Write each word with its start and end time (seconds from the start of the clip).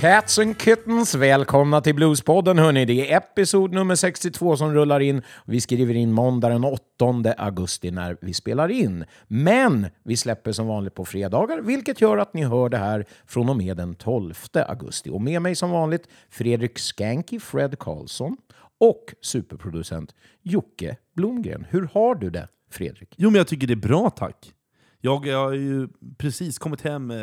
Cats 0.00 0.38
and 0.38 0.62
Kittens, 0.62 1.14
välkomna 1.14 1.80
till 1.80 1.94
Bluespodden 1.94 2.58
hörni. 2.58 2.84
Det 2.84 3.12
är 3.12 3.16
episod 3.16 3.72
nummer 3.72 3.94
62 3.94 4.56
som 4.56 4.74
rullar 4.74 5.00
in. 5.00 5.22
Vi 5.44 5.60
skriver 5.60 5.94
in 5.94 6.12
måndag 6.12 6.48
den 6.48 6.64
8 6.64 7.34
augusti 7.36 7.90
när 7.90 8.16
vi 8.20 8.34
spelar 8.34 8.68
in. 8.68 9.04
Men 9.28 9.86
vi 10.02 10.16
släpper 10.16 10.52
som 10.52 10.66
vanligt 10.66 10.94
på 10.94 11.04
fredagar, 11.04 11.60
vilket 11.60 12.00
gör 12.00 12.18
att 12.18 12.34
ni 12.34 12.44
hör 12.44 12.68
det 12.68 12.76
här 12.76 13.04
från 13.26 13.48
och 13.48 13.56
med 13.56 13.76
den 13.76 13.94
12 13.94 14.34
augusti. 14.52 15.10
Och 15.10 15.20
med 15.20 15.42
mig 15.42 15.54
som 15.54 15.70
vanligt 15.70 16.08
Fredrik 16.30 16.78
Skanky 16.78 17.40
Fred 17.40 17.78
Karlsson 17.78 18.36
och 18.78 19.14
superproducent 19.20 20.14
Jocke 20.42 20.96
Blomgren. 21.16 21.66
Hur 21.70 21.88
har 21.92 22.14
du 22.14 22.30
det, 22.30 22.48
Fredrik? 22.70 23.14
Jo, 23.16 23.30
men 23.30 23.38
jag 23.38 23.46
tycker 23.46 23.66
det 23.66 23.74
är 23.74 23.88
bra 23.88 24.10
tack. 24.10 24.54
Jag, 25.00 25.26
jag 25.26 25.38
har 25.44 25.52
ju 25.52 25.88
precis 26.18 26.58
kommit 26.58 26.80
hem, 26.80 27.10
eh, 27.10 27.16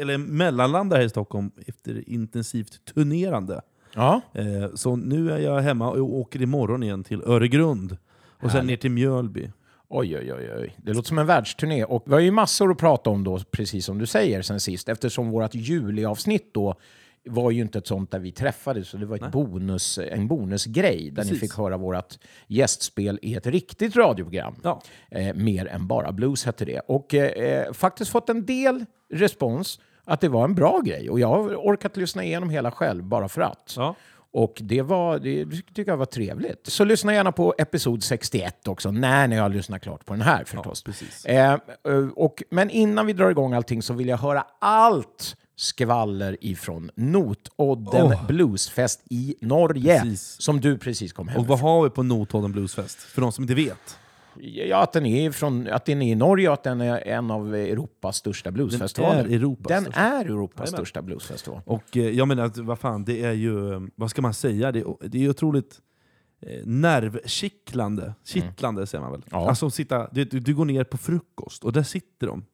eller 0.00 0.18
mellanlandar 0.18 0.96
här 0.96 1.04
i 1.04 1.08
Stockholm 1.08 1.50
efter 1.66 2.08
intensivt 2.08 2.84
turnerande. 2.94 3.60
Ja. 3.94 4.20
Eh, 4.32 4.74
Så 4.74 4.96
nu 4.96 5.30
är 5.32 5.38
jag 5.38 5.60
hemma 5.60 5.90
och 5.90 6.14
åker 6.14 6.42
imorgon 6.42 6.82
igen 6.82 7.04
till 7.04 7.22
Öregrund. 7.22 7.96
Och 8.42 8.50
sen 8.50 8.66
ner 8.66 8.76
till 8.76 8.90
Mjölby. 8.90 9.50
Oj, 9.88 10.16
oj, 10.18 10.32
oj, 10.34 10.50
oj. 10.60 10.76
Det 10.82 10.92
låter 10.92 11.08
som 11.08 11.18
en 11.18 11.26
världsturné. 11.26 11.84
Och 11.84 12.02
vi 12.06 12.12
har 12.12 12.20
ju 12.20 12.30
massor 12.30 12.70
att 12.70 12.78
prata 12.78 13.10
om 13.10 13.24
då, 13.24 13.38
precis 13.50 13.84
som 13.84 13.98
du 13.98 14.06
säger, 14.06 14.42
sen 14.42 14.60
sist. 14.60 14.88
Eftersom 14.88 15.30
vårt 15.30 15.54
juliavsnitt 15.54 16.54
då 16.54 16.74
var 17.24 17.50
ju 17.50 17.62
inte 17.62 17.78
ett 17.78 17.86
sånt 17.86 18.10
där 18.10 18.18
vi 18.18 18.32
träffades, 18.32 18.88
så 18.88 18.96
det 18.96 19.06
var 19.06 19.16
ett 19.16 19.32
bonus, 19.32 19.98
en 19.98 20.28
bonusgrej 20.28 21.10
där 21.10 21.22
ni 21.22 21.30
Precis. 21.30 21.40
fick 21.40 21.58
höra 21.58 21.76
vårt 21.76 22.18
gästspel 22.46 23.18
i 23.22 23.34
ett 23.34 23.46
riktigt 23.46 23.96
radioprogram. 23.96 24.54
Ja. 24.62 24.82
Eh, 25.10 25.34
mer 25.34 25.66
än 25.66 25.86
bara 25.86 26.12
blues 26.12 26.44
hette 26.44 26.64
det. 26.64 26.80
Och 26.80 27.14
eh, 27.14 27.72
faktiskt 27.72 28.10
fått 28.10 28.28
en 28.28 28.46
del 28.46 28.84
respons 29.12 29.80
att 30.04 30.20
det 30.20 30.28
var 30.28 30.44
en 30.44 30.54
bra 30.54 30.80
grej. 30.80 31.10
Och 31.10 31.20
jag 31.20 31.28
har 31.28 31.54
orkat 31.54 31.96
lyssna 31.96 32.24
igenom 32.24 32.50
hela 32.50 32.70
själv, 32.70 33.04
bara 33.04 33.28
för 33.28 33.40
att. 33.40 33.74
Ja. 33.76 33.94
Och 34.32 34.58
det, 34.62 34.82
var, 34.82 35.18
det 35.18 35.46
tycker 35.74 35.92
jag 35.92 35.96
var 35.96 36.06
trevligt. 36.06 36.66
Så 36.66 36.84
lyssna 36.84 37.14
gärna 37.14 37.32
på 37.32 37.54
episod 37.58 38.02
61 38.02 38.68
också, 38.68 38.90
när 38.90 39.28
ni 39.28 39.36
har 39.36 39.48
lyssnat 39.48 39.82
klart 39.82 40.04
på 40.04 40.12
den 40.12 40.22
här 40.22 40.44
förstås. 40.44 40.82
precis. 40.82 41.24
Eh, 41.24 41.52
eh, 41.52 42.08
och, 42.16 42.42
men 42.50 42.70
innan 42.70 43.06
vi 43.06 43.12
drar 43.12 43.30
igång 43.30 43.52
allting 43.52 43.82
så 43.82 43.94
vill 43.94 44.08
jag 44.08 44.18
höra 44.18 44.46
allt 44.58 45.36
skvaller 45.56 46.36
ifrån 46.40 46.90
Notodden 46.94 48.06
Åh. 48.06 48.26
Bluesfest 48.26 49.00
i 49.10 49.34
Norge, 49.40 50.00
Precis. 50.00 50.42
som 50.42 50.60
du 50.60 50.78
precis 50.78 51.12
kom 51.12 51.28
hem 51.28 51.40
Och 51.40 51.46
vad 51.46 51.58
har 51.60 51.84
vi 51.84 51.90
på 51.90 52.02
Notodden 52.02 52.52
Bluesfest? 52.52 52.98
För 52.98 53.20
de 53.20 53.32
som 53.32 53.44
inte 53.44 53.54
vet. 53.54 53.98
Ja, 54.40 54.82
att 54.82 54.92
den, 54.92 55.06
är 55.06 55.30
från, 55.30 55.68
att 55.68 55.84
den 55.84 56.02
är 56.02 56.12
i 56.12 56.14
Norge 56.14 56.48
och 56.48 56.54
att 56.54 56.62
den 56.62 56.80
är 56.80 57.08
en 57.08 57.30
av 57.30 57.54
Europas 57.54 58.16
största 58.16 58.50
bluesfestivaler. 58.50 59.24
är 59.24 59.30
Europas 59.30 59.68
den 59.68 59.82
största. 59.82 60.00
är 60.00 60.24
Europas 60.24 60.70
största 60.70 61.02
bluesfestival. 61.02 61.60
Och 61.66 61.96
eh, 61.96 62.10
jag 62.10 62.28
menar, 62.28 62.44
att, 62.44 62.56
vad 62.56 62.78
fan, 62.78 63.04
det 63.04 63.24
är 63.24 63.32
ju, 63.32 63.88
vad 63.94 64.10
ska 64.10 64.22
man 64.22 64.34
säga? 64.34 64.72
Det 64.72 64.80
är, 64.80 65.08
det 65.08 65.24
är 65.24 65.28
otroligt 65.28 65.80
eh, 66.40 66.66
nervkittlande, 66.66 68.14
kittlande 68.24 68.86
säger 68.86 69.02
man 69.02 69.12
väl? 69.12 69.22
Ja. 69.30 69.48
Alltså 69.48 69.70
sitta, 69.70 70.08
du, 70.12 70.24
du 70.24 70.54
går 70.54 70.64
ner 70.64 70.84
på 70.84 70.98
frukost 70.98 71.64
och 71.64 71.72
där 71.72 71.82
sitter 71.82 72.26
de. 72.26 72.44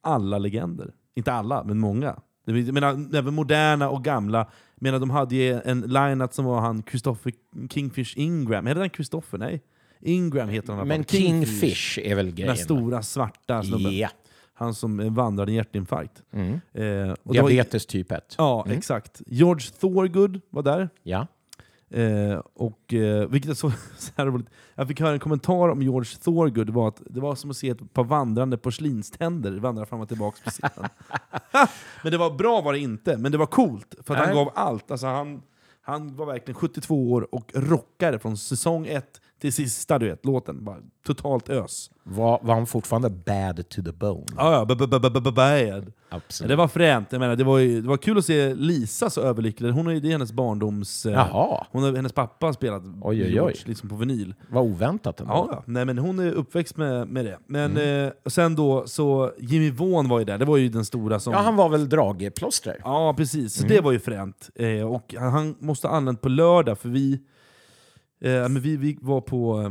Alla 0.00 0.38
legender. 0.38 0.92
Inte 1.14 1.32
alla, 1.32 1.64
men 1.64 1.78
många. 1.78 2.16
Jag 2.46 2.72
menar, 2.74 3.16
även 3.16 3.34
moderna 3.34 3.88
och 3.90 4.04
gamla. 4.04 4.46
Menar, 4.76 4.98
de 4.98 5.10
hade 5.10 5.34
ju 5.34 5.60
en 5.64 5.80
line-up 5.80 6.32
som 6.34 6.44
var 6.44 6.60
han 6.60 6.82
Christopher 6.90 7.32
Kingfish 7.70 8.12
Ingram. 8.16 8.66
Heter 8.66 8.80
han 8.80 8.90
Christopher? 8.90 9.38
Nej. 9.38 9.62
Ingram 10.00 10.48
heter 10.48 10.72
han 10.72 10.88
Men 10.88 11.04
fall. 11.04 11.18
Kingfish 11.18 11.98
är 12.02 12.14
väl 12.14 12.26
Den 12.26 12.34
grejen? 12.34 12.56
stora 12.56 13.02
svarta 13.02 13.62
snubben. 13.62 13.96
Ja. 13.96 14.08
Han 14.54 14.74
som 14.74 15.14
vandrade 15.14 15.52
i 15.52 15.54
hjärtinfarkt. 15.54 16.22
Mm. 16.32 16.52
Eh, 16.52 16.60
det 16.74 17.16
var- 17.22 17.32
Diabetes 17.34 17.86
typ 17.86 18.12
1. 18.12 18.34
Ja, 18.38 18.66
exakt. 18.70 19.22
George 19.26 19.66
Thorgood 19.80 20.40
var 20.50 20.62
där. 20.62 20.88
Ja. 21.02 21.26
Eh, 21.94 22.38
och, 22.54 22.94
eh, 22.94 23.28
vilket 23.28 23.50
är 23.50 23.54
så, 23.54 23.70
så 23.96 24.12
här 24.16 24.26
roligt. 24.26 24.48
Jag 24.74 24.88
fick 24.88 25.00
höra 25.00 25.12
en 25.12 25.18
kommentar 25.18 25.68
om 25.68 25.82
George 25.82 26.10
Thorgood, 26.24 26.70
var 26.70 26.88
att 26.88 27.02
det 27.06 27.20
var 27.20 27.34
som 27.34 27.50
att 27.50 27.56
se 27.56 27.68
ett 27.68 27.92
par 27.92 28.04
vandrande 28.04 28.56
porslinständer 28.58 29.52
vandra 29.52 29.86
fram 29.86 30.00
och 30.00 30.08
tillbaka 30.08 30.38
på 30.44 30.50
scenen. 30.50 30.90
men 32.02 32.12
det 32.12 32.18
var 32.18 32.30
bra 32.30 32.60
var 32.60 32.72
det 32.72 32.78
inte, 32.78 33.16
men 33.16 33.32
det 33.32 33.38
var 33.38 33.46
coolt, 33.46 33.94
för 34.02 34.14
han 34.14 34.34
gav 34.34 34.50
allt. 34.54 34.90
Alltså 34.90 35.06
han, 35.06 35.42
han 35.82 36.16
var 36.16 36.26
verkligen 36.26 36.54
72 36.54 37.12
år 37.12 37.34
och 37.34 37.50
rockade 37.54 38.18
från 38.18 38.36
säsong 38.36 38.86
ett 38.86 39.20
till 39.44 39.52
sista 39.52 39.98
du 39.98 40.06
vet, 40.08 40.24
låten. 40.26 40.64
Bara 40.64 40.76
totalt 41.06 41.48
ös. 41.48 41.90
Var, 42.02 42.38
var 42.42 42.54
han 42.54 42.66
fortfarande 42.66 43.10
bad 43.10 43.68
to 43.68 43.82
the 43.82 43.92
bone? 43.92 44.24
Ja, 44.36 44.52
ja, 44.52 44.64
bad. 45.32 45.92
Absolut. 46.08 46.48
Det 46.48 46.56
var 46.56 46.68
fränt. 46.68 47.08
Jag 47.10 47.18
menar, 47.18 47.36
det, 47.36 47.44
var 47.44 47.58
ju, 47.58 47.80
det 47.82 47.88
var 47.88 47.96
kul 47.96 48.18
att 48.18 48.24
se 48.24 48.54
Lisa 48.54 49.10
så 49.10 49.20
överlycklig. 49.20 49.70
Hon 49.70 49.86
är, 49.86 50.00
det 50.00 50.08
är 50.08 50.12
hennes 50.12 50.32
barndoms... 50.32 51.06
eh, 51.06 51.12
Jaha, 51.12 51.66
Hon 51.70 51.96
hennes 51.96 52.12
pappa 52.12 52.46
har 52.46 52.52
spelat 52.52 52.82
oj, 53.02 53.16
George, 53.16 53.40
oj. 53.42 53.54
liksom 53.64 53.88
på 53.88 53.96
vinyl. 53.96 54.34
vad 54.48 54.64
oväntat 54.64 55.20
ändå. 55.20 55.48
Ja. 55.52 55.62
Nej, 55.66 55.84
men 55.84 55.98
hon 55.98 56.18
är 56.18 56.32
uppväxt 56.32 56.76
med, 56.76 57.08
med 57.08 57.24
det. 57.24 57.38
Men 57.46 57.70
Mm. 57.70 58.06
eh, 58.06 58.12
sen 58.26 58.54
då, 58.56 58.86
så 58.86 59.32
Jimmy 59.38 59.70
Vaughan 59.70 60.08
var 60.08 60.18
ju 60.18 60.24
där. 60.24 60.38
Det 60.38 60.44
var 60.44 60.56
ju 60.56 60.68
den 60.68 60.84
stora 60.84 61.20
som... 61.20 61.32
Ja, 61.32 61.38
han 61.38 61.56
var 61.56 61.68
väl 61.68 61.88
dragplåster? 61.88 62.76
Ja, 62.84 63.14
precis. 63.16 63.54
Så 63.54 63.64
Mm. 63.64 63.76
det 63.76 63.80
var 63.80 63.92
ju 63.92 63.98
fränt. 63.98 64.50
Eh, 64.54 64.92
och 64.92 65.14
han, 65.18 65.32
han 65.32 65.56
måste 65.58 65.88
ha 65.88 65.96
anlänt 65.96 66.20
på 66.20 66.28
lördag, 66.28 66.78
för 66.78 66.88
vi, 66.88 67.20
men 68.30 68.60
vi, 68.60 68.76
vi 68.76 68.98
var 69.00 69.20
på... 69.20 69.60
Eh, 69.62 69.70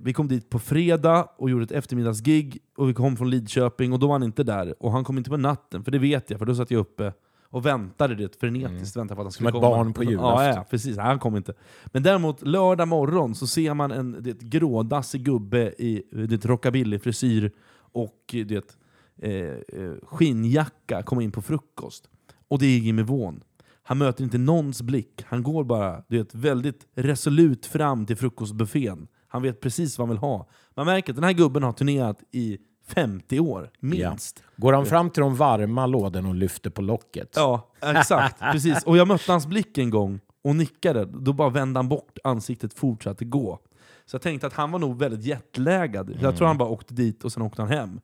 vi 0.00 0.12
kom 0.12 0.28
dit 0.28 0.50
på 0.50 0.58
fredag 0.58 1.28
och 1.38 1.50
gjorde 1.50 1.64
ett 1.64 1.72
eftermiddagsgig, 1.72 2.58
och 2.76 2.88
vi 2.88 2.94
kom 2.94 3.16
från 3.16 3.30
Lidköping, 3.30 3.92
och 3.92 3.98
då 3.98 4.06
var 4.06 4.14
han 4.14 4.22
inte 4.22 4.44
där. 4.44 4.74
Och 4.82 4.92
han 4.92 5.04
kom 5.04 5.18
inte 5.18 5.30
på 5.30 5.36
natten, 5.36 5.84
för 5.84 5.90
det 5.90 5.98
vet 5.98 6.30
jag, 6.30 6.38
för 6.38 6.46
då 6.46 6.54
satt 6.54 6.70
jag 6.70 6.78
uppe 6.80 7.12
och 7.44 7.66
väntade 7.66 8.14
det 8.14 8.40
frenetiskt. 8.40 8.96
Väntade 8.96 9.16
på 9.16 9.20
att 9.22 9.24
han 9.26 9.32
skulle 9.32 9.48
Mm. 9.48 9.58
ett 9.58 9.62
komma. 9.62 9.76
barn 9.76 9.92
på 9.92 10.04
Ja, 10.04 10.10
julafton. 10.10 10.44
ja, 10.46 10.64
precis. 10.70 10.96
Han 10.98 11.18
kom 11.18 11.36
inte. 11.36 11.54
Men 11.86 12.02
däremot 12.02 12.46
lördag 12.46 12.88
morgon 12.88 13.34
så 13.34 13.46
ser 13.46 13.74
man 13.74 13.90
en 13.92 14.16
det, 14.20 14.40
grådassig 14.40 15.24
gubbe 15.24 15.72
i 15.78 16.02
det, 16.26 16.44
rockabilly-frisyr 16.44 17.50
och 17.92 18.34
det, 18.46 18.76
eh, 19.22 19.32
eh, 19.32 19.92
skinnjacka 20.02 21.02
komma 21.02 21.22
in 21.22 21.32
på 21.32 21.42
frukost. 21.42 22.08
Och 22.48 22.58
det 22.58 22.66
är 22.66 22.78
Jimmy 22.78 23.02
Vaughan. 23.02 23.42
Han 23.82 23.98
möter 23.98 24.24
inte 24.24 24.38
någons 24.38 24.82
blick. 24.82 25.22
Han 25.26 25.42
går 25.42 25.64
bara 25.64 26.02
du 26.08 26.18
vet, 26.18 26.34
väldigt 26.34 26.86
resolut 26.94 27.66
fram 27.66 28.06
till 28.06 28.16
frukostbuffén. 28.16 29.08
Han 29.28 29.42
vet 29.42 29.60
precis 29.60 29.98
vad 29.98 30.08
han 30.08 30.16
vill 30.16 30.20
ha. 30.20 30.48
Man 30.76 30.86
märker 30.86 31.12
att 31.12 31.16
den 31.16 31.24
här 31.24 31.32
gubben 31.32 31.62
har 31.62 31.72
turnerat 31.72 32.18
i 32.30 32.58
50 32.86 33.40
år, 33.40 33.70
minst. 33.80 34.42
Går 34.56 34.72
han 34.72 34.86
fram 34.86 35.10
till 35.10 35.20
de 35.20 35.36
varma 35.36 35.86
lådorna 35.86 36.28
och 36.28 36.34
lyfter 36.34 36.70
på 36.70 36.82
locket? 36.82 37.32
Ja, 37.36 37.70
exakt. 37.80 38.40
precis. 38.40 38.82
Och 38.84 38.96
jag 38.96 39.08
mötte 39.08 39.32
hans 39.32 39.46
blick 39.46 39.78
en 39.78 39.90
gång 39.90 40.20
och 40.44 40.56
nickade. 40.56 41.04
Då 41.04 41.32
bara 41.32 41.48
vände 41.48 41.78
han 41.78 41.88
bort 41.88 42.18
ansiktet 42.24 42.74
fortsatte 42.74 43.24
gå. 43.24 43.58
Så 44.04 44.14
jag 44.14 44.22
tänkte 44.22 44.46
att 44.46 44.52
han 44.52 44.70
var 44.72 44.78
nog 44.78 44.98
väldigt 44.98 45.24
jetlaggad. 45.24 46.18
Jag 46.20 46.36
tror 46.36 46.46
han 46.46 46.58
bara 46.58 46.68
åkte 46.68 46.94
dit 46.94 47.24
och 47.24 47.32
sen 47.32 47.42
åkte 47.42 47.62
han 47.62 47.70
hem. 47.70 48.00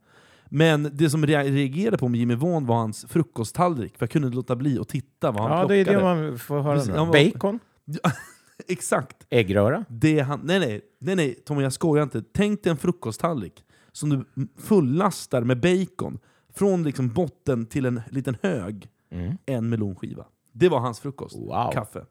Men 0.51 0.91
det 0.93 1.11
som 1.11 1.25
jag 1.25 1.29
reagerade 1.53 1.99
på 1.99 2.09
med 2.09 2.21
Jimmy 2.21 2.35
Vaughan 2.35 2.67
var 2.67 2.77
hans 2.77 3.07
frukosttallrik. 3.09 3.99
För 3.99 4.03
jag 4.07 4.11
kunde 4.11 4.27
inte 4.29 4.37
låta 4.37 4.57
bli 4.57 4.79
att 4.79 4.89
titta 4.89 5.31
vad 5.31 5.43
han 5.43 5.59
Ja, 5.59 5.67
det 5.67 5.77
är 5.77 5.85
plockade. 5.85 6.15
det 6.15 6.29
man 6.31 6.39
får 6.39 6.61
höra 6.61 6.75
Precis, 6.77 6.95
han 6.95 7.07
var- 7.09 7.33
Bacon? 7.33 7.59
Exakt. 8.69 9.17
Äggröra? 9.31 9.85
Det 9.89 10.21
han, 10.21 10.41
nej, 10.45 10.59
nej, 10.61 10.81
nej, 11.01 11.17
nej, 11.17 11.35
Tommy 11.35 11.63
jag 11.63 11.73
skojar 11.73 12.03
inte. 12.03 12.23
Tänk 12.33 12.63
dig 12.63 12.71
en 12.71 12.77
frukosttallrik 12.77 13.65
som 13.93 14.09
du 14.11 14.25
fullastar 14.63 15.43
med 15.43 15.61
bacon. 15.61 16.19
Från 16.55 16.83
liksom 16.83 17.09
botten 17.09 17.67
till 17.67 17.87
en 17.87 18.01
liten 18.11 18.37
hög. 18.43 18.89
Mm. 19.13 19.37
En 19.47 19.69
melonskiva. 19.69 20.25
Det 20.53 20.69
var 20.69 20.79
hans 20.81 21.01
frukost. 21.01 21.37
Wow. 21.37 21.71
Kaffe. 21.73 22.05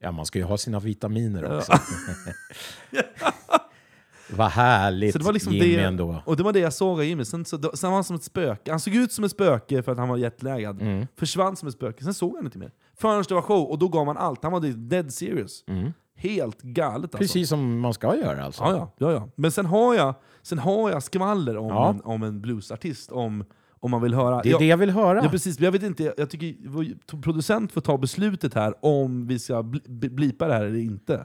Ja, 0.00 0.12
man 0.12 0.26
ska 0.26 0.38
ju 0.38 0.44
ha 0.44 0.58
sina 0.58 0.80
vitaminer 0.80 1.56
också. 1.56 1.72
Vad 4.36 4.50
härligt 4.50 5.12
Så 5.12 5.18
det 5.18 5.24
var 5.24 5.32
liksom 5.32 5.52
Jimmy 5.52 5.76
det, 5.76 5.82
ändå. 5.82 6.22
Och 6.26 6.36
det 6.36 6.42
var 6.42 6.52
det 6.52 6.58
jag 6.60 6.72
såg 6.72 6.98
av 6.98 7.04
Jimmy. 7.04 7.24
Sen, 7.24 7.44
så, 7.44 7.58
sen 7.74 7.90
var 7.90 7.94
han 7.96 8.04
som 8.04 8.16
ett 8.16 8.22
spöke. 8.22 8.70
Han 8.70 8.80
såg 8.80 8.94
ut 8.94 9.12
som 9.12 9.24
ett 9.24 9.30
spöke 9.30 9.82
för 9.82 9.92
att 9.92 9.98
han 9.98 10.08
var 10.08 10.16
jetlaggad. 10.16 10.82
Mm. 10.82 11.06
Försvann 11.16 11.56
som 11.56 11.68
ett 11.68 11.74
spöke. 11.74 12.04
Sen 12.04 12.14
såg 12.14 12.36
han 12.36 12.44
inte 12.44 12.58
mer. 12.58 12.70
Förrän 12.96 13.24
det 13.28 13.34
var 13.34 13.42
show, 13.42 13.70
och 13.70 13.78
då 13.78 13.88
gav 13.88 14.06
han 14.06 14.16
allt. 14.16 14.42
Han 14.42 14.52
var 14.52 14.60
dead 14.60 15.12
serious. 15.12 15.64
Helt 16.16 16.62
galet 16.62 17.04
alltså. 17.04 17.18
Precis 17.18 17.48
som 17.48 17.80
man 17.80 17.94
ska 17.94 18.16
göra 18.16 18.44
alltså. 18.44 18.62
Ja, 18.62 18.92
ja, 18.98 19.12
ja. 19.12 19.28
Men 19.36 19.52
sen 19.52 19.66
har 19.66 19.94
jag, 19.94 20.14
sen 20.42 20.58
har 20.58 20.90
jag 20.90 21.02
skvaller 21.02 21.56
om, 21.56 21.66
Ja. 21.68 21.90
en, 21.90 22.00
om 22.00 22.22
en 22.22 22.40
bluesartist. 22.40 23.12
Om, 23.12 23.44
om 23.80 23.90
man 23.90 24.02
vill 24.02 24.14
höra. 24.14 24.42
Det 24.42 24.48
är 24.48 24.50
jag, 24.50 24.60
det 24.60 24.66
jag 24.66 24.76
vill 24.76 24.90
höra. 24.90 25.20
Ja, 25.24 25.28
precis. 25.30 25.60
Jag 25.60 25.72
vet 25.72 25.82
inte, 25.82 26.14
jag 26.16 26.30
tycker 26.30 26.54
producent 27.22 27.72
får 27.72 27.80
ta 27.80 27.98
beslutet 27.98 28.54
här 28.54 28.74
om 28.80 29.26
vi 29.26 29.38
ska 29.38 29.62
bli- 29.62 30.08
blipa 30.10 30.48
det 30.48 30.54
här 30.54 30.64
eller 30.64 30.78
inte. 30.78 31.24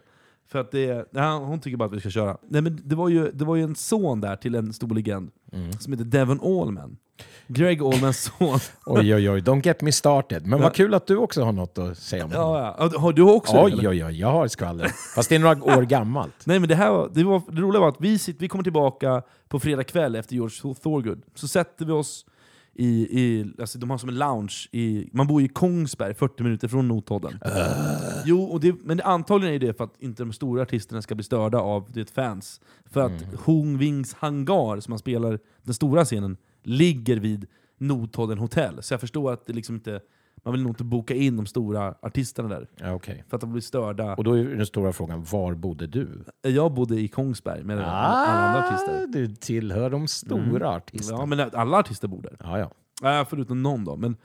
För 0.51 0.59
att 0.59 0.71
det, 0.71 1.07
nej, 1.11 1.39
hon 1.39 1.59
tycker 1.59 1.77
bara 1.77 1.85
att 1.85 1.93
vi 1.93 1.99
ska 1.99 2.09
köra. 2.09 2.37
Nej, 2.49 2.61
men 2.61 2.81
det, 2.83 2.95
var 2.95 3.09
ju, 3.09 3.31
det 3.31 3.45
var 3.45 3.55
ju 3.55 3.63
en 3.63 3.75
son 3.75 4.21
där 4.21 4.35
till 4.35 4.55
en 4.55 4.73
stor 4.73 4.95
legend 4.95 5.31
Mm. 5.51 5.73
som 5.73 5.93
heter 5.93 6.05
Devon 6.05 6.39
Allman. 6.61 6.97
Greg 7.47 7.81
Allmans 7.81 8.31
son. 8.37 8.59
Oj, 8.85 9.15
oj, 9.15 9.29
oj. 9.29 9.39
Don't 9.41 9.65
get 9.65 9.81
me 9.81 9.91
started. 9.91 10.45
Men 10.47 10.61
vad 10.61 10.73
kul 10.73 10.93
att 10.93 11.07
du 11.07 11.17
också 11.17 11.43
har 11.43 11.51
något 11.51 11.77
att 11.77 11.97
säga 11.97 12.25
om 12.25 12.31
ja, 12.33 12.75
ja. 12.79 12.99
Har 12.99 13.13
du 13.13 13.21
också 13.21 13.53
det, 13.53 13.61
Oj, 13.63 13.71
eller? 13.71 13.89
oj, 13.89 14.05
oj. 14.05 14.19
Jag 14.19 14.31
har 14.31 14.47
skvaller. 14.47 14.87
Fast 15.15 15.29
det 15.29 15.35
är 15.35 15.39
några 15.39 15.77
år 15.77 15.81
gammalt. 15.81 16.33
Nej 16.45 16.59
men 16.59 16.69
det, 16.69 16.75
här, 16.75 16.91
var- 16.91 17.09
det, 17.13 17.23
var, 17.23 17.41
det 17.51 17.61
roliga 17.61 17.81
var 17.81 17.89
att 17.89 18.01
vi, 18.01 18.19
sitter, 18.19 18.39
vi 18.39 18.47
kommer 18.47 18.63
tillbaka 18.63 19.21
på 19.47 19.59
fredag 19.59 19.83
kväll 19.83 20.15
efter 20.15 20.33
George 20.35 20.73
Thorgood. 20.75 21.21
Så 21.35 21.47
sätter 21.47 21.85
vi 21.85 21.91
oss 21.91 22.25
i, 22.79 23.19
i, 23.21 23.45
alltså 23.59 23.79
de 23.79 23.89
har 23.89 23.97
som 23.97 24.09
en 24.09 24.17
lounge, 24.17 24.67
i, 24.71 25.09
man 25.13 25.27
bor 25.27 25.41
i 25.41 25.47
Kongsberg, 25.47 26.13
40 26.13 26.43
minuter 26.43 26.67
från 26.67 26.87
Notodden. 26.87 27.39
Jo, 28.25 28.43
och 28.43 28.59
det, 28.59 28.75
men 28.83 28.97
det, 28.97 29.03
antagligen 29.03 29.55
är 29.55 29.59
det 29.59 29.73
för 29.73 29.83
att 29.83 30.01
inte 30.01 30.23
de 30.23 30.33
stora 30.33 30.61
artisterna 30.61 31.01
ska 31.01 31.15
bli 31.15 31.23
störda 31.23 31.59
av 31.59 31.91
det 31.93 32.09
fans. 32.09 32.61
För 32.85 33.01
att 33.01 33.21
Hung 33.45 33.77
Wings 33.77 34.13
hangar, 34.13 34.79
som 34.79 34.91
man 34.91 34.99
spelar 34.99 35.39
den 35.63 35.73
stora 35.73 36.05
scenen, 36.05 36.37
ligger 36.63 37.17
vid 37.17 37.45
Notodden 37.77 38.37
hotell. 38.37 38.83
Så 38.83 38.93
jag 38.93 39.01
förstår 39.01 39.33
att 39.33 39.45
det 39.45 39.53
liksom 39.53 39.75
inte, 39.75 40.01
man 40.43 40.53
vill 40.53 40.61
nog 40.61 40.71
inte 40.71 40.83
boka 40.83 41.15
in 41.15 41.37
de 41.37 41.45
stora 41.45 41.95
artisterna 42.01 42.49
där. 42.49 42.67
Ja, 42.75 42.93
okej. 42.93 43.23
För 43.29 43.37
att 43.37 43.41
de 43.41 43.51
blir 43.51 43.61
störda. 43.61 44.15
Och 44.15 44.23
då 44.23 44.33
är 44.33 44.43
den 44.43 44.65
stora 44.65 44.93
frågan, 44.93 45.23
var 45.31 45.53
bodde 45.53 45.87
du? 45.87 46.23
Jag 46.41 46.73
bodde 46.73 46.99
i 46.99 47.07
Kongsberg 47.07 47.63
med 47.63 47.79
alla 47.79 47.87
andra 47.87 48.67
artister. 48.67 49.07
du 49.07 49.35
tillhör 49.35 49.89
de 49.89 50.07
stora 50.07 50.69
artisterna. 50.69 51.19
Ja, 51.19 51.25
men 51.25 51.49
alla 51.53 51.77
artister 51.77 52.07
bor 52.07 52.21
där. 52.21 52.37
Ja, 52.39 52.59
ja. 52.59 52.71
Nej, 53.01 53.25
förutom 53.29 53.63
någon 53.63 53.85
då. 53.85 53.95
Men, 53.95 54.17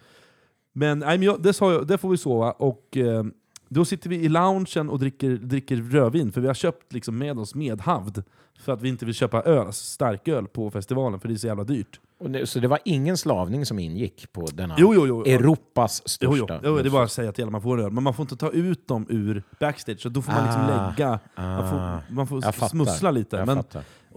men, 0.73 0.99
nej, 0.99 1.19
men 1.19 1.23
jag, 1.23 1.43
det, 1.43 1.61
jag, 1.61 1.87
det 1.87 1.99
får 1.99 2.11
vi 2.11 2.17
sova. 2.17 2.53
Och, 2.53 2.97
eh, 2.97 3.25
då 3.69 3.85
sitter 3.85 4.11
vi 4.11 4.17
i 4.17 4.29
loungen 4.29 4.89
och 4.89 4.99
dricker, 4.99 5.31
dricker 5.31 5.77
rödvin, 5.77 6.33
för 6.33 6.41
vi 6.41 6.47
har 6.47 6.55
köpt 6.55 6.93
liksom 6.93 7.19
med 7.19 7.39
oss 7.39 7.55
medhavd. 7.55 8.23
För 8.61 8.73
att 8.73 8.83
vi 8.83 8.89
inte 8.89 9.05
vill 9.05 9.15
köpa 9.15 9.43
öl, 9.43 9.67
alltså 9.67 9.85
starköl 9.85 10.47
på 10.49 10.71
festivalen, 10.71 11.21
för 11.21 11.29
det 11.29 11.35
är 11.35 11.37
så 11.39 11.47
jävla 11.47 11.65
dyrt. 11.65 12.01
Det, 12.29 12.47
så 12.47 12.61
det 12.61 12.69
var 12.69 12.79
ingen 12.85 13.17
slavning 13.17 13.67
som 13.67 13.79
ingick 13.79 14.33
på 14.33 14.47
denna 14.55 14.75
Jo, 14.79 14.95
jo, 14.95 15.07
jo. 15.07 15.23
Europas 15.25 16.09
största? 16.09 16.61
jo. 16.65 16.77
det 16.79 16.89
är 16.89 16.91
bara 16.91 17.05
att 17.05 17.13
säga 17.13 17.33
till 17.33 17.51
man 17.51 17.63
får 17.63 17.81
öl, 17.81 17.91
men 17.91 18.03
man 18.05 18.15
får 18.15 18.23
inte 18.23 18.37
ta 18.37 18.51
ut 18.51 18.89
dem 18.89 19.07
ur 19.09 19.43
backstage, 19.61 20.01
så 20.01 20.09
då 20.09 20.23
får 20.23 20.33
man 20.33 20.45
liksom 20.45 20.63
Ah, 20.63 20.89
lägga, 20.91 21.19
man 21.37 21.71
får, 21.71 22.15
man 22.15 22.27
får 22.27 22.41
fattar. 22.41 22.69
smussla 22.69 23.11
lite. 23.11 23.45
Men, 23.45 23.63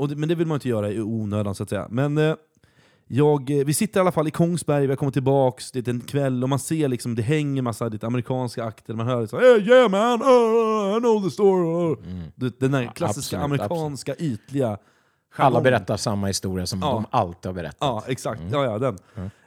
det, 0.10 0.16
men 0.16 0.30
det 0.30 0.36
vill 0.36 0.48
man 0.48 0.56
inte 0.56 0.70
göra 0.70 0.92
i 0.92 1.02
onödan 1.02 1.56
så 1.56 1.64
att 1.64 1.70
säga. 1.70 1.88
Men 1.90 2.18
eh, 2.18 2.36
jag, 3.08 3.50
eh, 3.60 3.66
vi 3.66 3.74
sitter 3.74 4.00
i 4.00 4.02
alla 4.02 4.12
fall 4.12 4.28
i 4.28 4.32
Kongsberg, 4.32 4.82
vi 4.82 4.88
har 4.92 4.96
kommit 4.96 5.14
tillbaks, 5.14 5.72
det 5.72 5.88
är 5.88 5.90
en 5.92 6.00
kväll 6.02 6.44
och 6.44 6.50
man 6.50 6.60
ser 6.60 6.88
liksom, 6.88 7.16
det 7.16 7.22
hänger 7.22 7.62
massa 7.62 7.88
lite 7.88 8.08
amerikanska 8.08 8.64
akter, 8.64 8.94
man 8.94 9.08
hör 9.08 9.22
liksom 9.22 9.40
hey, 9.40 9.62
yeah 9.62 9.90
man, 9.90 10.22
uh, 10.22 10.98
I 10.98 11.00
know 11.00 11.24
the 11.24 11.30
story. 11.32 11.92
Uh. 11.92 12.24
Det- 12.36 12.60
Den 12.60 12.72
där 12.72 12.92
klassiska 12.96 13.38
absolut, 13.42 13.62
amerikanska 13.62 14.16
ytliga 14.16 14.78
Alla 15.40 15.62
berättar 15.62 15.98
samma 15.98 16.28
historia 16.28 16.66
som 16.66 16.80
Ja. 16.80 16.94
de 16.94 17.06
alltid 17.10 17.46
har 17.50 17.54
berättat. 17.54 17.78
Ja, 17.80 18.04
exakt. 18.08 18.42
Ja, 18.52 18.64
ja, 18.66 18.78
den. 18.80 18.98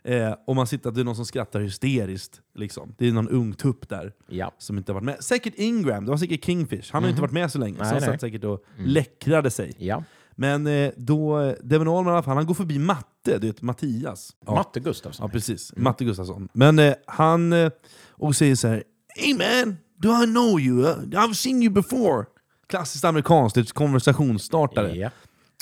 Eh, 0.04 0.34
och 0.46 0.56
man 0.56 0.66
sitter, 0.66 0.90
det 0.90 1.00
är 1.00 1.04
någon 1.04 1.16
som 1.16 1.26
skrattar 1.26 1.60
hysteriskt. 1.60 2.40
Liksom. 2.54 2.94
Det 2.98 3.08
är 3.08 3.12
någon 3.12 3.28
ung 3.28 3.52
tupp 3.52 3.88
där 3.88 4.12
Ja. 4.28 4.52
som 4.58 4.78
inte 4.78 4.92
har 4.92 4.94
varit 4.94 5.04
med. 5.04 5.24
Säkert 5.24 5.54
Ingram, 5.56 6.04
det 6.04 6.10
var 6.10 6.18
säkert 6.18 6.44
Kingfish. 6.44 6.90
Han 6.92 7.02
har 7.02 7.10
inte 7.10 7.22
varit 7.22 7.32
med 7.32 7.50
så 7.52 7.58
länge, 7.58 7.78
Nej, 7.78 7.86
så 7.88 7.94
han 7.94 8.02
nej. 8.02 8.10
satt 8.12 8.20
säkert 8.20 8.44
och 8.44 8.64
läckrade 8.78 9.50
sig. 9.50 9.72
ja. 9.78 10.04
Men 10.40 10.66
eh, 10.66 10.90
då, 10.96 11.54
Devon 11.62 11.88
Allman 11.88 12.12
i 12.12 12.14
alla 12.14 12.22
fall, 12.22 12.36
han 12.36 12.46
går 12.46 12.54
förbi 12.54 12.78
Matte, 12.78 13.38
du 13.38 13.46
vet 13.46 13.62
Mattias. 13.62 14.30
Ja, 14.46 14.54
Matte 14.54 14.80
Gustafsson. 14.80 15.24
ja 15.24 15.32
precis. 15.32 15.72
Matte 15.76 16.04
Gustafsson. 16.04 16.48
Men 16.52 16.78
eh, 16.78 16.94
han 17.06 17.52
eh, 17.52 17.70
och 18.10 18.36
säger 18.36 18.54
så 18.54 18.68
här 18.68 18.82
Hey 19.16 19.34
man, 19.34 19.76
do 19.96 20.22
I 20.22 20.26
know 20.26 20.60
you? 20.60 20.94
I've 20.94 21.34
seen 21.34 21.62
you 21.62 21.72
before. 21.72 22.26
Klassiskt 22.68 23.04
amerikanskt, 23.04 23.54
det 23.54 23.60
ett 23.60 23.72
konversationsstartare. 23.72 24.96
Ja. 24.96 25.10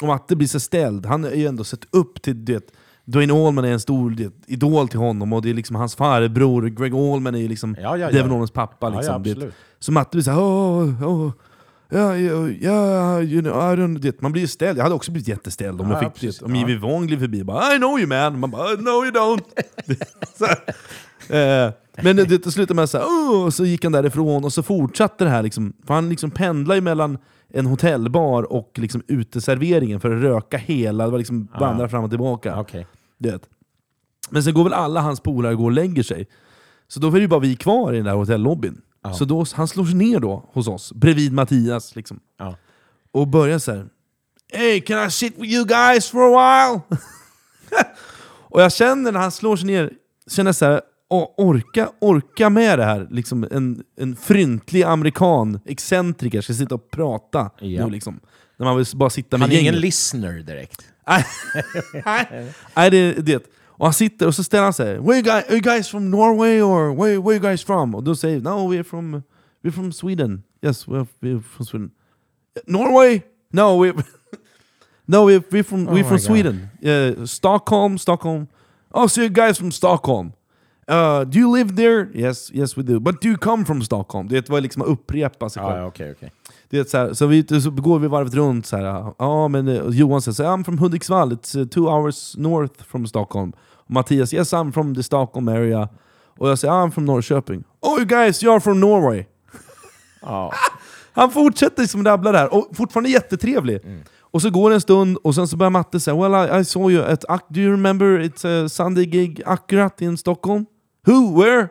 Och 0.03 0.09
Matte 0.09 0.37
blir 0.37 0.49
så 0.49 0.61
ställd, 0.61 1.07
han 1.07 1.25
har 1.25 1.31
ju 1.31 1.47
ändå 1.47 1.65
sett 1.65 1.95
upp 1.95 2.23
till 2.23 2.45
du 2.45 2.53
vet, 2.53 2.73
Dwayne 3.05 3.35
Allman 3.35 3.65
är 3.65 3.73
en 3.73 3.81
stor 3.81 4.11
du 4.11 4.25
vet, 4.25 4.35
idol 4.47 4.89
till 4.89 4.99
honom, 4.99 5.33
och 5.33 5.43
det 5.43 5.51
är 5.51 5.55
liksom 5.55 5.77
hans 5.77 5.95
farbror, 5.95 6.67
Greg 6.67 6.95
Allman 6.95 7.35
är 7.35 7.39
ju 7.39 7.49
liksom 7.49 7.77
Ja, 7.81 7.97
ja, 7.97 7.97
ja. 7.97 8.11
Devon 8.11 8.33
Allmans 8.33 8.51
pappa. 8.51 8.93
Ja, 8.93 9.03
ja, 9.05 9.19
Liksom, 9.19 9.51
så 9.79 9.93
Matte 9.93 10.11
blir 10.17 10.23
såhär 10.23 10.41
oh, 10.41 11.05
oh, 11.05 11.33
yeah, 11.93 12.21
yeah, 12.23 12.51
yeah, 12.63 13.23
you 13.23 13.43
know, 13.43 13.55
I 13.57 13.77
don't, 13.77 13.99
det, 13.99 14.21
man 14.23 14.33
blir 14.33 14.43
ju 14.43 14.49
ställd, 14.49 14.79
jag 14.79 14.83
hade 14.83 14.95
också 14.95 15.13
blivit 15.13 15.29
jätteställd 15.29 15.81
om 15.81 15.87
Ja, 15.87 15.93
jag 15.93 16.01
fick 16.01 16.13
precis. 16.23 16.39
det. 16.39 16.45
Om 16.45 16.55
Ja. 16.55 16.61
Ivy 16.63 16.77
Wong 16.77 17.07
gled 17.07 17.21
förbi 17.21 17.45
bara 17.45 17.75
I 17.75 17.79
know 17.79 17.99
you 17.99 18.07
man, 18.09 18.41
man 18.41 18.51
bara 18.51 18.69
no 18.71 19.05
you 19.05 19.11
don't. 19.11 19.43
så, 20.39 20.47
här. 20.47 21.67
eh, 21.67 21.73
men 22.03 22.17
det, 22.17 22.25
det 22.45 22.51
slutade 22.53 22.75
med 22.75 22.91
såhär, 22.91 23.05
oh, 23.05 23.45
och 23.45 23.55
så 23.55 23.65
gick 23.65 23.85
han 23.85 23.93
därifrån 23.93 24.45
och 24.45 24.53
så 24.53 24.63
fortsatte 24.63 25.25
det 25.25 25.31
här, 25.31 25.43
liksom, 25.43 25.73
för 25.87 25.95
han 25.95 26.09
liksom 26.09 26.31
pendlar 26.31 26.75
ju 26.75 26.81
mellan 26.81 27.19
en 27.49 27.67
hotellbar 27.67 28.53
och 28.53 28.71
liksom 28.75 29.03
uteserveringen 29.09 30.01
för 30.01 30.17
att 30.17 30.23
röka 30.23 30.57
hela, 30.57 31.05
det 31.05 31.11
var 31.11 31.19
liksom 31.19 31.49
vandra 31.61 31.89
fram 31.89 32.05
och 32.05 32.11
tillbaka. 32.11 32.61
Okej. 32.61 32.87
Du 33.19 33.31
vet. 33.31 33.43
Men 34.31 34.43
sen 34.43 34.55
går 34.55 34.65
väl 34.65 34.73
alla 34.73 35.01
hans 35.01 35.21
polare 35.21 35.55
går 35.55 35.65
och 35.65 35.73
lägger 35.73 36.03
sig. 36.03 36.29
Så 36.89 37.01
då 37.01 37.09
är 37.09 37.13
det 37.13 37.19
ju 37.21 37.29
bara 37.29 37.41
vi 37.41 37.57
kvar 37.57 37.93
i 37.93 37.97
den 37.97 38.05
där 38.05 38.15
hotellobbyn. 38.15 38.81
Ja. 39.09 39.15
Så 39.15 39.25
då, 39.25 39.45
han 39.55 39.69
slår 39.69 39.85
sig 39.85 39.95
ner 39.95 40.21
då 40.21 40.49
hos 40.53 40.69
oss, 40.69 40.93
bredvid 40.93 41.33
Mattias. 41.33 41.97
Liksom, 41.97 42.21
Ja. 42.39 42.57
och 43.13 43.29
börjar 43.29 43.59
så 43.59 43.73
här. 43.73 43.87
Hey, 44.53 44.81
can 44.81 45.07
I 45.07 45.11
sit 45.11 45.39
with 45.39 45.53
you 45.55 45.65
guys 45.65 46.09
for 46.11 46.21
a 46.21 46.29
while? 46.29 46.99
och 48.51 48.63
jag 48.63 48.73
känner 48.73 49.13
när 49.13 49.21
han 49.21 49.31
slår 49.33 49.57
sig 49.57 49.67
ner, 49.67 49.93
känner 50.31 50.53
så 50.53 50.65
här, 50.65 50.81
"Åh, 51.11 51.29
orka, 51.37 51.89
orka 52.01 52.51
med 52.51 52.79
det 52.79 52.85
här. 52.85 53.09
Liksom 53.11 53.49
en, 53.51 53.83
en 54.01 54.17
fryntlig 54.17 54.83
amerikan, 54.83 55.61
excentriker, 55.65 56.41
ska 56.41 56.55
sitta 56.55 56.75
och 56.75 56.91
prata 56.91 57.51
Ja. 57.61 57.85
nu 57.87 57.91
liksom. 57.93 58.21
När 58.57 58.67
man 58.67 58.77
vill 58.77 58.87
bara 58.95 59.11
sitta 59.11 59.37
med 59.39 59.49
Han 59.49 59.57
är 59.57 59.61
ingen 59.61 59.77
listener 59.77 60.33
direkt. 60.33 60.83
Nej, 61.09 61.25
Nej, 62.77 62.91
det 62.91 62.97
är 62.97 63.21
det. 63.23 63.43
Och 63.79 63.87
han 63.87 63.95
sitter 63.95 64.27
och 64.27 64.35
så 64.35 64.45
ställer 64.45 64.65
han 64.65 64.73
sig. 64.73 64.99
Where 64.99 65.15
you 65.15 65.23
guys, 65.23 65.45
are 65.45 65.53
you 65.53 65.61
guys 65.61 65.89
from 65.89 66.11
Norway 66.11 66.61
or 66.61 66.95
where, 66.95 67.21
where 67.21 67.35
you 67.35 67.41
guys 67.41 67.65
from? 67.65 67.95
Och 67.95 68.05
då 68.05 68.17
säger 68.17 68.41
no 68.41 68.73
we're 68.73 68.83
from, 68.83 69.23
we're 69.63 69.73
from 69.73 69.93
Sweden. 69.93 70.43
Yes, 70.63 70.87
we're, 70.87 71.07
we're 71.21 71.43
from 71.43 71.67
Sweden. 71.67 71.91
Norway? 72.67 73.23
No, 73.53 73.85
we're, 73.85 73.95
no, 75.07 75.29
we're, 75.29 75.43
we're 75.51 75.63
from, 75.63 75.89
Oh 75.89 75.93
we're 75.93 76.05
from 76.05 76.17
God. 76.17 76.21
Sweden. 76.21 76.69
Uh, 76.83 77.27
Stockholm, 77.27 77.99
Stockholm. 77.99 78.49
Oh, 78.91 79.07
so 79.07 79.21
you 79.21 79.31
guys 79.31 79.59
from 79.59 79.73
Stockholm. 79.73 80.33
Uh, 80.89 81.25
do 81.25 81.39
you 81.39 81.51
live 81.51 81.77
there? 81.77 82.09
Yes, 82.15 82.51
yes 82.55 82.77
we 82.77 82.83
do. 82.83 82.99
But 82.99 83.21
do 83.21 83.29
you 83.29 83.37
come 83.37 83.65
from 83.65 83.83
Stockholm? 83.83 84.29
Det 84.29 84.49
var 84.49 84.61
liksom 84.61 84.83
att 84.83 84.89
upprepa 84.89 85.49
sig 85.49 85.63
själv. 85.63 85.77
Ja, 85.77 85.87
okej, 85.87 86.13
okej. 86.13 86.33
Det 86.71 86.91
så, 86.91 86.99
här, 86.99 87.15
så, 87.15 87.27
vi, 87.27 87.61
så 87.63 87.71
går 87.71 87.99
vi 87.99 88.09
varvet 88.09 88.35
runt 88.35 88.67
så 88.67 88.77
här. 88.77 89.13
Ja, 89.19 89.49
men 89.49 89.69
eh, 89.69 89.89
Johan 89.89 90.23
säger 90.23 90.35
så 90.35 90.43
I'm 90.43 90.65
from 90.65 90.79
Hudiksvall, 90.79 91.33
it's 91.33 91.59
uh, 91.59 91.67
two 91.67 91.89
hours 91.89 92.37
north 92.37 92.85
from 92.85 93.07
Stockholm. 93.07 93.53
Mattias, 93.89 94.35
yes 94.35 94.53
I'm 94.53 94.73
from 94.73 94.95
the 94.95 95.03
Stockholm 95.03 95.49
area. 95.49 95.89
Och 96.39 96.49
jag 96.49 96.59
säger, 96.59 96.75
I'm 96.75 96.91
from 96.91 97.05
Norrköping. 97.05 97.65
Oh 97.81 97.97
you 97.99 98.05
guys, 98.07 98.43
you're 98.43 98.61
from 98.61 98.81
Norway. 98.81 99.25
Ja. 100.23 100.53
Han 101.13 101.31
fortsätter 101.31 101.87
som 101.87 102.05
rabbla 102.05 102.33
där, 102.33 102.55
och 102.55 102.77
fortfarande 102.77 103.11
jättetrevlig. 103.11 103.81
Och 104.21 104.43
så 104.43 104.51
går 104.51 104.71
det 104.71 104.77
en 104.77 104.81
stund, 104.81 105.17
och 105.17 105.35
sen 105.35 105.49
så 105.49 105.57
börjar 105.57 105.71
Matte 105.71 106.01
säga 106.01 106.17
Well 106.17 106.49
I, 106.57 106.61
I 106.61 106.65
saw 106.65 106.95
you 106.95 107.05
at, 107.13 107.25
do 107.49 107.61
you 107.61 107.71
remember 107.71 108.07
it's 108.07 108.65
a 108.65 108.69
Sunday 108.69 109.05
gig 109.05 109.43
Akkurat 109.47 110.01
in 110.01 110.17
Stockholm? 110.19 110.67
Who? 111.07 111.43
Where? 111.43 111.69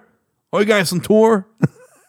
Are 0.52 0.62
you 0.62 0.66
guys 0.66 0.94
on 0.94 1.00
tour? 1.00 1.44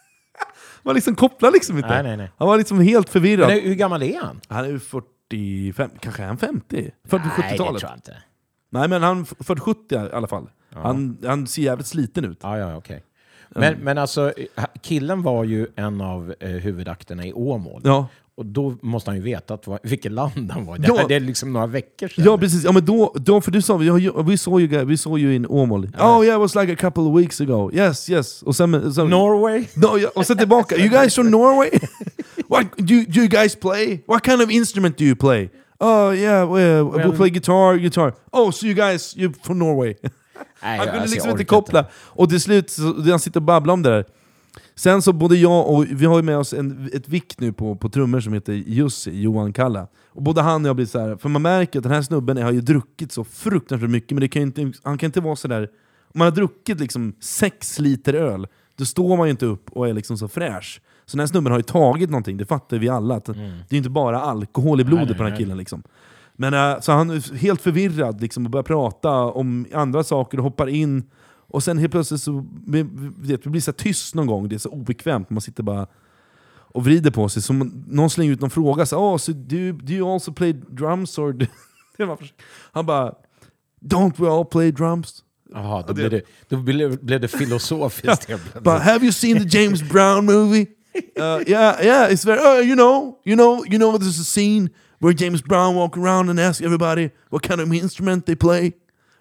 Man 0.82 0.94
liksom 0.94 1.14
kopplar 1.14 1.50
liksom 1.50 1.76
inte. 1.76 1.88
Nej, 1.88 2.02
nej, 2.02 2.16
nej. 2.16 2.30
Han 2.38 2.48
var 2.48 2.58
liksom 2.58 2.80
helt 2.80 3.08
förvirrad. 3.08 3.48
Men 3.48 3.60
hur 3.60 3.74
gammal 3.74 4.02
är 4.02 4.20
han? 4.20 4.40
Han 4.48 4.64
är 4.64 4.68
ju 4.68 4.78
45, 4.78 5.90
kanske 6.00 6.22
är 6.22 6.26
han 6.26 6.38
50? 6.38 6.76
Nej, 6.76 6.92
det 7.10 7.18
40-70-talet? 7.18 7.56
tror 7.58 7.90
jag 7.90 7.96
inte. 7.96 8.16
Nej 8.70 8.88
men 8.88 9.02
han 9.02 9.24
40-70 9.24 10.08
i 10.08 10.12
alla 10.12 10.26
fall. 10.26 10.46
Han, 10.74 11.18
han 11.26 11.46
ser 11.46 11.62
jävligt 11.62 11.86
sliten 11.86 12.24
ut. 12.24 12.38
Ja, 12.42 12.58
ja, 12.58 12.76
okej. 12.76 13.02
Men, 13.50 13.74
men 13.78 13.98
alltså, 13.98 14.32
killen 14.82 15.22
var 15.22 15.44
ju 15.44 15.66
en 15.76 16.00
av 16.00 16.34
eh, 16.40 16.48
huvudakterna 16.48 17.26
i 17.26 17.32
Åmål. 17.32 17.80
Ja, 17.84 18.08
Och 18.34 18.46
då 18.46 18.76
måste 18.82 19.10
han 19.10 19.16
ju 19.16 19.22
veta 19.22 19.54
att, 19.54 19.68
vilket 19.82 20.12
land 20.12 20.50
han 20.50 20.66
var 20.66 20.76
i. 20.76 20.80
Ja. 20.86 21.06
Det, 21.08 21.14
är 21.14 21.20
liksom 21.20 21.52
några 21.52 21.66
veckor 21.66 22.08
sedan. 22.08 22.24
ja 22.24 22.38
precis. 22.38 22.64
Ja, 22.64 22.72
men 22.72 22.84
då, 22.84 23.12
då, 23.16 23.40
för 23.40 23.50
du 23.50 23.62
sa, 23.62 23.76
vi, 23.76 23.88
har 23.88 23.98
ju- 23.98 24.22
we 24.22 24.36
saw 24.36 25.18
you, 25.20 25.32
in 25.32 25.46
Åmål. 25.46 25.84
Oh 25.98 26.24
yeah, 26.24 26.36
it 26.36 26.40
was 26.40 26.54
like 26.54 26.72
a 26.72 26.76
couple 26.76 27.02
of 27.02 27.18
weeks 27.20 27.40
ago. 27.40 27.70
Yes, 27.72 28.10
yes. 28.10 28.42
Och 28.42 28.56
sen, 28.56 28.94
sen, 28.94 29.10
Norway? 29.10 29.66
no, 29.74 29.98
ja, 29.98 30.08
och 30.14 30.26
sen 30.26 30.38
tillbaka. 30.38 30.76
You 30.76 30.88
guys 30.88 31.14
from 31.14 31.30
Norway? 31.30 31.70
What, 32.48 32.66
do, 32.76 33.04
do 33.08 33.20
you 33.20 33.28
guys 33.28 33.56
play? 33.56 34.04
What 34.06 34.24
kind 34.24 34.42
of 34.42 34.50
instrument 34.50 34.98
do 34.98 35.04
you 35.04 35.16
play? 35.16 35.50
Oh 35.80 36.14
yeah, 36.16 36.52
we, 36.54 36.82
we 36.82 36.98
Well- 37.04 37.16
play 37.16 37.30
guitar, 37.30 37.76
guitar. 37.76 38.14
Oh, 38.32 38.50
so 38.50 38.66
you 38.66 38.74
guys, 38.74 39.16
you're 39.16 39.34
from 39.42 39.58
Norway? 39.58 39.94
Nej, 40.62 40.78
Han 40.78 40.86
kunde 40.86 41.00
alltså, 41.00 41.14
liksom 41.14 41.30
inte 41.30 41.44
koppla. 41.44 41.86
Och 41.94 42.28
till 42.28 42.40
slut, 42.40 42.70
så, 42.70 42.82
han 43.10 43.20
sitter 43.20 43.40
och 43.40 43.44
babblar 43.44 43.74
om 43.74 43.82
det 43.82 43.90
där. 43.90 44.04
Sen 44.74 45.02
så 45.02 45.12
både 45.12 45.36
jag 45.36 45.68
och, 45.68 45.86
vi 45.90 46.06
har 46.06 46.16
ju 46.16 46.22
med 46.22 46.38
oss 46.38 46.52
en, 46.52 46.90
ett 46.94 47.08
vikt 47.08 47.40
nu 47.40 47.52
på, 47.52 47.76
på 47.76 47.88
trummor 47.88 48.20
som 48.20 48.32
heter 48.32 48.52
Jussi, 48.52 49.20
Johan 49.20 49.52
Kalla. 49.52 49.86
Och 50.08 50.22
både 50.22 50.42
han 50.42 50.64
och 50.64 50.68
jag 50.68 50.76
blir 50.76 50.86
så 50.86 50.98
här, 50.98 51.16
för 51.16 51.28
man 51.28 51.42
märker 51.42 51.78
att 51.78 51.82
den 51.82 51.92
här 51.92 52.02
snubben 52.02 52.36
har 52.36 52.52
ju 52.52 52.60
druckit 52.60 53.12
så 53.12 53.24
fruktansvärt 53.24 53.90
mycket, 53.90 54.10
men 54.10 54.20
det 54.20 54.28
kan 54.28 54.42
ju 54.42 54.46
inte, 54.46 54.72
han 54.82 54.98
kan 54.98 55.06
inte 55.06 55.20
vara 55.20 55.36
så 55.36 55.48
där. 55.48 55.62
Om 56.14 56.18
man 56.18 56.24
har 56.26 56.32
druckit 56.32 56.80
liksom 56.80 57.14
sex 57.20 57.78
liter 57.78 58.14
öl, 58.14 58.46
då 58.76 58.84
står 58.84 59.16
man 59.16 59.26
ju 59.26 59.30
inte 59.30 59.46
upp 59.46 59.70
och 59.70 59.88
är 59.88 59.92
liksom 59.92 60.18
så 60.18 60.28
fräsch. 60.28 60.80
Så 61.08 61.16
den 61.16 61.20
här 61.20 61.26
snubben 61.26 61.52
har 61.52 61.58
ju 61.58 61.62
tagit 61.62 62.10
någonting, 62.10 62.36
det 62.36 62.46
fattar 62.46 62.78
vi 62.78 62.88
alla. 62.88 63.14
Att 63.14 63.24
Det 63.24 63.70
är 63.70 63.76
inte 63.76 63.90
bara 63.90 64.20
alkohol 64.20 64.80
i 64.80 64.84
blodet 64.84 65.08
Nej, 65.08 65.16
på 65.16 65.22
den 65.22 65.32
här 65.32 65.38
killen. 65.38 65.58
Liksom. 65.58 65.82
Men, 66.36 66.54
äh, 66.54 66.80
så 66.80 66.92
han 66.92 67.10
är 67.10 67.36
helt 67.36 67.62
förvirrad 67.62 68.20
liksom, 68.20 68.44
och 68.44 68.50
börjar 68.50 68.62
prata 68.62 69.10
om 69.12 69.66
andra 69.74 70.04
saker 70.04 70.38
och 70.38 70.44
hoppar 70.44 70.66
in. 70.68 71.04
Och 71.50 71.62
sen 71.62 71.78
helt 71.78 71.92
plötsligt 71.92 72.22
så 72.22 72.46
vi, 72.66 72.82
vet, 73.18 73.46
vi 73.46 73.50
blir 73.50 73.60
så 73.60 73.72
tyst 73.72 74.14
någon 74.14 74.26
gång, 74.26 74.48
det 74.48 74.54
är 74.54 74.58
så 74.58 74.68
obekvämt, 74.68 75.30
man 75.30 75.40
sitter 75.40 75.62
bara 75.62 75.86
och 76.50 76.84
vrider 76.84 77.10
på 77.10 77.28
sig. 77.28 77.42
Så 77.42 77.52
man, 77.52 77.84
någon 77.88 78.10
slänger 78.10 78.32
ut 78.32 78.40
någon 78.40 78.50
fråga, 78.50 78.86
så, 78.86 78.96
oh, 79.12 79.16
so 79.16 79.32
do, 79.32 79.56
you- 79.56 79.82
do 79.82 79.92
you 79.92 80.08
also 80.14 80.32
play 80.32 80.52
drums? 80.52 81.18
Or 81.18 81.36
han 82.72 82.86
bara, 82.86 83.14
don't 83.80 84.12
we 84.16 84.28
all 84.30 84.44
play 84.44 84.70
drums? 84.72 85.24
Jaha, 85.52 85.84
då, 85.86 85.94
blev 85.94 86.10
det, 86.10 86.22
då 86.48 86.56
blev, 86.56 87.04
blev 87.04 87.20
det 87.20 87.28
filosofiskt. 87.28 88.28
But 88.54 88.82
have 88.82 89.02
you 89.02 89.12
seen 89.12 89.48
the 89.48 89.58
James 89.58 89.82
Brown 89.82 90.24
movie? 90.24 90.66
Uh, 91.18 91.42
yeah, 91.50 91.84
yeah, 91.84 92.12
it's 92.12 92.24
very, 92.24 92.38
uh, 92.40 92.60
you 92.68 92.74
know, 92.76 93.18
you 93.24 93.36
know, 93.36 93.64
you 93.66 93.78
know 93.78 93.98
there's 93.98 94.20
a 94.20 94.24
scene 94.24 94.70
where 95.00 95.12
James 95.14 95.42
Brown 95.42 95.74
walk 95.74 95.96
around 95.96 96.30
and 96.30 96.40
ask 96.40 96.62
everybody 96.62 97.10
what 97.30 97.42
kind 97.42 97.60
of 97.60 97.72
instrument 97.74 98.26
they 98.26 98.36
play. 98.36 98.72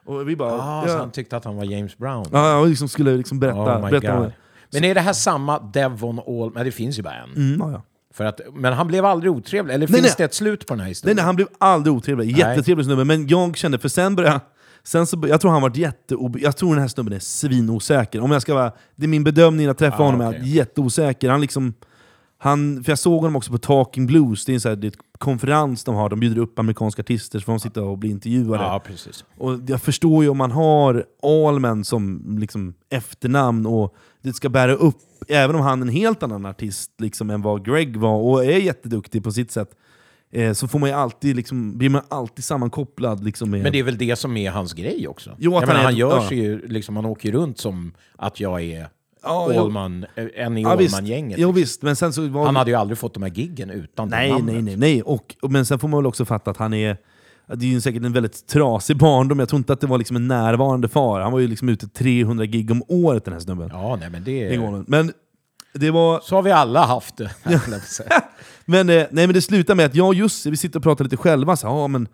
Och 0.06 0.30
vi 0.30 0.36
bara, 0.36 0.52
Ah, 0.62 0.84
så 0.88 0.90
ja. 0.94 0.98
han 0.98 1.12
tyckte 1.12 1.38
att 1.38 1.46
han 1.46 1.56
var 1.56 1.64
James 1.64 1.98
Brown? 1.98 2.26
Ja, 2.32 2.50
jag 2.52 2.68
liksom 2.70 2.88
skulle 2.90 3.18
liksom 3.18 3.40
berätta, 3.40 3.78
Oh 3.78 3.90
berätta 3.90 4.18
om 4.18 4.24
det. 4.24 4.34
Men 4.74 4.84
är 4.84 4.96
det 4.96 5.02
här 5.02 5.14
samma 5.14 5.60
Devon 5.60 6.20
All... 6.20 6.52
Men 6.54 6.66
det 6.66 6.72
finns 6.72 7.00
ju 7.00 7.04
bara 7.04 7.14
en. 7.14 7.30
Mm, 7.36 7.60
ja, 7.60 7.72
ja. 7.72 7.82
För 8.14 8.24
att, 8.26 8.40
men 8.54 8.74
han 8.74 8.88
blev 8.88 9.06
aldrig 9.06 9.32
otrevlig? 9.32 9.74
Eller 9.74 9.88
Nej, 9.88 9.94
finns 10.02 10.08
nej. 10.08 10.14
det 10.18 10.24
ett 10.24 10.34
slut 10.34 10.66
på 10.68 10.74
den 10.74 10.80
här 10.80 10.86
Nej, 10.86 10.92
historien? 10.92 11.16
nej, 11.16 11.26
han 11.26 11.36
blev 11.36 11.48
aldrig 11.58 11.96
otrevlig. 11.96 12.38
Jättetrevlig 12.38 12.86
snubbe. 12.86 13.04
Men 13.04 13.28
jag 13.28 13.58
kände, 13.58 13.80
för 13.80 13.90
sen 13.90 14.16
började. 14.16 14.40
Sen 14.88 15.08
så, 15.08 15.24
jag 15.27 15.41
tror 15.41 15.51
han 15.51 15.62
varit 15.62 15.77
jätteobe... 15.77 16.39
Jag 16.39 16.58
tror 16.58 16.74
den 16.74 16.82
här 16.82 16.88
snubben 16.88 17.13
är 17.13 17.20
svinosäker. 17.20 18.22
Om 18.22 18.32
jag 18.32 18.41
ska 18.41 18.53
vara, 18.53 18.72
det 18.96 19.06
är 19.06 19.08
min 19.08 19.24
bedömning 19.24 19.65
när 19.65 19.70
jag 19.70 19.77
träffar 19.77 20.03
Ah, 20.03 20.06
honom, 20.06 20.22
är 20.22 20.29
okej. 20.29 20.41
att 20.41 20.48
jätteosäker. 20.48 21.29
Han 21.29 21.41
liksom... 21.41 21.74
Han, 22.38 22.84
för 22.84 22.91
jag 22.91 23.00
såg 23.00 23.22
honom 23.22 23.36
också 23.36 23.51
på 23.51 23.58
Talking 23.58 24.08
Blues, 24.08 24.46
det 24.46 24.51
är 24.51 24.53
en 24.53 24.62
sån 24.62 24.70
här, 24.70 24.75
det 24.75 24.88
är 24.88 24.94
konferens 25.17 25.84
de 25.84 25.96
har, 25.96 26.10
de 26.10 26.20
bjuder 26.20 26.41
upp 26.41 26.60
amerikanska 26.60 27.01
artister 27.01 27.39
så 27.39 27.46
får 27.46 27.53
de 27.53 27.60
sitta 27.60 27.84
och 27.84 27.98
bli 27.98 28.10
intervjuade. 28.10 28.63
Ja, 28.63 28.82
precis. 28.86 29.25
Och 29.38 29.60
jag 29.67 29.82
förstår 29.82 30.24
ju 30.24 30.29
om 30.29 30.38
man 30.38 30.51
har 30.51 31.06
Allman 31.24 31.84
som 31.84 32.36
liksom 32.39 32.74
efternamn 32.89 33.65
och 33.65 33.96
det 34.22 34.34
ska 34.34 34.50
bära 34.50 34.74
upp, 34.74 34.98
även 35.27 35.56
om 35.56 35.62
han 35.62 35.82
är 35.82 35.86
en 35.86 35.94
helt 35.94 36.24
annan 36.24 36.46
artist 36.46 36.91
liksom, 36.98 37.29
än 37.29 37.41
vad 37.41 37.65
Greg 37.65 37.98
var 37.98 38.15
och 38.15 38.46
är 38.46 38.58
jätteduktig 38.58 39.24
på 39.24 39.32
sitt 39.32 39.51
sätt, 39.51 39.70
eh, 40.32 40.54
så 40.54 40.68
får 40.68 40.80
man 40.80 40.94
alltid, 40.94 41.36
liksom, 41.36 41.78
blir 41.78 41.90
man 41.90 42.02
alltid 42.10 42.46
sammankopplad 42.46 43.24
liksom, 43.24 43.50
med... 43.50 43.64
Men 43.64 43.72
det 43.72 43.80
är 43.80 43.84
väl 43.84 43.98
det 43.98 44.16
som 44.16 44.38
är 44.38 44.52
hans 44.52 44.74
grej 44.74 45.08
också? 45.08 45.36
Jo, 45.38 45.58
att 45.58 45.64
han 45.64 45.68
menar, 45.68 45.80
är- 45.80 45.84
han 45.84 45.96
gör 45.96 46.16
ja. 46.16 46.30
sig 46.30 46.38
ju, 46.40 46.68
liksom, 46.68 46.96
han 46.96 47.06
åker 47.06 47.32
runt 47.32 47.58
som 47.58 47.94
att 48.16 48.40
jag 48.40 48.62
är 48.62 48.90
Ja. 49.24 49.60
Allman, 49.60 50.06
eh, 50.16 50.26
en 50.36 50.58
i 50.58 50.62
ja, 50.62 50.76
visst. 50.76 51.02
Visst, 51.56 51.82
men 51.82 51.96
sen 51.96 52.14
så 52.14 52.28
var 52.28 52.46
Han 52.46 52.56
hade 52.56 52.72
ju 52.72 52.78
aldrig 52.78 52.98
fått 52.98 53.14
de 53.14 53.24
här 53.24 53.30
giggen 53.30 53.70
utan 53.70 54.10
Nej, 54.10 54.30
namnet. 54.32 54.54
nej, 54.54 54.62
nej. 54.64 54.78
nej. 54.78 55.02
Och, 55.02 55.36
men 55.50 55.66
sen 55.66 55.80
får 55.80 55.88
man 55.88 55.98
väl 55.98 56.06
också 56.06 56.26
fatta 56.26 56.52
att 56.52 56.58
han 56.58 56.74
är... 56.74 56.98
Det 57.54 57.66
är 57.66 57.70
ju 57.70 57.82
säkert 57.82 58.04
en 58.04 58.14
väldigt 58.14 58.48
trasig 58.48 58.98
barndom, 58.98 59.40
jag 59.40 59.50
tror 59.50 59.58
inte 59.58 59.74
att 59.74 59.82
det 59.82 59.88
var 59.88 59.98
liksom 59.98 60.16
en 60.16 60.28
närvarande 60.28 60.88
far. 60.88 61.20
Han 61.20 61.32
var 61.32 61.40
ju 61.40 61.48
liksom 61.48 61.70
ute 61.70 61.88
300 61.88 62.46
gig 62.46 62.72
om 62.72 62.84
året 62.88 63.26
den 63.26 63.34
här 63.34 63.42
snubben. 63.42 63.70
Ja, 63.74 63.96
nej, 63.96 64.10
men 64.10 64.24
det... 64.24 64.60
Men 64.88 65.12
det 65.74 65.92
var... 65.92 66.20
Så 66.20 66.36
har 66.36 66.44
vi 66.44 66.52
alla 66.52 66.86
haft 66.86 67.18
det. 67.18 67.32
Men, 68.70 68.90
eh, 68.90 68.96
nej, 69.12 69.28
men 69.28 69.34
det 69.34 69.42
slutar 69.42 69.76
med 69.76 69.86
att 69.86 69.96
jag 69.96 70.08
och 70.08 70.14
Jussi 70.14 70.50
vi 70.50 70.58
sitter 70.58 70.80
och 70.80 70.84
pratar 70.84 71.04
lite 71.04 71.18
själva. 71.18 71.56
Så, 71.56 71.68
ja, 71.68 71.88
men, 71.88 72.08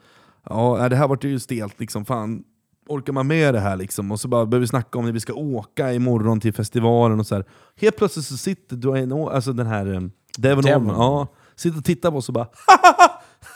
ja, 0.49 0.89
det 0.89 0.95
här 0.95 1.07
vart 1.07 1.23
ju 1.23 1.39
stelt. 1.39 1.79
Liksom, 1.79 2.05
fan, 2.05 2.43
orkar 2.87 3.13
man 3.13 3.27
med 3.27 3.53
det 3.53 3.59
här? 3.59 3.75
Liksom? 3.77 4.11
Och 4.11 4.19
så 4.19 4.27
bara 4.27 4.45
börjar 4.45 4.59
vi 4.61 4.67
snacka 4.67 4.99
om 4.99 5.05
när 5.05 5.11
vi 5.11 5.19
ska 5.19 5.33
åka 5.33 5.93
imorgon 5.93 6.39
till 6.39 6.53
festivalen. 6.53 7.19
Och 7.19 7.27
så 7.27 7.35
här. 7.35 7.45
Helt 7.81 7.97
plötsligt 7.97 8.25
så 8.25 8.37
sitter 8.37 8.75
O- 9.13 9.29
alltså 9.29 9.53
den 9.53 9.67
här 9.67 9.93
eh, 9.93 10.01
Devon. 10.37 10.67
Allman, 10.73 10.95
ja, 10.95 11.27
sitter 11.55 11.77
och 11.77 11.85
tittar 11.85 12.11
på 12.11 12.17
oss 12.17 12.27
och 12.27 12.33
bara 12.33 12.47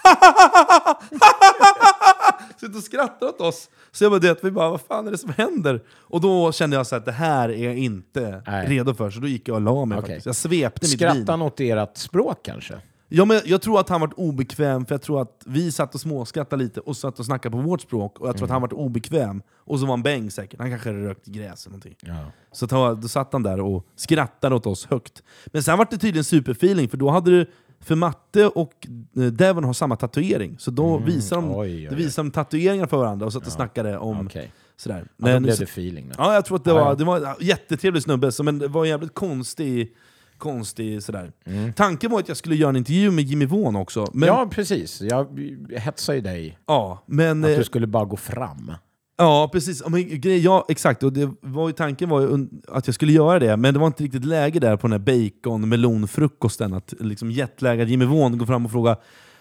Sitter 2.60 2.78
och 2.78 2.84
skrattar 2.84 3.28
åt 3.28 3.42
oss. 3.42 3.70
Så 3.92 4.04
jag 4.04 4.12
bara, 4.12 4.20
det, 4.20 4.44
vi 4.44 4.52
bara, 4.52 4.70
vad 4.70 4.82
fan 4.82 5.08
är 5.08 5.12
det 5.12 5.18
som 5.18 5.34
händer? 5.38 5.84
Och 6.00 6.22
då 6.22 6.52
kände 6.52 6.76
jag 6.76 6.88
så 6.88 6.96
att 6.96 7.06
det 7.06 7.12
här 7.12 7.50
är 7.50 7.66
jag 7.66 7.78
inte 7.78 8.42
Nej. 8.48 8.68
redo 8.68 8.94
för, 8.94 9.10
så 9.10 9.20
då 9.20 9.28
gick 9.28 9.48
jag 9.48 9.56
och 9.56 9.62
la 9.62 9.86
mig 9.86 9.98
Okej. 9.98 10.10
faktiskt. 10.10 10.26
Jag 10.26 10.36
svepte 10.36 10.80
mitt 10.84 10.92
Skrattar 10.92 11.16
vin. 11.16 11.26
han 11.28 11.42
åt 11.42 11.60
ert 11.60 11.98
språk 11.98 12.40
kanske? 12.44 12.74
Ja, 13.10 13.26
men 13.26 13.42
jag 13.46 13.62
tror 13.62 13.80
att 13.80 13.90
han 13.90 14.02
varit 14.02 14.14
obekväm, 14.14 14.86
för 14.86 14.96
jag 14.96 15.02
tror 15.02 15.22
att 15.22 15.42
vi 15.46 15.72
satt 15.72 15.96
och 15.96 16.02
småskrattade 16.02 16.64
lite 16.64 16.80
och 16.80 16.98
satt 16.98 17.20
och 17.20 17.26
snackade 17.26 17.56
på 17.56 17.62
vårt 17.62 17.82
språk, 17.82 18.20
och 18.20 18.28
jag 18.28 18.38
tror 18.38 18.46
att 18.46 18.52
han 18.52 18.62
varit 18.62 18.74
obekväm. 18.74 19.42
Och 19.58 19.80
så 19.80 19.86
var 19.86 19.94
han 19.94 20.04
bäng 20.04 20.32
säkert, 20.32 20.60
han 20.60 20.70
kanske 20.70 20.90
hade 20.90 21.08
rökt 21.08 21.26
gräs 21.26 21.66
eller 21.66 21.72
någonting. 21.78 21.96
Ja. 22.00 22.16
Så 22.52 22.66
då 22.66 23.02
satt 23.08 23.34
han 23.34 23.44
där 23.44 23.60
och 23.60 23.86
skrattade 23.96 24.56
åt 24.56 24.66
oss 24.66 24.86
högt. 24.86 25.24
Men 25.46 25.64
sen 25.64 25.78
var 25.78 25.88
det 25.92 25.98
tydligen 25.98 26.24
superfeeling, 26.24 26.90
för 26.90 26.98
då 26.98 27.10
hade 27.10 27.32
du 27.32 27.52
för 27.80 27.96
Matte 27.96 28.48
och 28.48 28.88
eh, 29.18 29.24
Devon 29.24 29.64
har 29.64 29.74
samma 29.74 29.96
tatuering, 29.96 30.56
så 30.60 30.72
då 30.72 30.98
visade 30.98 31.42
de, 31.42 31.46
Mm. 31.46 31.58
Oj, 31.60 31.76
oj, 31.76 31.90
oj. 31.90 31.96
visade 31.96 32.28
de 32.28 32.32
tatueringar 32.32 32.88
för 32.88 32.98
varandra 32.98 33.26
och 33.26 33.34
satt 33.34 33.46
och 33.48 33.52
snackade 33.52 33.98
om 33.98 34.26
Okej. 34.28 34.52
sådär. 34.78 34.98
Ja, 34.98 35.06
då 35.18 35.28
Men, 35.28 35.44
blev 35.44 35.58
det 35.58 35.64
feeling. 35.64 36.08
Då. 36.10 36.16
ja, 36.18 36.34
jag 36.34 36.46
tror 36.46 36.58
att 36.58 36.64
det 36.64 36.70
Ja, 36.70 36.76
var, 36.76 36.86
ja. 36.90 36.96
det 36.96 37.04
var 37.04 37.18
en 37.18 37.36
jättetrevlig 37.40 38.04
snubbe, 38.04 38.32
så, 38.32 38.44
men 38.44 38.60
det 38.60 38.68
var 38.68 38.84
en 38.84 38.90
jävligt 38.90 39.14
konstig, 39.14 39.96
konstig 40.38 41.04
sådär. 41.04 41.32
Mm. 41.46 41.74
Tanken 41.74 42.12
var 42.12 42.20
att 42.20 42.28
jag 42.28 42.38
skulle 42.38 42.56
göra 42.56 42.70
en 42.70 42.76
intervju 42.76 43.12
med 43.12 43.24
Jimmy 43.26 43.46
Vaughan 43.46 43.76
också. 43.76 44.08
Men, 44.14 44.28
Ja, 44.28 44.48
precis. 44.52 45.02
Jag 45.02 45.40
hetsade 45.78 46.16
ju 46.18 46.22
dig 46.22 46.60
ja, 46.68 47.04
men, 47.08 47.44
att 47.44 47.50
eh, 47.52 47.58
du 47.58 47.64
skulle 47.64 47.88
bara 47.88 48.06
gå 48.06 48.18
fram. 48.18 48.72
Ja, 49.18 49.50
precis. 49.54 49.82
Ja, 49.84 49.90
Men, 49.90 50.22
grej, 50.22 50.40
ja, 50.40 50.66
exakt. 50.70 51.04
Och 51.04 51.14
det 51.14 51.30
var 51.42 51.72
tanken 51.72 52.10
var 52.10 52.22
ju 52.22 52.48
att 52.68 52.88
jag 52.88 52.94
skulle 52.96 53.12
göra 53.12 53.40
det, 53.40 53.58
men 53.58 53.74
det 53.74 53.80
var 53.80 53.88
inte 53.88 54.04
riktigt 54.04 54.26
läge 54.26 54.60
där 54.60 54.78
på 54.78 54.88
den 54.88 54.92
här 54.92 55.00
bacon-melonfrukosten. 55.00 56.74
Att 56.74 56.94
liksom 57.00 57.32
jetlaggad 57.32 57.88
Jimmy 57.90 58.06
Vaughan 58.06 58.38
går 58.38 58.46
fram 58.46 58.66
och 58.66 58.72
frågar 58.72 58.98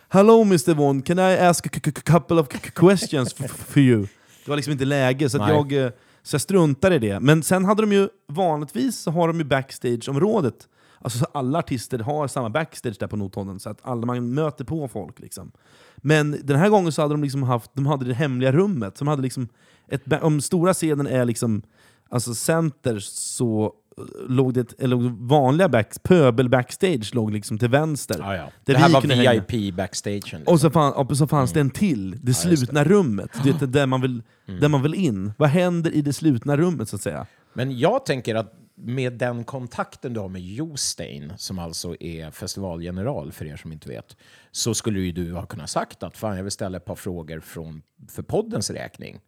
Hello 0.08 0.42
Mr 0.42 0.74
Vaughan, 0.74 1.02
can 1.02 1.18
I 1.18 1.38
ask 1.38 1.66
a 1.66 1.90
couple 2.04 2.40
of 2.40 2.48
questions 2.74 3.34
for 3.34 3.78
you? 3.78 4.00
Det 4.44 4.50
var 4.50 4.56
liksom 4.56 4.72
inte 4.72 4.84
läge, 4.84 5.30
så, 5.30 5.38
jag, 5.38 5.72
eh, 5.72 5.90
så 6.22 6.34
jag 6.34 6.40
struntade 6.40 6.94
i 6.94 6.98
det. 6.98 7.20
Men 7.20 7.42
sen 7.42 7.64
hade 7.64 7.82
de 7.82 7.92
ju, 7.92 8.08
vanligtvis 8.28 8.98
så 8.98 9.10
har 9.10 9.28
de 9.28 9.38
ju 9.38 9.44
backstageområdet. 9.44 10.68
Alltså 11.00 11.18
så 11.18 11.24
alla 11.34 11.58
artister 11.58 11.98
har 11.98 12.28
samma 12.28 12.50
backstage 12.50 12.96
där 13.00 13.06
på 13.06 13.16
Notodden, 13.16 13.60
så 13.60 13.70
att 13.70 13.78
alla, 13.82 14.06
man 14.06 14.34
möter 14.34 14.64
på 14.64 14.88
folk. 14.88 15.20
Liksom. 15.20 15.52
Men 15.96 16.36
den 16.42 16.56
här 16.58 16.68
gången 16.68 16.92
så 16.92 17.02
hade 17.02 17.14
de 17.14 17.22
liksom 17.22 17.42
haft, 17.42 17.70
de 17.74 17.86
hade 17.86 18.04
det 18.04 18.14
hemliga 18.14 18.52
rummet. 18.52 18.96
Som 18.98 19.08
hade 19.08 19.22
liksom 19.22 19.48
ett, 19.88 20.22
om 20.22 20.40
stora 20.40 20.74
scenen 20.74 21.06
är 21.06 21.24
liksom 21.24 21.62
alltså 22.08 22.34
center 22.34 22.98
så 23.00 23.72
eh, 23.98 24.04
låg 24.28 24.54
det, 24.54 24.74
eller 24.78 24.96
vanliga 25.26 25.68
back, 25.68 26.02
pöbel 26.02 26.48
backstage 26.48 27.14
låg 27.14 27.32
liksom 27.32 27.58
till 27.58 27.68
vänster. 27.68 28.16
Ja, 28.18 28.36
ja. 28.36 28.48
Det 28.64 28.76
här 28.76 28.88
var. 28.88 29.48
VIP 29.50 29.74
backstagen. 29.74 30.14
Liksom. 30.20 30.42
Och 30.46 30.60
så, 30.60 30.70
fan, 30.70 30.92
och 30.92 31.16
så 31.16 31.26
fanns 31.26 31.52
det 31.52 31.60
en 31.60 31.70
till, 31.70 32.10
det 32.10 32.16
Mm. 32.16 32.26
just 32.26 32.42
slutna 32.42 32.84
rummet. 32.84 33.30
Du 33.44 33.52
vet, 33.52 33.72
där, 33.72 33.86
man 33.86 34.00
vill, 34.00 34.22
Mm. 34.48 34.60
där 34.60 34.68
man 34.68 34.82
vill 34.82 34.94
in. 34.94 35.32
Vad 35.38 35.48
händer 35.48 35.90
i 35.94 36.02
det 36.02 36.12
slutna 36.12 36.56
rummet 36.56 36.88
så 36.88 36.96
att 36.96 37.02
säga? 37.02 37.26
Men 37.52 37.78
jag 37.78 38.06
tänker 38.06 38.34
att 38.34 38.52
med 38.78 39.12
den 39.12 39.44
kontakten 39.44 40.12
du 40.14 40.20
har 40.20 40.28
med 40.28 40.42
Jostein, 40.42 41.32
som 41.36 41.58
alltså 41.58 41.96
är 42.00 42.30
festivalgeneral 42.30 43.32
för 43.32 43.44
er 43.44 43.56
som 43.56 43.72
inte 43.72 43.88
vet, 43.88 44.16
så 44.50 44.74
skulle 44.74 45.00
ju 45.00 45.12
du 45.12 45.32
ha 45.32 45.46
kunnat 45.46 45.70
sagt 45.70 46.02
att 46.02 46.16
fan, 46.16 46.36
jag 46.36 46.42
vill 46.42 46.52
ställa 46.52 46.76
ett 46.76 46.84
par 46.84 46.94
frågor 46.96 47.40
från, 47.40 47.82
för 48.08 48.22
poddens 48.22 48.70
räkning. 48.70 49.18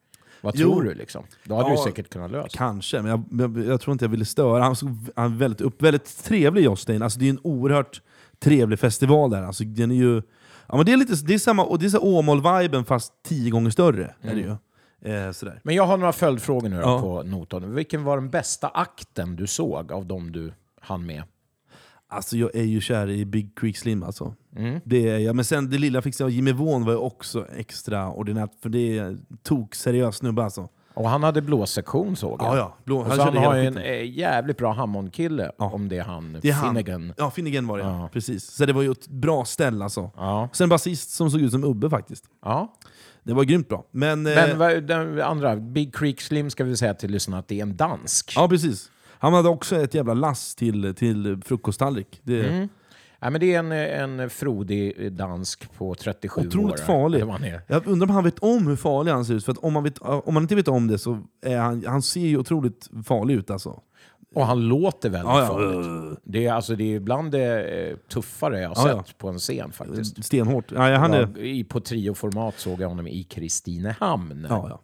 Vad 0.40 0.56
Jo. 0.56 0.68
tror 0.70 0.82
du? 0.82 0.94
Liksom? 0.94 1.24
Då 1.44 1.54
hade 1.54 1.68
Ja, 1.70 1.76
du 1.76 1.90
säkert 1.90 2.10
kunnat 2.12 2.30
lösa 2.30 2.48
Kanske, 2.52 3.02
men 3.02 3.10
jag, 3.10 3.24
jag, 3.30 3.66
jag 3.66 3.80
tror 3.80 3.92
inte 3.92 4.04
jag 4.04 4.10
ville 4.10 4.24
störa. 4.24 4.62
Han, 4.62 4.76
såg, 4.76 4.96
han 5.16 5.32
är 5.32 5.36
väldigt, 5.36 5.60
upp, 5.60 5.82
väldigt 5.82 6.24
trevlig 6.24 6.64
Jostein. 6.64 7.02
Alltså, 7.02 7.18
det 7.18 7.26
är 7.26 7.30
en 7.30 7.40
oerhört 7.42 8.02
trevlig 8.38 8.78
festival 8.78 9.30
där. 9.30 9.42
Alltså, 9.42 9.64
den 9.64 9.90
är 9.90 9.94
ju, 9.94 10.22
ja, 10.68 10.76
men 10.76 10.86
det 10.86 10.92
är 10.92 10.96
lite 10.96 11.14
det 11.14 11.34
är 11.34 11.38
samma, 11.38 11.64
och 11.64 11.78
det 11.78 11.86
är 11.86 11.90
så 11.90 11.98
Åmål-viben 12.00 12.84
fast 12.84 13.12
tio 13.22 13.50
gånger 13.50 13.70
större. 13.70 14.14
Är 14.22 14.34
det 14.34 14.40
ju. 14.40 14.56
Eh, 15.04 15.30
sådär. 15.32 15.60
Men 15.64 15.74
jag 15.74 15.86
har 15.86 15.96
några 15.96 16.12
följdfrågor 16.12 16.68
nu 16.68 16.76
då 16.76 16.82
Ja. 16.82 17.00
på 17.00 17.22
noten. 17.22 17.74
Vilken 17.74 18.04
var 18.04 18.16
den 18.16 18.30
bästa 18.30 18.68
akten 18.68 19.36
du 19.36 19.46
såg 19.46 19.92
av 19.92 20.06
dem 20.06 20.32
du 20.32 20.52
hann 20.80 21.06
med? 21.06 21.22
Alltså 22.10 22.36
jag 22.36 22.54
är 22.54 22.62
ju 22.64 22.80
kär 22.80 23.10
i 23.10 23.24
Big 23.24 23.58
Creek 23.58 23.76
Slim 23.76 24.02
alltså. 24.02 24.34
Mm. 24.56 24.80
Det 24.84 25.08
är 25.08 25.18
jag. 25.18 25.36
Men 25.36 25.44
sen 25.44 25.70
det 25.70 25.78
lilla 25.78 26.02
fixade 26.02 26.26
av 26.26 26.30
Jimmy 26.30 26.52
Vaughan 26.52 26.84
var 26.84 26.92
ju 26.92 26.98
också 26.98 27.46
extraordinärt, 27.56 28.50
för 28.62 28.68
det 28.68 29.16
tok 29.42 29.74
seriös 29.74 30.16
snubbe 30.16 30.44
alltså. 30.44 30.68
Och 30.94 31.08
han 31.08 31.22
hade 31.22 31.42
blåsektion 31.42 32.16
såg 32.16 32.42
jag. 32.42 32.48
Ja, 32.48 32.56
ja. 32.56 32.76
Blå, 32.84 32.98
Och 33.00 33.12
så 33.14 33.22
han 33.22 33.36
har 33.36 33.56
ju 33.56 33.66
en 33.66 33.78
eh, 33.78 34.10
jävligt 34.18 34.56
bra 34.56 34.72
Hammond-kille, 34.72 35.52
Ja. 35.58 35.70
om 35.70 35.88
det 35.88 35.96
är 35.98 36.02
han, 36.02 36.38
Det 36.42 36.48
är 36.48 36.52
han. 36.52 36.68
Finnegan. 36.74 37.12
Ja, 37.16 37.30
Finnegan 37.30 37.66
var 37.66 37.78
det, 37.78 37.84
ja. 37.84 38.08
Precis. 38.12 38.44
Så 38.44 38.66
det 38.66 38.72
var 38.72 38.82
ju 38.82 38.90
ett 38.90 39.08
bra 39.08 39.44
ställe 39.44 39.84
alltså. 39.84 40.10
Ja. 40.16 40.48
Sen 40.52 40.68
basist 40.68 41.10
som 41.10 41.30
såg 41.30 41.40
ut 41.40 41.50
som 41.52 41.64
Ubbe 41.64 41.90
faktiskt. 41.90 42.24
ja. 42.44 42.74
Det 43.28 43.35
var 43.35 43.44
grymt 43.44 43.68
bra. 43.68 43.85
Men, 43.90 44.26
eh, 44.26 44.35
Men 44.35 44.58
vad- 44.58 44.82
den 44.82 45.20
andra, 45.20 45.56
Big 45.56 45.94
Creek 45.94 46.20
Slim 46.20 46.50
ska 46.50 46.64
vi 46.64 46.76
säga 46.76 46.94
till 46.94 47.11
lyssnarna 47.11 47.38
att 47.38 47.49
det 47.49 47.58
är 47.58 47.62
en 47.62 47.76
dansk. 47.76 48.32
Ja, 48.37 48.49
precis. 48.49 48.90
Han 49.18 49.35
hade 49.35 49.49
också 49.49 49.76
ett 49.76 49.94
jävla 49.94 50.14
lass 50.14 50.54
till, 50.54 50.94
till 50.94 51.40
frukosttallrik. 51.44 52.20
Det, 52.23 52.49
Mm. 52.49 52.68
Ja, 53.20 53.30
men 53.30 53.40
det 53.40 53.54
är 53.54 53.58
en, 53.58 53.73
en 54.20 54.30
frodig 54.30 55.12
dansk 55.12 55.73
på 55.78 55.94
37 55.94 56.40
år. 56.40 56.47
Otroligt 56.47 56.80
farlig. 56.80 57.20
Det 57.20 57.25
var 57.25 57.32
han 57.32 57.44
är. 57.44 57.61
Jag 57.66 57.87
undrar 57.87 58.06
om 58.08 58.14
han 58.14 58.25
vet 58.25 58.38
om 58.38 58.66
hur 58.66 58.76
farlig 58.76 59.12
han 59.12 59.25
ser 59.25 59.35
ut. 59.35 59.44
För 59.44 59.52
att 59.52 59.58
om, 59.58 59.73
man 59.73 59.85
vet, 59.85 59.99
om 59.99 60.35
man 60.35 60.42
inte 60.42 60.54
vet 60.54 60.68
om 60.68 60.87
det 60.87 60.99
så 60.99 61.18
är 61.47 61.58
han, 61.58 61.85
han 61.87 62.02
ser 62.02 62.20
ju 62.20 62.38
otroligt 62.38 62.88
farlig 63.06 63.35
ut 63.35 63.50
alltså. 63.50 63.80
Och 64.35 64.47
han 64.47 64.61
låter 64.61 65.11
väldigt 65.11 65.28
Ja, 65.30 65.40
ja. 65.40 65.47
farligt. 65.47 66.18
Det 66.25 66.47
är, 66.47 66.52
alltså, 66.52 66.76
det 66.76 66.94
är 66.94 67.00
bland 67.00 67.32
det 67.32 67.62
eh, 67.64 67.97
tuffare 67.97 68.61
jag 68.61 68.68
har 68.75 68.88
Ja, 68.88 69.02
sett 69.06 69.18
på 69.18 69.28
en 69.28 69.38
scen 69.38 69.73
faktiskt. 69.73 70.25
Stenhårt. 70.25 70.73
Ja, 70.73 70.97
han 70.97 71.14
är, 71.14 71.38
i, 71.38 71.64
på 71.64 71.80
trioformat 71.80 72.54
såg 72.58 72.80
jag 72.80 72.88
honom 72.88 73.06
i 73.06 73.23
Kristinehamn. 73.23 74.47
ja. 74.49 74.80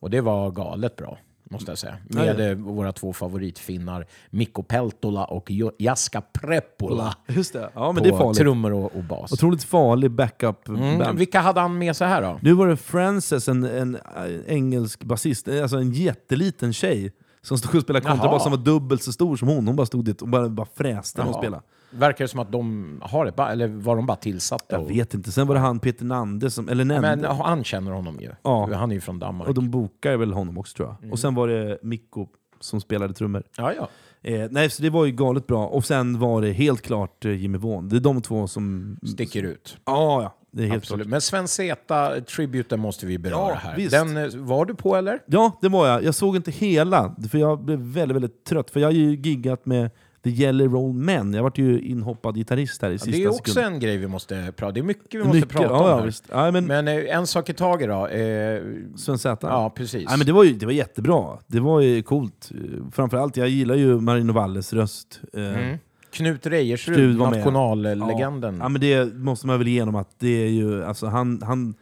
Och 0.00 0.10
det 0.10 0.20
var 0.20 0.50
galet 0.50 0.96
bra. 0.96 1.18
måste 1.50 1.70
jag 1.70 1.78
säga. 1.78 1.96
Med 2.08 2.40
eh, 2.50 2.54
våra 2.56 2.92
två 2.92 3.12
favoritfinnar, 3.12 4.06
Mikko 4.30 4.62
Peltola 4.62 5.24
och 5.24 5.50
Jaska 5.78 6.20
Preppola. 6.20 7.14
Just 7.26 7.52
det, 7.52 7.70
ja 7.74 7.92
men 7.92 7.96
på 7.96 8.02
det 8.08 8.14
är 8.14 8.18
farligt. 8.18 8.38
trummor 8.38 8.72
och, 8.72 8.96
och 8.96 9.04
bas. 9.04 9.32
Otroligt 9.32 9.64
farlig 9.64 10.10
backup 10.10 10.68
Mm. 10.68 10.98
band. 10.98 11.18
Vilka 11.18 11.40
hade 11.40 11.60
han 11.60 11.78
med 11.78 11.96
sig 11.96 12.08
här 12.08 12.22
då? 12.22 12.38
Nu 12.42 12.52
var 12.52 12.68
det 12.68 12.76
Frances, 12.76 13.48
en, 13.48 13.64
en, 13.64 13.94
äh, 13.94 14.00
engelsk 14.46 15.04
basist, 15.04 15.48
alltså 15.48 15.76
en 15.76 15.92
jätteliten 15.92 16.72
tjej 16.72 17.12
som 17.48 17.58
stod 17.58 17.74
och 17.74 17.82
spelade 17.82 18.06
kontrabas 18.06 18.42
som 18.42 18.52
var 18.52 18.58
dubbelt 18.58 19.02
så 19.02 19.12
stor 19.12 19.36
som 19.36 19.48
hon. 19.48 19.66
Hon 19.66 19.76
bara 19.76 19.86
stod 19.86 20.04
dit 20.04 20.22
och 20.22 20.28
bara, 20.28 20.48
bara 20.48 20.66
fräste 20.74 21.18
när 21.18 21.24
hon 21.24 21.32
Jaha. 21.32 21.42
spelade. 21.42 21.62
Verkar 21.90 22.24
det 22.24 22.28
som 22.28 22.40
att 22.40 22.52
de 22.52 22.98
har 23.04 23.24
det, 23.24 23.32
ba- 23.32 23.48
eller 23.48 23.68
var 23.68 23.96
de 23.96 24.06
bara 24.06 24.16
tillsatta? 24.16 24.64
Jag 24.68 24.82
och- 24.82 24.90
vet 24.90 25.14
inte. 25.14 25.32
Sen 25.32 25.46
var 25.46 25.54
det 25.54 25.60
han 25.60 25.78
Peter 25.80 26.04
Nande, 26.04 26.50
som, 26.50 26.68
eller 26.68 26.84
Nende, 26.84 27.16
Men 27.16 27.24
han 27.36 27.64
känner 27.64 27.92
honom 27.92 28.16
ju. 28.20 28.30
Ja. 28.42 28.74
Han 28.74 28.90
är 28.90 28.94
ju 28.94 29.00
från 29.00 29.18
Danmark. 29.18 29.48
och 29.48 29.54
de 29.54 29.70
bokade 29.70 30.16
väl 30.16 30.32
honom 30.32 30.58
också 30.58 30.76
tror 30.76 30.88
jag. 30.88 30.96
Mm. 31.00 31.12
Och 31.12 31.18
sen 31.18 31.34
var 31.34 31.48
det 31.48 31.78
Mikko 31.82 32.26
som 32.60 32.80
spelade 32.80 33.14
trummor. 33.14 33.42
Ja, 33.56 33.72
ja. 33.72 33.88
Eh, 34.22 34.48
nej, 34.50 34.70
så 34.70 34.82
det 34.82 34.90
var 34.90 35.04
ju 35.04 35.12
galet 35.12 35.46
bra. 35.46 35.66
Och 35.66 35.84
sen 35.84 36.18
var 36.18 36.42
det 36.42 36.52
helt 36.52 36.82
klart 36.82 37.24
eh, 37.24 37.32
Jimmy 37.32 37.58
Vaughan. 37.58 37.88
Det 37.88 37.96
är 37.96 38.00
de 38.00 38.22
två 38.22 38.46
som... 38.46 38.96
Sticker 39.12 39.42
ut. 39.42 39.76
Ja, 39.84 40.22
ja. 40.22 40.34
Det 40.50 40.62
är 40.62 40.66
helt 40.66 40.82
Absolut. 40.82 41.02
klart. 41.06 41.10
Men 41.10 41.20
Sven 41.20 41.48
Zeta, 41.48 42.20
tributen 42.20 42.80
måste 42.80 43.06
vi 43.06 43.18
beröra 43.18 43.48
Ja, 43.48 43.54
här. 43.54 43.76
visst. 43.76 43.90
Den 43.90 44.16
eh, 44.16 44.28
var 44.34 44.64
du 44.64 44.74
på 44.74 44.96
eller? 44.96 45.18
Ja, 45.26 45.58
det 45.62 45.68
var 45.68 45.88
jag. 45.88 46.04
Jag 46.04 46.14
såg 46.14 46.36
inte 46.36 46.50
hela, 46.50 47.14
för 47.30 47.38
jag 47.38 47.64
blev 47.64 47.78
väldigt, 47.78 48.14
väldigt 48.16 48.44
trött. 48.44 48.70
För 48.70 48.80
jag 48.80 48.86
har 48.88 48.92
ju 48.92 49.16
giggat 49.16 49.66
med 49.66 49.90
The 50.24 50.30
Yellow 50.30 50.72
Roll 50.72 50.92
Men. 50.92 51.34
Jag 51.34 51.42
vart 51.42 51.58
ju 51.58 51.80
inhoppad 51.80 52.34
gitarrist 52.34 52.82
här 52.82 52.90
i 52.90 52.98
sista 52.98 53.10
Det 53.10 53.22
är 53.24 53.28
också 53.28 53.52
sekund. 53.54 53.74
en 53.74 53.80
grej 53.80 53.96
vi 53.96 54.06
måste 54.06 54.52
prata 54.56 54.72
Det 54.72 54.80
är 54.80 54.84
mycket 54.84 55.14
vi 55.14 55.18
måste 55.18 55.36
Mycket, 55.36 55.50
prata 55.52 55.74
om 55.74 55.86
ja, 55.86 56.06
ja. 56.30 56.44
Ja, 56.46 56.50
men, 56.50 56.66
Men 56.66 56.88
eh, 56.88 57.16
en 57.16 57.26
sak 57.26 57.48
i 57.50 57.54
taget 57.54 57.88
då. 57.88 58.06
Eh, 58.06 58.62
Sven 58.96 59.18
Z. 59.18 59.38
ja, 59.42 59.70
precis. 59.76 60.08
Nej, 60.08 60.18
men 60.18 60.26
det, 60.26 60.32
var 60.32 60.44
ju, 60.44 60.52
det 60.52 60.66
var 60.66 60.72
jättebra. 60.72 61.38
Det 61.46 61.60
var 61.60 61.80
ju 61.80 62.02
coolt. 62.02 62.50
Framförallt, 62.92 63.36
jag 63.36 63.48
gillar 63.48 63.74
ju 63.74 64.00
Marino 64.00 64.32
Valles 64.32 64.72
röst. 64.72 65.20
Eh, 65.32 65.42
mm. 65.42 65.78
Knut 66.12 66.46
Rejersrud, 66.46 67.16
nationallegenden. 67.18 68.58
Ja, 68.62 68.68
men 68.68 68.80
det 68.80 69.14
måste 69.14 69.46
man 69.46 69.58
väl 69.58 69.68
igenom 69.68 69.94
att 69.94 70.10
det 70.18 70.28
är 70.44 70.48
ju, 70.48 70.84
alltså 70.84 71.06
han, 71.06 71.42
han, 71.42 71.74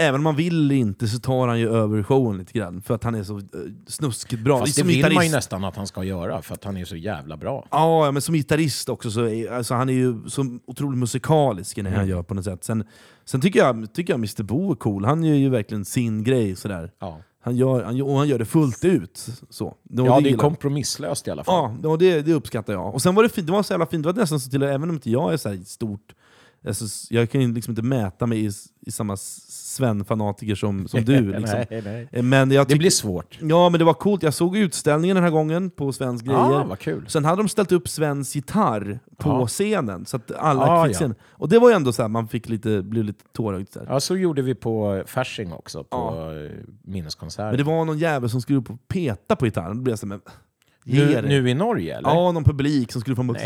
även 0.00 0.14
om 0.14 0.22
man 0.24 0.36
vill 0.36 0.72
inte 0.72 1.08
så 1.08 1.18
tar 1.18 1.48
han 1.48 1.60
ju 1.60 1.68
över 1.74 2.02
showen 2.02 2.38
lite 2.38 2.52
grann. 2.58 2.82
För 2.82 2.94
att 2.94 3.04
han 3.04 3.14
är 3.14 3.22
så 3.22 3.36
eh, 3.38 3.42
snuskigt 3.86 4.42
bra. 4.42 4.58
Fast 4.58 4.74
det 4.76 4.80
Som 4.80 4.88
vill 4.88 5.00
man 5.00 5.10
ju 5.10 5.14
gitarrist. 5.14 5.34
nästan 5.34 5.64
att 5.64 5.76
han 5.76 5.86
ska 5.86 6.04
göra, 6.04 6.42
för 6.42 6.54
att 6.54 6.64
han 6.64 6.76
är 6.76 6.84
så 6.84 6.96
jävla 6.96 7.36
bra. 7.36 7.66
Ja, 7.70 8.04
ja, 8.06 8.10
men 8.12 8.22
som 8.22 8.34
gitarrist 8.34 8.88
också, 8.88 9.10
så 9.10 9.24
är, 9.26 9.52
alltså, 9.52 9.74
han 9.74 9.88
är 9.88 9.92
ju 9.92 10.14
så 10.28 10.58
otroligt 10.66 10.98
musikalisk 10.98 11.78
i 11.78 11.82
det 11.82 11.88
han 11.90 11.98
Mm. 11.98 12.08
gör 12.10 12.22
på 12.22 12.34
något 12.34 12.44
sätt. 12.44 12.64
Sen, 12.64 12.84
sen 13.24 13.40
tycker, 13.40 13.58
jag, 13.60 13.92
tycker 13.94 14.12
jag 14.12 14.18
Mr 14.18 14.42
Bo 14.42 14.72
är 14.72 14.76
cool, 14.76 15.04
han 15.04 15.24
gör 15.24 15.34
ju 15.34 15.48
verkligen 15.48 15.84
sin 15.84 16.24
grej 16.24 16.56
sådär. 16.56 16.90
Ja, 17.00 17.20
Han 17.48 17.56
gör, 17.56 17.84
han, 17.84 18.02
och 18.02 18.18
han 18.18 18.28
gör 18.28 18.38
det 18.38 18.44
fullt 18.44 18.84
ut. 18.84 19.26
Så. 19.50 19.74
Det, 19.82 20.02
ja 20.02 20.20
det 20.20 20.30
är 20.30 20.36
kompromisslöst 20.36 21.28
i 21.28 21.30
alla 21.30 21.44
fall. 21.44 21.76
Ja, 21.82 21.96
det, 21.96 22.22
det 22.22 22.32
uppskattar 22.32 22.72
jag. 22.72 22.94
Och 22.94 23.02
sen 23.02 23.14
var 23.14 23.22
det 23.22 23.28
fint, 23.28 23.46
det 23.46 23.52
var 23.52 23.62
så 23.62 23.72
jävla 23.72 23.86
fint, 23.86 24.02
det 24.02 24.12
var 24.12 24.20
nästan 24.20 24.40
så 24.40 24.50
till 24.50 24.62
även 24.62 24.82
om 24.82 24.90
inte 24.90 25.10
jag 25.10 25.32
är 25.32 25.36
så 25.36 25.56
stort, 25.64 26.14
alltså, 26.66 27.14
jag 27.14 27.30
kan 27.30 27.40
ju 27.40 27.52
liksom 27.52 27.72
inte 27.72 27.82
mäta 27.82 28.26
mig 28.26 28.46
i, 28.46 28.50
i 28.80 28.90
samma 28.90 29.16
Sven-fanatiker 29.16 30.54
som, 30.54 30.88
som 30.88 31.04
du. 31.04 31.32
Liksom. 31.38 31.64
nej, 31.70 31.82
nej. 31.84 32.08
Eh, 32.12 32.22
Men 32.22 32.50
jag 32.50 32.68
Det 32.68 32.76
blir 32.76 32.90
svårt. 32.90 33.38
Ja, 33.40 33.68
men 33.68 33.78
det 33.78 33.84
var 33.84 33.94
coolt. 33.94 34.22
Jag 34.22 34.34
såg 34.34 34.56
utställningen 34.56 35.14
den 35.14 35.24
här 35.24 35.30
gången 35.30 35.70
på 35.70 35.92
Svens 35.92 36.22
grejer. 36.22 36.38
Ja, 36.38 36.64
vad 36.68 36.78
kul. 36.78 37.04
Sen 37.08 37.24
hade 37.24 37.42
de 37.42 37.48
ställt 37.48 37.72
upp 37.72 37.88
Svens 37.88 38.36
gitarr 38.36 39.00
på 39.16 39.28
Ja. 39.28 39.46
scenen, 39.46 40.06
så 40.06 40.16
att 40.16 40.32
alla 40.32 40.66
Ja, 40.66 40.86
fick 40.86 41.00
ja. 41.00 41.14
Och 41.30 41.48
det 41.48 41.58
var 41.58 41.68
ju 41.68 41.74
ändå 41.74 41.92
så 41.92 42.02
här, 42.02 42.08
man 42.08 42.28
fick 42.28 42.48
lite, 42.48 42.82
blev 42.82 43.04
lite 43.04 43.24
tårögd. 43.32 43.68
Ja, 43.88 44.00
så 44.00 44.16
gjorde 44.16 44.42
vi 44.42 44.54
på 44.54 45.02
Fasching 45.06 45.52
också, 45.52 45.84
på 45.84 45.96
ja. 45.96 46.32
minneskonserten. 46.82 47.46
Men 47.48 47.56
det 47.56 47.64
var 47.64 47.84
någon 47.84 47.98
jävel 47.98 48.30
som 48.30 48.40
skulle 48.40 48.58
upp 48.58 48.70
och 48.70 48.88
peta 48.88 49.36
på 49.36 49.44
gitarren. 49.44 49.76
Då 49.76 49.82
blev 49.82 49.92
jag 49.92 49.98
så 49.98 50.06
här, 50.06 50.08
men, 50.08 50.20
nu, 50.88 51.22
nu 51.22 51.50
i 51.50 51.54
Norge 51.54 51.96
eller? 51.98 52.08
Ja, 52.10 52.32
någon 52.32 52.44
publik 52.44 52.92
som 52.92 53.00
skulle 53.00 53.16
fram 53.16 53.30
och, 53.30 53.36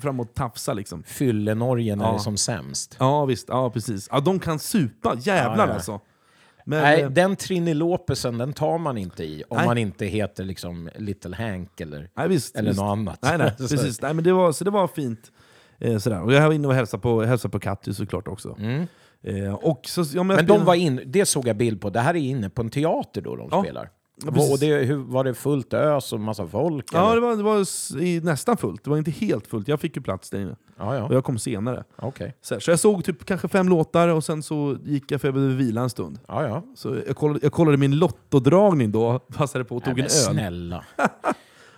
fram 0.00 0.20
och 0.20 0.34
tafsa 0.34 0.72
liksom. 0.74 1.02
Fylle-Norge 1.02 1.96
när 1.96 2.04
Ja. 2.04 2.10
det 2.10 2.16
är 2.16 2.18
som 2.18 2.36
sämst. 2.36 2.96
Ja 2.98 3.24
visst, 3.24 3.48
ja 3.48 3.70
precis. 3.70 4.08
Ja, 4.12 4.20
de 4.20 4.38
kan 4.38 4.58
supa, 4.58 5.14
jävlar 5.20 5.58
Ja, 5.58 5.66
ja. 5.68 5.74
alltså. 5.74 6.00
Men, 6.64 6.82
Nej, 6.82 7.02
eh, 7.02 7.10
den 7.10 7.36
Trinilopesen 7.36 8.38
den 8.38 8.52
tar 8.52 8.78
man 8.78 8.98
inte 8.98 9.24
i 9.24 9.42
om 9.48 9.56
Nej. 9.56 9.66
man 9.66 9.78
inte 9.78 10.06
heter 10.06 10.44
liksom 10.44 10.90
Little 10.96 11.36
Hank 11.36 11.80
eller, 11.80 12.10
nej, 12.16 12.28
visst, 12.28 12.56
eller 12.56 12.70
visst. 12.70 12.80
något 12.80 12.92
annat. 12.92 13.18
Nej, 13.22 13.38
nej, 13.38 13.52
precis. 13.58 14.02
Nej, 14.02 14.14
men 14.14 14.24
det 14.24 14.32
var, 14.32 14.52
så 14.52 14.64
det 14.64 14.70
var 14.70 14.88
fint. 14.88 15.32
Eh, 15.80 15.98
sådär. 15.98 16.22
Och 16.22 16.32
jag 16.32 16.46
var 16.46 16.52
inne 16.52 16.68
och 16.68 16.74
hälsade 16.74 17.00
på, 17.00 17.22
hälsade 17.22 17.52
på 17.52 17.58
Katty 17.60 17.94
såklart 17.94 18.28
också. 18.28 18.56
Mm. 18.58 18.86
Eh, 19.22 19.54
och 19.54 19.80
så, 19.86 20.04
ja, 20.14 20.22
men 20.22 20.36
Men 20.36 20.46
de 20.46 20.64
var 20.64 20.74
in, 20.74 21.02
det 21.06 21.26
såg 21.26 21.48
jag 21.48 21.56
bild 21.56 21.80
på. 21.80 21.90
Det 21.90 22.00
här 22.00 22.14
är 22.14 22.18
inne 22.20 22.50
på 22.50 22.62
en 22.62 22.70
teater 22.70 23.20
då 23.20 23.36
de 23.36 23.48
Ja. 23.52 23.62
spelar. 23.62 23.90
Precis. 24.24 24.52
och 24.52 24.58
det, 24.58 24.66
hur, 24.74 24.96
var 24.96 25.24
det 25.24 25.34
fullt 25.34 25.74
ös 25.74 26.12
och 26.12 26.20
massa 26.20 26.46
folk? 26.46 26.86
Ja, 26.92 27.06
eller? 27.12 27.14
det 27.14 27.20
var, 27.20 27.36
det 27.36 27.42
var 27.42 28.20
nästan 28.24 28.56
fullt. 28.56 28.84
Det 28.84 28.90
var 28.90 28.98
inte 28.98 29.10
helt 29.10 29.46
fullt. 29.46 29.68
Jag 29.68 29.80
fick 29.80 29.96
ju 29.96 30.02
plats 30.02 30.30
där 30.30 30.38
inne. 30.40 30.56
ja, 30.78 30.96
ja. 30.96 31.02
Och 31.04 31.14
jag 31.14 31.24
kom 31.24 31.38
senare. 31.38 31.84
okej. 31.96 32.34
Så, 32.42 32.54
här, 32.54 32.60
så 32.60 32.70
jag 32.70 32.80
såg 32.80 33.04
typ 33.04 33.24
kanske 33.24 33.48
fem 33.48 33.68
låtar 33.68 34.08
och 34.08 34.24
sen 34.24 34.42
så 34.42 34.76
gick 34.84 35.10
jag 35.12 35.20
för 35.20 35.28
jag 35.28 35.34
behövde 35.34 35.56
vila 35.56 35.80
en 35.80 35.90
stund. 35.90 36.18
Ja, 36.28 36.46
ja. 36.46 36.62
Så 36.74 36.96
jag 37.06 37.16
kollade, 37.16 37.40
jag 37.42 37.52
kollade 37.52 37.76
min 37.76 37.96
lottodragning 37.98 38.92
då, 38.92 39.18
passade 39.36 39.64
på 39.64 39.76
och 39.76 39.84
tog 39.84 39.94
Nej, 39.96 40.02
en 40.02 40.28
öl. 40.28 40.34
snälla. 40.34 40.84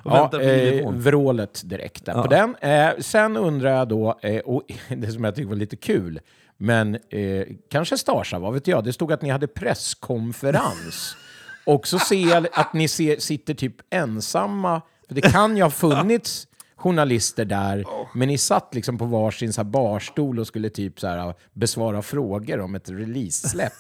Ja, 0.05 0.41
eh, 0.41 0.91
vrålet 0.91 1.63
direkt 1.65 2.05
där 2.05 2.13
Ja. 2.15 2.23
på 2.23 2.29
den. 2.29 2.57
Eh, 2.61 2.91
sen 2.99 3.37
undrar 3.37 3.71
jag 3.71 3.89
då, 3.89 4.19
eh, 4.23 4.39
och 4.39 4.63
det 4.97 5.13
som 5.13 5.25
jag 5.25 5.35
tycker 5.35 5.49
var 5.49 5.57
lite 5.57 5.77
kul, 5.77 6.21
men 6.57 6.95
eh, 6.95 7.47
kanske 7.71 7.99
Starsa, 7.99 8.39
vad 8.39 8.53
vet 8.53 8.67
jag? 8.67 8.85
Det 8.85 8.93
stod 8.93 9.13
att 9.13 9.23
ni 9.23 9.29
hade 9.31 9.47
presskonferens. 9.47 11.17
Och 11.65 11.87
så 11.87 11.99
ser 11.99 12.29
jag 12.31 12.47
att 12.53 12.73
ni 12.73 12.89
ser, 12.89 13.17
sitter 13.17 13.55
typ 13.55 13.75
ensamma, 13.91 14.83
för 15.09 15.15
det 15.15 15.21
kan 15.21 15.57
ju 15.57 15.63
ha 15.63 15.71
funnits 15.71 16.47
journalister 16.77 17.45
där, 17.45 17.85
men 18.15 18.29
ni 18.29 18.39
satt 18.39 18.75
liksom 18.75 18.99
på 18.99 19.05
varsin 19.05 19.53
så 19.53 19.61
här 19.63 19.69
barstol 19.71 20.39
och 20.39 20.47
skulle 20.47 20.71
typ 20.71 21.01
så 21.01 21.07
här 21.07 21.35
besvara 21.53 22.03
frågor 22.03 22.61
om 22.61 22.75
ett 22.75 22.91
release-släpp. 22.91 23.73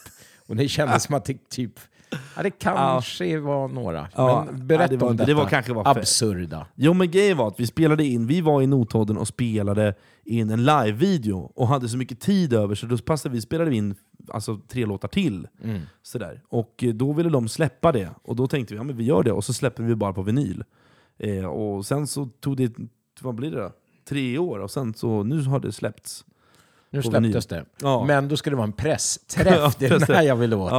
Och 0.47 0.57
det 0.57 0.69
kändes 0.69 1.03
som 1.05 1.15
att 1.15 1.25
det 1.25 1.49
typ... 1.51 1.73
Ja, 2.37 2.43
det 2.43 2.51
kanske 2.51 3.39
var 3.39 3.69
några. 3.69 4.09
Ja, 4.17 4.45
men 4.51 4.67
berätta 4.67 4.85
ja, 4.85 4.89
det 4.89 4.97
var- 4.97 5.09
om 5.11 5.17
det 5.17 5.25
detta 5.25 5.39
var 5.39 5.49
kanske 5.49 5.73
var 5.73 5.89
absurda. 5.89 6.67
Jo 6.75 6.93
men 6.95 7.11
grejen 7.11 7.37
var 7.37 7.49
att 7.49 7.61
vi 7.61 7.67
spelade 7.67 8.05
in, 8.05 8.27
vi 8.27 8.41
var 8.41 8.63
i 8.63 8.67
Notodden 8.67 9.19
och 9.19 9.29
spelade 9.29 9.95
in 10.31 10.51
en 10.51 10.65
live-video 10.65 11.53
och 11.55 11.69
hade 11.69 11.89
så 11.89 11.97
mycket 11.97 12.21
tid 12.21 12.53
över 12.53 12.75
så 12.75 12.87
då 12.87 12.99
passade 12.99 13.35
vi, 13.35 13.41
spelade 13.41 13.71
vi 13.71 13.77
in 13.77 13.95
alltså, 14.29 14.61
tre 14.69 14.87
låtar 14.87 15.09
till. 15.09 15.49
Mm. 15.65 15.81
Sådär. 16.03 16.43
Och 16.49 16.85
eh, 16.85 16.95
då 16.95 17.13
ville 17.13 17.31
de 17.31 17.49
släppa 17.49 17.93
det, 17.93 18.11
och 18.23 18.37
då 18.37 18.47
tänkte 18.47 18.75
vi 18.75 18.79
ja, 18.79 18.85
men 18.85 18.97
vi 18.97 19.05
gör 19.05 19.23
det, 19.23 19.33
och 19.33 19.45
så 19.45 19.53
släpper 19.53 19.83
vi 19.83 19.95
bara 19.95 20.13
på 20.13 20.23
vinyl. 20.23 20.65
Eh, 21.19 21.45
och 21.45 21.87
sen 21.87 22.07
så 22.07 22.27
tog 22.41 22.57
det, 22.57 22.73
vad 23.21 23.35
blir 23.35 23.51
det 23.51 23.57
då? 23.61 23.73
Tre 24.09 24.39
år, 24.39 24.59
och 24.59 24.71
sen 24.71 24.95
så, 24.95 25.23
nu 25.23 25.43
har 25.43 25.61
det 25.61 25.73
släppts. 25.73 26.25
Nu 26.93 27.03
släpptes 27.03 27.47
det. 27.47 27.65
Ja. 27.83 28.05
Men 28.05 28.29
då 28.29 28.37
ska 28.37 28.51
det 28.51 28.57
vara 28.57 28.67
en 28.67 28.73
pressträff. 28.73 29.77
Det 29.79 29.87
är 29.87 29.91
den 29.91 30.03
här 30.17 30.23
jag 30.23 30.37
vill 30.37 30.55
åt. 30.55 30.73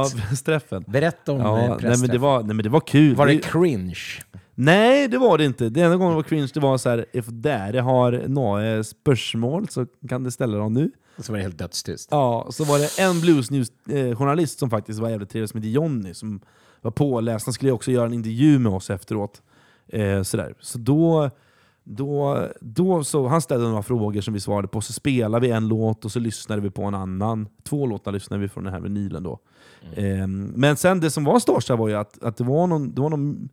Ja. 0.46 0.80
Berätta 0.86 1.32
om 1.32 1.38
Ja, 1.38 1.44
ja, 1.46 1.54
nej, 1.56 1.68
men 1.68 1.78
pressträffen. 1.78 2.08
det 2.14 2.18
var, 2.18 2.42
nej 2.42 2.54
men 2.56 2.62
det 2.62 2.68
var 2.68 2.80
kul. 2.80 3.14
Var 3.14 3.26
Det- 3.26 3.38
cringe? 3.44 3.94
Nej, 4.54 5.08
det 5.08 5.18
var 5.18 5.38
det 5.38 5.44
inte. 5.44 5.68
Det 5.68 5.80
enda 5.80 5.96
gången 5.96 6.10
det 6.10 6.16
var 6.16 6.22
cringe 6.22 6.48
det 6.54 6.60
var 6.60 6.78
så 6.78 6.88
här, 6.88 7.06
if 7.12 7.26
dere 7.28 7.80
har 7.80 8.24
några 8.28 8.84
spörsmål 8.84 9.68
så 9.68 9.86
kan 10.08 10.24
du 10.24 10.30
ställa 10.30 10.58
dem 10.58 10.74
nu. 10.74 10.90
Så 11.18 11.32
var 11.32 11.36
det 11.36 11.42
helt 11.42 11.58
dödstyst. 11.58 12.08
Ja, 12.10 12.46
så 12.50 12.64
var 12.64 12.78
det 12.78 13.02
en 13.02 13.20
Blues 13.20 13.50
News-journalist 13.50 14.58
som 14.58 14.70
faktiskt 14.70 15.00
var 15.00 15.10
jävligt 15.10 15.30
trevlig, 15.30 15.48
som 15.48 15.60
hette 15.60 15.68
Jonny, 15.68 16.14
som 16.14 16.40
var 16.80 16.90
påläst. 16.90 17.46
Han 17.46 17.52
skulle 17.52 17.72
också 17.72 17.90
göra 17.90 18.06
en 18.06 18.12
intervju 18.12 18.58
med 18.58 18.72
oss 18.72 18.90
efteråt. 18.90 19.42
Eh, 19.88 20.22
sådär. 20.22 20.54
Så 20.60 20.78
då, 20.78 21.30
då, 21.84 22.46
då 22.60 23.04
så, 23.04 23.26
han 23.26 23.42
ställde 23.42 23.68
några 23.68 23.82
frågor 23.82 24.20
som 24.20 24.34
vi 24.34 24.40
svarade 24.40 24.68
på, 24.68 24.80
så 24.80 24.92
spelade 24.92 25.46
vi 25.46 25.52
en 25.52 25.68
låt 25.68 26.04
och 26.04 26.12
så 26.12 26.18
lyssnade 26.18 26.62
vi 26.62 26.70
på 26.70 26.82
en 26.82 26.94
annan. 26.94 27.48
Två 27.62 27.86
låtar 27.86 28.12
lyssnade 28.12 28.42
vi 28.42 28.48
från 28.48 28.64
den 28.64 28.72
här 28.72 28.80
vinylen 28.80 29.22
då. 29.22 29.38
Eh, 29.94 30.26
men 30.54 30.76
sen 30.76 31.00
det 31.00 31.10
som 31.10 31.24
var 31.24 31.38
största 31.38 31.76
var 31.76 31.88
ju 31.88 31.94
att, 31.94 32.22
att 32.22 32.36
det 32.36 32.44
var 32.44 32.66
någon, 32.66 32.94
det 32.94 33.00
var 33.00 33.10
någon 33.10 33.48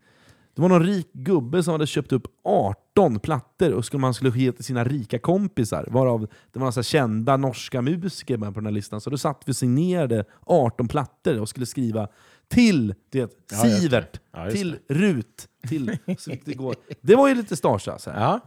det 0.55 0.61
var 0.61 0.69
någon 0.69 0.83
rik 0.83 1.13
gubbe 1.13 1.63
som 1.63 1.71
hade 1.71 1.87
köpt 1.87 2.11
upp 2.11 2.27
18 2.43 3.19
plattor 3.19 3.73
och 3.73 3.85
skulle 3.85 4.01
man 4.01 4.13
skulle 4.13 4.39
ge 4.39 4.51
till 4.51 4.63
sina 4.63 4.83
rika 4.83 5.19
kompisar. 5.19 5.87
Varav 5.91 6.27
det 6.51 6.59
var 6.59 6.71
här 6.71 6.81
kända 6.83 7.37
norska 7.37 7.81
musiker 7.81 8.37
med 8.37 8.53
på 8.53 8.59
den 8.59 8.65
här 8.65 8.73
listan. 8.73 9.01
Så 9.01 9.09
då 9.09 9.17
satt 9.17 9.41
vi 9.45 9.51
och 9.51 9.55
signerade 9.55 10.25
18 10.45 10.87
plattor 10.87 11.39
och 11.39 11.49
skulle 11.49 11.65
skriva 11.65 12.07
till 12.47 12.93
det, 13.09 13.19
Ja, 13.19 13.27
det. 13.49 13.55
Sivert, 13.55 14.19
Ja, 14.31 14.45
just 14.45 14.57
till 14.57 14.75
Rut. 14.87 15.47
Till, 15.67 15.97
så 16.17 16.31
det, 16.45 16.53
går. 16.53 16.75
det 17.01 17.15
var 17.15 17.27
ju 17.27 17.35
lite 17.35 17.55
starsa. 17.55 17.99
Så 17.99 18.11
här. 18.11 18.21
Ja. 18.21 18.39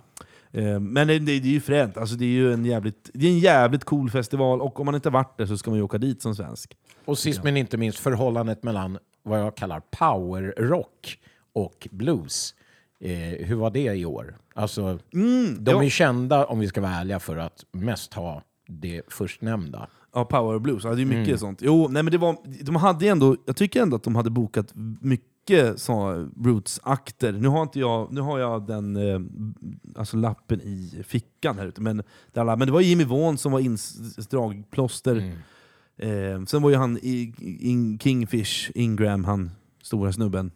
Eh, 0.61 0.81
Men 0.81 1.09
det, 1.09 1.19
det, 1.19 1.41
det 1.41 1.49
är 1.49 1.53
ju 1.53 1.61
fränt. 1.61 1.97
Alltså, 1.97 2.17
det 2.17 2.25
är 2.25 2.29
ju 2.29 2.53
en 2.53 2.65
jävligt, 2.65 3.11
det 3.15 3.27
är 3.27 3.31
en 3.31 3.39
jävligt 3.39 3.85
cool 3.85 4.11
festival 4.11 4.61
och 4.61 4.81
om 4.81 4.87
man 4.87 4.95
inte 4.95 5.11
varit 5.11 5.39
där 5.39 5.47
så 5.47 5.59
ska 5.59 5.71
man 5.71 5.79
ju 5.79 5.83
åka 5.83 5.99
dit 5.99 6.23
som 6.23 6.35
svensk. 6.35 6.77
Och 7.05 7.19
sist 7.19 7.45
men 7.45 7.57
inte 7.57 7.77
minst 7.77 7.99
förhållandet 7.99 8.63
mellan 8.63 8.99
vad 9.23 9.41
jag 9.41 9.57
kallar 9.57 9.81
powerrock 9.91 11.19
och 11.53 11.89
blues. 11.91 12.55
Eh, 13.01 13.47
hur 13.47 13.55
var 13.57 13.71
det 13.71 13.95
i 13.95 14.05
år? 14.05 14.37
Alltså, 14.55 14.99
Mm, 15.15 15.65
de 15.65 15.83
är 15.83 15.89
kända, 15.89 16.45
om 16.47 16.59
vi 16.59 16.69
ska 16.69 16.81
vara 16.81 16.93
ärliga, 16.93 17.21
för 17.21 17.37
att 17.37 17.65
mest 17.73 18.15
ha 18.15 18.43
det 18.69 19.03
förstnämnda. 19.09 19.89
Ja, 20.15 20.25
power 20.25 20.59
blues. 20.59 20.85
Ja, 20.85 20.95
det 20.95 21.03
är 21.03 21.07
mycket 21.07 21.27
Mm. 21.29 21.39
sånt. 21.39 21.59
Jo, 21.63 21.89
nej, 21.91 22.03
men 22.03 22.13
det 22.13 22.19
var, 22.19 22.37
de 22.65 22.77
hade 22.77 23.09
ändå, 23.09 23.37
jag 23.47 23.57
tycker 23.57 23.83
ändå 23.83 23.97
att 23.97 24.03
de 24.03 24.17
hade 24.17 24.31
bokat 24.31 24.73
mycket, 25.01 25.81
så 25.81 25.93
Roots-akter. 26.45 27.33
Nu 27.33 27.49
har, 27.49 27.63
inte 27.63 27.79
jag, 27.81 28.13
nu 28.13 28.21
har 28.21 28.39
jag 28.39 28.67
den 28.67 28.97
eh, 28.97 29.21
alltså 29.97 30.17
lappen 30.17 30.61
i 30.61 31.03
fickan 31.07 31.59
här 31.59 31.67
ute. 31.67 31.81
Men 31.81 31.97
det, 32.33 32.45
men 32.45 32.59
det 32.59 32.73
var 32.73 32.81
Jimmy 32.81 33.05
Vaughan 33.05 33.39
som 33.39 33.53
var 33.53 33.61
dragplåster. 34.31 35.17
Mm. 35.97 36.41
Eh, 36.41 36.45
sen 36.47 36.63
var 36.63 36.71
ju 36.71 36.77
han 36.77 36.99
i, 37.03 37.35
in, 37.61 37.99
Kingfish, 37.99 38.71
Ingram, 38.75 39.25
han 39.25 39.51
stora 39.83 40.13
snubben. 40.13 40.51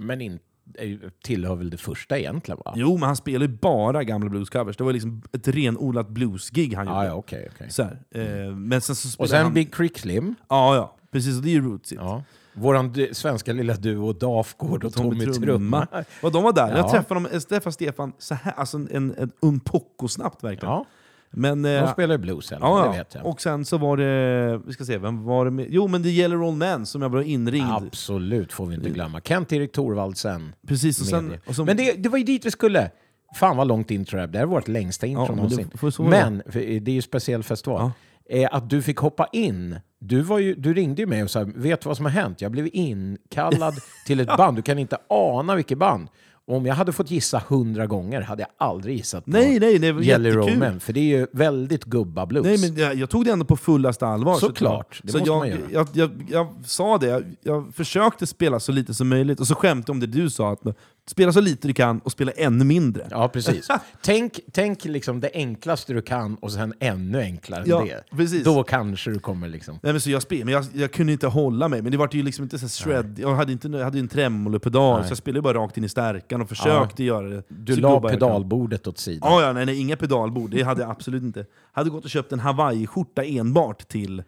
Men 0.00 0.20
in, 0.20 0.38
eh, 0.78 0.90
tillhör 1.24 1.54
väl 1.56 1.70
det 1.70 1.76
första 1.76 2.18
egentligen 2.18 2.60
va? 2.64 2.72
Jo, 2.76 2.92
men 2.98 3.06
han 3.06 3.16
spelar 3.16 3.46
ju 3.46 3.52
bara 3.58 4.04
gamla 4.04 4.28
bluescovers. 4.30 4.76
Det 4.76 4.84
var 4.84 4.92
liksom 4.92 5.22
ett 5.32 5.48
renodlat 5.48 6.08
bluesgig 6.08 6.74
han 6.74 6.86
Ja, 6.86 6.94
gjorde. 6.94 7.06
ja, 7.08 7.14
okej. 7.14 7.48
okej. 7.54 7.70
Så 7.70 7.82
här. 7.82 7.98
Eh, 8.10 8.54
men 8.56 8.80
sen 8.80 8.96
så 8.96 9.22
Och 9.22 9.28
sen 9.28 9.42
han... 9.44 9.54
Big 9.54 9.74
Creek 9.74 9.98
Slim. 9.98 10.34
Ja, 10.48 10.74
ja. 10.76 10.96
Precis. 11.10 11.36
Och 11.36 11.42
det 11.42 11.48
är 11.48 11.52
ju 11.52 11.60
Roots. 11.60 11.92
Ja. 11.92 12.22
Våran 12.52 12.92
du- 12.92 13.14
svenska 13.14 13.52
lilla 13.52 13.74
duo 13.74 14.12
Dafgård 14.12 14.84
och 14.84 14.92
Tommy, 14.92 15.26
Trumma. 15.26 15.86
Och 16.22 16.32
de 16.32 16.42
var 16.42 16.52
där. 16.52 16.70
Ja. 16.70 16.76
Jag 16.76 16.90
träffade 16.90 17.20
dem, 17.20 17.28
jag 17.32 17.48
träffade 17.48 17.72
Stefan 17.72 18.12
så 18.18 18.34
här, 18.34 18.52
alltså 18.52 18.76
en, 18.76 18.88
en, 18.92 19.14
en 19.18 19.30
umpocko 19.40 20.08
snabbt 20.08 20.44
verkligen. 20.44 20.72
Ja, 20.74 20.86
Men, 21.32 21.62
de 21.62 21.76
eh, 21.76 21.92
spelar 21.92 22.14
ju 22.14 22.18
blues 22.18 22.52
eller? 22.52 22.66
ja, 22.66 22.78
det 22.78 22.86
ja. 22.86 22.92
vet 22.92 23.14
jag. 23.14 23.26
Och 23.26 23.40
sen 23.40 23.64
så 23.64 23.78
var 23.78 23.96
det, 23.96 24.60
vi 24.66 24.72
ska 24.72 24.84
se, 24.84 24.98
vem 24.98 25.24
var 25.24 25.44
det 25.44 25.50
med? 25.50 25.66
Jo 25.68 25.88
men 25.88 26.02
det 26.02 26.10
gäller 26.10 26.42
Old 26.42 26.58
Man 26.58 26.86
som 26.86 27.02
jag 27.02 27.10
blev 27.10 27.26
inringd. 27.26 27.70
Absolut 27.70 28.52
får 28.52 28.66
vi 28.66 28.74
inte 28.74 28.90
glömma. 28.90 29.20
Kent-Erik 29.20 29.72
Thorvaldsen. 29.72 30.54
Precis, 30.68 31.00
och 31.00 31.06
sen... 31.06 31.38
Och 31.46 31.54
så, 31.54 31.64
Men 31.64 31.76
det, 31.76 31.92
det 31.92 32.08
var 32.08 32.18
ju 32.18 32.24
dit 32.24 32.46
vi 32.46 32.50
skulle. 32.50 32.90
Fan 33.34 33.56
vad 33.56 33.66
långt 33.66 33.90
intro 33.90 34.16
det 34.16 34.20
här. 34.20 34.26
Det 34.26 34.38
här 34.38 34.44
är 34.44 34.48
vårt 34.48 34.68
längsta 34.68 35.06
intro 35.06 35.26
Ja, 35.28 35.34
någonsin. 35.34 35.70
Men, 35.98 36.42
för 36.46 36.80
det 36.80 36.90
är 36.90 36.94
ju 36.94 37.02
speciell 37.02 37.42
festival. 37.42 37.90
Eh, 38.30 38.48
att 38.52 38.70
du 38.70 38.82
fick 38.82 38.98
hoppa 38.98 39.26
in. 39.32 39.80
Du, 39.98 40.20
var 40.20 40.38
ju, 40.38 40.54
du 40.54 40.74
ringde 40.74 41.02
ju 41.02 41.06
mig 41.06 41.22
och 41.22 41.30
sa, 41.30 41.44
vet 41.54 41.80
du 41.80 41.88
vad 41.88 41.96
som 41.96 42.06
har 42.06 42.12
hänt? 42.12 42.40
Jag 42.40 42.52
blev 42.52 42.68
inkallad 42.72 43.74
till 44.06 44.20
ett 44.20 44.36
band. 44.36 44.56
Du 44.56 44.62
kan 44.62 44.78
inte 44.78 44.98
ana 45.08 45.54
vilket 45.54 45.78
band. 45.78 46.08
Om 46.50 46.66
jag 46.66 46.74
hade 46.74 46.92
fått 46.92 47.10
gissa 47.10 47.42
hundra 47.48 47.86
gånger 47.86 48.20
hade 48.20 48.42
jag 48.42 48.50
aldrig 48.68 48.96
gissat 48.96 49.24
på 49.24 49.30
nej, 49.30 49.60
nej, 49.60 50.06
Jelly. 50.06 50.30
Roll 50.30 50.80
För 50.80 50.92
det 50.92 51.00
är 51.00 51.18
ju 51.18 51.26
väldigt 51.32 51.84
gubba 51.84 52.26
blues. 52.26 52.46
Nej, 52.46 52.70
men 52.70 52.78
jag, 52.78 52.94
jag 52.94 53.10
tog 53.10 53.24
det 53.24 53.30
ändå 53.30 53.44
på 53.44 53.56
fullaste 53.56 54.06
allvar. 54.06 54.34
Såklart, 54.34 55.00
Så, 55.04 55.18
så 55.18 55.24
jag. 55.26 55.58
Jag, 55.72 55.88
jag, 55.92 56.10
jag 56.28 56.54
sa 56.64 56.98
det, 56.98 57.24
jag, 57.42 57.74
försökte 57.74 58.26
spela 58.26 58.60
så 58.60 58.72
lite 58.72 58.94
som 58.94 59.08
möjligt, 59.08 59.40
och 59.40 59.46
så 59.46 59.54
skämtade 59.54 59.92
om 59.92 60.00
det 60.00 60.06
du 60.06 60.30
sa, 60.30 60.52
att 60.52 60.62
spela 61.10 61.32
så 61.32 61.40
lite 61.40 61.68
du 61.68 61.74
kan 61.74 61.98
och 61.98 62.12
spela 62.12 62.32
ännu 62.32 62.64
mindre. 62.64 63.06
Ja, 63.10 63.28
precis. 63.28 63.68
tänk 64.02 64.40
tänk 64.52 64.84
liksom 64.84 65.20
det 65.20 65.30
enklaste 65.34 65.92
du 65.92 66.02
kan 66.02 66.34
och 66.34 66.52
sen 66.52 66.74
ännu 66.80 67.20
enklare 67.20 67.62
Ja, 67.66 67.80
än 67.80 67.86
det. 67.86 68.04
precis. 68.16 68.44
Då 68.44 68.62
kanske 68.62 69.10
du 69.10 69.18
kommer 69.18 69.48
liksom... 69.48 69.78
Nej, 69.82 69.92
men 69.92 70.00
så 70.00 70.10
jag, 70.10 70.22
spel, 70.22 70.44
men 70.44 70.54
jag, 70.54 70.64
jag 70.72 70.92
kunde 70.92 71.12
inte 71.12 71.26
hålla 71.26 71.68
mig, 71.68 71.82
men 71.82 71.92
det 71.92 71.98
var 71.98 72.08
ju 72.12 72.22
liksom 72.22 72.42
inte 72.42 72.58
så 72.58 72.84
shred. 72.84 73.18
Jag 73.18 73.34
hade, 73.34 73.52
inte, 73.52 73.68
jag 73.68 73.84
hade 73.84 73.98
en 73.98 74.08
tremolopedal, 74.08 75.04
så 75.04 75.10
jag 75.10 75.18
spelade 75.18 75.42
bara 75.42 75.54
rakt 75.54 75.76
in 75.78 75.84
i 75.84 75.88
stärkan 75.88 76.42
och 76.42 76.48
försökte 76.48 77.04
göra 77.04 77.28
det. 77.28 77.42
Du 77.48 77.74
så 77.74 77.80
la 77.80 77.92
jag 77.92 78.10
pedalbordet 78.10 78.86
åt 78.86 78.98
sidan. 78.98 79.32
Ja, 79.32 79.42
ja, 79.42 79.52
nej, 79.52 79.66
nej, 79.66 79.80
inga 79.80 79.96
pedalbord. 79.96 80.50
Det 80.50 80.62
hade 80.62 80.80
jag 80.82 80.90
absolut 80.90 81.22
inte. 81.22 81.46
Hade 81.72 81.90
gått 81.90 82.04
och 82.04 82.10
köpt 82.10 82.32
en 82.32 82.40
Hawaii-skjorta 82.40 83.24
enbart 83.24 83.88
till... 83.88 84.22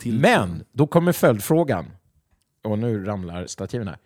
till 0.00 0.20
Men, 0.20 0.64
då 0.72 0.86
kommer 0.86 1.12
följdfrågan. 1.12 1.84
Och 2.64 2.78
nu 2.78 3.04
ramlar 3.04 3.46
stativen 3.46 3.88
här. 3.88 3.98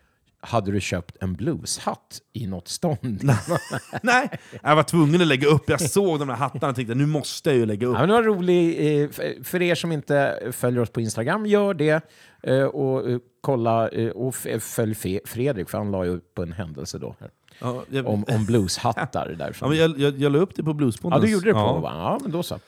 Hade 0.42 0.72
du 0.72 0.80
köpt 0.80 1.16
en 1.20 1.34
blueshatt 1.34 2.20
i 2.32 2.46
något 2.46 2.68
stånd? 2.68 3.22
Nej, 4.02 4.30
jag 4.62 4.76
var 4.76 4.82
tvungen 4.82 5.20
att 5.20 5.26
lägga 5.26 5.48
upp. 5.48 5.70
Jag 5.70 5.80
såg 5.80 6.18
de 6.18 6.28
där 6.28 6.34
hattarna 6.34 6.68
och 6.70 6.76
tänkte 6.76 6.94
nu 6.94 7.06
måste 7.06 7.50
jag 7.50 7.56
ju 7.58 7.66
lägga 7.66 7.86
upp. 7.86 7.94
Ja, 7.94 8.00
men 8.00 8.08
det 8.08 8.14
var 8.14 8.22
roligt. 8.22 9.12
eh, 9.20 9.42
För 9.44 9.62
er 9.62 9.74
som 9.74 9.92
inte 9.92 10.38
följer 10.52 10.82
oss 10.82 10.90
på 10.90 11.00
Instagram, 11.00 11.46
gör 11.46 11.74
det. 11.74 12.04
eh, 12.42 12.62
Och 12.64 13.10
eh, 13.10 13.18
kolla 13.40 13.90
och 14.14 14.34
följ 14.60 14.94
Fredrik, 15.24 15.70
för 15.70 15.78
han 15.78 15.90
la 15.90 16.04
ju 16.04 16.10
upp 16.10 16.38
en 16.38 16.52
händelse 16.52 16.98
då. 16.98 17.14
Ja, 17.60 17.82
jag, 17.90 18.06
Om, 18.06 18.24
om 18.28 18.46
blueshattar 18.46 19.28
ja, 19.30 19.36
därifrån. 19.36 19.68
men 19.68 19.78
jag, 19.78 19.98
jag, 19.98 20.18
jag 20.18 20.32
la 20.32 20.38
upp 20.38 20.54
det 20.56 20.62
på 20.62 20.72
Bluespodden. 20.74 21.18
Ja, 21.20 21.26
du 21.26 21.32
gjorde 21.32 21.46
det 21.48 21.52
på 21.52 21.58
ja. 21.58 21.78
va? 21.78 21.92
Ja, 21.94 22.18
men 22.22 22.32
då 22.32 22.42
så. 22.42 22.58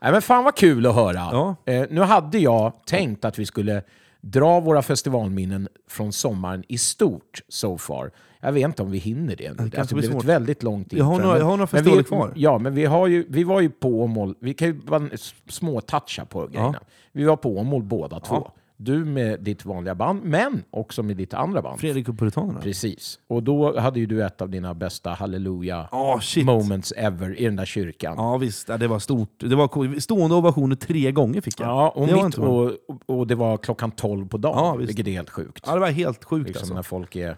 Nej, 0.00 0.12
men 0.12 0.22
fan 0.22 0.44
vad 0.44 0.56
kul 0.56 0.86
att 0.86 0.94
höra. 0.94 1.14
Ja. 1.14 1.56
Eh, 1.72 1.86
nu 1.90 2.00
hade 2.00 2.38
jag 2.38 2.72
tänkt 2.86 3.24
att 3.24 3.38
vi 3.38 3.46
skulle 3.46 3.82
dra 4.20 4.60
våra 4.60 4.82
festivalminnen 4.82 5.68
från 5.88 6.12
sommaren 6.12 6.64
i 6.68 6.78
stort 6.78 7.42
so 7.48 7.78
far. 7.78 8.10
Jag 8.40 8.52
vet 8.52 8.64
inte 8.64 8.82
om 8.82 8.90
vi 8.90 8.98
hinner 8.98 9.36
det. 9.36 9.48
Det 9.48 9.62
har 9.62 9.68
kanske 9.70 9.94
blir 9.94 10.10
svårt. 10.10 10.24
väldigt 10.24 10.62
långt 10.62 10.92
Jag 10.92 11.04
har 11.04 11.12
intro. 11.14 11.26
några- 11.26 11.38
jag 11.38 11.44
har 11.44 11.56
några 11.56 11.66
festivaler 11.66 12.02
vi, 12.02 12.08
kvar. 12.08 12.32
Ja, 12.36 12.58
men 12.58 12.74
vi, 12.74 12.84
har 12.84 13.06
ju, 13.06 13.26
vi 13.28 13.44
var 13.44 13.60
ju 13.60 13.70
på 13.70 14.02
Åmål. 14.02 14.34
Vi 14.40 14.54
kan 14.54 14.68
ju 14.68 14.74
bara 14.74 15.06
s- 15.12 15.34
småtoucha 15.48 16.24
på 16.24 16.46
grejerna. 16.46 16.80
Vi 17.12 17.24
var 17.24 17.36
på 17.36 17.58
Åmål 17.58 17.82
båda 17.82 18.20
två. 18.20 18.50
Du 18.82 19.04
med 19.04 19.40
ditt 19.40 19.64
vanliga 19.64 19.94
band, 19.94 20.24
men 20.24 20.62
också 20.70 21.02
med 21.02 21.16
ditt 21.16 21.34
andra 21.34 21.62
band. 21.62 21.80
Fredrik 21.80 22.08
och 22.08 22.18
Puritanerna. 22.18 22.60
Precis. 22.60 23.18
Och 23.28 23.42
då 23.42 23.80
hade 23.80 24.00
ju 24.00 24.06
du 24.06 24.24
ett 24.24 24.40
av 24.42 24.50
dina 24.50 24.74
bästa 24.74 25.10
halleluja 25.10 25.88
Ja, 25.90 26.18
shit. 26.22 26.44
moments 26.44 26.92
ever 26.96 27.40
i 27.40 27.44
den 27.44 27.56
där 27.56 27.64
kyrkan. 27.64 28.14
Ja 28.18 28.36
visst, 28.36 28.68
ja, 28.68 28.76
det 28.76 28.88
var 28.88 28.98
stort. 28.98 29.30
Det 29.38 29.54
var. 29.56 30.00
Stående 30.00 30.36
ovationer 30.36 30.76
tre 30.76 31.12
gånger 31.12 31.40
fick 31.40 31.60
jag. 31.60 31.68
Ja, 31.68 31.88
och, 31.88 32.06
det 32.06 32.14
var 32.14 32.24
mitt, 32.24 32.38
inte 32.38 32.40
och, 32.40 32.72
och 33.18 33.26
det 33.26 33.34
var 33.34 33.56
klockan 33.56 33.90
12 33.90 34.28
på 34.28 34.36
dagen, 34.38 34.54
Ja, 34.64 34.74
visst. 34.74 34.88
vilket 34.88 35.06
är 35.06 35.10
helt 35.12 35.30
sjukt. 35.30 35.64
Ja, 35.66 35.74
det 35.74 35.80
var 35.80 35.88
helt 35.90 36.24
sjukt 36.24 36.46
liksom 36.46 36.60
alltså. 36.62 36.74
när 36.74 36.82
folk 36.82 37.16
är 37.16 37.36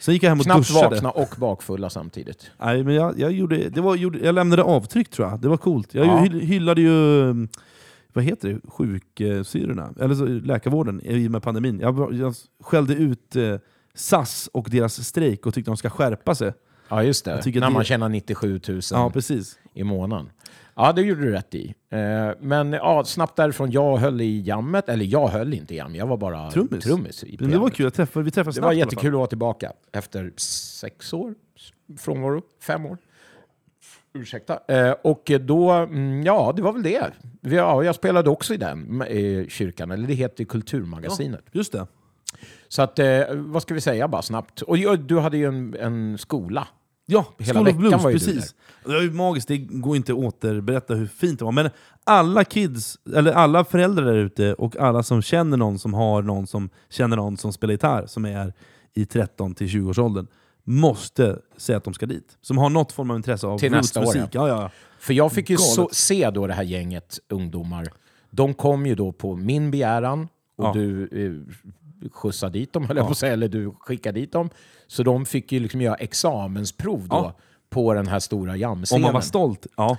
Sen 0.00 0.14
gick 0.14 0.22
jag 0.22 0.28
hem 0.28 0.38
och 0.38 0.44
knappt 0.44 0.58
duschade. 0.68 0.88
vakna 0.94 1.10
och 1.10 1.34
bakfulla 1.38 1.90
samtidigt. 1.90 2.50
Nej, 2.60 2.84
men 2.84 2.94
jag, 2.94 3.18
jag, 3.18 3.32
gjorde, 3.32 3.68
det 3.68 3.80
var, 3.80 3.96
gjorde, 3.96 4.18
jag 4.18 4.34
lämnade 4.34 4.62
avtryck 4.62 5.08
tror 5.10 5.28
jag. 5.28 5.40
Det 5.40 5.48
var 5.48 5.56
coolt. 5.56 5.94
Jag 5.94 6.06
Ja. 6.06 6.18
hyll- 6.18 6.40
hyllade 6.40 6.80
ju 6.80 7.22
mm, 7.22 7.48
vad 8.14 8.24
heter 8.24 8.48
det? 8.48 8.60
sjuksyrorna, 8.70 9.94
eller 10.00 10.14
så, 10.14 10.24
läkarvården 10.26 11.00
i 11.04 11.26
och 11.26 11.30
med 11.30 11.42
pandemin. 11.42 11.80
Jag, 11.80 12.14
jag 12.14 12.34
skällde 12.62 12.94
ut 12.94 13.36
eh, 13.36 13.56
SAS 13.94 14.50
och 14.52 14.68
deras 14.70 15.04
strejk 15.06 15.46
och 15.46 15.54
tyckte 15.54 15.70
de 15.70 15.76
ska 15.76 15.90
skärpa 15.90 16.34
sig. 16.34 16.52
Ja, 16.88 17.02
just 17.02 17.24
det. 17.24 17.42
När 17.46 17.52
det- 17.60 17.70
man 17.70 17.84
tjänar 17.84 18.08
97 18.08 18.60
000 18.68 18.80
Ja, 18.90 19.10
precis. 19.10 19.58
i 19.74 19.84
månaden. 19.84 20.30
Ja, 20.76 20.92
det 20.92 21.02
gjorde 21.02 21.20
du 21.20 21.30
rätt 21.32 21.54
i. 21.54 21.74
Eh, 21.90 21.98
men 22.40 22.72
ja, 22.72 23.04
snabbt 23.04 23.36
därifrån, 23.36 23.70
jag 23.70 23.96
höll 23.96 24.20
i 24.20 24.40
jammet. 24.40 24.88
Eller 24.88 25.04
jag 25.04 25.28
höll 25.28 25.54
inte 25.54 25.74
i 25.74 25.76
jammet, 25.76 25.98
jag 25.98 26.06
var 26.06 26.16
bara 26.16 26.50
Trummis. 26.50 26.84
trummis 26.84 27.24
i 27.24 27.36
Men 27.40 27.50
det 27.50 27.58
var 27.58 27.68
kul, 27.70 27.84
jag 27.84 27.94
träffade, 27.94 28.24
vi 28.24 28.30
träffades 28.30 28.54
Det 28.54 28.58
snabbt 28.60 28.66
var 28.66 28.72
jättekul 28.72 29.08
att 29.14 29.18
vara 29.18 29.26
tillbaka 29.26 29.72
efter 29.92 30.32
sex 30.36 31.12
år 31.12 31.34
frånvaro. 31.98 32.42
Fem 32.62 32.86
år. 32.86 32.98
Ursäkta. 34.14 34.58
Eh, 34.68 34.94
och 35.02 35.30
då, 35.40 35.70
mm, 35.70 36.22
ja, 36.22 36.52
det 36.56 36.62
var 36.62 36.72
väl 36.72 36.82
det. 36.82 37.10
Ja, 37.40 37.84
jag 37.84 37.94
spelade 37.94 38.30
också 38.30 38.54
i 38.54 38.56
den 38.56 39.04
kyrkan, 39.48 39.90
eller 39.90 40.06
det 40.06 40.14
heter 40.14 40.44
Kulturmagasinet. 40.44 41.44
Just 41.52 41.72
det. 41.72 41.86
Så 42.68 42.82
att, 42.82 42.98
eh, 42.98 43.20
vad 43.30 43.62
ska 43.62 43.74
vi 43.74 43.80
säga 43.80 44.08
bara 44.08 44.22
snabbt? 44.22 44.62
Och 44.62 44.98
du 44.98 45.18
hade 45.18 45.36
ju 45.36 45.46
en, 45.46 45.76
en 45.80 46.18
skola. 46.18 46.68
Ja, 47.06 47.26
Hela 47.38 47.60
School 47.60 47.68
of 47.68 47.76
Blues, 47.76 48.02
var 48.02 48.10
ju 48.10 48.14
precis. 48.14 48.54
Det 48.84 48.92
var 48.92 49.02
ju 49.02 49.10
magiskt, 49.10 49.48
det 49.48 49.58
går 49.58 49.96
inte 49.96 50.12
att 50.12 50.18
återberätta 50.18 50.94
hur 50.94 51.06
fint 51.06 51.38
det 51.38 51.44
var. 51.44 51.52
Men 51.52 51.70
alla 52.04 52.44
kids, 52.44 52.98
eller 53.16 53.32
alla 53.32 53.64
föräldrar 53.64 54.04
där 54.04 54.14
ute 54.14 54.54
och 54.54 54.76
alla 54.76 55.02
som 55.02 55.22
känner 55.22 55.56
någon 55.56 55.78
som 55.78 55.94
har 55.94 56.22
någon 56.22 56.46
som 56.46 56.70
känner 56.88 57.16
någon 57.16 57.36
som 57.36 57.52
spelar 57.52 57.72
gitarr, 57.72 58.06
som 58.06 58.24
är 58.24 58.52
i 58.94 59.04
13-20-årsåldern, 59.04 60.26
måste 60.64 61.38
säga 61.56 61.78
att 61.78 61.84
de 61.84 61.94
ska 61.94 62.06
dit. 62.06 62.38
Som 62.40 62.58
har 62.58 62.70
något 62.70 62.92
form 62.92 63.10
av 63.10 63.16
intresse 63.16 63.46
av 63.46 63.58
Till 63.58 63.70
nästa 63.72 64.00
år, 64.00 64.04
rootsmusik. 64.04 64.34
Ja, 64.34 64.48
ja. 64.48 64.70
För 64.98 65.14
jag 65.14 65.32
fick 65.32 65.50
ju 65.50 65.56
så, 65.56 65.88
se 65.92 66.30
då 66.30 66.46
det 66.46 66.54
här 66.54 66.62
gänget 66.62 67.18
ungdomar. 67.28 67.88
De 68.30 68.54
kom 68.54 68.86
ju 68.86 68.94
då 68.94 69.12
på 69.12 69.36
min 69.36 69.70
begäran 69.70 70.28
och 70.56 70.64
Ja. 70.64 70.72
du 70.72 71.08
eh, 71.12 72.10
skjutsade 72.12 72.58
dit 72.58 72.72
dem, 72.72 72.84
höll 72.86 72.96
jag 72.96 73.06
på 73.06 73.12
att 73.12 73.18
säga, 73.18 73.32
eller 73.32 73.48
du 73.48 73.70
skickade 73.80 74.20
dit 74.20 74.32
dem. 74.32 74.50
Så 74.86 75.02
de 75.02 75.26
fick 75.26 75.52
ju 75.52 75.60
liksom 75.60 75.80
göra 75.80 75.94
examensprov 75.94 77.08
då 77.08 77.16
Ja. 77.16 77.34
på 77.70 77.94
den 77.94 78.06
här 78.06 78.18
stora 78.20 78.52
Om 78.52 78.58
jamscenen. 78.58 79.02
man 79.02 79.12
var 79.12 79.20
stolt. 79.20 79.66
Ja. 79.76 79.96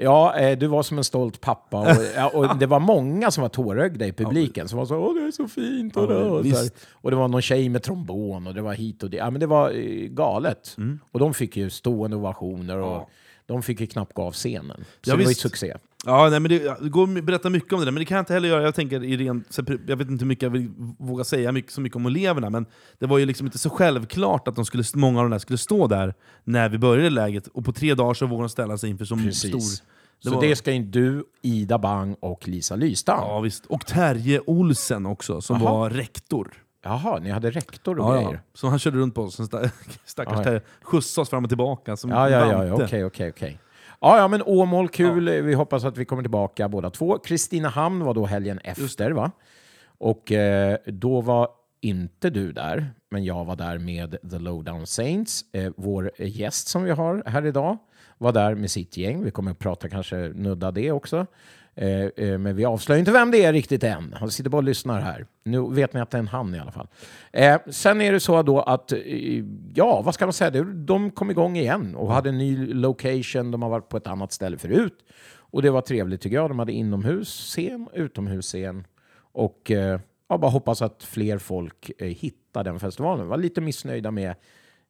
Ja, 0.00 0.36
eh, 0.38 0.58
du 0.58 0.66
var 0.66 0.82
som 0.82 0.98
en 0.98 1.04
stolt 1.04 1.40
pappa. 1.40 1.76
Och, 1.80 2.04
ja, 2.16 2.28
och 2.34 2.58
det 2.58 2.66
var 2.66 2.80
många 2.80 3.30
som 3.30 3.42
var 3.42 3.48
tårögda 3.48 4.06
i 4.06 4.12
publiken 4.12 4.68
som 4.68 4.78
var 4.78 4.86
så 4.86 4.96
åh 4.96 5.14
det 5.14 5.20
är 5.26 5.30
så 5.30 5.48
fint. 5.48 5.96
Och, 5.96 6.02
Ja, 6.12 6.16
och, 6.16 6.36
så 6.36 6.42
visst. 6.42 6.74
och 6.92 7.10
det 7.10 7.16
var 7.16 7.28
någon 7.28 7.42
tjej 7.42 7.68
med 7.68 7.82
trombon 7.82 8.46
och 8.46 8.54
det 8.54 8.62
var 8.62 8.74
hit 8.74 9.02
och 9.02 9.10
det. 9.10 9.16
Ja, 9.16 9.30
men 9.30 9.40
det 9.40 9.46
var 9.46 9.70
eh, 9.70 10.08
galet. 10.08 10.74
Mm. 10.78 10.98
Och 11.12 11.18
de 11.20 11.34
fick 11.34 11.56
ju 11.56 11.70
stående 11.70 12.16
ovationer 12.16 12.76
och 12.78 13.10
de 13.46 13.62
fick 13.62 13.80
ju 13.80 13.86
knappt 13.86 14.12
gå 14.14 14.22
av 14.22 14.32
scenen. 14.32 14.76
Så 14.76 15.10
Ja, 15.10 15.12
det 15.12 15.12
var 15.12 15.18
ju 15.22 15.26
visst. 15.28 15.40
succé. 15.40 15.74
Ja, 16.06 16.28
nej, 16.30 16.40
men 16.40 16.48
det, 16.50 16.76
det 16.82 16.88
går 16.88 17.18
att 17.18 17.24
berätta 17.24 17.50
mycket 17.50 17.72
om 17.72 17.78
det 17.78 17.84
där, 17.84 17.92
men 17.92 18.00
det 18.00 18.04
kan 18.04 18.16
jag 18.16 18.22
inte 18.22 18.32
heller 18.32 18.48
göra. 18.48 18.62
Jag, 18.62 18.74
tänker 18.74 19.04
i 19.04 19.16
ren, 19.16 19.44
jag 19.86 19.96
vet 19.96 20.08
inte 20.08 20.22
hur 20.24 20.28
mycket 20.28 20.42
jag 20.42 20.50
vill 20.50 20.70
våga 20.98 21.24
säga 21.24 21.52
mycket, 21.52 21.72
så 21.72 21.80
mycket 21.80 21.96
om 21.96 22.06
eleverna, 22.06 22.50
men 22.50 22.66
det 22.98 23.06
var 23.06 23.18
ju 23.18 23.26
liksom 23.26 23.46
inte 23.46 23.58
så 23.58 23.70
självklart 23.70 24.48
att 24.48 24.56
de 24.56 24.64
skulle, 24.64 24.84
många 24.94 25.18
av 25.18 25.24
de 25.24 25.30
där 25.30 25.38
skulle 25.38 25.58
stå 25.58 25.86
där 25.86 26.14
när 26.44 26.68
vi 26.68 26.78
började 26.78 27.10
läget, 27.10 27.46
och 27.46 27.64
på 27.64 27.72
tre 27.72 27.94
dagar 27.94 28.14
så 28.14 28.26
vågade 28.26 28.44
de 28.44 28.48
ställa 28.48 28.78
sig 28.78 28.90
inför 28.90 29.04
så 29.04 29.16
Precis. 29.16 29.48
stor... 29.50 29.84
så 30.30 30.34
var- 30.34 30.42
det 30.42 30.56
ska 30.56 30.72
ju 30.72 30.82
du, 30.84 31.24
Ida 31.42 31.78
Bang 31.78 32.16
och 32.20 32.48
Lisa 32.48 32.76
Lystam. 32.76 33.18
Ja, 33.22 33.40
visst. 33.40 33.66
Och 33.66 33.86
Terje 33.86 34.40
Olsen 34.46 35.06
också, 35.06 35.40
som 35.40 35.60
Jaha. 35.62 35.72
var 35.72 35.90
rektor. 35.90 36.52
Jaha, 36.84 37.18
ni 37.18 37.30
hade 37.30 37.50
rektor 37.50 37.98
och 37.98 38.04
Ja, 38.06 38.14
grejer? 38.14 38.32
ja. 38.32 38.38
Så 38.54 38.68
han 38.68 38.78
körde 38.78 38.98
runt 38.98 39.14
på 39.14 39.22
oss, 39.22 39.40
stackars. 40.04 40.44
Terje. 40.44 40.60
Skjutsade 40.82 41.22
oss 41.22 41.28
fram 41.28 41.44
och 41.44 41.50
tillbaka 41.50 41.96
som 41.96 42.10
Ja, 42.10 42.30
ja, 42.30 42.64
ja, 42.66 42.72
okej, 42.84 43.04
okej, 43.04 43.28
okej. 43.30 43.58
Ja, 44.00 44.18
ja, 44.18 44.28
men 44.28 44.42
Åmål, 44.46 44.88
kul. 44.88 45.30
Vi 45.30 45.54
hoppas 45.54 45.84
att 45.84 45.98
vi 45.98 46.04
kommer 46.04 46.22
tillbaka 46.22 46.68
båda 46.68 46.90
två. 46.90 47.18
Kristinehamn 47.18 48.04
var 48.04 48.14
då 48.14 48.26
helgen 48.26 48.58
efter, 48.58 49.10
va? 49.10 49.30
Och 49.98 50.32
eh, 50.32 50.76
då 50.86 51.20
var 51.20 51.48
inte 51.80 52.30
du 52.30 52.52
där. 52.52 52.90
men 53.10 53.24
jag 53.24 53.44
var 53.44 53.56
där 53.56 53.78
med 53.78 54.16
The 54.30 54.38
Lowdown 54.38 54.86
Saints. 54.86 55.44
Eh, 55.52 55.72
vår 55.76 56.10
gäst 56.18 56.68
som 56.68 56.82
vi 56.82 56.90
har 56.90 57.22
här 57.26 57.46
idag 57.46 57.78
var 58.18 58.32
där 58.32 58.54
med 58.54 58.70
sitt 58.70 58.96
gäng. 58.96 59.24
Vi 59.24 59.30
kommer 59.30 59.50
att 59.50 59.58
prata 59.58 59.88
kanske 59.88 60.16
nudda 60.16 60.70
det 60.70 60.92
också. 60.92 61.26
Eh, 61.80 62.26
eh, 62.26 62.38
men 62.38 62.56
vi 62.56 62.64
avslöjar 62.64 62.98
inte 62.98 63.12
vem 63.12 63.30
det 63.30 63.44
är 63.44 63.52
riktigt 63.52 63.84
än. 63.84 64.14
Han 64.20 64.30
sitter 64.30 64.50
bara 64.50 64.56
och 64.56 64.64
lyssnar 64.64 65.00
här. 65.00 65.26
Nu 65.44 65.70
vet 65.70 65.92
ni 65.92 66.00
att 66.00 66.10
det 66.10 66.16
är 66.16 66.20
en 66.20 66.28
han 66.28 66.54
i 66.54 66.58
alla 66.58 66.72
fall. 66.72 66.88
Eh, 67.32 67.58
sen 67.70 68.00
är 68.00 68.12
det 68.12 68.20
så 68.20 68.42
då 68.42 68.60
att, 68.60 68.92
eh, 68.92 68.98
ja, 69.74 70.02
vad 70.02 70.14
ska 70.14 70.26
man 70.26 70.32
säga? 70.32 70.64
De 70.64 71.10
kom 71.10 71.30
igång 71.30 71.56
igen 71.56 71.94
och 71.94 72.12
hade 72.12 72.28
en 72.28 72.38
ny 72.38 72.74
location. 72.74 73.50
De 73.50 73.62
har 73.62 73.68
varit 73.68 73.88
på 73.88 73.96
ett 73.96 74.06
annat 74.06 74.32
ställe 74.32 74.58
förut. 74.58 74.98
Och 75.36 75.62
det 75.62 75.70
var 75.70 75.80
trevligt 75.80 76.20
tycker 76.20 76.36
jag. 76.36 76.50
De 76.50 76.58
hade 76.58 76.72
inomhusscen, 76.72 77.88
utomhusscen. 77.92 78.86
Och 79.32 79.70
eh, 79.70 80.00
jag 80.28 80.40
bara 80.40 80.50
hoppas 80.50 80.82
att 80.82 81.02
fler 81.02 81.38
folk 81.38 81.90
eh, 81.98 82.08
hittar 82.08 82.64
den 82.64 82.80
festivalen. 82.80 83.20
Jag 83.20 83.26
var 83.30 83.36
lite 83.36 83.60
missnöjda 83.60 84.10
med 84.10 84.34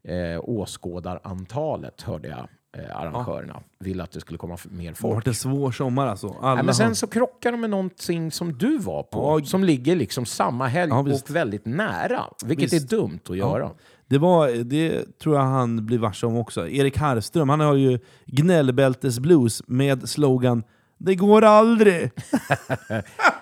eh, 0.02 0.40
åskådarantalet, 0.42 2.02
hörde 2.02 2.28
jag 2.28 2.48
eh, 2.76 2.96
arrangörerna. 2.96 3.60
Ville 3.80 4.02
att 4.02 4.12
det 4.12 4.20
skulle 4.20 4.38
komma 4.38 4.56
mer 4.70 4.88
Det 4.88 4.94
folk. 4.94 5.14
varit 5.14 5.26
en 5.26 5.34
svår 5.34 5.72
sommar 5.72 6.06
alltså. 6.06 6.36
Alla 6.40 6.54
Nej, 6.54 6.64
men 6.64 6.74
sen 6.74 6.86
har- 6.86 6.94
så 6.94 7.06
krockar 7.06 7.52
de 7.52 7.60
med 7.60 7.70
någonting 7.70 8.30
som 8.32 8.58
du 8.58 8.78
var 8.78 9.02
på, 9.02 9.40
Ja. 9.40 9.46
som 9.46 9.64
ligger 9.64 9.96
liksom 9.96 10.26
samma 10.26 10.66
helg 10.66 10.90
Ja, 10.90 10.98
och 10.98 11.30
väldigt 11.30 11.66
nära. 11.66 12.24
Vilket 12.44 12.72
Visst. 12.72 12.92
är 12.92 12.96
dumt 12.96 13.20
att 13.28 13.36
göra. 13.36 13.70
Det, 14.06 14.18
var, 14.18 14.48
det 14.64 15.18
tror 15.18 15.34
jag 15.36 15.42
han 15.42 15.86
blir 15.86 15.98
varse 15.98 16.26
om 16.26 16.36
också. 16.36 16.68
Erik 16.68 16.96
Harrström, 16.98 17.48
han 17.48 17.60
har 17.60 17.74
ju 17.74 17.98
gnällbältesblues 18.26 19.62
med 19.66 20.08
slogan 20.08 20.62
Det 20.98 21.14
går 21.14 21.44
aldrig! 21.44 22.10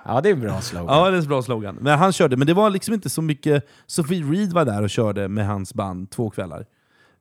Ja, 0.08 0.20
det 0.20 0.28
är 0.28 0.32
en 0.32 0.40
bra 0.40 0.60
slogan. 0.60 0.86
Ja, 0.98 1.10
det 1.10 1.16
är 1.16 1.20
en 1.22 1.28
bra 1.28 1.42
slogan. 1.42 1.78
Men 1.80 1.98
han 1.98 2.12
körde, 2.12 2.36
men 2.36 2.46
det 2.46 2.54
var 2.54 2.70
liksom 2.70 2.94
inte 2.94 3.10
så 3.10 3.22
mycket... 3.22 3.68
Sofie 3.86 4.22
Reed 4.24 4.52
var 4.52 4.64
där 4.64 4.82
och 4.82 4.90
körde 4.90 5.28
med 5.28 5.46
hans 5.46 5.74
band 5.74 6.10
två 6.10 6.30
kvällar. 6.30 6.66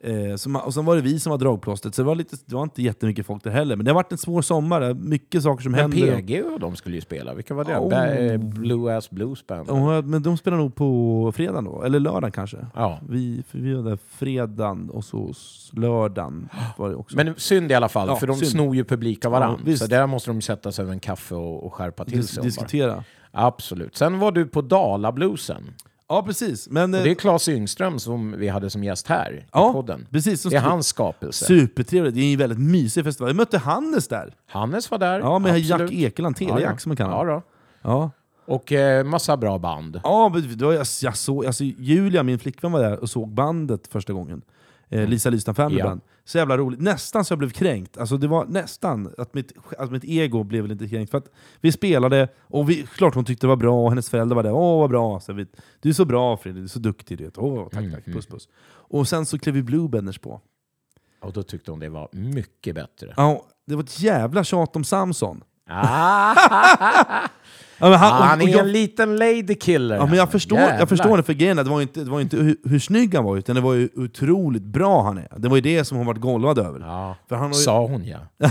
Eh, 0.06 0.58
och 0.66 0.74
sen 0.74 0.86
var 0.86 0.96
det 0.96 1.02
vi 1.02 1.20
som 1.20 1.30
var 1.32 1.38
dragplåstret, 1.38 1.96
så 1.96 2.02
det 2.02 2.06
var, 2.06 2.16
lite, 2.16 2.36
det 2.46 2.56
var 2.56 2.64
inte 2.64 2.82
jättemycket 2.82 3.26
folk 3.26 3.44
där 3.44 3.52
heller. 3.52 3.76
Men 3.76 3.86
det 3.86 3.92
har 3.92 3.96
varit 3.96 4.12
en 4.12 4.18
svår 4.18 4.42
sommar, 4.42 4.94
mycket 4.94 5.44
saker 5.44 5.64
som 5.64 5.72
Men 5.72 5.82
händer. 5.82 6.16
PG 6.22 6.44
och 6.54 6.60
de 6.60 6.76
skulle 6.76 6.96
ju 6.96 7.02
spela. 7.02 7.34
Vilka 7.34 7.54
var 7.54 7.64
det? 7.66 7.78
Oh. 7.78 8.16
Eh, 8.34 8.38
Blue 8.38 8.98
Ass 8.98 9.10
Blues 9.10 9.48
Band? 9.48 9.70
Ja, 9.70 10.02
men 10.02 10.24
de 10.24 10.38
spelar 10.38 10.58
nog 10.58 10.76
på 10.76 11.32
fredag 11.36 11.62
då, 11.62 11.84
eller 11.84 12.00
lördag 12.00 12.34
kanske. 12.34 12.58
Ja. 12.76 13.00
Vi, 13.10 13.44
vi 13.52 13.74
var 13.74 13.84
där 13.84 13.98
fredagen 14.10 14.90
och 14.90 15.04
så 15.06 15.34
lördagen 15.72 16.50
var 16.78 16.90
det 16.90 16.96
också. 16.96 17.18
Men 17.18 17.34
synd 17.38 17.72
i 17.72 17.74
alla 17.74 17.90
fall, 17.90 18.08
Ja, 18.08 18.16
för 18.16 18.28
de 18.28 18.36
synd. 18.38 18.52
snor 18.52 18.76
ju 18.76 18.84
publik 18.84 19.26
av 19.26 19.32
varandra. 19.32 19.60
Ja, 19.66 19.78
så 19.78 19.88
där 19.88 20.08
måste 20.08 20.30
de 20.30 20.42
sätta 20.42 20.72
sig 20.72 20.84
över 20.84 20.94
en 20.94 21.00
kaffe 21.00 21.36
och, 21.36 21.66
och 21.66 21.74
skärpa 21.74 22.06
till 22.06 22.20
Dis- 22.20 22.24
sig. 22.24 22.40
om 22.40 22.44
bara. 22.44 22.46
diskutera. 22.48 23.04
Absolut. 23.32 23.96
Sen 23.98 24.20
var 24.20 24.32
du 24.32 24.46
på 24.46 24.62
Dalabluesen. 24.62 25.64
Ja, 26.10 26.24
precis. 26.24 26.70
Men, 26.70 26.94
Och 26.94 27.00
eh, 27.00 27.04
det 27.04 27.12
är 27.12 27.16
Claes 27.16 27.50
Yngström 27.50 28.00
som 28.00 28.36
vi 28.38 28.48
hade 28.48 28.70
som 28.70 28.84
gäst 28.84 29.08
här 29.08 29.34
i 29.34 29.46
Ja, 29.52 29.74
podden. 29.74 30.08
precis. 30.12 30.44
Det 30.44 30.56
är 30.56 30.62
hans 30.62 30.88
skapelse. 30.88 31.46
Supertrevligt. 31.46 32.16
Det 32.16 32.22
är 32.22 32.34
en 32.34 32.40
väldigt 32.40 32.60
mysig 32.60 33.04
festival. 33.04 33.30
Jag 33.30 33.36
mötte 33.36 33.58
Hannes 33.58 34.08
där. 34.08 34.34
Hannes 34.48 34.92
var 34.92 34.98
där. 34.98 35.20
Ja, 35.20 35.40
med. 35.40 35.60
Jack 35.60 35.92
Ekeland, 35.92 36.36
Telejack 36.36 36.82
som 36.82 36.90
man 36.90 36.98
kan 36.98 37.10
ja, 37.10 37.24
då. 37.24 37.42
Ja. 37.82 38.12
Och 38.48 38.72
eh, 38.72 39.04
massa 39.04 39.38
bra 39.38 39.58
band. 39.58 40.00
Ja, 40.04 40.32
jag, 40.60 40.86
jag 41.02 41.18
såg, 41.18 41.46
alltså, 41.46 41.64
Julia, 41.64 42.24
min 42.24 42.40
flickvän, 42.40 42.72
var 42.72 42.80
där 42.80 43.00
och 43.00 43.10
såg 43.10 43.30
bandet 43.30 43.88
första 43.88 44.14
gången. 44.14 44.42
Eh, 44.90 45.08
Lisa 45.08 45.30
Lystam 45.30 45.56
Family 45.56 45.80
Ja. 45.80 45.86
Band. 45.86 46.02
Så 46.28 46.38
jävla 46.38 46.58
roligt. 46.58 46.80
Nästan 46.80 47.26
så 47.26 47.32
jag 47.32 47.40
blev 47.40 47.50
kränkt. 47.50 47.98
Alltså, 47.98 48.18
det 48.18 48.28
var 48.28 48.46
nästan 48.46 49.14
att 49.18 49.34
mitt, 49.34 49.52
att 49.78 49.92
mitt 49.92 50.04
ego 50.04 50.44
blev 50.44 50.68
lite 50.68 50.88
kränkt. 50.88 51.12
För 51.12 51.18
att 51.18 51.32
vi 51.62 51.72
spelade, 51.72 52.28
och 52.42 52.70
vi, 52.70 52.84
klart 52.84 53.16
hon 53.16 53.26
tyckte 53.26 53.46
det 53.46 53.50
var 53.50 53.56
bra, 53.56 53.84
och 53.84 53.90
hennes 53.90 54.10
föräldrar 54.10 54.36
var 54.36 54.44
där. 54.44 54.52
Åh, 54.52 54.80
vad 54.80 54.90
bra! 54.90 55.20
Så 55.20 55.34
vi, 55.34 55.46
du 55.80 55.90
är 55.90 55.94
så 55.94 56.06
bra 56.06 56.38
Fredrik, 56.38 56.62
du 56.62 56.64
är 56.64 56.68
så 56.68 56.80
duktig. 56.80 57.18
Du 57.18 57.24
vet. 57.24 57.38
Åh, 57.38 57.68
tack, 57.70 57.92
tack. 57.94 58.06
Puss, 58.06 58.26
puss. 58.26 58.50
Och 58.68 59.08
sen 59.08 59.26
så 59.26 59.40
klev 59.40 59.56
vi 59.56 59.64
Bluebenders 59.64 60.20
på. 60.20 60.42
Och 61.22 61.34
då 61.34 61.44
tyckte 61.44 61.72
hon 61.72 61.80
det 61.80 61.90
var 61.90 62.10
mycket 62.12 62.76
bättre. 62.76 63.14
Ja, 63.18 63.46
det 63.66 63.76
var 63.76 63.84
ett 63.84 64.00
jävla 64.00 64.44
tjat 64.44 64.76
om 64.76 64.84
Samson. 64.84 65.44
Ah, 65.70 66.36
Han, 67.80 67.94
han 67.94 68.42
och 68.42 68.48
är 68.48 68.52
jag- 68.52 68.60
en 68.60 68.72
liten 68.72 69.16
lady 69.18 69.56
killer. 69.56 69.96
Ja, 69.96 70.06
men 70.06 70.16
jag 70.16 70.32
förstår, 70.32 70.58
Jävlar. 70.60 70.80
jag 70.80 70.90
förstår 70.90 71.18
det, 71.18 71.24
för 71.24 71.34
grejen 71.34 71.58
det 71.58 71.64
var 71.64 71.82
inte, 71.82 72.00
det 72.04 72.10
var 72.12 72.22
inte 72.22 72.38
hur, 72.38 72.56
hur 72.66 72.80
snygg 72.80 73.16
han 73.16 73.24
var, 73.24 73.38
utan 73.38 73.56
det 73.56 73.62
var 73.62 73.74
ju 73.74 73.90
otroligt 73.96 74.64
bra 74.64 75.04
han 75.04 75.18
är. 75.18 75.28
Det 75.38 75.48
var 75.50 75.56
ju 75.56 75.62
det 75.62 75.86
som 75.86 75.98
hon 75.98 76.08
varit 76.08 76.22
golvad 76.22 76.60
över. 76.60 76.80
Ja, 76.80 77.16
För 77.30 77.36
han 77.36 77.48
ju, 77.48 77.54
sa 77.54 77.86
hon 77.88 78.06
ja. 78.06 78.18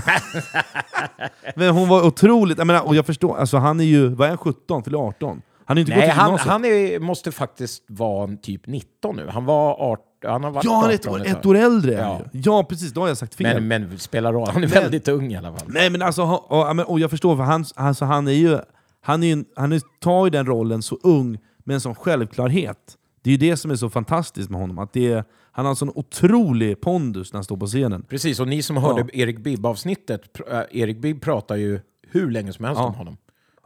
men 1.57 1.69
hon 1.71 1.89
var 1.89 2.07
otroligt, 2.07 2.59
jag 2.59 2.67
menar, 2.67 2.87
och 2.87 2.95
jag 2.95 3.07
förstår, 3.07 3.37
alltså 3.39 3.57
han 3.57 3.81
är 3.81 3.85
ju, 3.85 4.09
vad 4.09 4.25
är 4.27 4.29
han, 4.29 4.39
17 4.39 4.83
till 4.83 4.95
18? 4.95 5.43
Han 5.67 5.77
är 5.79 5.81
inte 5.81 5.97
Nej, 5.97 6.09
han, 6.09 6.39
han 6.39 6.65
är, 6.65 6.99
måste 6.99 7.33
faktiskt 7.33 7.83
vara 7.89 8.37
typ 8.43 8.67
19 8.67 9.17
nu. 9.17 9.29
Han 9.31 9.45
var 9.45 9.73
18, 9.93 10.05
han 10.27 10.45
har 10.45 10.51
varit 10.51 10.65
ja, 10.65 10.75
han 10.81 10.91
är 10.91 10.95
ett, 10.95 11.07
18 11.07 11.21
år- 11.21 11.27
ett 11.27 11.47
år 11.47 11.57
äldre! 11.57 11.93
Ja. 11.93 12.03
han 12.03 12.23
ja, 12.33 12.65
precis, 12.69 12.93
då 12.93 13.01
har 13.01 13.09
jag 13.09 13.17
sagt 13.19 13.35
fel. 13.35 13.63
Men, 13.63 13.69
men 13.89 13.99
spelar 13.99 14.33
roll, 14.33 14.49
han 14.53 14.63
är 14.65 14.69
väldigt 14.69 15.09
ung 15.09 15.33
i 15.33 15.37
alla 15.37 15.53
fall. 15.53 15.67
Nej 15.69 15.91
men 15.91 16.03
alltså, 16.03 16.23
och, 16.23 16.91
och 16.91 17.01
jag 17.01 17.11
förstår, 17.11 17.37
för 17.37 17.43
han, 17.43 17.65
alltså, 17.75 18.05
han 18.05 18.29
är 18.29 18.33
ju, 18.33 18.59
han, 19.05 19.23
är, 19.23 19.37
ju- 19.37 19.45
han 19.57 19.73
är, 19.73 19.81
tar 20.01 20.27
ju 20.27 20.31
den 20.31 20.47
rollen 20.47 20.83
så 20.83 20.99
ung, 21.03 21.39
med 21.65 21.75
en 21.75 21.81
sån 21.81 21.95
självklarhet. 21.95 22.99
Det 23.23 23.31
är 23.31 23.33
ju 23.33 23.39
det 23.51 23.57
som 23.57 23.71
är 23.71 23.77
så 23.77 23.91
fantastiskt 23.91 24.51
med 24.51 24.61
honom, 24.61 24.79
att 24.79 24.93
det 24.93 25.13
är, 25.13 25.25
han 25.53 25.65
har 25.65 25.71
en 25.71 25.77
sån 25.77 25.93
otrolig 25.95 26.81
pondus 26.81 27.33
när 27.33 27.37
han 27.39 27.45
står 27.45 27.57
på 27.57 27.67
scenen. 27.67 28.03
Precis, 28.03 28.41
och 28.41 28.49
ni 28.49 28.63
som 28.63 28.77
hörde 28.77 29.17
Erik 29.19 29.39
Bibb-avsnittet, 29.39 30.41
äh, 30.51 30.61
Erik 30.71 30.99
Bibb 30.99 31.23
pratar 31.23 31.57
ju 31.57 31.81
hur 32.11 32.31
länge 32.31 32.53
som 32.53 32.65
helst 32.65 32.79
Ja. 32.81 32.87
om 32.87 32.95
honom. 32.95 33.17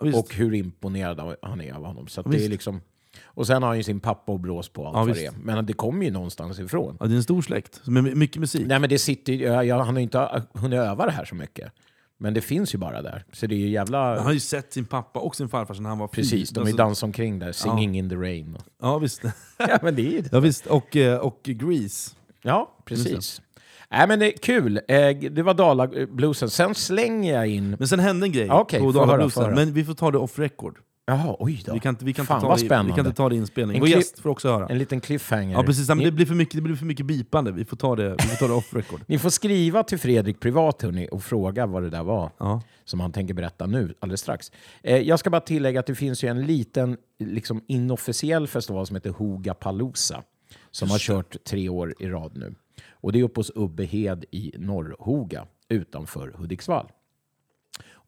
Visst. 0.02 0.18
Och 0.18 0.34
hur 0.34 0.54
imponerad 0.54 1.36
han 1.42 1.60
är 1.60 1.72
av 1.72 1.84
honom. 1.84 2.06
Så 2.08 2.22
det 2.22 2.44
är 2.44 2.48
liksom, 2.48 2.80
och 3.24 3.46
sen 3.46 3.62
har 3.62 3.68
han 3.68 3.76
ju 3.76 3.82
sin 3.82 4.00
pappa 4.00 4.32
och 4.32 4.40
brås 4.40 4.68
på 4.68 4.86
allt 4.86 4.96
Ja, 4.96 5.04
vad 5.04 5.14
det 5.14 5.26
är. 5.26 5.32
Men 5.42 5.66
det 5.66 5.72
kommer 5.72 6.04
ju 6.04 6.10
någonstans 6.10 6.58
ifrån. 6.58 6.96
Ja, 7.00 7.06
det 7.06 7.12
är 7.14 7.16
en 7.16 7.22
stor 7.22 7.42
släkt, 7.42 7.86
med 7.86 8.16
mycket 8.16 8.40
musik. 8.40 8.66
Nej 8.66 8.78
men 8.78 8.88
det 8.90 8.98
sitter 8.98 9.32
ju- 9.32 9.44
ja, 9.44 9.64
ja, 9.64 9.76
han 9.78 9.86
har 9.94 9.94
ju 10.00 10.02
inte 10.02 10.42
hunnit 10.52 10.78
öva 10.78 11.06
det 11.06 11.12
här 11.12 11.24
så 11.24 11.34
mycket. 11.34 11.72
Men 12.20 12.34
det 12.34 12.40
finns 12.40 12.74
ju 12.74 12.78
bara 12.78 13.02
där. 13.02 13.24
Så 13.32 13.46
det 13.46 13.54
är 13.54 13.58
ju 13.58 13.68
jävla... 13.68 14.16
Han 14.16 14.24
har 14.26 14.32
ju 14.32 14.40
sett 14.40 14.72
sin 14.72 14.84
pappa 14.84 15.20
och 15.20 15.36
sin 15.36 15.48
farfar 15.48 15.74
sedan 15.74 15.84
han 15.84 15.98
var 15.98 16.08
Precis, 16.08 16.50
de 16.50 16.60
är 16.60 16.62
Alltså- 16.62 16.76
dansar 16.76 17.06
omkring 17.06 17.38
där. 17.38 17.52
Singing 17.52 17.98
in 17.98 18.08
the 18.08 18.16
rain. 18.16 18.56
Ja 18.82 18.98
visst. 18.98 19.22
ja 19.58 19.78
men 19.82 19.94
det 19.96 20.02
är 20.02 20.10
ju 20.10 20.20
det. 20.20 20.28
ja, 20.32 20.40
visst. 20.40 20.66
Och, 20.66 20.96
eh, 20.96 21.18
och 21.18 21.40
Grease. 21.42 22.14
Ja, 22.42 22.76
precis. 22.84 23.42
Nej 23.90 24.08
men 24.08 24.18
det 24.18 24.34
är 24.34 24.38
kul. 24.38 24.76
Eh, 24.88 25.30
Det 25.30 25.42
var 25.42 25.54
Dala-bluesen. 25.54 26.50
Sen 26.50 26.74
slänger 26.74 27.34
jag 27.34 27.46
in... 27.48 27.76
Men 27.78 27.88
sen 27.88 28.00
hände 28.00 28.26
en 28.26 28.32
grej 28.32 28.50
Okej, 28.50 28.80
på 28.80 28.86
få 28.86 28.92
Dala 28.92 29.06
höra, 29.06 29.16
Bluesen, 29.16 29.30
få 29.42 29.46
höra. 29.48 29.54
men 29.54 29.72
vi 29.72 29.84
får 29.84 29.94
ta 29.94 30.10
det 30.10 30.18
off 30.18 30.38
record. 30.38 30.78
Jaha, 31.06 31.36
oj 31.38 31.62
då. 31.66 31.72
Vi 31.72 31.80
kan, 31.80 31.96
vi 32.00 32.12
kan, 32.12 32.26
Fan, 32.26 32.42
vad 32.42 32.56
det, 32.56 32.60
i- 32.60 32.62
vi 32.62 32.68
spännande. 32.68 32.92
kan 32.92 33.06
inte 33.06 33.16
ta 33.16 33.28
det 33.28 33.34
i 33.34 33.38
inspelning. 33.38 33.80
Vår 33.80 33.88
gäst 33.88 34.18
får 34.18 34.30
också 34.30 34.48
höra. 34.48 34.66
En 34.68 34.78
liten 34.78 35.00
cliffhanger. 35.00 35.52
Ja 35.56 35.62
precis, 35.62 35.88
men 35.88 35.98
det 35.98 36.10
blir 36.12 36.26
för 36.26 36.34
mycket, 36.34 36.54
det 36.54 36.60
blir 36.62 36.76
för 36.76 36.84
mycket 36.86 37.06
bipande. 37.06 37.52
Vi 37.52 37.64
får 37.64 37.76
ta 37.76 37.96
det, 37.96 38.10
vi 38.18 38.22
får 38.24 38.36
ta 38.36 38.46
det 38.46 38.52
off 38.54 38.74
record. 38.74 39.00
Ni 39.06 39.18
får 39.18 39.30
skriva 39.30 39.82
till 39.82 39.98
Fredrik 39.98 40.40
privat 40.40 40.82
hörni, 40.82 41.08
och 41.12 41.22
fråga 41.24 41.66
vad 41.66 41.82
det 41.82 41.90
där 41.90 42.02
var. 42.02 42.30
Ja. 42.38 42.62
Som 42.84 43.00
han 43.00 43.12
tänker 43.12 43.34
berätta 43.34 43.66
nu, 43.66 43.94
alldeles 44.00 44.20
strax. 44.20 44.52
Eh, 44.82 44.96
jag 44.96 45.18
ska 45.18 45.30
bara 45.30 45.40
tillägga 45.40 45.80
att 45.80 45.86
det 45.86 45.94
finns 45.94 46.24
ju 46.24 46.28
en 46.28 46.46
liten 46.46 46.96
liksom, 47.18 47.62
inofficiell 47.68 48.46
festival 48.48 48.86
som 48.86 48.96
heter 48.96 49.10
Hoga 49.10 49.54
Palooza. 49.54 50.22
Som 50.70 50.90
har 50.90 50.98
kört 50.98 51.36
tre 51.44 51.68
år 51.68 51.94
i 51.98 52.06
rad 52.06 52.32
nu. 52.34 52.54
Och 53.00 53.12
det 53.12 53.18
är 53.18 53.22
uppe 53.22 53.40
hos 53.40 53.52
Ubbehed 53.54 54.24
i 54.30 54.52
Norrhoga 54.58 55.46
utanför 55.68 56.28
Hudiksvall. 56.28 56.92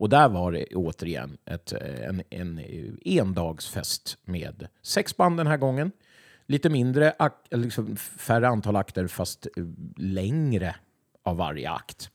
Och 0.00 0.08
där 0.08 0.28
var 0.28 0.52
det 0.52 0.66
återigen 0.74 1.38
ett, 1.44 1.72
eh, 1.72 2.04
en, 2.04 2.22
en 2.30 2.60
endagsfest 3.04 4.18
med 4.24 4.68
sex 4.82 5.16
band 5.16 5.36
den 5.36 5.46
här 5.46 5.56
gången. 5.56 5.92
Lite 6.46 6.68
mindre, 6.68 7.14
liksom 7.50 7.96
färre 7.96 8.48
antal 8.48 8.76
akter 8.76 9.06
fast 9.06 9.46
eh, 9.56 9.64
längre 9.96 10.76
av 11.22 11.36
varje 11.36 11.70
akt. 11.70 12.10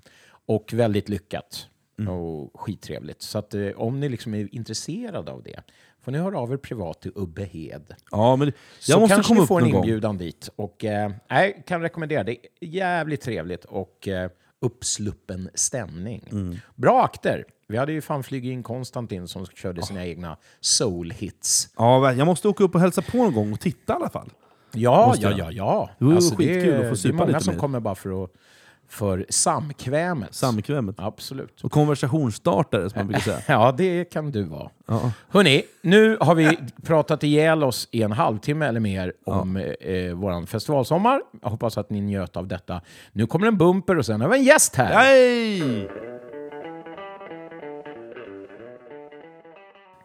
Och 0.47 0.73
väldigt 0.73 1.09
lyckat 1.09 1.69
och 2.07 2.61
skittrevligt. 2.61 3.21
Så 3.21 3.37
att, 3.37 3.53
eh, 3.53 3.69
om 3.69 3.99
ni 3.99 4.09
liksom 4.09 4.33
är 4.33 4.55
intresserade 4.55 5.31
av 5.31 5.43
det 5.43 5.63
får 6.05 6.11
ni 6.11 6.17
höra 6.17 6.39
av 6.39 6.53
er 6.53 6.57
privat 6.57 7.01
till 7.01 7.11
Ubbehed. 7.15 7.95
Ja, 8.11 8.35
men 8.35 8.47
jag 8.47 8.53
Så 8.79 8.99
måste 8.99 9.15
kanske 9.15 9.29
komma 9.33 9.41
ni 9.41 9.47
får 9.47 9.57
en 9.57 9.63
någon 9.63 9.71
gång. 9.71 9.83
inbjudan 9.83 10.17
dit. 10.17 10.49
Och, 10.55 10.85
eh, 10.85 11.11
jag 11.27 11.65
kan 11.67 11.81
rekommendera 11.81 12.23
det. 12.23 12.31
är 12.31 12.37
Jävligt 12.61 13.21
trevligt 13.21 13.65
och 13.65 14.07
eh, 14.07 14.29
uppsluppen 14.61 15.49
stämning. 15.53 16.27
Mm. 16.31 16.55
Bra 16.75 17.03
akter. 17.03 17.45
Vi 17.67 17.77
hade 17.77 17.91
ju 17.91 18.01
fan 18.01 18.23
flugit 18.23 18.51
in 18.51 18.63
Konstantin 18.63 19.27
som 19.27 19.45
körde 19.45 19.81
sina 19.83 20.05
egna 20.05 20.37
soul-hits. 20.61 21.67
Ja, 21.77 22.13
jag 22.13 22.25
måste 22.27 22.47
åka 22.47 22.63
upp 22.63 22.75
och 22.75 22.81
hälsa 22.81 23.01
på 23.01 23.17
någon 23.17 23.33
gång 23.33 23.53
och 23.53 23.59
titta 23.59 23.93
i 23.93 23.95
alla 23.95 24.09
fall. 24.09 24.29
Ja, 24.71 25.07
Måste 25.07 25.23
ja, 25.23 25.29
jag? 25.29 25.39
ja, 25.39 25.51
ja. 25.51 25.89
Det 25.99 26.05
vore 26.05 26.15
Alltså, 26.15 26.35
skitkul 26.35 26.73
är- 26.73 26.91
att 26.91 27.01
få 27.01 27.07
Det 27.07 27.13
är 27.13 27.17
många 27.17 27.39
som 27.39 27.53
mer. 27.53 27.59
kommer 27.61 27.79
bara 27.79 27.95
för, 27.95 28.23
att, 28.23 28.31
för 28.89 29.25
samkvämet. 29.29 30.33
Samkvämet. 30.33 30.95
Absolut. 30.99 31.61
Och 31.63 31.71
konversationsstartare 31.71 32.89
som 32.89 32.99
man 32.99 33.07
brukar 33.07 33.21
säga. 33.21 33.41
Ja, 33.47 33.71
det 33.77 34.05
kan 34.05 34.31
du 34.31 34.43
vara. 34.43 34.69
Ja. 34.87 35.11
Hörni, 35.29 35.63
nu 35.81 36.17
har 36.21 36.35
vi 36.35 36.57
pratat 36.83 37.23
ihjäl 37.23 37.63
oss 37.63 37.87
i 37.91 38.01
en 38.01 38.11
halvtimme 38.11 38.65
eller 38.65 38.79
mer 38.79 39.13
om 39.25 39.57
eh, 39.57 39.63
vår 40.13 40.45
festivalsommar. 40.45 41.21
Jag 41.41 41.49
hoppas 41.49 41.77
att 41.77 41.89
ni 41.89 42.01
njöt 42.01 42.37
av 42.37 42.47
detta. 42.47 42.81
Nu 43.11 43.27
kommer 43.27 43.47
en 43.47 43.57
bumper 43.57 43.97
och 43.97 44.05
sen 44.05 44.21
har 44.21 44.29
vi 44.29 44.37
en 44.37 44.43
gäst 44.43 44.75
här. 44.75 44.93
Hej! 44.93 45.89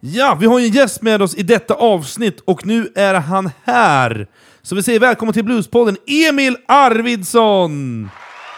Ja, 0.03 0.37
vi 0.40 0.47
har 0.47 0.61
en 0.61 0.69
gäst 0.69 1.03
med 1.03 1.23
oss 1.23 1.35
i 1.35 1.43
detta 1.43 1.75
avsnitt 1.75 2.40
och 2.40 2.66
nu 2.66 2.88
är 2.95 3.14
han 3.14 3.51
här! 3.64 4.27
Så 4.62 4.75
vi 4.75 4.83
säger 4.83 5.01
välkommen 5.01 5.33
till 5.33 5.45
Bluespodden, 5.45 5.97
Emil 6.29 6.57
Arvidsson! 6.69 8.11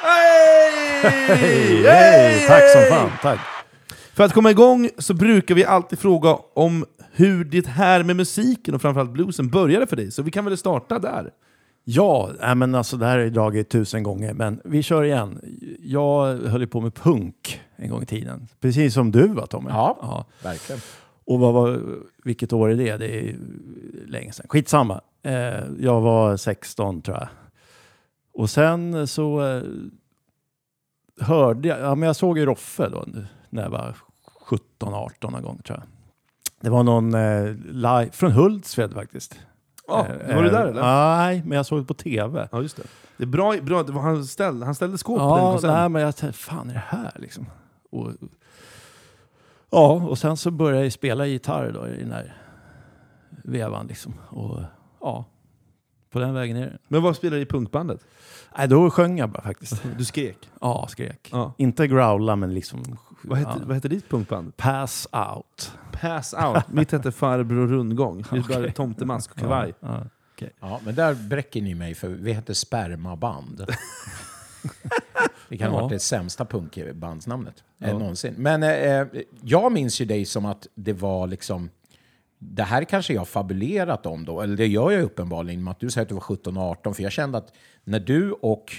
Hej! 0.03 1.83
Hej, 1.87 2.47
tack 2.47 2.71
som 2.71 2.83
fan. 2.91 3.11
Tack. 3.23 3.41
För 4.15 4.25
att 4.25 4.33
komma 4.33 4.51
igång 4.51 4.89
så 4.99 5.15
brukar 5.15 5.55
vi 5.55 5.65
alltid 5.65 5.99
fråga 5.99 6.39
om 6.55 6.85
hur 7.13 7.45
det 7.45 7.67
här 7.67 8.03
med 8.03 8.17
musiken 8.17 8.75
och 8.75 8.83
framförallt 8.83 9.11
bluesen 9.11 9.49
började 9.49 9.87
för 9.87 9.97
dig, 9.97 10.11
så 10.11 10.23
vi 10.23 10.31
kan 10.31 10.45
väl 10.45 10.57
starta 10.57 10.99
där? 10.99 11.31
Ja, 11.85 12.31
nej, 12.41 12.55
men 12.55 12.75
alltså, 12.75 12.97
det 12.97 13.07
här 13.07 13.17
har 13.17 13.25
jag 13.25 13.33
dragit 13.33 13.71
tusen 13.71 14.03
gånger, 14.03 14.35
men 14.35 14.61
vi 14.65 14.83
kör 14.83 15.05
igen. 15.05 15.41
Jag 15.83 16.37
höll 16.37 16.61
ju 16.61 16.67
på 16.67 16.81
med 16.81 16.95
punk 16.95 17.61
en 17.77 17.91
gång 17.91 18.03
i 18.03 18.07
tiden. 18.07 18.49
Precis 18.61 18.95
som 18.95 19.11
du 19.13 19.29
va 19.29 19.47
Tommy? 19.47 19.71
Ja. 19.71 20.27
Verkligen. 20.43 20.81
Och 21.25 21.41
vad 21.41 21.55
var, 21.55 21.81
vilket 22.25 22.53
år 22.53 22.71
är 22.71 22.77
det? 22.77 22.97
Det 22.97 23.19
är 23.19 23.37
länge 24.07 24.33
sedan. 24.33 24.47
Skitsamma. 24.49 25.01
Eh, 25.23 25.33
jag 25.81 26.01
var 26.01 26.37
16 26.37 27.03
tror 27.03 27.17
jag. 27.17 27.29
Och 28.35 28.51
sen 28.51 29.07
så 29.09 29.47
eh, 29.47 29.63
hörde 31.21 31.69
jag, 31.69 31.81
ja 31.81 31.95
men 31.95 32.07
jag 32.07 32.17
såg 32.17 32.39
ju 32.39 32.47
Roffe 32.47 32.89
då 32.89 33.05
när 33.51 33.63
jag 33.63 33.71
var 33.71 33.97
17-18 34.81 35.31
någon 35.31 35.43
gång 35.43 35.59
tror 35.65 35.79
jag. 35.79 35.87
Det 36.61 36.71
var 36.71 36.83
någon 36.83 37.15
eh, 37.15 37.55
live, 37.65 38.11
från 38.13 38.33
Hultsfred 38.33 38.93
faktiskt. 38.93 39.41
Ja, 39.89 40.07
Eh, 40.07 40.37
var 40.37 40.43
du 40.43 40.51
där 40.51 40.65
eh, 40.65 40.71
eller? 40.71 40.83
Nej, 40.83 41.43
men 41.47 41.57
jag 41.57 41.67
såg 41.67 41.79
det 41.81 41.85
på 41.85 41.95
tv. 41.95 42.49
Ja, 42.53 42.63
just 42.63 42.77
det. 42.77 42.83
Det 43.17 43.25
är 43.25 43.29
bra, 43.29 43.57
bra 43.63 43.83
det 43.83 43.93
var 43.93 44.03
han, 44.03 44.25
ställde, 44.25 44.65
han 44.67 44.75
ställde 44.75 44.99
skåp 44.99 45.19
på 45.19 45.25
den 45.37 45.45
Ja, 45.45 45.53
konserten. 45.53 45.77
nej, 45.77 45.89
men 45.89 46.03
jag 46.03 46.17
tänkte, 46.17 46.39
fan 46.39 46.71
är 46.71 46.75
det 46.75 46.83
här 46.87 47.13
liksom? 47.19 47.47
Och, 47.91 48.11
ja, 49.71 49.93
och 49.93 50.19
sen 50.19 50.37
så 50.37 50.51
började 50.51 50.83
jag 50.85 50.93
spela 50.93 51.27
gitarr 51.27 51.73
då 51.73 51.89
i 51.89 51.99
den 52.01 52.13
här 52.13 52.37
vevan 53.45 53.87
liksom. 53.87 54.15
Och 54.29 54.61
ja, 55.01 55.25
på 56.11 56.19
den 56.19 56.35
vägen 56.35 56.57
är 56.57 56.67
det. 56.67 56.79
Men 56.89 57.03
vad 57.03 57.17
spelade 57.17 57.37
du 57.37 57.43
i 57.43 57.47
punkbandet? 57.47 58.05
Nej, 58.59 58.69
då 58.69 58.91
sjöng 58.91 59.19
jag 59.19 59.31
bara 59.31 59.43
faktiskt. 59.43 59.83
Du 59.99 60.05
skrek. 60.05 60.51
Ja, 60.61 60.87
skrek. 60.91 61.29
Ja. 61.33 61.55
Inte 61.59 61.87
growla, 61.87 62.37
men 62.37 62.55
liksom... 62.55 62.83
Vad 63.25 63.39
hette, 63.39 63.51
ja. 63.55 63.61
vad 63.67 63.75
hette 63.75 63.89
ditt 63.89 64.09
punkband? 64.09 64.57
Pass 64.57 65.09
out. 65.13 65.73
Pass 66.01 66.35
out. 66.35 66.69
Mitt 66.69 66.93
hette 66.93 67.13
Farbror 67.13 67.67
Rundgång. 67.67 68.25
Bara 68.31 68.41
Okej. 68.41 68.73
tomtemask 68.73 69.31
och 69.31 69.39
kavaj. 69.39 69.75
Ja, 69.81 70.05
Ja, 70.61 70.81
men 70.85 70.95
där 70.95 71.15
bräcker 71.15 71.63
ni 71.63 71.75
mig 71.75 71.95
för 71.95 72.09
vi 72.09 72.33
hette 72.33 72.55
Spermaband. 72.55 73.67
det 75.49 75.57
kan 75.59 75.71
ha 75.71 75.77
Ja. 75.79 75.83
varit 75.83 75.93
det 75.93 75.99
sämsta 75.99 76.45
punkbandsnamnet 76.45 77.65
eh, 77.81 77.99
någonsin. 77.99 78.35
Men 78.39 78.63
eh, 78.63 79.07
jag 79.43 79.73
minns 79.73 80.01
ju 80.01 80.05
dig 80.05 80.25
som 80.25 80.47
att 80.47 80.67
det 80.75 80.93
var 80.93 81.27
liksom... 81.27 81.71
Det 82.39 82.63
här 82.63 82.85
kanske 82.85 83.13
jag 83.13 83.21
har 83.21 83.27
fabulerat 83.27 84.07
om 84.07 84.25
då, 84.25 84.41
eller 84.41 84.57
det 84.57 84.67
gör 84.67 84.91
jag 84.91 85.03
uppenbarligen 85.03 85.65
med 85.65 85.71
att 85.71 85.81
du 85.81 85.91
säger 85.91 86.03
att 86.03 86.09
du 86.09 86.15
var 86.15 86.23
17 86.23 86.57
och 86.57 86.63
18, 86.63 86.95
för 86.95 87.03
jag 87.03 87.13
kände 87.13 87.39
att 87.39 87.53
när 87.85 88.01
du 88.01 88.33
och 88.33 88.73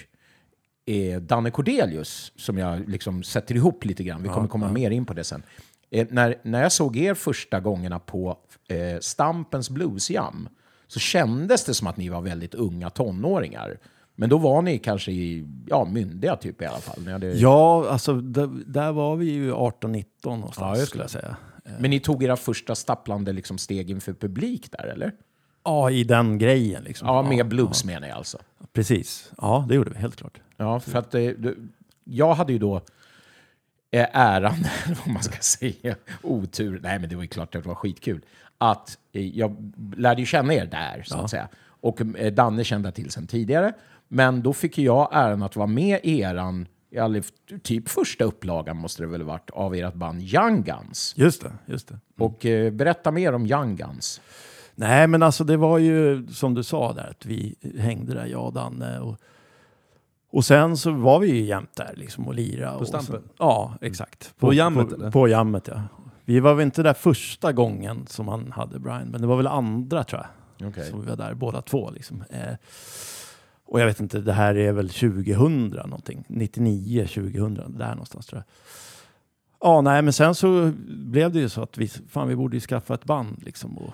eh, 0.86 1.22
Danne 1.22 1.52
Cordelius, 1.52 2.32
som 2.36 2.58
jag 2.58 2.90
liksom 2.90 3.24
sätter 3.24 3.56
ihop 3.56 3.86
lite 3.86 4.04
grann, 4.04 4.24
vi 4.24 4.30
kommer 4.30 4.48
komma 4.48 4.72
mer 4.72 4.92
in 4.92 5.06
på 5.06 5.14
det 5.14 5.24
sen. 5.24 5.44
Eh, 5.90 6.08
när, 6.10 6.36
när 6.44 6.62
jag 6.62 6.72
såg 6.72 6.98
er 6.98 7.14
första 7.14 7.60
gångerna 7.60 8.00
på 8.00 8.38
eh, 8.68 9.00
Stampens 9.00 9.70
Bluesjam 9.70 10.50
så 10.88 11.00
kändes 11.00 11.66
det 11.66 11.74
som 11.74 11.88
att 11.88 11.98
ni 11.98 12.10
var 12.10 12.22
väldigt 12.22 12.54
unga 12.54 12.90
tonåringar. 12.90 13.78
Men 14.16 14.30
då 14.30 14.38
var 14.38 14.62
ni 14.62 14.80
kanske 14.80 15.12
i, 15.12 15.48
ja, 15.68 15.86
myndiga 15.86 16.36
typ 16.36 16.62
i 16.62 16.66
alla 16.66 16.80
fall. 16.80 17.04
Ni 17.06 17.12
hade, 17.12 17.34
ja 17.34 17.90
alltså 17.90 18.14
där, 18.14 18.50
där 18.66 18.92
var 18.92 19.16
vi 19.16 19.32
ju 19.32 19.54
18-19 19.54 20.06
någonstans 20.24 20.80
Ja, 20.80 20.86
skulle 20.86 21.04
jag 21.04 21.12
säga. 21.12 21.38
Men 21.80 21.90
ni 21.90 22.00
tog 22.00 22.24
era 22.24 22.36
första 22.36 22.76
stapplande 22.76 23.34
liksom, 23.34 23.58
steg 23.58 23.90
inför 23.90 24.14
publik 24.14 24.72
där, 24.72 24.86
eller? 24.88 25.12
Ja, 25.64 25.92
i 25.92 26.04
den 26.04 26.38
grejen 26.38 26.84
liksom. 26.84 27.08
Ja, 27.08 27.22
med 27.22 27.48
blues 27.48 27.86
menar 27.86 28.08
jag 28.08 28.18
alltså. 28.18 28.38
Precis. 28.74 29.32
Ja, 29.38 29.66
det 29.70 29.76
gjorde 29.76 29.90
vi 29.90 29.98
helt 29.98 30.16
klart. 30.16 30.42
Ja, 30.58 30.80
för 30.80 31.00
att 31.00 31.16
eh, 31.16 31.32
jag 32.04 32.34
hade 32.34 32.54
ju 32.54 32.60
då 32.60 32.76
eh, 33.92 34.08
äran, 34.14 34.54
eller 34.86 34.98
vad 35.06 35.14
man 35.14 35.24
ska 35.24 35.38
säga, 35.38 35.96
otur, 36.22 36.80
nej 36.84 37.00
men 37.00 37.10
det 37.10 37.16
var 37.16 37.24
ju 37.24 37.28
klart 37.28 37.56
att 37.56 37.64
det 37.64 37.70
var 37.70 37.76
skitkul, 37.76 38.22
att 38.58 38.98
eh, 39.12 39.28
jag 39.38 39.74
lärde 39.98 40.22
ju 40.22 40.26
känna 40.26 40.54
er 40.54 40.66
där, 40.66 41.04
så 41.06 41.18
att 41.18 41.30
säga. 41.30 41.48
Och 41.66 42.02
Danne 42.34 42.64
kände 42.64 42.88
jag 42.88 42.96
till 42.96 43.12
sedan 43.12 43.28
tidigare, 43.28 43.74
men 44.08 44.42
då 44.42 44.54
fick 44.54 44.78
jag 44.78 45.10
äran 45.12 45.44
att 45.44 45.56
vara 45.56 45.68
med 45.68 46.00
i 46.04 46.20
eran, 46.20 46.68
i 46.92 47.22
typ 47.64 47.90
första 47.90 48.24
upplagan 48.24 48.78
måste 48.78 49.04
det 49.04 49.08
väl 49.08 49.22
ha 49.22 49.28
varit, 49.28 49.50
av 49.50 49.76
ert 49.76 49.94
band 49.94 50.22
Young 50.22 50.64
Guns. 50.64 51.14
Just 51.18 51.42
det, 51.42 51.52
just 51.66 51.88
det. 51.88 52.00
Och 52.18 52.46
eh, 52.46 52.72
berätta 52.72 53.12
mer 53.12 53.34
om 53.34 53.46
Young 53.46 53.76
Guns. 53.76 54.22
Nej, 54.76 55.08
men 55.08 55.24
alltså 55.24 55.44
det 55.44 55.58
var 55.58 55.78
ju 55.78 56.28
som 56.28 56.54
du 56.54 56.64
sa 56.64 56.94
där, 56.94 57.10
att 57.10 57.26
vi 57.26 57.56
hängde 57.80 58.14
där, 58.14 58.26
jag 58.26 58.46
och 58.46 58.54
Danne. 58.54 59.00
Och, 59.00 59.18
och 60.32 60.46
sen 60.46 60.78
så 60.78 60.92
var 60.92 61.20
vi 61.20 61.28
ju 61.28 61.42
jämt 61.46 61.76
där 61.76 61.94
liksom 61.96 62.28
och 62.28 62.34
lira. 62.34 62.74
På 62.74 62.80
och 62.80 62.88
Stampen? 62.88 63.06
sen- 63.22 63.30
ja, 63.40 63.74
exakt. 63.82 64.34
På 64.40 64.54
jammet, 64.54 64.90
på, 64.90 64.96
eller? 64.96 65.12
På 65.12 65.28
jammet, 65.28 65.68
ja. 65.68 65.82
Vi 66.26 66.40
var 66.40 66.54
väl 66.54 66.66
inte 66.66 66.84
där 66.84 66.94
första 66.94 67.52
gången 67.54 68.08
som 68.08 68.28
han 68.28 68.52
hade 68.52 68.80
Brian, 68.80 69.08
men 69.08 69.22
det 69.22 69.28
var 69.28 69.38
väl 69.38 69.48
andra 69.48 70.04
tror 70.04 70.22
jag. 70.22 70.70
Okej. 70.70 70.90
Som 70.90 71.02
vi 71.02 71.08
var 71.08 71.16
där 71.16 71.34
båda 71.34 71.62
två. 71.62 71.92
Liksom. 71.92 72.24
Eh, 72.30 72.54
och 73.66 73.80
jag 73.82 73.86
vet 73.86 74.00
inte, 74.00 74.20
det 74.20 74.34
här 74.34 74.56
är 74.58 74.72
väl 74.72 74.90
2000 74.90 75.68
någonting. 75.68 76.24
99, 76.28 77.08
2000, 77.08 77.54
där 77.78 77.90
någonstans 77.90 78.26
tror 78.26 78.38
jag. 78.40 78.46
Ja, 79.70 79.82
nej, 79.82 80.02
men 80.02 80.14
sen 80.14 80.36
så 80.36 80.72
blev 80.88 81.32
det 81.32 81.40
ju 81.40 81.50
så 81.50 81.62
att 81.64 81.78
vi, 81.78 81.88
fan, 81.88 82.28
vi 82.28 82.36
borde 82.36 82.56
ju 82.56 82.62
skaffa 82.62 82.94
ett 82.94 83.06
band 83.06 83.44
liksom. 83.46 83.78
Och, 83.78 83.94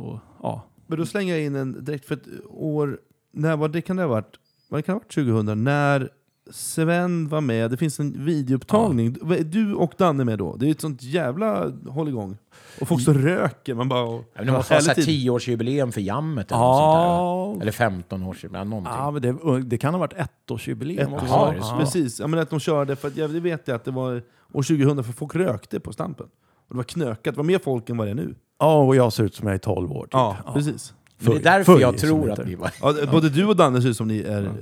och, 0.00 0.18
ja. 0.42 0.62
Men 0.86 0.98
då 0.98 1.06
slänger 1.06 1.34
jag 1.34 1.44
in 1.44 1.56
en 1.56 1.84
direkt 1.84 2.04
för 2.04 2.14
ett 2.14 2.26
år, 2.48 2.98
när 3.32 3.56
var 3.56 3.68
det 3.68 3.80
kan 3.82 3.96
det 3.96 4.02
ha 4.02 4.08
varit? 4.08 4.36
Vad 4.68 4.84
kan 4.84 4.92
det 4.92 4.96
ha 4.96 5.00
varit 5.00 5.14
2000? 5.14 5.64
När 5.64 6.08
Sven 6.52 7.28
var 7.28 7.40
med, 7.40 7.70
det 7.70 7.76
finns 7.76 8.00
en 8.00 8.24
videoupptagning. 8.24 9.16
Du 9.44 9.74
och 9.74 9.92
Danne 9.98 10.24
med 10.24 10.38
då. 10.38 10.56
Det 10.56 10.66
är 10.66 10.70
ett 10.70 10.80
sånt 10.80 11.02
jävla 11.02 11.72
hålligång. 11.88 12.36
Och 12.80 12.88
folk 12.88 13.02
så 13.02 13.12
röker, 13.12 13.74
man 13.74 13.88
bara... 13.88 14.06
Ja, 14.16 14.22
men 14.36 14.46
Det 14.46 14.52
måste 14.52 14.74
vara. 14.74 14.82
10-årsjubileum 14.82 15.90
för 15.90 16.00
jammet 16.00 16.50
eller 16.52 16.60
något 16.60 16.76
sånt 16.76 16.84
Ja, 16.96 17.54
där. 17.54 17.62
Eller 17.62 17.72
15-årsjubileum, 17.72 18.64
någonting. 18.64 18.92
ja 18.96 19.10
men 19.10 19.22
det, 19.22 19.62
det 19.62 19.78
kan 19.78 19.94
ha 19.94 19.98
varit 19.98 20.12
ettårsjubileum 20.46 21.08
Ett, 21.14 21.22
också. 21.22 21.26
Ja, 21.60 21.76
precis. 21.78 22.20
Ja, 22.20 22.26
men 22.26 22.40
att 22.40 22.50
de 22.50 22.60
körde, 22.60 22.96
för 22.96 23.08
att 23.08 23.16
jag 23.16 23.30
det 23.30 23.40
vet 23.40 23.68
jag 23.68 23.74
att 23.74 23.84
det 23.84 23.90
var 23.90 24.22
år 24.52 24.62
2000, 24.62 25.04
för 25.04 25.12
folk 25.12 25.34
rökte 25.36 25.80
på 25.80 25.92
Stampen. 25.92 26.26
Och 26.70 26.74
det 26.74 26.76
var 26.76 26.84
knökat, 26.84 27.34
det 27.34 27.38
var 27.38 27.44
mer 27.44 27.58
folk 27.58 27.90
än 27.90 27.96
vad 27.96 28.06
det 28.06 28.10
är 28.10 28.14
nu. 28.14 28.34
Ja, 28.58 28.82
och 28.82 28.96
jag 28.96 29.12
ser 29.12 29.24
ut 29.24 29.34
som 29.34 29.46
jag 29.46 29.54
är 29.54 29.58
12 29.58 29.92
år. 29.92 30.02
Typ. 30.04 30.12
Ja, 30.12 30.36
precis. 30.54 30.94
Men 31.18 31.32
det 31.32 31.38
är 31.38 31.42
därför 31.42 31.72
förr, 31.72 31.80
jag 31.80 32.00
som 32.00 32.08
tror 32.08 32.26
det 32.26 32.32
att 32.32 32.38
heter. 32.38 32.48
vi 32.50 32.54
var... 32.54 32.70
Ja, 32.80 32.94
både 33.12 33.28
du 33.30 33.44
och 33.46 33.56
Danne 33.56 33.82
ser 33.82 33.88
ut 33.88 33.96
som 33.96 34.08
ni 34.08 34.18
är 34.20 34.52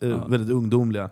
eh, 0.00 0.28
väldigt 0.28 0.50
ungdomliga. 0.50 1.10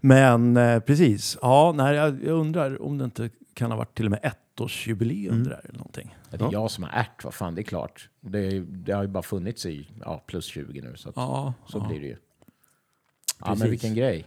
Men 0.00 0.56
eh, 0.56 0.80
precis, 0.80 1.38
ja, 1.42 1.72
nej, 1.76 1.94
jag, 1.96 2.24
jag 2.24 2.38
undrar 2.38 2.82
om 2.82 2.98
det 2.98 3.04
inte 3.04 3.30
kan 3.54 3.70
ha 3.70 3.78
varit 3.78 3.94
till 3.94 4.04
och 4.04 4.10
med 4.10 4.20
ettårsjubileum 4.22 5.34
Mm. 5.34 5.44
det 5.44 5.50
där 5.50 5.60
eller 5.64 5.78
någonting. 5.78 6.16
Ja, 6.30 6.36
Det 6.38 6.44
är 6.44 6.52
jag 6.52 6.70
som 6.70 6.84
har 6.84 6.90
ärt, 6.90 7.24
vad 7.24 7.34
fan, 7.34 7.54
det 7.54 7.60
är 7.60 7.64
klart. 7.64 8.08
Det, 8.20 8.60
det 8.60 8.92
har 8.92 9.02
ju 9.02 9.08
bara 9.08 9.22
funnits 9.22 9.66
i 9.66 9.88
ja, 10.04 10.22
plus 10.26 10.44
20 10.44 10.80
nu, 10.80 10.92
så, 10.96 11.08
att, 11.08 11.16
Ja, 11.16 11.54
så 11.66 11.78
ja. 11.78 11.88
blir 11.88 12.00
det 12.00 12.06
ju. 12.06 12.16
Ja, 13.38 13.46
Precis. 13.46 13.60
men 13.62 13.70
vilken 13.70 13.94
grej. 13.94 14.24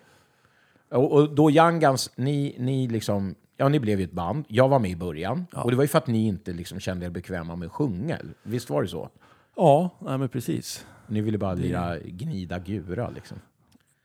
Och, 0.90 1.12
och 1.12 1.36
då 1.36 1.52
Young 1.52 1.80
Guns, 1.80 2.12
ni, 2.16 2.56
ni 2.60 2.88
liksom... 2.88 3.36
Ja, 3.58 3.70
ni 3.70 3.80
blev 3.80 4.00
ju 4.00 4.06
ett 4.06 4.12
band. 4.12 4.46
Jag 4.48 4.70
var 4.70 4.80
med 4.80 4.92
i 4.92 4.96
början. 4.96 5.46
Och 5.54 5.72
det 5.72 5.78
var 5.78 5.84
ju 5.84 5.88
för 5.88 5.98
att 5.98 6.08
ni 6.08 6.28
inte 6.28 6.54
liksom 6.54 6.80
kände 6.80 7.06
er 7.06 7.10
bekväma 7.10 7.56
med 7.56 7.66
att 7.66 7.72
sjunga. 7.72 8.18
Visst 8.44 8.70
var 8.70 8.82
det 8.82 8.88
så? 8.88 9.10
Ja, 9.56 9.90
nej, 10.00 10.18
men 10.18 10.30
precis. 10.30 10.86
Ni 11.08 11.22
ville 11.22 11.38
bara 11.38 11.54
lira 11.54 12.00
gnida 12.00 12.60
gura 12.60 13.10
liksom. 13.10 13.38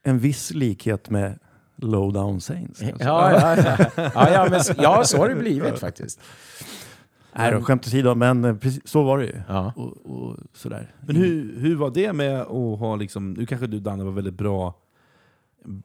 En 0.02 0.18
viss 0.18 0.50
likhet 0.50 1.10
med 1.10 1.38
Low 1.76 2.12
Down 2.12 2.40
Saints. 2.40 2.82
Ja, 2.82 2.94
ja, 2.98 3.56
ja. 3.56 3.76
ja, 3.96 4.30
ja, 4.30 4.46
men, 4.50 4.60
ja, 4.78 5.04
så 5.04 5.18
har 5.18 5.28
det 5.28 5.34
blivit 5.34 5.78
faktiskt. 5.78 6.20
Nej, 7.32 7.52
då, 7.52 7.62
skämt 7.62 7.86
åsido, 7.86 8.14
men 8.14 8.44
eh, 8.44 8.56
precis, 8.56 8.88
så 8.88 9.02
var 9.02 9.18
det 9.18 9.24
ju. 9.24 9.40
Ja. 9.48 9.72
Och, 9.76 10.06
och 10.06 10.36
sådär. 10.52 10.94
Men 11.00 11.16
hur, 11.16 11.60
hur 11.60 11.76
var 11.76 11.90
det 11.90 12.12
med 12.12 12.40
att 12.40 12.78
ha, 12.78 12.96
liksom, 12.96 13.32
nu 13.32 13.46
kanske 13.46 13.66
du 13.66 13.80
Danne 13.80 14.04
var 14.04 14.12
väldigt 14.12 14.34
bra, 14.34 14.74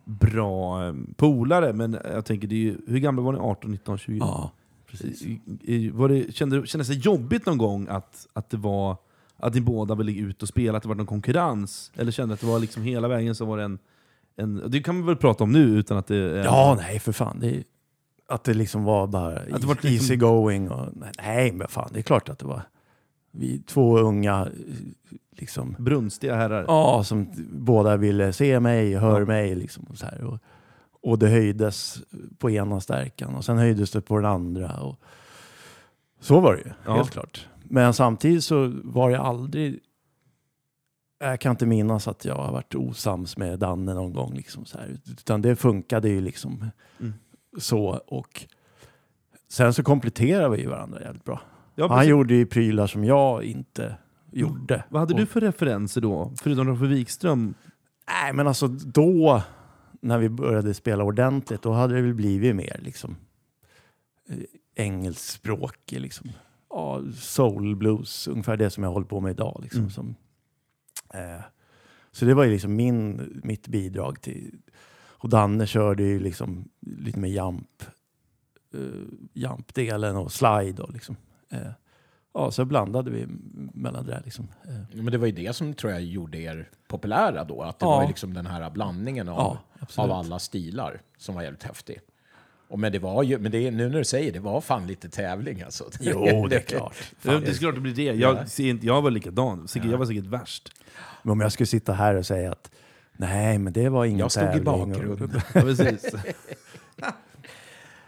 bra 0.06 0.88
eh, 0.88 0.94
polare, 1.16 1.74
men 1.74 1.98
jag 2.04 2.26
tänker, 2.26 2.48
det 2.48 2.56
är 2.56 2.60
ju, 2.60 2.78
hur 2.88 3.00
gamla 3.00 3.22
var 3.22 3.34
ni? 3.34 3.40
18, 3.40 3.72
19, 3.72 3.98
20? 3.98 4.18
Ja, 4.18 4.52
precis. 4.88 5.24
Var 5.94 6.10
det, 6.10 6.36
kände, 6.36 6.68
kändes 6.68 6.88
det 6.88 6.94
jobbigt 6.94 7.46
någon 7.46 7.58
gång 7.58 7.88
att, 7.90 8.28
att 8.34 8.50
det 8.50 8.58
var 8.58 8.98
att 9.38 9.54
ni 9.54 9.62
båda 9.62 9.96
ville 9.96 10.12
ut 10.12 10.42
och 10.42 10.48
spela, 10.48 10.78
att 10.78 10.84
det 10.84 10.90
var 10.90 10.96
någon 10.96 11.06
konkurrens? 11.06 11.92
Eller 11.96 12.12
kände 12.12 12.34
att 12.34 12.40
det 12.40 12.48
var 12.48 12.60
liksom 12.60 12.84
hela 12.84 13.08
vägen 13.08 13.36
så 13.36 13.46
var 13.46 13.58
det 13.58 13.64
en... 13.64 13.80
en 14.38 14.64
det 14.68 14.80
kan 14.84 14.96
vi 14.98 15.02
väl 15.02 15.16
prata 15.16 15.44
om 15.44 15.52
nu 15.52 15.64
utan 15.64 15.98
att 15.98 16.08
det 16.08 16.16
är... 16.16 16.44
Ja, 16.44 16.78
nej 16.82 17.00
för 17.00 17.12
fan. 17.12 17.40
Det, 17.40 17.64
att 18.28 18.44
det 18.44 18.54
liksom 18.54 18.84
var 18.84 19.08
bara 19.08 19.38
Att 19.40 19.62
det 19.62 19.68
var 19.68 19.74
liksom- 19.74 19.90
easy 19.90 20.16
going. 20.16 20.72
Och, 20.72 20.90
nej, 21.18 21.52
men 21.52 21.68
fan, 21.68 21.90
det 21.94 22.00
är 22.00 22.04
klart 22.04 22.30
att 22.30 22.40
det 22.40 22.46
var 22.46 22.62
vi 23.38 23.60
två 23.60 23.98
unga, 24.00 24.48
liksom, 25.32 25.76
Brunstiga 25.80 26.36
herrar. 26.36 26.66
ja, 26.68 27.04
som 27.04 27.28
båda 27.52 27.98
ville 27.98 28.34
se 28.34 28.60
mig, 28.60 28.96
hör 28.96 29.26
mig. 29.26 29.56
Liksom, 29.56 29.84
och, 29.90 29.98
så 29.98 30.06
här, 30.06 30.24
och, 30.24 30.40
och 31.02 31.20
det 31.20 31.28
höjdes 31.28 31.98
på 32.38 32.50
ena 32.52 32.80
stärkan 32.82 33.36
och 33.36 33.46
sen 33.46 33.58
höjdes 33.58 33.92
det 33.92 34.02
på 34.02 34.16
den 34.16 34.26
andra. 34.32 34.72
Och, 34.82 35.00
Så 36.20 36.40
var 36.40 36.54
det 36.54 36.60
ju, 36.62 36.72
Ja. 36.86 36.96
helt 36.96 37.12
klart. 37.12 37.48
Men 37.64 37.94
samtidigt 37.94 38.44
så 38.44 38.74
var 38.84 39.10
jag 39.10 39.26
aldrig... 39.26 39.80
Jag 41.20 41.40
kan 41.40 41.52
inte 41.52 41.66
minnas 41.66 42.08
att 42.08 42.26
jag 42.26 42.36
har 42.36 42.52
varit 42.52 42.76
osams 42.76 43.38
med 43.38 43.60
Danne 43.60 43.94
någon 43.94 44.14
gång. 44.14 44.34
Liksom 44.34 44.66
så 44.66 44.78
här. 44.78 44.98
Utan 45.12 45.42
det 45.42 45.56
funkade 45.56 46.10
ju 46.10 46.22
liksom 46.22 46.66
Mm. 47.00 47.14
så. 47.60 47.88
Och 48.08 48.46
sen 49.50 49.74
så 49.74 49.84
kompletterade 49.84 50.58
vi 50.58 50.66
varandra 50.66 51.02
jävligt 51.02 51.24
bra. 51.24 51.42
Ja, 51.76 51.88
Han 51.94 52.08
gjorde 52.08 52.34
ju 52.36 52.46
prylar 52.46 52.88
som 52.88 53.04
jag 53.04 53.44
inte 53.44 53.98
gjorde. 54.32 54.84
Vad 54.90 55.00
hade 55.02 55.14
Och- 55.14 55.20
du 55.20 55.26
för 55.26 55.42
referenser 55.42 56.02
då? 56.02 56.34
Förutom 56.42 56.68
Roffe 56.68 56.86
Wikström? 56.86 57.54
Nej, 58.08 58.34
men 58.34 58.48
alltså 58.48 58.68
då 58.68 59.42
när 60.02 60.18
vi 60.20 60.30
började 60.30 60.74
spela 60.74 61.04
ordentligt, 61.04 61.62
då 61.62 61.72
hade 61.72 61.96
det 61.96 62.02
väl 62.02 62.14
blivit 62.14 62.56
mer 62.56 62.80
liksom 62.84 63.16
eh, 64.30 64.38
engelskspråkig, 64.76 66.00
liksom. 66.02 66.30
Ja, 66.70 67.02
soul 67.16 67.76
blues, 67.76 68.28
ungefär 68.28 68.58
det 68.58 68.70
som 68.70 68.84
jag 68.84 68.92
håller 68.92 69.08
på 69.08 69.20
med 69.20 69.32
idag. 69.32 69.60
Liksom, 69.64 69.80
Mm. 69.80 69.92
som, 69.92 70.16
eh, 71.14 71.42
så 72.12 72.26
det 72.26 72.34
var 72.34 72.44
ju 72.44 72.52
liksom 72.52 72.76
min, 72.76 73.40
mitt 73.44 73.68
bidrag 73.68 74.22
till... 74.22 74.52
Och 75.18 75.30
Danne 75.30 75.68
körde 75.68 76.04
ju 76.04 76.20
liksom 76.20 76.70
lite 76.82 77.20
med 77.20 77.30
jump, 77.32 77.84
eh, 78.74 78.80
jump-delen 79.34 80.16
och 80.16 80.32
slide. 80.32 80.84
Och 80.84 80.94
liksom. 80.94 81.16
Eh, 81.52 81.60
ja, 82.34 82.52
så 82.52 82.66
blandade 82.66 83.12
vi 83.12 83.26
mellan 83.74 84.06
det 84.06 84.12
där. 84.12 84.22
Liksom. 84.26 84.48
Eh, 84.68 84.98
Men 84.98 85.06
det 85.12 85.18
var 85.18 85.26
ju 85.28 85.32
det 85.34 85.56
som 85.56 85.74
tror 85.74 85.92
jag 85.94 86.02
gjorde 86.04 86.38
er 86.38 86.70
populära 86.88 87.44
då. 87.44 87.62
Att 87.62 87.80
det 87.80 87.86
Ja. 87.86 87.90
var 87.90 88.02
ju 88.02 88.08
liksom 88.08 88.34
den 88.34 88.46
här 88.46 88.70
blandningen 88.70 89.30
av, 89.30 89.58
Ja, 89.80 89.88
av 90.04 90.12
alla 90.12 90.40
stilar 90.40 91.02
som 91.18 91.36
var 91.36 91.42
jävligt 91.42 91.64
häftig. 91.64 92.00
Och 92.68 92.80
men 92.80 92.92
det 92.92 93.00
var 93.00 93.24
ju, 93.24 93.38
men 93.40 93.52
det, 93.52 93.72
nu 93.72 93.90
när 93.90 93.98
du 93.98 94.04
säger 94.06 94.34
det, 94.34 94.40
var 94.40 94.62
fan 94.62 94.88
lite 94.88 95.10
tävling 95.10 95.62
alltså. 95.62 95.90
jo, 96.00 96.48
det 96.48 96.56
är 96.56 96.60
klart. 96.60 96.96
Ja, 97.22 97.40
det 97.40 97.48
är 97.50 97.54
klart 97.54 97.76
det 97.76 97.82
blir 97.82 97.96
det. 97.96 98.04
Jag, 98.04 98.50
ser 98.50 98.70
inte, 98.70 98.86
jag 98.86 99.02
var 99.02 99.12
likadan. 99.12 99.68
Jag 99.84 99.98
var 99.98 100.06
säkert 100.06 100.26
värst. 100.26 100.72
Men 101.24 101.32
om 101.32 101.42
jag 101.42 101.52
skulle 101.52 101.68
sitta 101.68 101.94
här 101.94 102.16
och 102.16 102.26
säga 102.26 102.52
att 102.52 102.72
nej, 103.18 103.58
men 103.58 103.74
det 103.74 103.90
var 103.90 104.06
ingen 104.06 104.20
Jag 104.20 104.32
stod 104.32 104.44
i 104.44 104.48
tävling. 104.48 104.64
bakgrunden. 104.64 105.42
Ja, 105.54 105.62
precis. 105.62 106.06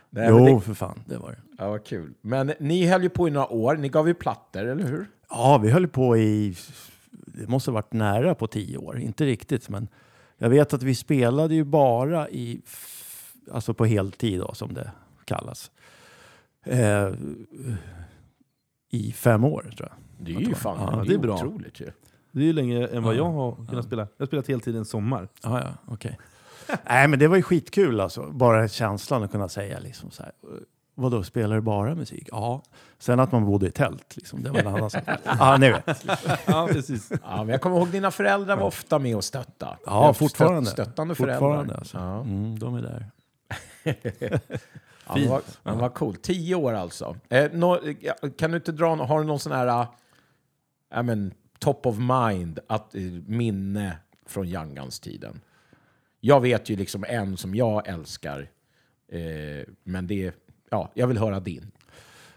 Nej, 0.09 0.27
Jo, 0.29 0.55
det, 0.55 0.61
för 0.61 0.73
fan, 0.73 0.99
det 1.05 1.17
var 1.17 1.31
det. 1.31 1.37
Ja, 1.57 1.69
vad 1.69 1.85
kul. 1.85 2.13
Men 2.21 2.53
ni 2.59 2.85
höll 2.87 3.03
ju 3.03 3.09
på 3.09 3.27
i 3.27 3.31
några 3.31 3.47
år, 3.47 3.75
ni 3.77 3.89
gav 3.89 4.07
ju 4.07 4.13
plattor, 4.13 4.65
eller 4.65 4.83
hur? 4.83 5.05
Ja, 5.29 5.59
vi 5.63 5.69
höll 5.69 5.87
på 5.87 6.17
i, 6.17 6.55
det 7.11 7.47
måste 7.47 7.71
ha 7.71 7.73
varit 7.75 7.93
nära 7.93 8.35
på 8.35 8.47
tio 8.47 8.77
år, 8.77 8.99
inte 8.99 9.25
riktigt, 9.25 9.69
men 9.69 9.87
jag 10.37 10.49
vet 10.49 10.73
att 10.73 10.83
vi 10.83 10.95
spelade 10.95 11.55
ju 11.55 11.63
bara 11.63 12.29
i, 12.29 12.61
alltså 13.51 13.73
på 13.73 13.85
heltid 13.85 14.39
då, 14.39 14.53
som 14.53 14.73
det 14.73 14.91
kallas. 15.25 15.71
Eh, 16.65 17.11
I 18.89 19.11
fem 19.11 19.43
år 19.43 19.61
tror 19.77 19.89
jag. 19.89 20.25
Det 20.25 20.35
är 20.35 20.39
ju 20.47 20.55
fan 20.55 20.77
Ja, 20.91 21.03
det 21.03 21.17
det 21.17 21.27
är 21.27 21.31
otroligt 21.33 21.79
ju. 21.81 21.91
Det 22.31 22.39
är 22.41 22.45
ju 22.45 22.53
längre 22.53 22.87
än 22.87 23.03
vad 23.03 23.13
Ja. 23.13 23.17
jag 23.17 23.31
har 23.31 23.65
kunnat 23.69 23.85
spela. 23.85 24.01
Jag 24.17 24.23
har 24.23 24.27
spelat 24.27 24.47
heltid 24.47 24.75
en 24.75 24.85
sommar. 24.85 25.27
Ja, 25.43 25.61
ja, 25.61 25.93
okej. 25.93 26.17
Nej, 26.89 27.07
men 27.07 27.19
det 27.19 27.27
var 27.27 27.35
ju 27.35 27.41
skitkul 27.41 27.99
alltså. 27.99 28.31
Bara 28.31 28.67
känslan 28.67 29.23
att 29.23 29.31
kunna 29.31 29.49
säga 29.49 29.79
liksom 29.79 30.11
så 30.11 30.23
här. 30.23 30.31
Vadå, 30.99 31.23
spelar 31.23 31.55
du 31.55 31.61
bara 31.61 31.95
musik? 31.95 32.29
Ja. 32.31 32.63
Sen 32.99 33.19
att 33.19 33.31
man 33.31 33.45
bodde 33.45 33.67
i 33.67 33.71
tält, 33.71 34.15
liksom, 34.17 34.43
det 34.43 34.49
var 34.49 34.59
en 34.59 34.67
annan 34.67 34.89
sak. 34.89 35.03
Ja, 35.23 35.57
ni 35.57 35.69
vet. 35.71 36.05
Ja, 36.47 36.67
precis. 36.71 37.11
Ja, 37.23 37.37
men 37.37 37.49
jag 37.49 37.61
kommer 37.61 37.77
ihåg 37.77 37.87
dina 37.89 38.11
föräldrar 38.11 38.55
var 38.57 38.67
ofta 38.67 38.99
med 38.99 39.15
och 39.15 39.23
stötta. 39.23 39.77
Ja, 39.85 40.03
Stött- 40.13 40.17
fortfarande. 40.17 40.69
Stöttande 40.69 41.15
Fortfarande 41.15 41.55
föräldrar. 41.55 41.77
alltså. 41.77 41.97
Ja. 41.97 42.21
Mm, 42.21 42.59
de 42.59 42.75
är 42.75 42.81
där. 42.81 43.05
Ja, 45.09 45.15
vad, 45.29 45.41
men 45.63 45.77
vad 45.77 45.93
coolt. 45.93 46.21
Tio 46.23 46.55
år 46.55 46.73
alltså. 46.73 47.15
Eh, 47.29 47.45
ja, 48.01 48.15
kan 48.37 48.51
du 48.51 48.57
inte 48.57 48.71
dra, 48.71 48.95
har 48.95 49.19
du 49.19 49.25
någon 49.25 49.39
sån 49.39 49.51
här, 49.51 49.67
äh, 49.81 49.87
ja, 50.91 51.01
men, 51.03 51.33
top 51.59 51.85
of 51.85 51.95
mind, 51.97 52.59
att, 52.67 52.95
eh, 52.95 53.01
minne 53.27 53.97
från 54.25 54.47
Youngguns-tiden? 54.47 55.41
Jag 56.19 56.41
vet 56.41 56.69
ju 56.69 56.75
liksom 56.75 57.05
en 57.07 57.37
som 57.37 57.55
jag 57.55 57.87
älskar, 57.87 58.39
eh, 59.11 59.67
men 59.83 60.07
det, 60.07 60.33
ja, 60.69 60.91
jag 60.93 61.07
vill 61.07 61.17
höra 61.17 61.39
din. 61.39 61.71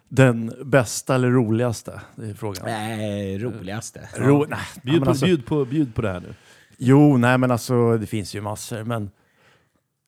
Den 0.09 0.53
bästa 0.64 1.14
eller 1.14 1.31
roligaste? 1.31 2.01
Det 2.16 2.26
är 2.26 2.35
frågan. 2.35 2.64
Nej, 2.64 3.39
roligaste. 3.39 4.09
Ro, 4.16 4.47
nej, 4.49 4.59
ja, 4.74 4.81
Bjud, 4.83 4.95
men 4.95 5.05
på, 5.05 5.11
alltså, 5.11 5.26
bjud, 5.26 5.47
på, 5.47 5.64
bjud 5.64 5.95
på 5.95 6.03
det 6.03 6.09
här 6.09 6.20
nu. 6.20 6.35
Jo, 6.76 7.16
nej 7.16 7.39
men 7.39 7.51
alltså 7.51 7.99
det 7.99 8.07
finns 8.07 8.35
ju 8.35 8.41
massor. 8.41 8.85
Men 8.85 9.11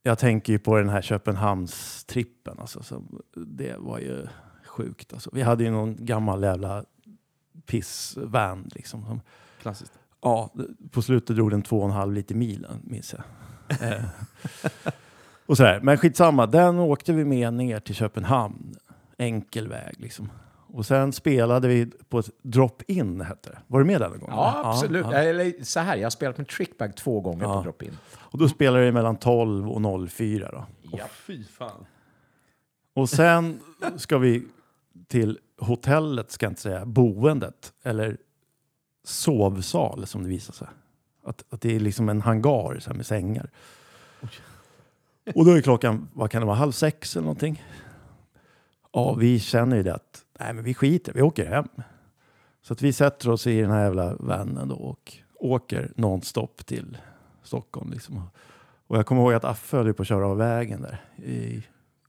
jag 0.03 0.19
tänker 0.19 0.53
ju 0.53 0.59
på 0.59 0.77
den 0.77 0.89
här 0.89 1.03
Köpenhamnstrippen. 1.03 2.59
Alltså, 2.59 2.83
så 2.83 3.03
det 3.47 3.77
var 3.79 3.99
ju 3.99 4.27
sjukt. 4.67 5.13
Alltså. 5.13 5.31
Vi 5.33 5.43
hade 5.43 5.65
ju 5.65 5.71
någon 5.71 6.07
gammal 6.07 6.43
jävla 6.43 6.85
pissvan 7.67 8.71
liksom. 8.75 9.05
Som, 9.05 9.21
Klassiskt. 9.63 9.93
ja, 10.23 10.55
på 10.91 11.03
slutet 11.03 11.37
drog 11.37 11.51
den 11.51 11.63
två 11.63 11.79
och 11.79 11.85
en 11.85 11.91
halv 11.91 12.13
liter 12.13 12.35
milen, 12.35 12.81
minns 12.85 13.15
jag. 13.15 13.23
Och 15.47 15.57
sådär. 15.57 15.81
Men 15.83 15.99
skitsamma, 15.99 16.47
den 16.47 16.79
åkte 16.79 17.13
vi 17.13 17.25
med 17.25 17.55
ner 17.55 17.81
till 17.81 17.95
Köpenhamn. 17.95 18.75
Enkel 19.19 19.69
väg 19.69 19.95
liksom. 20.01 20.33
Och 20.75 20.87
sen 20.87 21.13
spelade 21.13 21.69
vi 21.69 21.87
på 22.09 22.19
ett 22.19 22.31
drop-in, 22.43 23.21
hette 23.21 23.51
det. 23.51 23.59
Var 23.67 23.79
du 23.79 23.85
med 23.87 24.01
den 24.01 24.11
gången? 24.11 24.27
Ja, 24.37 24.63
absolut. 24.65 25.07
ja. 25.11 25.17
Eller 25.19 25.65
så 25.65 25.81
här, 25.81 25.97
jag 25.97 26.05
har 26.05 26.11
spelat 26.11 26.39
med 26.39 26.49
Trickbag 26.49 26.97
två 26.97 27.21
gånger 27.21 27.43
Ja. 27.45 27.57
på 27.57 27.63
drop-in. 27.63 27.99
Och 28.15 28.39
då 28.39 28.49
spelade 28.49 28.85
vi 28.85 28.93
mellan 28.93 29.17
12 29.17 29.71
och 29.71 30.11
04 30.11 30.51
då. 30.53 30.67
Ja. 30.99 31.05
Fy 31.27 31.45
fan. 31.45 31.87
Och 32.95 33.09
sen 33.09 33.61
ska 33.97 34.19
vi 34.19 34.47
till 35.09 35.39
hotellet, 35.59 36.31
ska 36.31 36.47
jag 36.47 36.51
inte 36.51 36.63
säga, 36.63 36.85
boendet. 36.87 37.73
Eller 37.83 38.17
sovsal 39.05 40.07
som 40.07 40.23
det 40.23 40.29
visar 40.29 40.53
sig. 40.55 40.69
Att, 41.25 41.45
att 41.51 41.61
det 41.61 41.77
är 41.77 41.81
liksom 41.81 42.09
en 42.09 42.21
hangar 42.21 42.79
så 42.81 42.91
här, 42.91 42.97
med 42.97 43.07
sängar. 43.07 43.51
Och 45.35 45.45
då 45.45 45.51
är 45.51 45.61
klockan, 45.61 46.09
vad 46.13 46.31
kan 46.31 46.41
det 46.41 46.47
vara, 46.47 46.57
halv 46.57 46.73
sex 46.73 47.17
eller 47.17 47.25
någonting. 47.25 47.65
Ja, 48.93 49.15
vi 49.15 49.41
känner 49.41 49.77
ju 49.77 49.83
det 49.83 49.95
att, 49.95 50.25
nej 50.41 50.53
men 50.53 50.65
vi 50.65 50.75
skiter, 50.75 51.13
vi 51.13 51.23
åker 51.23 51.47
hem. 51.47 51.69
Så 52.63 52.73
att 52.73 52.83
vi 52.83 52.93
sätter 52.93 53.31
oss 53.31 53.47
i 53.47 53.61
den 53.61 53.71
här 53.71 53.85
jävla 53.85 54.15
vanen 54.15 54.69
då 54.69 54.75
och 54.75 55.13
åker 55.35 55.93
nonstop 55.97 56.67
till 56.67 56.99
Stockholm. 57.43 57.91
Liksom. 57.91 58.23
Och 58.87 58.99
jag 58.99 59.07
kommer 59.07 59.23
ihåg 59.23 59.33
att 59.33 59.45
Affe 59.45 59.77
höll 59.77 59.95
på 59.95 60.03
att 60.03 60.09
köra 60.09 60.27
av 60.27 60.37
vägen 60.37 60.83
där. 60.83 61.01
I, 61.17 61.63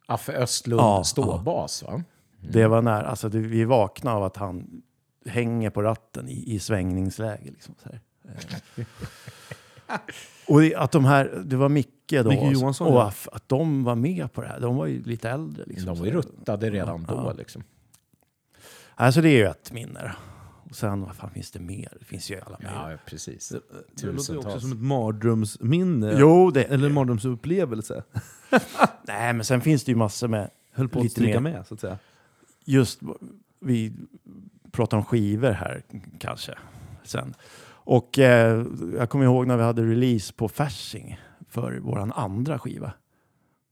Affe 0.05 0.33
Östlund, 0.33 0.81
Ja, 0.81 1.03
ståbas 1.03 1.83
va? 1.83 2.03
Det 2.39 2.67
var 2.67 2.81
nära. 2.81 3.07
Alltså, 3.07 3.29
det, 3.29 3.39
vi 3.39 3.63
vaknade 3.63 4.17
av 4.17 4.23
att 4.23 4.37
han 4.37 4.81
hänger 5.25 5.69
på 5.69 5.81
ratten 5.81 6.29
i, 6.29 6.53
i 6.55 6.59
svängningsläge. 6.59 7.51
Liksom, 7.51 7.75
så 7.83 7.89
här. 7.89 8.01
Och 10.47 10.61
det, 10.61 10.75
att 10.75 10.91
de 10.91 11.05
här, 11.05 11.41
det 11.45 11.55
var 11.55 11.69
Micke 11.69 11.89
då 12.09 12.29
Micke 12.29 12.39
och- 12.41 12.53
Johansson, 12.53 12.87
och 12.87 12.93
ja. 12.93 13.07
Aff, 13.07 13.27
att 13.31 13.49
de 13.49 13.83
var 13.83 13.95
med 13.95 14.33
på 14.33 14.41
det 14.41 14.47
här. 14.47 14.59
De 14.59 14.75
var 14.75 14.85
ju 14.85 15.03
lite 15.03 15.29
äldre. 15.29 15.63
Liksom, 15.67 15.85
De 15.85 15.99
var 15.99 16.05
ju 16.05 16.11
ruttade 16.11 16.69
redan 16.69 17.03
då. 17.03 17.13
Ja. 17.13 17.33
Liksom. 17.33 17.63
Alltså 18.95 19.21
det 19.21 19.29
är 19.29 19.37
ju 19.37 19.45
ett 19.45 19.71
minne. 19.71 20.15
Och 20.69 20.75
sen, 20.75 21.01
vad 21.01 21.15
fan 21.15 21.29
finns 21.29 21.51
det 21.51 21.59
mer? 21.59 21.97
Det 21.99 22.05
finns 22.05 22.31
ju 22.31 22.41
alla 22.41 22.57
möjliga. 22.61 22.91
Ja, 22.91 22.97
precis. 23.05 23.49
Det, 23.49 23.59
det 24.07 24.11
låter 24.11 24.33
ju 24.33 24.39
också 24.39 24.59
som 24.59 24.71
ett 24.71 24.81
mardrömsminne. 24.81 26.15
Jo, 26.19 26.51
det, 26.51 26.63
Eller 26.63 26.87
en 26.87 26.93
mardrömsupplevelse. 26.93 28.03
nej 29.07 29.33
men 29.33 29.43
sen 29.45 29.61
finns 29.61 29.83
det 29.83 29.91
ju 29.91 29.95
massor 29.95 30.27
med 30.27 30.49
Höll 30.71 30.89
på 30.89 30.99
att 30.99 31.03
Lite 31.03 31.13
stryka 31.13 31.39
mer. 31.39 31.51
med, 31.53 31.67
så 31.67 31.73
att 31.73 31.79
säga. 31.79 31.97
just, 32.65 32.99
vi 33.59 33.93
pratar 34.71 34.97
om 34.97 35.05
skivor 35.05 35.51
här 35.51 35.83
kanske 36.19 36.55
sen. 37.03 37.33
Och 37.85 38.19
eh, 38.19 38.65
jag 38.97 39.09
kommer 39.09 39.25
ihåg 39.25 39.47
när 39.47 39.57
vi 39.57 39.63
hade 39.63 39.83
release 39.83 40.33
på 40.33 40.47
Fasching 40.49 41.19
för 41.49 41.79
våran 41.79 42.11
andra 42.11 42.59
skiva. 42.59 42.93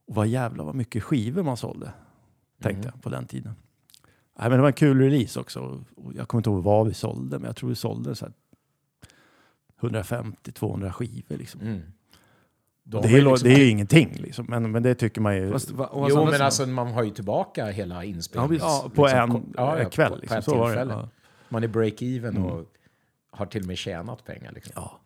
Och 0.08 0.16
vad 0.16 0.28
jävla 0.28 0.64
vad 0.64 0.76
mycket 0.76 1.04
skivor 1.04 1.44
man 1.44 1.58
sålde, 1.58 1.94
tänkte 2.62 2.88
Mm. 2.88 2.92
jag 2.94 3.04
på 3.04 3.10
den 3.10 3.26
tiden. 3.26 3.54
Nej, 4.40 4.50
men 4.50 4.52
det 4.52 4.62
var 4.62 4.68
en 4.68 4.74
kul 4.74 5.00
release 5.02 5.40
också. 5.40 5.84
Jag 6.16 6.28
kommer 6.28 6.40
inte 6.40 6.50
ihåg 6.50 6.64
vad 6.64 6.88
vi 6.88 6.94
sålde, 6.94 7.40
men 7.40 7.46
jag 7.48 7.56
tror 7.56 7.70
vi 7.70 7.76
sålde 7.76 8.16
så 8.16 8.26
här 8.26 8.34
150-200 9.82 10.92
skivor. 10.92 11.38
Liksom. 11.38 11.62
Mm. 11.62 11.82
De 12.84 13.02
det, 13.02 13.08
är, 13.08 13.22
liksom- 13.22 13.50
det 13.50 13.56
är 13.56 13.60
ju 13.60 13.70
ingenting, 13.70 14.14
liksom. 14.18 14.46
men, 14.50 14.72
men 14.72 14.84
det 14.84 14.96
tycker 14.96 15.22
man 15.22 15.36
ju. 15.38 15.52
Fast, 15.52 15.72
va, 15.72 15.90
Jo, 15.94 16.00
andra 16.04 16.16
men 16.24 16.32
sidan- 16.34 16.46
alltså 16.46 16.66
man 16.68 16.88
har 16.92 17.04
ju 17.04 17.10
tillbaka 17.10 17.66
hela 17.66 18.04
inspelningen. 18.04 18.60
Ja, 18.62 18.92
på 18.96 19.04
liksom, 19.06 19.36
en 19.36 19.54
ja, 19.58 19.80
ja, 19.80 19.90
kväll. 19.90 20.10
på- 20.10 20.16
på 20.16 20.22
Liksom. 20.22 20.38
ett 20.38 20.46
Så 20.46 20.58
var 20.58 20.76
det. 20.76 21.10
Man 21.50 21.64
är 21.64 21.68
break-even 21.68 22.28
Mm. 22.28 22.46
och 22.46 22.66
har 23.32 23.46
till 23.46 23.62
och 23.62 23.68
med 23.68 23.78
tjänat 23.78 24.26
pengar. 24.26 24.52
Liksom. 24.52 24.74
Ja. 24.76 25.00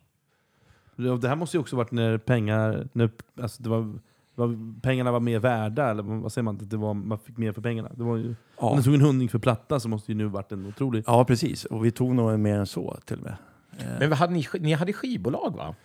Det 1.17 1.28
här 1.28 1.36
måste 1.36 1.57
ju 1.57 1.61
också 1.61 1.76
varit 1.76 1.91
när 1.91 2.17
pengar, 2.17 2.88
när, 2.93 3.09
alltså 3.41 3.63
det 3.63 3.69
var, 3.69 3.99
var, 4.36 4.82
pengarna 4.82 5.11
var 5.11 5.19
mer 5.19 5.39
värda, 5.39 5.89
eller 5.91 6.03
vad 6.03 6.32
säger 6.32 6.43
man? 6.43 6.55
Att 6.55 6.69
det 6.69 6.78
var, 6.78 6.93
man 6.93 7.19
fick 7.19 7.38
mer 7.38 7.51
för 7.51 7.61
pengarna. 7.61 7.91
Det 7.95 8.03
var 8.03 8.17
ju, 8.17 8.28
Om 8.30 8.36
Ja. 8.59 8.73
du 8.78 8.84
tog 8.84 8.93
en 8.93 9.01
hundring 9.01 9.30
för 9.30 9.39
platta 9.39 9.80
så 9.80 9.89
måste 9.89 10.11
ju 10.11 10.17
nu 10.17 10.26
varit 10.26 10.51
en 10.51 10.65
otrolig... 10.65 11.03
ja, 11.07 11.26
precis. 11.26 11.65
Och 11.65 11.86
vi 11.86 11.91
tog 11.91 12.15
nog 12.15 12.39
mer 12.39 12.57
än 12.59 12.67
så 12.67 12.97
till 13.05 13.17
och 13.17 13.23
med. 13.23 13.36
Eh, 13.78 13.99
Men 13.99 14.11
hade 14.11 14.34
ni, 14.34 14.45
ni 14.59 14.73
hade 14.73 14.93
skivbolag 14.93 15.55
va? 15.57 15.76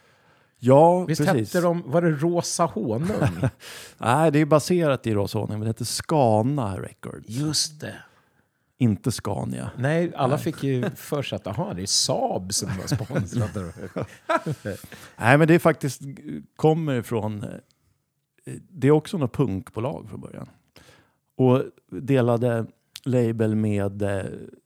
ja, 0.59 1.05
Visst 1.05 1.25
precis. 1.27 1.55
hette 1.55 1.67
de, 1.67 1.83
var 1.87 2.03
det 2.03 2.11
Rosa 2.11 2.65
Honung? 2.65 3.11
Nej, 3.99 4.31
det 4.33 4.39
är 4.39 4.45
baserat 4.47 5.07
i 5.07 5.15
Roshonung, 5.15 5.49
men 5.51 5.61
det 5.61 5.67
heter 5.67 5.85
Skana 5.85 6.77
Records. 6.77 7.29
Just 7.29 7.81
det. 7.81 7.95
Inte 8.81 9.13
Scania. 9.13 9.71
Nej, 9.79 10.13
alla 10.17 10.39
fick 10.39 10.63
ju 10.63 10.91
för 10.91 11.23
sig 11.23 11.37
att 11.37 11.47
aha, 11.47 11.75
det 11.75 11.83
är 11.83 11.87
Saab 11.87 12.55
som 12.55 12.69
var 12.79 12.87
sponsrade. 12.87 13.73
Nej, 15.17 15.39
men 15.39 15.49
det 15.49 15.55
är 15.55 15.59
faktiskt 15.59 16.03
kommer 16.57 16.95
ifrån... 16.95 17.43
eh, 17.45 18.55
Det 18.69 18.87
är 18.89 18.91
också 18.91 19.19
något 19.19 19.33
punkbolag 19.33 20.09
från 20.09 20.21
början. 20.21 20.49
Och 21.37 21.63
delade 21.91 22.67
label 23.05 23.55
med 23.57 24.03
eh, 24.03 24.09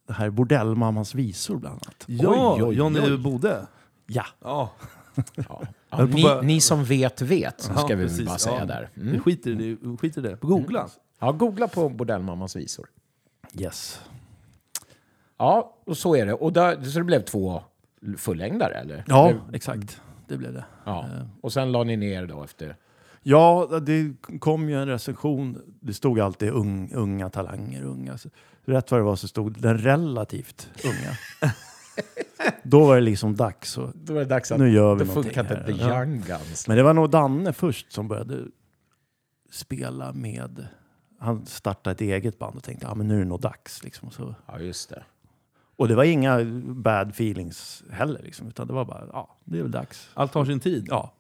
det 0.07 0.13
här 0.13 0.31
Bordellmammans 0.31 1.15
visor 1.15 1.57
bland 1.57 1.73
annat. 1.75 2.05
Ja, 2.07 2.55
Oj, 2.57 2.63
oj, 2.65 2.77
Johnny 2.77 3.01
oj. 3.03 3.19
Bode. 3.19 3.67
Ja, 4.07 4.25
Ja, 4.45 4.71
Ja. 5.49 5.63
Ja, 5.91 6.05
ni, 6.05 6.25
ni 6.43 6.61
som 6.61 6.85
vet 6.85 7.23
vet, 7.23 7.61
ska 7.61 7.97
vi 7.97 8.05
precis, 8.05 8.27
bara 8.27 8.39
säga 8.39 8.59
ja. 8.59 8.65
där. 8.65 8.91
Mm. 8.97 9.21
skiter 9.21 9.51
i 9.51 9.55
det. 9.55 9.89
vi 9.89 9.97
Skiter 9.97 10.25
i 10.27 10.29
det. 10.29 10.41
Googla. 10.41 10.89
Ja, 11.21 11.33
googla 11.33 11.69
på 11.69 11.89
Bordellmammans 11.89 12.57
visor. 12.57 12.87
Yes. 13.59 14.01
Ja, 15.39 15.77
och 15.87 15.97
så 15.97 16.17
är 16.17 16.27
det. 16.27 16.33
Och 16.35 16.53
där, 16.53 16.83
så 16.83 16.99
det 16.99 17.05
blev 17.05 17.21
två 17.21 17.63
fullängdare, 18.19 18.75
eller? 18.75 19.05
Ja, 19.07 19.29
Eller- 19.29 19.41
exakt. 19.53 20.01
Det 20.29 20.37
blev 20.37 20.53
det. 20.53 20.65
ja. 20.85 21.01
Eh, 21.05 21.27
Och 21.41 21.53
sen 21.53 21.73
la 21.73 21.85
ni 21.85 21.97
ner 21.97 22.27
då 22.27 22.45
efter... 22.45 22.77
Ja, 23.27 23.69
det 23.83 24.13
kom 24.39 24.69
ju 24.69 24.81
en 24.83 24.89
recension. 24.89 25.59
Det 25.81 25.95
stod 25.95 26.21
alltid 26.21 26.51
ung, 26.51 26.93
unga 26.95 27.31
talanger. 27.31 27.83
Unga. 27.83 28.19
Rätt 28.65 28.91
vad 28.91 29.01
det 29.01 29.05
var 29.05 29.17
så 29.17 29.29
stod 29.29 29.61
den 29.61 29.79
relativt 29.79 30.69
unga. 30.85 31.53
Då 32.63 32.85
var 32.85 32.95
det 32.95 33.01
liksom 33.01 33.37
dags. 33.37 33.79
Och, 33.79 33.91
Då 33.95 34.13
var 34.13 34.21
det 34.21 34.27
dags 34.27 34.53
att... 34.53 34.59
nu 34.59 34.71
gör 34.71 34.95
vi 34.95 35.05
Då 35.05 35.13
funkar 35.13 35.41
inte. 35.41 35.65
The. 35.67 35.73
Young 35.73 36.23
Guns. 36.27 36.69
Men 36.69 36.77
det 36.77 36.83
var 36.83 36.95
nog 36.95 37.11
Danne 37.11 37.53
först 37.53 37.93
som 37.93 38.09
började 38.09 38.45
spela 39.51 40.13
med... 40.13 40.67
Han 41.25 41.47
startade 41.47 41.95
ett 41.95 42.01
eget 42.01 42.39
band 42.39 42.57
och 42.57 42.63
tänkte 42.63 42.87
att 42.87 42.93
ah, 42.93 42.95
men 42.95 43.09
nu 43.09 43.15
är 43.15 43.19
det 43.19 43.25
nog 43.25 43.41
dags. 43.41 43.85
Liksom. 43.85 44.11
Så, 44.11 44.35
Ja, 44.47 44.61
just 44.61 44.89
det. 44.91 45.03
och 45.77 45.89
det 45.89 45.95
var 45.95 46.05
inga 46.05 46.45
bad 46.67 47.11
feelings 47.11 47.83
heller. 47.91 48.21
Liksom, 48.23 48.49
utan 48.49 48.67
det 48.67 48.73
var 48.73 48.85
bara, 48.85 49.05
ja, 49.13 49.37
det 49.45 49.59
är 49.59 49.63
väl 49.63 49.71
dags. 49.71 50.09
Allt 50.15 50.33
tar 50.33 50.45
sin 50.45 50.61
tid. 50.61 50.87
Ja. 50.91 51.13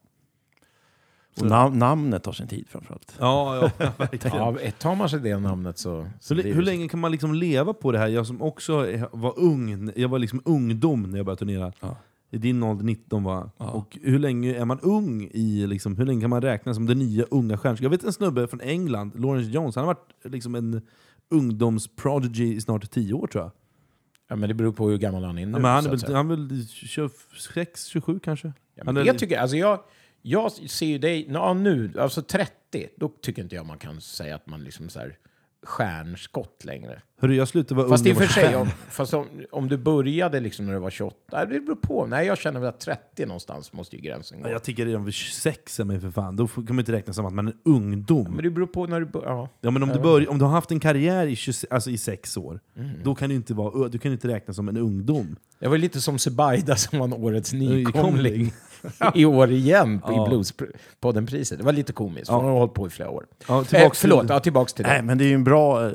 Och 1.40 1.46
nam- 1.46 1.74
namnet 1.76 2.22
tar 2.22 2.32
sin 2.32 2.48
tid 2.48 2.66
framförallt. 2.68 3.16
Ja, 3.20 3.70
ja, 3.78 3.92
verkligen. 3.98 4.36
Ja, 4.36 4.56
tar 4.78 4.94
man 4.94 5.08
sig 5.08 5.20
det 5.20 5.38
namnet 5.38 5.78
så... 5.78 6.06
Så 6.20 6.34
hur 6.34 6.62
länge 6.62 6.88
kan 6.88 7.00
man 7.00 7.10
liksom 7.12 7.34
leva 7.34 7.72
på 7.72 7.92
det 7.92 7.98
här? 7.98 8.08
Jag 8.08 8.26
som 8.26 8.42
också 8.42 8.86
var 9.12 9.38
ung, 9.38 9.92
jag 9.96 10.08
var 10.08 10.18
liksom 10.18 10.42
ungdom 10.44 11.02
när 11.02 11.16
jag 11.16 11.26
började 11.26 11.38
turnera. 11.38 11.72
Ja. 11.80 11.96
I 12.34 12.38
din 12.38 12.62
ålder, 12.62 12.84
19 12.84 13.24
va? 13.24 13.50
Ja. 13.58 13.70
Och 13.70 13.98
hur 14.02 14.18
länge 14.18 14.54
är 14.54 14.64
man 14.64 14.80
ung 14.80 15.28
i, 15.32 15.66
liksom, 15.66 15.96
hur 15.96 16.06
länge 16.06 16.20
kan 16.20 16.30
man 16.30 16.42
räkna 16.42 16.74
som 16.74 16.86
den 16.86 16.98
nya 16.98 17.24
unga 17.30 17.58
stjärnan? 17.58 17.78
Jag 17.80 17.90
vet 17.90 18.04
en 18.04 18.12
snubbe 18.12 18.46
från 18.48 18.60
England, 18.60 19.12
Lawrence 19.14 19.50
Jones, 19.50 19.76
han 19.76 19.84
har 19.84 19.94
varit 19.94 20.12
liksom 20.34 20.54
en 20.54 20.82
ungdomsprodigy 21.30 22.54
i 22.54 22.60
snart 22.60 22.90
10 22.90 23.14
år 23.14 23.26
tror 23.26 23.44
jag. 23.44 23.52
Ja, 24.28 24.36
men 24.36 24.48
det 24.48 24.54
beror 24.54 24.72
på 24.72 24.88
hur 24.88 24.98
gammal 24.98 25.24
han 25.24 25.38
är 25.38 25.46
nu. 25.46 25.52
Ja, 25.52 25.58
men 25.58 25.70
han, 25.70 25.86
är 25.86 25.90
väl, 25.90 26.14
han 26.14 26.30
är 26.30 26.36
väl 26.36 26.66
26, 26.68 27.84
27 27.86 28.18
kanske? 28.20 28.52
Ja, 28.74 28.84
men 28.84 28.96
är- 28.96 29.04
det 29.04 29.14
tycker 29.18 29.34
jag, 29.34 29.42
alltså 29.42 29.56
jag, 29.56 29.80
jag 30.22 30.52
ser 30.52 30.86
ju 30.86 30.98
dig, 30.98 31.26
ja, 31.30 31.54
nu, 31.54 31.92
alltså 31.98 32.22
30, 32.22 32.50
då 32.96 33.08
tycker 33.08 33.42
inte 33.42 33.54
jag 33.54 33.66
man 33.66 33.78
kan 33.78 34.00
säga 34.00 34.34
att 34.34 34.46
man 34.46 34.64
liksom 34.64 34.88
så 34.88 34.98
här 34.98 35.16
stjärnskott 35.64 36.64
längre. 36.64 37.02
Hörru, 37.20 37.34
jag 37.36 37.48
slutade 37.48 37.78
vara 37.80 37.88
Fast 37.88 38.06
i 38.06 38.12
och 38.12 38.16
för 38.16 38.26
sig, 38.26 38.56
om, 38.56 38.66
25. 38.66 38.78
fast 38.90 39.14
om, 39.14 39.26
om 39.52 39.68
du 39.68 39.76
började 39.76 40.40
liksom 40.40 40.66
när 40.66 40.72
du 40.72 40.78
var 40.78 40.90
28, 40.90 41.44
det 41.44 41.60
beror 41.60 41.76
på. 41.76 42.06
Nej, 42.06 42.26
jag 42.26 42.38
känner 42.38 42.60
väl 42.60 42.68
att 42.68 42.80
30 42.80 43.26
någonstans 43.26 43.72
måste 43.72 43.96
ju 43.96 44.02
gränsen 44.02 44.42
gå. 44.42 44.48
Ja, 44.48 44.52
Jag 44.52 44.62
tycker 44.62 44.86
redan 44.86 45.04
vid 45.04 45.14
26 45.14 45.80
är 45.80 45.92
ju 45.92 46.00
för 46.00 46.10
fan, 46.10 46.36
då 46.36 46.46
får- 46.48 46.66
kan 46.66 46.76
man 46.76 46.82
inte 46.82 46.92
räkna 46.92 47.12
som 47.12 47.26
att 47.26 47.32
man 47.34 47.48
är 47.48 47.54
ungdom. 47.64 48.32
Men 48.34 48.44
det 48.44 48.50
beror 48.50 48.66
på 48.66 48.86
när 48.86 49.00
du 49.00 49.06
börjar, 49.06 49.28
ja. 49.30 49.48
Ja, 49.60 49.70
men 49.70 49.82
om, 49.82 49.88
du 49.88 50.00
börjar, 50.00 50.30
om 50.30 50.38
du 50.38 50.44
har 50.44 50.52
haft 50.52 50.70
en 50.70 50.80
karriär 50.80 51.26
i, 51.26 51.36
20, 51.36 51.66
alltså 51.70 51.90
i 51.90 51.98
sex 51.98 52.36
år, 52.36 52.60
Mm. 52.76 52.90
då 53.04 53.14
kan 53.14 53.28
du 53.28 53.34
inte, 53.34 53.54
vara, 53.54 53.88
du 53.88 53.98
kan 53.98 54.12
inte 54.12 54.28
räkna 54.28 54.54
som 54.54 54.68
en 54.68 54.76
ungdom. 54.76 55.36
Jag 55.58 55.70
var 55.70 55.78
lite 55.78 56.00
som 56.00 56.18
Zubaida 56.18 56.76
som 56.76 56.98
var 56.98 57.20
årets 57.24 57.52
Nykomling. 57.52 58.52
I 59.14 59.24
år 59.24 59.50
igen 59.50 60.00
på 60.00 60.12
Ja. 60.12 60.26
i 60.26 60.28
Bluespodden-priset. 60.28 61.58
Det 61.58 61.64
var 61.64 61.72
lite 61.72 61.92
komiskt, 61.92 62.28
Ja. 62.28 62.36
hon 62.36 62.44
har 62.44 62.52
hållit 62.52 62.74
på 62.74 62.86
i 62.86 62.90
flera 62.90 63.10
år. 63.10 63.26
Ja, 63.48 63.58
Eh, 63.72 63.90
förlåt, 63.94 64.20
till- 64.20 64.30
ja, 64.30 64.40
tillbaks 64.40 64.72
till 64.72 64.84
Nej, 64.86 64.96
det. 64.98 65.02
men 65.06 65.18
det 65.18 65.24
är 65.24 65.28
ju 65.28 65.34
en 65.34 65.44
bra 65.44 65.86
eh, 65.86 65.92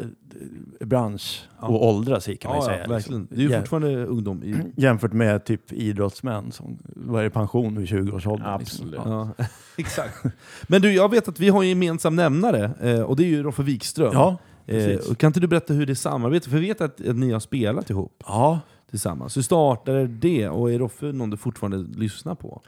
bransch 0.79 1.41
att 1.57 1.69
åldras 1.69 2.29
i 2.29 2.35
kan 2.37 2.49
man 2.51 2.57
ju 2.57 2.61
Ja, 2.61 2.65
säga. 2.65 2.83
ja, 2.83 2.89
verkligen. 2.93 3.21
liksom. 3.21 3.37
Du 3.37 3.45
är 3.45 3.49
ju 3.49 3.59
fortfarande 3.59 4.05
ungdom. 4.05 4.43
I, 4.43 4.55
Jämfört 4.81 5.13
med 5.13 5.45
typ 5.45 5.73
idrottsmän 5.73 6.51
som 6.51 6.77
var 6.95 7.23
i 7.23 7.29
pension 7.29 7.77
vid 7.77 7.87
20-årsåldern. 7.87 8.47
Absolut. 8.47 8.91
Liksom. 8.91 9.11
Ja. 9.11 9.29
ja, 9.37 9.45
exakt. 9.77 10.23
Men 10.67 10.81
du, 10.81 10.93
jag 10.93 11.11
vet 11.11 11.27
att 11.27 11.39
vi 11.39 11.49
har 11.49 11.63
en 11.63 11.69
gemensam 11.69 12.15
nämnare, 12.15 12.71
eh, 12.81 13.01
och 13.01 13.15
det 13.15 13.23
är 13.23 13.27
ju 13.27 13.43
Roffe 13.43 13.63
Wikström. 13.63 14.11
Ja, 14.13 14.37
eh, 14.65 14.99
kan 15.17 15.27
inte 15.27 15.39
du 15.39 15.47
berätta 15.47 15.73
hur 15.73 15.85
det 15.85 15.95
samarbetet, 15.95 16.49
för 16.51 16.57
vi 16.57 16.67
vet 16.67 16.81
att, 16.81 17.07
att 17.07 17.15
ni 17.15 17.31
har 17.31 17.39
spelat 17.39 17.89
ihop 17.89 18.23
ja. 18.27 18.59
tillsammans. 18.89 19.37
Hur 19.37 19.41
startade 19.41 20.07
det, 20.07 20.49
och 20.49 20.71
är 20.71 20.79
Roffe 20.79 21.05
någon 21.05 21.29
du 21.29 21.37
fortfarande 21.37 21.99
lyssnar 21.99 22.35
på? 22.35 22.61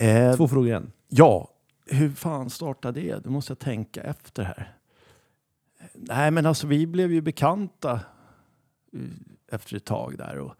Eh, 0.00 0.36
Två 0.36 0.48
frågor 0.48 0.66
igen. 0.68 0.92
ja, 1.08 1.50
hur 1.86 2.10
fan 2.10 2.50
startade 2.50 3.00
det? 3.00 3.24
Det 3.24 3.30
måste 3.30 3.50
jag 3.50 3.58
tänka 3.58 4.02
efter 4.02 4.42
här. 4.42 4.74
Nej, 5.94 6.30
men 6.30 6.46
alltså 6.46 6.66
vi 6.66 6.86
blev 6.86 7.12
ju 7.12 7.20
bekanta 7.20 8.00
eh, 8.92 9.00
efter 9.52 9.76
ett 9.76 9.84
tag 9.84 10.18
där. 10.18 10.38
Och, 10.38 10.54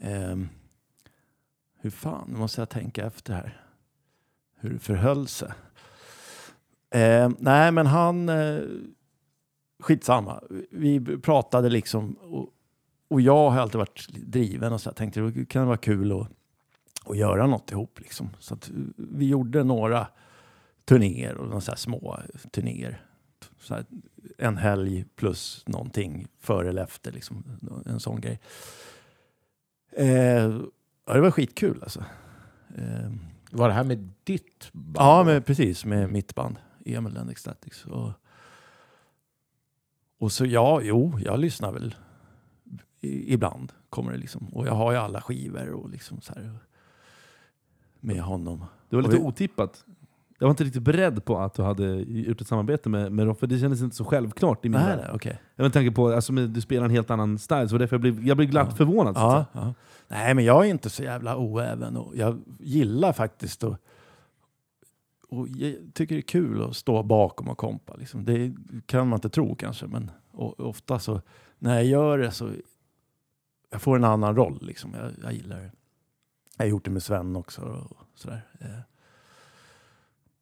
ehm, 0.00 0.48
hur 1.80 1.90
fan, 1.90 2.28
nu 2.32 2.38
måste 2.38 2.60
jag 2.60 2.68
tänka 2.68 3.06
efter 3.06 3.32
här. 3.34 3.60
Hur 4.56 4.70
det 4.70 4.78
förhöll 4.78 5.28
sig. 5.28 5.48
Eh, 6.90 7.30
nej, 7.38 7.72
men 7.72 7.86
han... 7.86 8.28
Eh, 8.28 8.60
skitsamma. 9.78 10.42
Vi 10.70 11.00
pratade 11.22 11.68
liksom. 11.68 12.12
Och, 12.12 12.48
och 13.08 13.20
jag 13.20 13.50
har 13.50 13.60
alltid 13.60 13.78
varit 13.78 14.08
driven 14.08 14.72
och 14.72 14.80
så 14.80 14.88
jag 14.88 14.96
tänkte 14.96 15.20
det 15.20 15.46
kan 15.46 15.66
vara 15.66 15.76
kul 15.76 16.20
att, 16.20 16.28
att 17.06 17.16
göra 17.16 17.46
något 17.46 17.70
ihop. 17.70 18.00
Liksom. 18.00 18.30
Så 18.38 18.54
att 18.54 18.70
vi 18.96 19.26
gjorde 19.28 19.64
några 19.64 20.06
turnéer 20.84 21.34
och 21.36 21.46
några 21.46 21.60
så 21.60 21.70
här 21.70 21.76
små 21.76 22.18
turnéer. 22.52 23.02
Så 23.58 23.74
här, 23.74 23.84
en 24.38 24.56
helg 24.56 25.04
plus 25.16 25.64
någonting 25.66 26.26
före 26.40 26.68
eller 26.68 26.82
efter. 26.82 27.12
Liksom, 27.12 27.44
en 27.86 28.00
sån 28.00 28.20
grej. 28.20 28.40
Eh, 29.90 30.60
ja, 31.06 31.14
det 31.14 31.20
var 31.20 31.30
skitkul 31.30 31.78
alltså. 31.82 32.04
Eh, 32.76 33.10
Var 33.50 33.68
det 33.68 33.74
här 33.74 33.84
med 33.84 34.08
ditt 34.24 34.68
band? 34.72 34.96
Ja, 34.96 35.24
men 35.24 35.42
precis. 35.42 35.84
Med 35.84 36.10
mitt 36.12 36.34
band. 36.34 36.56
Emil 36.84 37.16
and 37.16 37.30
Ecstatics. 37.30 37.84
Och, 37.84 38.10
och 40.18 40.32
så 40.32 40.46
ja, 40.46 40.80
jo, 40.82 41.18
jag 41.24 41.38
lyssnar 41.40 41.72
väl 41.72 41.94
ibland. 43.00 43.72
Kommer 43.90 44.12
det 44.12 44.18
liksom. 44.18 44.48
Och 44.48 44.66
jag 44.66 44.72
har 44.74 44.92
ju 44.92 44.98
alla 44.98 45.20
skivor 45.20 45.68
och 45.70 45.90
liksom 45.90 46.20
så 46.20 46.34
här. 46.34 46.58
Med 48.06 48.20
honom. 48.20 48.64
Det 48.88 48.96
var 48.96 49.02
lite 49.02 49.16
vi- 49.16 49.22
otippat. 49.22 49.84
Jag 50.38 50.46
var 50.46 50.50
inte 50.50 50.64
riktigt 50.64 50.82
beredd 50.82 51.24
på 51.24 51.38
att 51.38 51.54
du 51.54 51.62
hade 51.62 51.86
gjort 51.96 52.40
ett 52.40 52.46
samarbete 52.46 52.88
med, 52.88 53.12
med 53.12 53.26
Roffe, 53.26 53.46
det 53.46 53.58
kändes 53.58 53.80
inte 53.82 53.96
så 53.96 54.04
självklart 54.04 54.64
i 54.64 54.68
min 54.68 54.80
värld. 54.80 55.10
okej. 55.14 55.40
Jag 55.56 55.64
var 55.64 55.70
tanke 55.70 55.90
på 55.90 56.08
alltså, 56.08 56.32
du 56.32 56.60
spelar 56.60 56.84
en 56.84 56.90
helt 56.90 57.10
annan 57.10 57.38
style, 57.38 57.68
så 57.68 57.78
därför 57.78 57.94
jag 57.96 58.00
blev, 58.00 58.26
jag 58.26 58.36
blev 58.36 58.50
glatt 58.50 58.68
Ja. 58.70 58.76
förvånad. 58.76 59.14
Ja, 59.16 59.44
ja. 59.52 59.74
Nej, 60.08 60.34
men 60.34 60.44
jag 60.44 60.66
är 60.66 60.70
inte 60.70 60.90
så 60.90 61.02
jävla 61.02 61.36
oäven. 61.38 61.96
Och 61.96 62.16
jag 62.16 62.38
gillar 62.58 63.12
faktiskt 63.12 63.64
att 63.64 63.80
och 65.28 65.48
jag 65.48 65.74
tycker 65.94 66.14
det 66.14 66.20
är 66.20 66.22
kul 66.22 66.62
att 66.64 66.76
stå 66.76 67.02
bakom 67.02 67.48
och 67.48 67.58
kompa. 67.58 67.94
Liksom. 67.96 68.24
Det 68.24 68.54
kan 68.86 69.08
man 69.08 69.16
inte 69.16 69.28
tro 69.28 69.54
kanske, 69.54 69.86
men 69.86 70.10
ofta 70.58 70.98
så 70.98 71.20
när 71.58 71.74
jag 71.74 71.84
gör 71.84 72.18
det 72.18 72.30
så 72.30 72.50
jag 73.70 73.82
får 73.82 73.96
en 73.96 74.04
annan 74.04 74.36
roll. 74.36 74.58
Liksom. 74.62 74.94
Jag, 74.94 75.10
jag 75.22 75.32
gillar 75.32 75.56
det. 75.56 75.70
Jag 76.56 76.64
har 76.64 76.70
gjort 76.70 76.84
det 76.84 76.90
med 76.90 77.02
Sven 77.02 77.36
också. 77.36 77.62
Och 77.62 78.06
sådär. 78.14 78.42
Eh, 78.60 78.66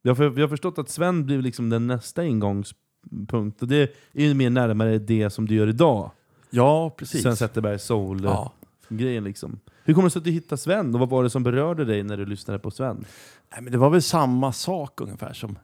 Jag, 0.02 0.14
har, 0.14 0.24
jag 0.24 0.40
har 0.40 0.48
förstått 0.48 0.78
att 0.78 0.88
Sven 0.88 1.26
blir 1.26 1.42
liksom 1.42 1.70
den 1.70 1.86
nästa 1.86 2.24
ingångspunkt, 2.24 3.62
och 3.62 3.68
det 3.68 3.96
är 4.12 4.22
ju 4.22 4.34
mer 4.34 4.50
närmare 4.50 4.98
det 4.98 5.30
som 5.30 5.46
du 5.46 5.54
gör 5.54 5.68
idag. 5.68 6.10
Ja, 6.50 6.90
precis. 6.90 7.22
Sven 7.22 7.36
Zetterberg 7.36 7.78
Soul-grejen. 7.78 9.24
Ja. 9.24 9.28
Liksom. 9.28 9.60
Hur 9.84 9.94
kommer 9.94 10.06
det 10.06 10.10
sig 10.10 10.18
att 10.20 10.24
du 10.24 10.30
hittade 10.30 10.58
Sven, 10.58 10.94
och 10.94 11.00
vad 11.00 11.08
var 11.08 11.22
det 11.22 11.30
som 11.30 11.42
berörde 11.42 11.84
dig 11.84 12.02
när 12.02 12.16
du 12.16 12.26
lyssnade 12.26 12.58
på 12.58 12.70
Sven? 12.70 13.04
Nej, 13.52 13.62
men 13.62 13.72
det 13.72 13.78
var 13.78 13.90
väl 13.90 14.02
samma 14.02 14.52
sak 14.52 15.00
ungefär 15.00 15.32
som 15.32 15.58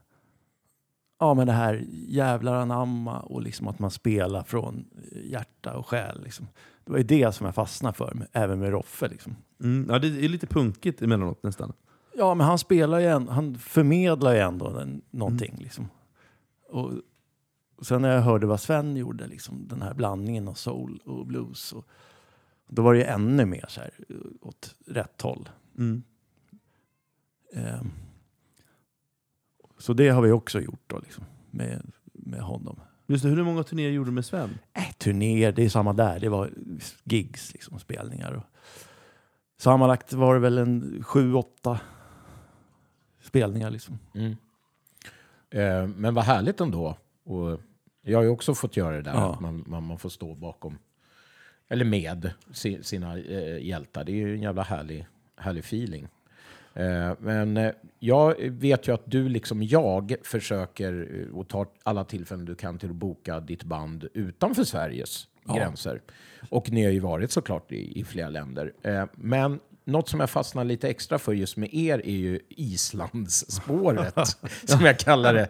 ja, 1.20 1.34
men 1.34 1.46
det 1.46 1.52
här 1.52 1.84
jävlar 2.08 2.54
anamma 2.54 3.20
och 3.20 3.42
liksom 3.42 3.68
att 3.68 3.78
man 3.78 3.90
spelar 3.90 4.42
från 4.42 4.84
hjärta 5.24 5.76
och 5.76 5.86
själ. 5.86 6.22
Liksom. 6.22 6.46
Det 6.90 6.92
var 6.92 6.98
ju 6.98 7.04
det 7.04 7.32
som 7.32 7.46
jag 7.46 7.54
fastnade 7.54 7.96
för, 7.96 8.26
även 8.32 8.58
med 8.58 8.70
Roffe. 8.70 9.08
Liksom. 9.08 9.36
Mm, 9.60 9.86
ja, 9.90 9.98
det 9.98 10.08
är 10.08 10.28
lite 10.28 10.46
punkigt 10.46 11.02
emellanåt 11.02 11.42
nästan. 11.42 11.72
Ja, 12.14 12.34
men 12.34 12.46
han 12.46 12.58
spelar 12.58 12.98
ju 12.98 13.06
en, 13.06 13.28
han 13.28 13.58
förmedlar 13.58 14.32
ju 14.32 14.38
ändå 14.38 14.68
en, 14.68 15.02
någonting. 15.10 15.56
Liksom. 15.58 15.88
Och, 16.68 16.92
och 17.76 17.86
sen 17.86 18.02
när 18.02 18.14
jag 18.14 18.20
hörde 18.20 18.46
vad 18.46 18.60
Sven 18.60 18.96
gjorde, 18.96 19.26
liksom, 19.26 19.68
den 19.68 19.82
här 19.82 19.94
blandningen 19.94 20.48
av 20.48 20.54
soul 20.54 21.02
och 21.04 21.26
blues, 21.26 21.72
och, 21.72 21.86
då 22.68 22.82
var 22.82 22.92
det 22.92 22.98
ju 22.98 23.04
ännu 23.04 23.44
mer 23.44 23.64
så 23.68 23.80
här, 23.80 23.90
åt 24.40 24.74
rätt 24.86 25.22
håll. 25.22 25.48
Mm. 25.78 26.02
Ehm, 27.52 27.90
så 29.78 29.92
det 29.92 30.08
har 30.08 30.22
vi 30.22 30.32
också 30.32 30.60
gjort 30.60 30.84
då, 30.86 30.98
liksom, 30.98 31.24
med, 31.50 31.92
med 32.12 32.40
honom. 32.40 32.80
Just 33.10 33.24
det, 33.24 33.30
hur 33.30 33.42
många 33.42 33.62
turnéer 33.62 33.90
gjorde 33.90 34.10
du 34.10 34.14
med 34.14 34.24
Sven? 34.24 34.58
Äh, 34.74 34.92
turnéer, 34.98 35.52
det 35.52 35.64
är 35.64 35.68
samma 35.68 35.92
där. 35.92 36.20
Det 36.20 36.28
var 36.28 36.50
gigs, 37.04 37.52
liksom, 37.52 37.78
spelningar. 37.78 38.32
Och 38.32 38.42
sammanlagt 39.58 40.12
var 40.12 40.34
det 40.34 40.40
väl 40.40 40.58
en 40.58 41.02
sju, 41.04 41.34
åtta 41.34 41.80
spelningar. 43.20 43.70
Liksom. 43.70 43.98
Mm. 44.14 44.36
Eh, 45.50 45.86
men 45.96 46.14
vad 46.14 46.24
härligt 46.24 46.60
ändå. 46.60 46.96
Och 47.24 47.60
jag 48.02 48.18
har 48.18 48.22
ju 48.22 48.28
också 48.28 48.54
fått 48.54 48.76
göra 48.76 48.96
det 48.96 49.02
där, 49.02 49.14
Ja. 49.14 49.32
att 49.34 49.40
man, 49.40 49.64
man, 49.66 49.82
man 49.82 49.98
får 49.98 50.08
stå 50.08 50.34
bakom, 50.34 50.78
eller 51.68 51.84
med 51.84 52.30
si, 52.52 52.82
sina 52.82 53.18
eh, 53.18 53.66
hjältar. 53.66 54.04
Det 54.04 54.12
är 54.12 54.16
ju 54.16 54.34
en 54.34 54.42
jävla 54.42 54.62
härlig, 54.62 55.06
härlig 55.36 55.60
feeling. 55.60 56.08
Eh, 56.74 57.12
men 57.18 57.56
eh, 57.56 57.72
jag 57.98 58.34
vet 58.40 58.88
ju 58.88 58.94
att 58.94 59.02
du 59.04 59.28
liksom 59.28 59.62
jag 59.62 60.14
försöker 60.22 61.08
eh, 61.30 61.36
och 61.38 61.48
tar 61.48 61.66
alla 61.82 62.04
tillfällen 62.04 62.44
du 62.44 62.54
kan 62.54 62.78
till 62.78 62.90
att 62.90 62.94
boka 62.96 63.40
ditt 63.40 63.62
band 63.64 64.08
utanför 64.14 64.64
Sveriges 64.64 65.26
Ja. 65.44 65.54
gränser. 65.54 66.00
Och 66.48 66.70
ni 66.70 66.84
har 66.84 66.90
ju 66.92 67.00
varit 67.00 67.30
såklart 67.32 67.72
i, 67.72 68.00
i 68.00 68.04
flera 68.04 68.28
länder. 68.28 68.72
Eh, 68.82 69.04
men 69.14 69.60
något 69.84 70.08
som 70.08 70.20
jag 70.20 70.30
fastnar 70.30 70.64
lite 70.64 70.88
extra 70.88 71.18
för 71.18 71.32
just 71.32 71.56
med 71.56 71.74
er 71.74 71.98
är 72.06 72.16
ju 72.16 72.40
Islandsspåret, 72.48 74.14
som 74.64 74.84
jag 74.84 74.98
kallar 74.98 75.34
det. 75.34 75.48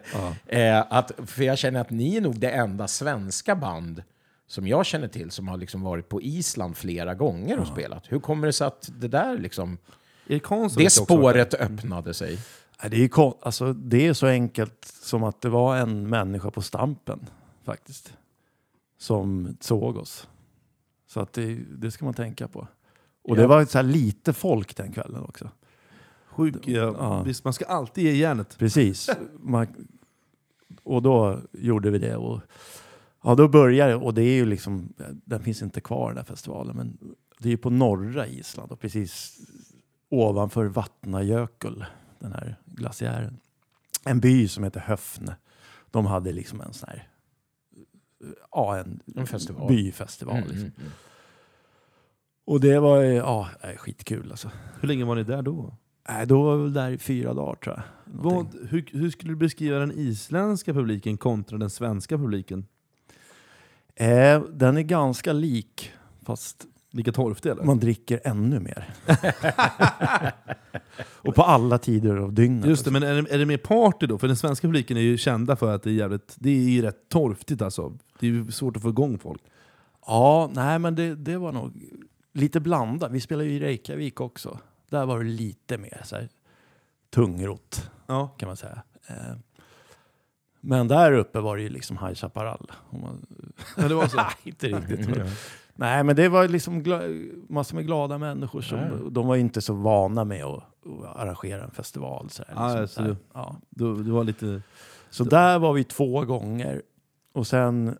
Eh, 0.59 0.85
att, 0.89 1.11
för 1.25 1.43
jag 1.43 1.57
känner 1.57 1.81
att 1.81 1.89
ni 1.89 2.17
är 2.17 2.21
nog 2.21 2.39
det 2.39 2.49
enda 2.51 2.87
svenska 2.87 3.55
band 3.55 4.03
som 4.47 4.67
jag 4.67 4.85
känner 4.85 5.07
till 5.07 5.31
som 5.31 5.47
har 5.47 5.57
liksom 5.57 5.81
varit 5.81 6.09
på 6.09 6.21
Island 6.21 6.77
flera 6.77 7.13
gånger 7.15 7.59
och 7.59 7.67
spelat. 7.67 8.11
Hur 8.11 8.19
kommer 8.19 8.47
det 8.47 8.53
sig 8.53 8.67
att 8.67 8.89
det 8.99 9.07
där 9.07 9.37
liksom, 9.37 9.77
Erik 10.27 10.45
Hansson 10.47 10.77
det 10.77 10.83
jag 10.83 10.87
också 10.87 11.03
spåret 11.03 11.53
öppnade 11.53 12.13
sig? 12.13 12.39
Nej, 12.81 12.89
Det 12.89 12.97
är, 12.97 13.01
ju 13.01 13.09
kon- 13.09 13.33
alltså, 13.41 13.73
det 13.73 14.07
är 14.07 14.13
så 14.13 14.27
enkelt 14.27 14.85
som 15.01 15.23
att 15.23 15.41
det 15.41 15.49
var 15.49 15.77
en 15.77 16.09
människa 16.09 16.51
på 16.51 16.61
Stampen 16.61 17.19
faktiskt. 17.63 18.13
Som 18.97 19.57
såg 19.59 19.97
oss. 19.97 20.27
Så 21.07 21.19
att 21.19 21.33
det, 21.33 21.55
det 21.55 21.91
ska 21.91 22.05
man 22.05 22.13
tänka 22.13 22.47
på. 22.47 22.67
Och 23.23 23.35
det 23.35 23.41
Ja. 23.41 23.47
var 23.47 23.65
så 23.65 23.77
här 23.77 23.83
lite 23.83 24.33
folk 24.33 24.75
den 24.77 24.91
kvällen 24.91 25.23
också. 25.23 25.49
Sjuk, 26.25 26.67
ja, 26.67 26.95
Ja. 26.99 27.23
Visst, 27.23 27.43
man 27.43 27.53
ska 27.53 27.65
alltid 27.65 28.03
ge 28.03 28.11
järnet. 28.13 28.57
Precis. 28.57 29.09
Man, 29.39 29.67
och 30.83 31.01
då 31.01 31.39
gjorde 31.51 31.89
vi 31.91 31.97
det. 31.99 32.15
Och, 32.15 32.41
ja, 33.23 33.35
då 33.35 33.47
började 33.47 33.95
Och 33.95 34.13
det 34.13 34.21
är 34.23 34.33
ju 34.33 34.45
liksom, 34.45 34.93
den 35.25 35.43
finns 35.43 35.61
inte 35.61 35.81
kvar 35.81 36.07
den 36.09 36.17
här 36.17 36.23
festivalen. 36.25 36.75
Men 36.75 36.97
det 37.39 37.47
är 37.47 37.51
ju 37.51 37.57
på 37.57 37.69
norra 37.69 38.27
Island 38.27 38.71
och 38.71 38.79
precis 38.79 39.39
ovanför 40.11 40.65
Vatnajökull, 40.65 41.85
den 42.19 42.31
här 42.31 42.55
glaciären. 42.65 43.39
En 44.05 44.19
by 44.19 44.47
som 44.47 44.63
heter 44.63 44.79
Höfne. 44.79 45.35
De 45.91 46.05
hade 46.05 46.31
liksom 46.31 46.61
en 46.61 46.73
sån 46.73 46.89
här, 46.89 47.07
ja 48.51 48.77
en, 48.77 49.01
En 49.15 49.27
festival. 49.27 49.67
byfestival. 49.67 50.35
Mm, 50.37 50.47
Liksom. 50.49 50.65
mm, 50.67 50.73
mm. 50.79 50.91
Och 52.45 52.59
det 52.61 52.79
var 52.79 52.97
ja, 53.01 53.49
skitkul 53.77 54.31
alltså. 54.31 54.51
Hur 54.81 54.87
länge 54.87 55.05
var 55.05 55.15
ni 55.15 55.23
där 55.23 55.41
då? 55.41 55.75
Nej, 56.09 56.27
då 56.27 56.43
var 56.43 56.57
vi 56.57 56.69
där 56.69 56.91
i 56.91 56.97
fyra 56.97 57.33
dagar 57.33 57.55
tror 57.55 57.75
jag. 57.75 57.83
Vad, 58.05 58.55
hur, 58.69 58.89
hur 58.93 59.09
skulle 59.09 59.31
du 59.31 59.35
beskriva 59.37 59.79
den 59.79 59.91
isländska 59.91 60.73
publiken 60.73 61.17
kontra 61.17 61.57
den 61.57 61.69
svenska 61.69 62.17
publiken? 62.17 62.67
Eh, 63.95 64.41
den 64.41 64.77
är 64.77 64.81
ganska 64.81 65.33
lik, 65.33 65.91
fast 66.25 66.65
Lika 66.93 67.11
torftig 67.11 67.49
eller? 67.49 67.63
man 67.63 67.79
dricker 67.79 68.21
ännu 68.23 68.59
mer. 68.59 68.93
och 71.01 71.35
på 71.35 71.43
alla 71.43 71.77
tider 71.77 72.15
av 72.15 72.33
dygnet. 72.33 72.65
Just 72.65 72.85
det, 72.85 72.91
men 72.91 73.03
är 73.03 73.21
det, 73.21 73.33
är 73.33 73.37
det 73.37 73.45
mer 73.45 73.57
party 73.57 74.07
då? 74.07 74.17
För 74.17 74.27
den 74.27 74.37
svenska 74.37 74.67
publiken 74.67 74.97
är 74.97 75.01
ju 75.01 75.17
kända 75.17 75.55
för 75.55 75.75
att 75.75 75.83
det 75.83 75.89
är 75.89 75.93
jävligt, 75.93 76.35
det 76.39 76.49
är 76.49 76.69
ju 76.69 76.81
rätt 76.81 77.09
torftigt 77.09 77.61
alltså. 77.61 77.97
Det 78.19 78.27
är 78.27 78.31
ju 78.31 78.51
svårt 78.51 78.75
att 78.75 78.81
få 78.81 78.89
igång 78.89 79.19
folk. 79.19 79.41
Ja, 80.05 80.49
nej 80.53 80.79
men 80.79 80.95
det, 80.95 81.15
det 81.15 81.37
var 81.37 81.51
nog 81.51 81.73
lite 82.33 82.59
blandat. 82.59 83.11
Vi 83.11 83.19
spelade 83.21 83.49
ju 83.49 83.55
i 83.55 83.59
Reykjavik 83.59 84.21
också. 84.21 84.59
Där 84.89 85.05
var 85.05 85.19
det 85.19 85.25
lite 85.29 85.77
mer 85.77 86.01
så 86.05 86.15
här, 86.15 86.29
tungrot 87.09 87.89
Ja. 88.07 88.27
kan 88.27 88.47
man 88.47 88.57
säga. 88.57 88.81
Eh, 89.07 89.15
men 90.61 90.87
där 90.87 91.11
uppe 91.11 91.39
var 91.39 91.57
det 91.57 91.63
ju 91.63 91.69
liksom 91.69 91.97
High 91.97 92.13
Chaparral. 92.13 92.71
man- 92.89 93.25
Ja, 93.77 93.87
det 93.87 93.95
var 93.95 94.07
så. 94.07 94.15
Nej, 94.17 94.25
inte 94.43 94.67
riktigt. 94.67 95.09
men- 95.17 95.27
Nej, 95.75 96.03
men 96.03 96.15
det 96.15 96.29
var 96.29 96.47
liksom 96.47 96.83
massor 97.49 97.75
med 97.75 97.85
glada 97.85 98.17
människor. 98.17 98.61
Som. 98.61 99.13
De 99.13 99.27
var 99.27 99.35
inte 99.35 99.61
så 99.61 99.73
vana 99.73 100.23
med 100.25 100.43
att, 100.45 100.63
att 101.03 101.15
arrangera 101.15 101.63
en 101.63 101.71
festival. 101.71 102.29
Så, 102.29 102.43
här, 102.47 102.55
Ja, 102.55 102.67
liksom, 102.81 102.87
så 102.87 102.93
så, 102.93 103.01
här. 103.01 103.09
du- 103.09 103.15
Ja. 103.33 103.55
Du, 103.69 104.03
du 104.03 104.11
var 104.11 104.23
lite... 104.23 104.61
så 105.09 105.23
där 105.23 105.59
var 105.59 105.73
vi 105.73 105.83
två 105.83 106.25
gånger. 106.25 106.81
Och 107.33 107.47
sen, 107.47 107.97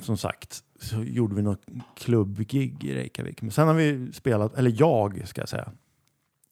som 0.00 0.16
sagt, 0.16 0.62
så 0.80 0.96
gjorde 1.02 1.34
vi 1.34 1.42
något 1.42 1.62
klubbgig 1.96 2.84
i 2.84 2.94
Reykjavik. 2.94 3.42
Men 3.42 3.50
sen 3.50 3.66
har 3.68 3.74
vi 3.74 4.12
spelat, 4.12 4.54
eller 4.58 4.74
jag 4.78 5.28
ska 5.28 5.40
jag 5.40 5.48
säga, 5.48 5.72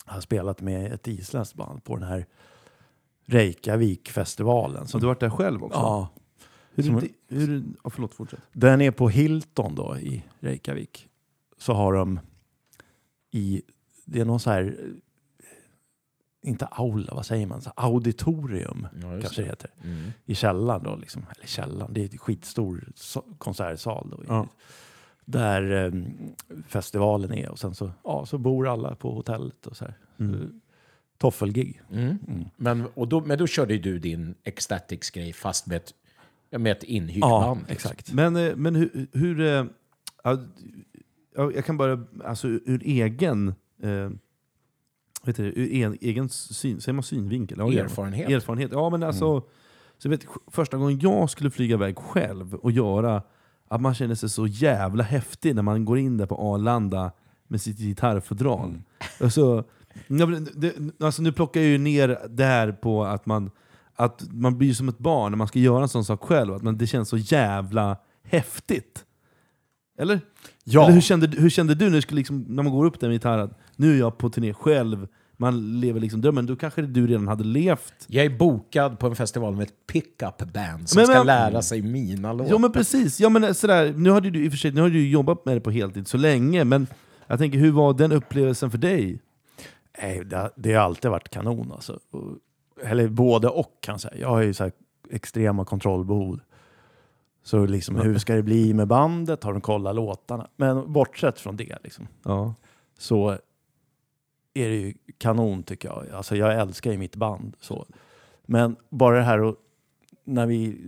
har 0.05 0.21
spelat 0.21 0.61
med 0.61 0.93
ett 0.93 1.09
isländskt 1.09 1.57
band 1.57 1.85
på 1.85 1.97
den 1.97 2.09
här 2.09 2.27
Reykjavik-festivalen. 3.27 4.87
Som, 4.87 5.01
du 5.01 5.07
har 5.07 5.11
varit 5.15 5.21
där 5.21 5.31
själv 5.31 5.65
också? 5.65 5.79
ja, 5.79 6.09
Hur, 6.75 6.83
som- 6.83 7.09
hur, 7.29 7.63
ja, 7.85 7.91
förlåt, 7.91 8.15
fortsätt. 8.15 8.41
Den 8.53 8.81
är 8.81 8.91
på 8.91 9.09
Hilton 9.09 9.75
då 9.75 9.99
i 9.99 10.25
Reykjavik. 10.41 11.09
Så 11.59 11.73
har 11.73 11.93
de 11.93 12.21
i, 13.31 13.63
det 14.05 14.21
är 14.21 14.25
någon 14.25 14.41
så 14.41 14.51
här, 14.51 14.63
eh, 14.65 16.49
inte 16.51 16.67
aula, 16.67 17.15
vad 17.15 17.27
säger 17.27 17.47
man, 17.47 17.63
så 17.63 17.71
auditorium 17.77 18.87
Ja, 19.03 19.21
kanske 19.21 19.43
det 19.43 19.49
heter. 19.49 19.71
Mm. 19.85 20.11
I 20.25 20.35
källaren 20.35 20.83
då, 20.83 20.97
liksom. 20.97 21.23
eller 21.37 21.47
källaren, 21.47 21.93
det 21.95 22.01
är 22.01 22.13
en 22.13 22.19
skitstor 22.19 22.85
so- 22.97 23.37
konsertsal 23.39 24.09
då. 24.11 24.23
Ja. 24.29 24.49
Där 25.25 25.85
eh, 25.87 26.03
festivalen 26.69 27.33
är 27.33 27.49
och 27.51 27.59
sen 27.59 27.75
så, 27.75 27.91
ja, 28.05 28.27
så 28.27 28.39
bor 28.39 28.69
alla 28.69 28.95
på 28.95 29.15
hotellet 29.15 29.67
och 29.67 29.77
så 29.77 29.85
här. 29.85 29.95
Mm. 30.19 30.61
Toffelgig. 31.19 31.81
Mm. 31.91 32.19
Mm. 32.29 32.45
Men, 32.57 32.87
och 32.95 33.09
då, 33.09 33.21
men 33.21 33.39
då 33.39 33.47
körde 33.47 33.75
ju 33.75 33.81
du 33.81 33.99
din 33.99 34.35
Ecstatics-grej 34.45 35.33
fast 35.33 35.67
med 35.67 35.77
ett, 35.77 35.95
med 36.59 36.73
ett 36.73 36.83
inhyrt 36.83 37.17
Ja, 37.21 37.41
band. 37.41 37.61
liksom. 37.61 37.73
exakt. 37.73 38.13
Men, 38.13 38.37
eh, 38.37 38.57
men 38.57 38.75
hur... 38.75 39.07
hur 39.13 39.41
eh, 39.41 39.65
ja, 40.25 40.39
ja, 41.37 41.53
jag 41.55 41.65
kan 41.65 41.77
bara, 41.77 42.01
alltså 42.25 42.49
ur 42.49 42.83
egen... 42.85 43.55
Eh, 43.83 44.11
vet 45.25 45.37
du, 45.37 45.45
ur 45.45 45.75
en, 45.75 45.99
egen 46.01 46.29
syn, 46.29 46.81
säger 46.81 46.95
man 46.95 47.03
synvinkel? 47.03 47.59
Ja. 47.59 47.73
Erfarenhet. 47.73 48.31
Erfarenhet. 48.31 48.71
Ja, 48.73 48.91
men 48.91 49.03
alltså, 49.03 49.41
så 49.99 50.09
jag 50.09 50.11
vet, 50.11 50.27
första 50.47 50.77
gången 50.77 50.99
jag 50.99 51.31
skulle 51.31 51.51
flyga 51.51 51.75
iväg 51.75 51.99
själv 51.99 52.55
och 52.55 52.73
göra 52.73 53.23
att 53.69 53.81
man 53.81 53.95
känner 53.95 54.15
sig 54.15 54.29
så 54.29 54.47
jävla 54.47 55.05
häftig 55.05 55.55
när 55.55 55.63
man 55.63 55.85
går 55.85 55.99
in 55.99 56.17
där 56.17 56.27
på 56.27 56.37
Arlanda 56.37 57.13
med 57.49 57.61
sitt 57.61 57.79
gitarrfodral. 57.79 58.69
Mm. 58.69 58.83
Alltså, 59.21 59.65
det, 60.55 60.75
alltså, 61.01 61.23
nu 61.23 61.33
plockar 61.33 61.61
jag 61.61 61.71
ju 61.71 61.79
ner 61.79 62.19
det 62.29 62.45
här 62.45 62.73
på 62.73 63.05
att 63.05 63.27
man, 63.27 63.51
att 63.97 64.23
man 64.31 64.59
blir 64.59 64.75
som 64.75 64.89
ett 64.89 64.99
barn 64.99 65.33
när 65.33 65.37
man 65.37 65.49
ska 65.49 65.59
göra 65.59 65.83
en 65.83 65.89
sån 65.89 66.05
sak 66.05 66.23
själv. 66.23 66.55
Att 66.55 66.63
man, 66.63 66.79
det 66.79 66.87
känns 66.87 67.09
så 67.09 67.17
jävla 67.17 67.97
häftigt. 68.25 69.05
Eller? 69.99 70.21
Ja, 70.65 70.83
Eller 70.85 70.93
hur, 70.95 71.01
kände, 71.01 71.27
hur 71.27 71.51
kände 71.51 71.75
du 71.75 71.85
när, 71.85 71.97
du 71.97 72.03
skulle 72.03 72.19
liksom, 72.19 72.45
när 72.49 72.63
man 72.63 72.73
går 72.73 72.85
upp 72.87 73.01
där 73.01 73.09
med 73.09 73.15
gitarren? 73.15 73.55
Nu 73.77 73.95
är 73.95 73.99
jag 73.99 74.19
på 74.19 74.31
turné 74.31 74.55
själv, 74.55 75.09
man 75.37 75.81
lever 75.81 76.01
liksom 76.01 76.21
drömmen. 76.21 76.47
Då 76.47 76.57
kanske 76.57 76.83
du 76.83 77.07
redan 77.07 77.29
hade 77.29 77.45
levt. 77.45 77.95
Jag 78.07 78.25
är 78.25 78.31
bokad 78.39 78.99
på 78.99 79.07
en 79.07 79.17
festival 79.17 79.57
med 79.57 79.63
ett 79.63 79.87
pickup 79.93 80.39
band 80.53 80.89
som 80.89 80.99
Men- 80.99 81.07
ska 81.07 81.17
men- 81.19 81.27
lära 81.27 81.63
sig 81.63 81.83
mina 81.83 82.33
låtar. 82.33 82.51
Ja 82.53 82.59
men 82.59 82.73
precis, 82.73 83.21
ja, 83.21 83.29
men 83.29 83.55
sådär, 83.55 83.93
nu 83.97 84.11
hade 84.11 84.31
du 84.31 84.45
i 84.45 84.49
och 84.49 84.53
för 84.53 84.59
sig 84.59 84.73
nu 84.73 84.81
har 84.81 84.89
du 84.89 85.01
ju 85.01 85.11
jobbat 85.11 85.45
med 85.47 85.57
det 85.57 85.61
på 85.61 85.71
heltid 85.71 86.09
så 86.09 86.17
länge, 86.17 86.65
men 86.65 86.87
jag 87.27 87.39
tänker 87.39 87.59
hur 87.59 87.71
var 87.73 87.95
den 87.95 88.13
upplevelsen 88.13 88.71
för 88.71 88.79
dig? 88.79 89.21
Nej, 90.03 90.25
det, 90.25 90.37
har- 90.37 90.53
det 90.57 90.73
har 90.75 90.83
alltid 90.85 91.11
varit 91.11 91.29
kanon 91.29 91.73
alltså. 91.73 91.99
Eller 92.83 93.09
både 93.09 93.49
och 93.49 93.77
kan 93.81 93.93
jag 93.93 94.01
säga. 94.01 94.17
Jag 94.17 94.29
har 94.29 94.43
ju 94.43 94.55
så 94.55 94.71
extrema 95.11 95.65
kontrollbehov. 95.65 96.41
Så 97.43 97.67
liksom, 97.67 97.97
hur 97.97 98.19
ska 98.19 98.35
det 98.35 98.43
bli 98.43 98.75
med 98.75 98.89
bandet? 98.89 99.45
Har 99.45 99.53
de 99.53 99.61
kollat 99.61 99.95
låtarna? 99.97 100.49
Men 100.57 100.93
bortsett 100.93 101.41
från 101.41 101.57
det 101.57 101.79
liksom, 101.83 102.09
Ja. 102.23 102.55
så 102.99 103.31
är 104.55 104.69
det 104.69 104.77
ju 104.77 104.95
kanon 105.19 105.63
tycker 105.63 105.89
jag. 105.89 106.11
Alltså 106.11 106.37
jag 106.37 106.61
älskar 106.61 106.93
ju 106.93 106.99
mitt 106.99 107.17
band. 107.17 107.57
Så. 107.61 107.87
Men 108.47 108.77
bara 108.89 109.17
det 109.17 109.23
här 109.23 109.41
och 109.43 109.57
när 110.25 110.47
vi 110.47 110.79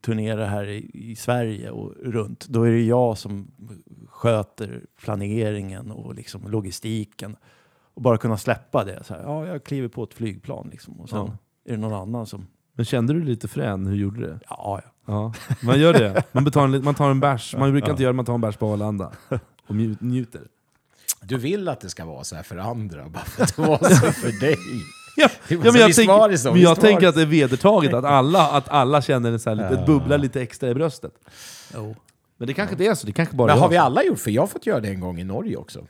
turnerar 0.00 0.46
här 0.46 0.64
i, 0.68 0.90
i 0.94 1.16
Sverige 1.16 1.70
och 1.70 1.92
runt, 2.02 2.46
då 2.48 2.62
är 2.62 2.70
det 2.70 2.82
jag 2.82 3.18
som 3.18 3.50
sköter 4.08 4.84
planeringen 5.00 5.90
och 5.90 6.14
liksom 6.14 6.50
logistiken. 6.50 7.36
Och 7.94 8.02
bara 8.02 8.18
kunna 8.18 8.36
släppa 8.36 8.84
det. 8.84 9.04
Så 9.04 9.14
här, 9.14 9.22
ja, 9.22 9.46
jag 9.46 9.64
kliver 9.64 9.88
på 9.88 10.04
ett 10.04 10.14
flygplan 10.14 10.68
liksom, 10.70 11.00
och 11.00 11.08
sen 11.08 11.18
Ja. 11.18 11.36
är 11.68 11.72
det 11.72 11.76
någon 11.80 11.94
annan 12.02 12.26
som... 12.26 12.46
Men 12.74 12.84
kände 12.84 13.12
du 13.12 13.18
dig 13.20 13.28
lite 13.28 13.48
frän? 13.48 13.86
Hur 13.86 13.96
gjorde 13.96 14.20
du 14.20 14.26
det? 14.26 14.38
Ja, 14.48 14.80
ja. 14.84 14.88
Ja, 15.06 15.32
man 15.62 15.80
gör 15.80 15.92
det. 15.92 16.22
Man, 16.32 16.44
betalar, 16.44 16.78
man 16.78 16.94
tar 16.94 17.10
en 17.10 17.20
bärs. 17.20 17.54
Man 17.58 17.72
brukar 17.72 17.88
Ja. 17.88 17.90
inte 17.90 18.02
göra 18.02 18.12
det, 18.12 18.16
man 18.16 18.24
tar 18.24 18.34
en 18.34 18.40
bärs 18.40 18.56
på 18.56 18.72
Arlanda. 18.72 19.12
Och 19.66 19.74
njuter. 20.00 20.40
Du 21.22 21.36
vill 21.38 21.68
att 21.68 21.80
det 21.80 21.88
ska 21.88 22.04
vara 22.04 22.24
så 22.24 22.36
här 22.36 22.42
för 22.42 22.56
andra, 22.56 23.08
bara 23.08 23.24
för 23.24 23.42
att 23.42 23.56
det 23.56 23.62
var 23.62 23.78
så 23.78 24.12
för 24.12 24.40
dig. 24.40 24.56
Ja, 25.16 25.28
Det 25.48 25.54
ja, 25.54 25.60
men 25.72 25.74
jag, 25.80 25.90
det 25.90 25.94
tänker, 25.94 26.52
men 26.52 26.60
jag 26.60 26.80
tänker 26.80 27.00
det 27.00 27.08
att 27.08 27.14
det 27.14 27.22
är 27.22 27.26
vedertaget 27.26 27.94
att 27.94 28.04
alla, 28.04 28.50
att 28.50 28.68
alla 28.68 29.02
känner 29.02 29.38
så 29.38 29.50
här 29.50 29.56
lite, 29.56 29.74
Ja. 29.80 29.86
bubblar 29.86 30.18
lite 30.18 30.42
extra 30.42 30.70
i 30.70 30.74
bröstet. 30.74 31.12
Jo. 31.74 31.96
Men 32.36 32.46
det 32.46 32.54
kanske 32.54 32.74
inte 32.74 32.84
är 32.84 32.94
så, 32.94 33.06
det 33.06 33.12
kanske 33.12 33.36
bara 33.36 33.46
Men 33.52 33.58
har 33.58 33.64
jag 33.64 33.70
vi 33.70 33.76
alla 33.76 34.02
gjort? 34.04 34.18
För 34.18 34.30
jag 34.30 34.42
har 34.42 34.46
fått 34.46 34.66
göra 34.66 34.80
det 34.80 34.88
en 34.88 35.00
gång 35.00 35.18
i 35.20 35.24
Norge 35.24 35.56
också. 35.56 35.86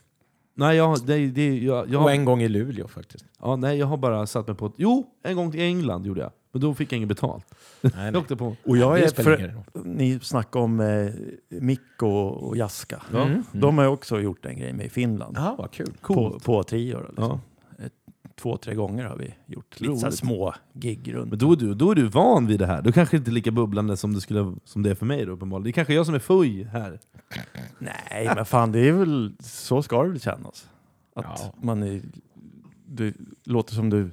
Nej, 0.54 0.76
jag, 0.76 1.06
det, 1.06 1.26
det, 1.26 1.58
jag, 1.58 1.88
jag, 1.90 2.02
Och 2.02 2.12
en 2.12 2.24
gång 2.24 2.42
i 2.42 2.48
Luleå 2.48 2.88
faktiskt. 2.88 3.24
ja, 3.40 3.56
nej, 3.56 3.78
jag 3.78 3.86
har 3.86 3.96
bara 3.96 4.26
satt 4.26 4.46
mig 4.46 4.56
på 4.56 4.66
ett... 4.66 4.72
Jo, 4.76 5.06
en 5.22 5.36
gång 5.36 5.50
till 5.50 5.60
England 5.60 6.06
gjorde 6.06 6.20
jag. 6.20 6.30
Men 6.52 6.60
då 6.62 6.74
fick 6.74 6.92
jag 6.92 6.96
inget 6.96 7.08
betalt. 7.08 7.46
Nej, 7.80 7.92
Jag 8.04 8.12
nej. 8.12 8.20
åkte 8.20 8.36
på... 8.36 8.56
Och 8.64 8.76
jag 8.76 8.98
är, 9.00 9.22
för, 9.22 9.54
ni 9.84 10.20
snackade 10.20 10.64
om 10.64 10.80
eh, 10.80 11.12
Mikko 11.60 12.08
och 12.08 12.56
Jaska. 12.56 13.02
Ja. 13.12 13.22
Mm. 13.22 13.42
De 13.52 13.78
har 13.78 13.86
också 13.86 14.20
gjort 14.20 14.46
en 14.46 14.58
grej 14.58 14.72
med 14.72 14.86
i 14.86 14.88
Finland. 14.88 15.36
Ja, 15.38 15.54
vad 15.58 15.70
kul. 15.70 15.92
På, 16.00 16.40
på 16.44 16.62
trior. 16.62 17.06
Liksom. 17.08 17.24
Ja. 17.24 17.40
Två, 18.36 18.56
tre 18.56 18.74
gånger 18.74 19.04
har 19.04 19.16
vi 19.16 19.34
gjort 19.46 19.80
lite 19.80 19.96
så 19.96 20.10
små 20.10 20.54
gig 20.72 21.14
runt. 21.14 21.30
Men 21.30 21.38
då 21.38 21.52
är, 21.52 21.56
du, 21.56 21.74
då 21.74 21.90
är 21.90 21.94
du 21.94 22.08
van 22.08 22.46
vid 22.46 22.58
det 22.58 22.66
här. 22.66 22.82
Då 22.82 22.92
kanske 22.92 23.16
inte 23.16 23.30
är 23.30 23.32
lika 23.32 23.50
bubblande 23.50 23.96
som 23.96 24.14
det, 24.14 24.20
skulle, 24.20 24.54
som 24.64 24.82
det 24.82 24.90
är 24.90 24.94
för 24.94 25.06
mig 25.06 25.24
då, 25.26 25.32
uppenbarligen. 25.32 25.64
Det 25.64 25.70
är 25.70 25.72
kanske 25.72 25.94
jag 25.94 26.06
som 26.06 26.14
är 26.14 26.18
fuj 26.18 26.64
här. 26.64 27.00
Nej, 27.78 28.32
men 28.36 28.44
fan 28.44 28.72
det 28.72 28.88
är 28.88 28.92
väl 28.92 29.32
så 29.40 29.82
ska 29.82 30.02
det 30.02 30.08
väl 30.08 30.20
kännas. 30.20 30.68
Att 31.14 31.24
Ja. 31.42 31.52
man 31.62 31.82
är, 31.82 32.02
det 32.86 33.14
låter 33.44 33.74
som 33.74 33.90
du 33.90 34.10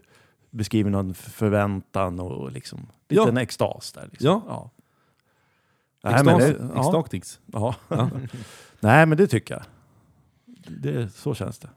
beskriver 0.52 0.90
någon 0.90 1.14
förväntan 1.14 2.20
och 2.20 2.52
liksom 2.52 2.80
lite 2.80 3.22
Ja. 3.22 3.28
en 3.30 3.38
extas 3.38 3.92
där. 3.92 4.08
Liksom. 4.12 4.28
Ja. 4.28 4.44
ja. 4.48 4.70
Nej, 6.12 6.24
men 6.26 6.38
det. 6.40 7.26
Ja. 7.52 7.76
Nej, 8.80 9.06
men 9.06 9.18
det 9.18 9.28
tycker 9.28 9.54
jag. 9.54 9.64
Det, 10.68 11.10
så 11.10 11.34
känns 11.36 11.60
det. 11.60 11.70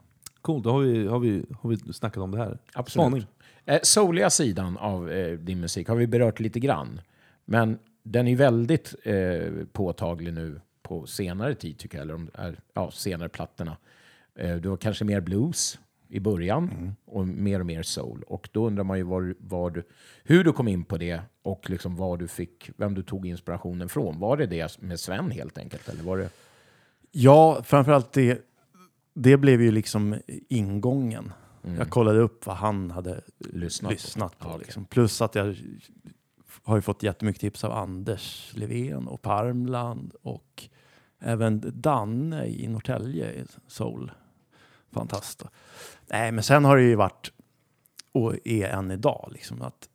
Coolt, 0.43 0.63
då 0.63 0.71
har 0.71 0.79
vi, 0.79 1.07
har, 1.07 1.19
vi, 1.19 1.45
har 1.61 1.69
vi 1.69 1.77
snackat 1.77 2.23
om 2.23 2.31
det 2.31 2.37
här. 2.37 2.57
Absolut. 2.73 3.03
Spaning. 3.03 3.25
Eh, 3.65 3.79
souliga 3.83 4.29
sidan 4.29 4.77
av 4.77 5.11
eh, 5.11 5.37
din 5.37 5.59
musik 5.59 5.87
har 5.87 5.95
vi 5.95 6.07
berört 6.07 6.39
lite 6.39 6.59
grann. 6.59 7.01
Men 7.45 7.79
den 8.03 8.27
är 8.27 8.35
väldigt 8.35 8.95
eh, 9.03 9.65
påtaglig 9.71 10.33
nu 10.33 10.61
på 10.81 11.05
senare 11.05 11.55
tid, 11.55 11.77
tycker 11.77 11.97
jag. 11.97 12.03
Eller 12.03 12.13
om, 12.13 12.29
är, 12.33 12.59
ja, 12.73 12.91
senare 12.91 13.29
plattorna. 13.29 13.77
Eh, 14.35 14.55
du 14.55 14.69
var 14.69 14.77
kanske 14.77 15.05
mer 15.05 15.21
blues 15.21 15.79
i 16.07 16.19
början 16.19 16.95
och 17.05 17.27
mer 17.27 17.59
och 17.59 17.65
mer 17.65 17.83
soul. 17.83 18.23
Och 18.27 18.49
då 18.51 18.67
undrar 18.67 18.83
man 18.83 18.97
ju 18.97 19.03
var, 19.03 19.35
var 19.39 19.69
du, 19.69 19.83
hur 20.23 20.43
du 20.43 20.51
kom 20.53 20.67
in 20.67 20.83
på 20.83 20.97
det 20.97 21.21
och 21.41 21.69
liksom 21.69 21.95
var 21.95 22.17
du 22.17 22.27
fick, 22.27 22.69
vem 22.77 22.93
du 22.93 23.03
tog 23.03 23.27
inspirationen 23.27 23.89
från. 23.89 24.19
Var 24.19 24.37
det 24.37 24.45
det 24.45 24.81
med 24.81 24.99
Sven 24.99 25.31
helt 25.31 25.57
enkelt? 25.57 25.89
Eller 25.89 26.03
var 26.03 26.17
det... 26.17 26.29
Ja, 27.11 27.63
framförallt 27.63 28.11
det, 28.11 28.41
det 29.13 29.37
blev 29.37 29.61
ju 29.61 29.71
liksom 29.71 30.15
ingången. 30.49 31.33
Mm. 31.63 31.77
Jag 31.77 31.89
kollade 31.89 32.19
upp 32.19 32.45
vad 32.45 32.55
han 32.55 32.91
hade 32.91 33.21
Lyssnat 33.37 33.91
lyssnat 33.91 34.39
på. 34.39 34.49
på. 34.49 34.57
Liksom. 34.57 34.85
Plus 34.85 35.21
att 35.21 35.35
jag 35.35 35.55
har 36.63 36.75
ju 36.75 36.81
fått 36.81 37.03
jättemycket 37.03 37.41
tips 37.41 37.63
av 37.63 37.71
Anders 37.71 38.53
Levén 38.55 39.07
och 39.07 39.21
Parmland 39.21 40.13
och 40.21 40.69
även 41.19 41.61
Danne 41.81 42.45
i 42.45 42.67
Norrtälje, 42.67 43.45
Soul. 43.67 44.11
Fantastiskt. 44.91 45.43
Nej, 46.07 46.31
men 46.31 46.43
sen 46.43 46.65
har 46.65 46.77
det 46.77 46.83
ju 46.83 46.95
varit, 46.95 47.31
och 48.11 48.47
är 48.47 48.67
än 48.67 48.91
idag, 48.91 49.29
liksom 49.33 49.61
att 49.61 49.89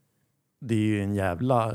det 0.61 0.75
är 0.75 0.79
ju 0.79 1.03
en 1.03 1.15
jävla 1.15 1.75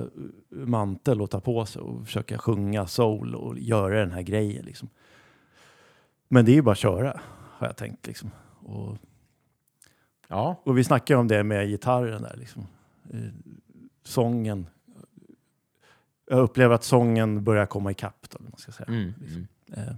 mantel 0.50 1.22
att 1.22 1.32
ta 1.32 1.40
på 1.40 1.66
sig 1.66 1.82
och 1.82 2.06
försöka 2.06 2.38
sjunga 2.38 2.88
soul 2.88 3.36
och 3.36 3.60
göra 3.60 4.00
den 4.00 4.12
här 4.12 4.22
grejen. 4.22 4.66
Liksom. 4.66 4.90
Men 6.34 6.46
det 6.46 6.52
är 6.52 6.54
ju 6.54 6.62
bara 6.62 6.72
att 6.72 6.78
köra, 6.78 7.22
har 7.34 7.68
jag 7.68 7.76
tänkt. 7.76 8.08
Liksom. 8.08 8.32
Och 8.60 8.98
Ja, 10.28 10.62
och 10.64 10.78
vi 10.78 10.84
snackade 10.84 11.20
om 11.20 11.28
det 11.28 11.44
med 11.44 11.68
gitarren 11.68 12.22
där. 12.22 12.36
Liksom. 12.38 12.68
Eh, 13.10 13.20
Sången. 14.04 14.68
Jag 16.30 16.40
upplever 16.40 16.76
att 16.76 16.84
sången 16.84 17.44
börjar 17.44 17.66
komma 17.66 17.92
ikapp. 17.92 18.30
Då, 18.30 18.38
man 18.50 18.58
ska 18.58 18.72
säga. 18.72 18.88
mm, 18.88 19.14
mm. 19.28 19.48
Eh, 19.74 19.96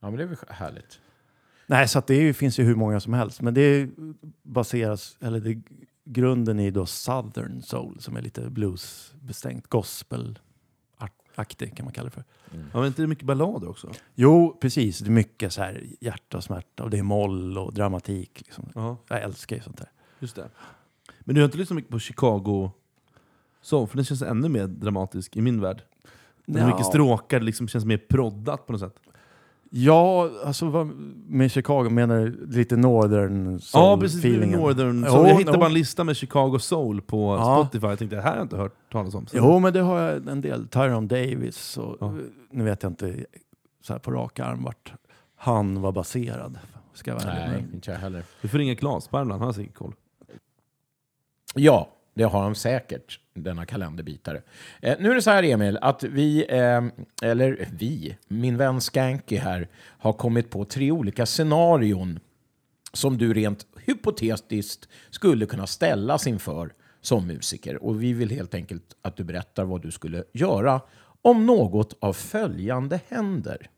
ja 0.00 0.10
men 0.10 0.16
det 0.16 0.22
är 0.22 0.26
väl 0.26 0.36
härligt. 0.48 1.00
nej, 1.66 1.88
så 1.88 2.02
det 2.06 2.14
är, 2.14 2.32
finns 2.32 2.58
ju 2.58 2.64
hur 2.64 2.74
många 2.74 3.00
som 3.00 3.14
helst. 3.14 3.40
Men 3.40 3.54
det 3.54 3.90
baseras, 4.42 5.16
eller 5.20 5.40
det, 5.40 5.62
grunden 6.04 6.60
är 6.60 6.70
då 6.70 6.86
Southern 6.86 7.62
Soul 7.62 8.00
som 8.00 8.16
är 8.16 8.22
lite 8.22 8.50
bluesbestängt. 8.50 9.68
Gospel-aktig 11.34 11.76
kan 11.76 11.84
man 11.84 11.92
kalla 11.92 12.04
det 12.08 12.14
för. 12.14 12.24
Ja, 12.50 12.78
men 12.78 12.86
inte 12.86 13.02
det 13.02 13.08
mycket 13.08 13.24
ballader 13.24 13.68
också? 13.68 13.90
Jo, 14.14 14.56
precis. 14.60 14.98
Det 14.98 15.08
är 15.08 15.10
mycket 15.10 15.52
så 15.52 15.62
här 15.62 15.82
hjärta 16.00 16.36
och 16.36 16.44
smärta 16.44 16.82
och 16.84 16.90
det 16.90 16.98
är 16.98 17.02
moll 17.02 17.58
och 17.58 17.74
dramatik. 17.74 18.42
Liksom. 18.44 18.68
Ja, 18.74 18.96
Jag 19.08 19.22
älskar 19.22 19.56
ju 19.56 19.62
sånt 19.62 19.76
där. 19.78 19.90
just 20.20 20.36
det. 20.36 20.48
Men 21.20 21.34
du 21.34 21.40
har 21.40 21.44
inte 21.44 21.58
lyssnat 21.58 21.76
mycket 21.76 21.90
på 21.90 21.98
Chicago 21.98 22.70
Soul? 23.60 23.86
För 23.88 23.96
den 23.96 24.04
känns 24.04 24.22
ännu 24.22 24.48
mer 24.48 24.66
dramatisk 24.66 25.36
i 25.36 25.40
min 25.40 25.60
värld. 25.60 25.82
Det 26.46 26.60
är 26.60 26.66
mycket 26.66 26.86
stråkar, 26.86 27.38
det 27.40 27.46
liksom 27.46 27.68
känns 27.68 27.84
mer 27.84 27.98
proddat 27.98 28.66
på 28.66 28.72
något 28.72 28.80
sätt. 28.80 29.00
Ja, 29.76 30.30
alltså 30.44 30.66
vad, 30.68 30.86
med 31.26 31.50
Chicago 31.50 31.88
menar 31.90 32.16
du 32.16 32.46
lite 32.46 32.76
northern 32.76 33.60
soul 33.60 33.82
Ja, 33.84 33.96
precis. 34.00 34.18
feelingen? 34.24 34.60
Northern 34.60 35.04
Jo, 35.06 35.12
Soul. 35.12 35.28
Jag 35.28 35.34
hittade 35.38 35.56
jo. 35.56 35.60
bara 35.60 35.66
en 35.66 35.74
lista 35.74 36.04
med 36.04 36.16
Chicago 36.16 36.58
Soul 36.58 37.02
på 37.02 37.36
Ja. 37.36 37.64
Spotify. 37.64 37.86
Jag 37.86 37.98
tänkte, 37.98 38.16
det 38.16 38.22
här 38.22 38.30
har 38.30 38.36
jag 38.36 38.44
inte 38.44 38.56
hört 38.56 38.74
talas 38.92 39.14
om. 39.14 39.26
Så- 39.26 39.36
Jo, 39.36 39.58
men 39.58 39.72
det 39.72 39.80
har 39.80 40.00
jag 40.00 40.28
en 40.28 40.40
del. 40.40 40.68
Tyrone 40.68 41.06
Davis 41.06 41.76
och 41.78 41.96
Ja. 42.00 42.14
nu 42.50 42.64
vet 42.64 42.82
jag 42.82 42.92
inte 42.92 43.16
så 43.82 43.92
här 43.92 44.00
på 44.00 44.10
rak 44.10 44.38
arm 44.40 44.62
vart 44.64 44.92
han 45.36 45.80
var 45.80 45.92
baserad. 45.92 46.58
Ska 46.94 47.10
jag 47.10 47.18
vara. 47.20 47.34
Nej, 47.34 47.48
Men- 47.62 47.74
inte 47.74 47.90
jag 47.90 47.98
heller. 47.98 48.24
Du 48.42 48.48
får 48.48 48.58
ringa 48.58 48.76
Claes 48.76 49.08
Parmland, 49.08 49.40
han 49.40 49.46
har 49.48 49.52
säkert 49.52 49.74
koll. 49.74 49.94
Ja, 51.54 51.88
det 52.14 52.22
har 52.24 52.42
han 52.42 52.54
säkert, 52.54 53.20
denna 53.34 53.66
kalenderbitare. 53.66 54.42
Eh, 54.82 54.96
nu 55.00 55.10
är 55.10 55.14
det 55.14 55.22
så 55.22 55.30
här, 55.30 55.42
Emil, 55.42 55.78
att 55.80 56.04
vi, 56.04 56.46
eh, 56.48 56.84
eller 57.22 57.68
vi, 57.72 58.16
min 58.28 58.56
vän 58.56 58.80
Skanky 58.80 59.36
här, 59.36 59.68
har 59.98 60.12
kommit 60.12 60.50
på 60.50 60.64
tre 60.64 60.90
olika 60.90 61.26
scenarion 61.26 62.18
som 62.92 63.18
du 63.18 63.34
rent 63.34 63.66
hypotetiskt 63.86 64.88
skulle 65.10 65.46
kunna 65.46 65.66
ställas 65.66 66.26
inför 66.26 66.72
som 67.00 67.26
musiker. 67.26 67.84
Och 67.84 68.02
vi 68.02 68.12
vill 68.12 68.30
helt 68.30 68.54
enkelt 68.54 68.84
att 69.02 69.16
du 69.16 69.24
berättar 69.24 69.64
vad 69.64 69.82
du 69.82 69.90
skulle 69.90 70.24
göra 70.32 70.80
om 71.22 71.46
något 71.46 71.96
av 72.00 72.12
följande 72.12 73.00
händer. 73.08 73.70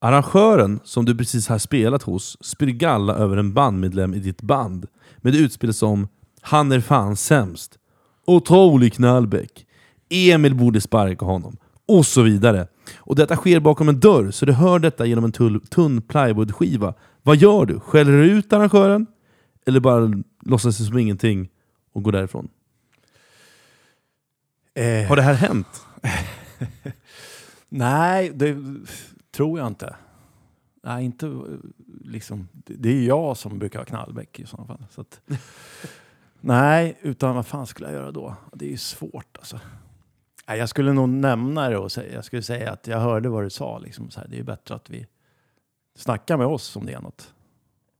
Arrangören 0.00 0.80
som 0.84 1.04
du 1.04 1.18
precis 1.18 1.48
har 1.48 1.58
spelat 1.58 2.02
hos 2.02 2.36
spyr 2.40 2.66
galla 2.66 3.14
över 3.14 3.36
en 3.36 3.54
bandmedlem 3.54 4.14
i 4.14 4.18
ditt 4.18 4.42
band 4.42 4.86
med 5.16 5.34
utspel 5.34 5.74
som 5.74 6.08
“Han 6.40 6.72
är 6.72 6.80
fan 6.80 7.16
sämst”, 7.16 7.78
“Otrolig 8.26 8.92
knallbäck”, 8.94 9.66
“Emil 10.08 10.54
borde 10.54 10.80
sparka 10.80 11.24
honom” 11.24 11.56
och 11.86 12.06
så 12.06 12.22
vidare. 12.22 12.66
Och 12.96 13.16
detta 13.16 13.36
sker 13.36 13.60
bakom 13.60 13.88
en 13.88 14.00
dörr, 14.00 14.30
så 14.30 14.46
du 14.46 14.52
hör 14.52 14.78
detta 14.78 15.06
genom 15.06 15.24
en 15.24 15.32
tull, 15.32 15.60
tunn 15.66 16.02
plywoodskiva. 16.02 16.94
Vad 17.22 17.36
gör 17.36 17.66
du? 17.66 17.80
Skäller 17.80 18.12
du 18.12 18.30
ut 18.30 18.52
arrangören? 18.52 19.06
Eller 19.66 19.80
bara 19.80 20.22
låtsas 20.42 20.86
som 20.86 20.98
ingenting 20.98 21.48
och 21.92 22.02
går 22.02 22.12
därifrån? 22.12 22.48
Eh, 24.74 25.08
Har 25.08 25.16
det 25.16 25.22
här 25.22 25.34
hänt? 25.34 25.82
nej, 27.68 28.32
det 28.34 28.56
tror 29.36 29.58
jag 29.58 29.66
inte. 29.68 29.96
Nej, 30.84 31.04
inte 31.04 31.26
eh, 31.26 31.32
liksom. 32.04 32.48
Det 32.54 32.88
är 32.88 33.02
jag 33.02 33.36
som 33.36 33.58
brukar 33.58 33.78
ha 33.78 33.86
knallbäck 33.86 34.40
i 34.40 34.46
sådana 34.46 34.66
fall. 34.66 34.86
Så 34.90 35.00
att, 35.00 35.20
nej, 36.44 36.98
utan 37.02 37.34
vad 37.34 37.46
fan 37.46 37.66
skulle 37.66 37.88
jag 37.88 37.94
göra 37.94 38.12
då? 38.12 38.36
Det 38.52 38.64
är 38.66 38.70
ju 38.70 38.76
svårt 38.76 39.36
alltså. 39.38 39.60
Nej, 40.48 40.58
jag 40.58 40.68
skulle 40.68 40.92
nog 40.92 41.08
nämna 41.08 41.68
det 41.68 41.78
och 41.78 41.92
säga, 41.92 42.14
jag 42.14 42.24
skulle 42.24 42.42
säga 42.42 42.72
att 42.72 42.86
jag 42.86 43.00
hörde 43.00 43.28
vad 43.28 43.42
du 43.44 43.50
sa. 43.50 43.78
Liksom, 43.78 44.10
så 44.10 44.20
här, 44.20 44.28
det 44.28 44.34
är 44.36 44.38
ju 44.38 44.44
bättre 44.44 44.74
att 44.74 44.90
vi 44.90 45.06
snackar 45.96 46.36
med 46.36 46.46
oss 46.46 46.76
om 46.76 46.86
det 46.86 46.92
är 46.92 47.00
något. 47.00 47.34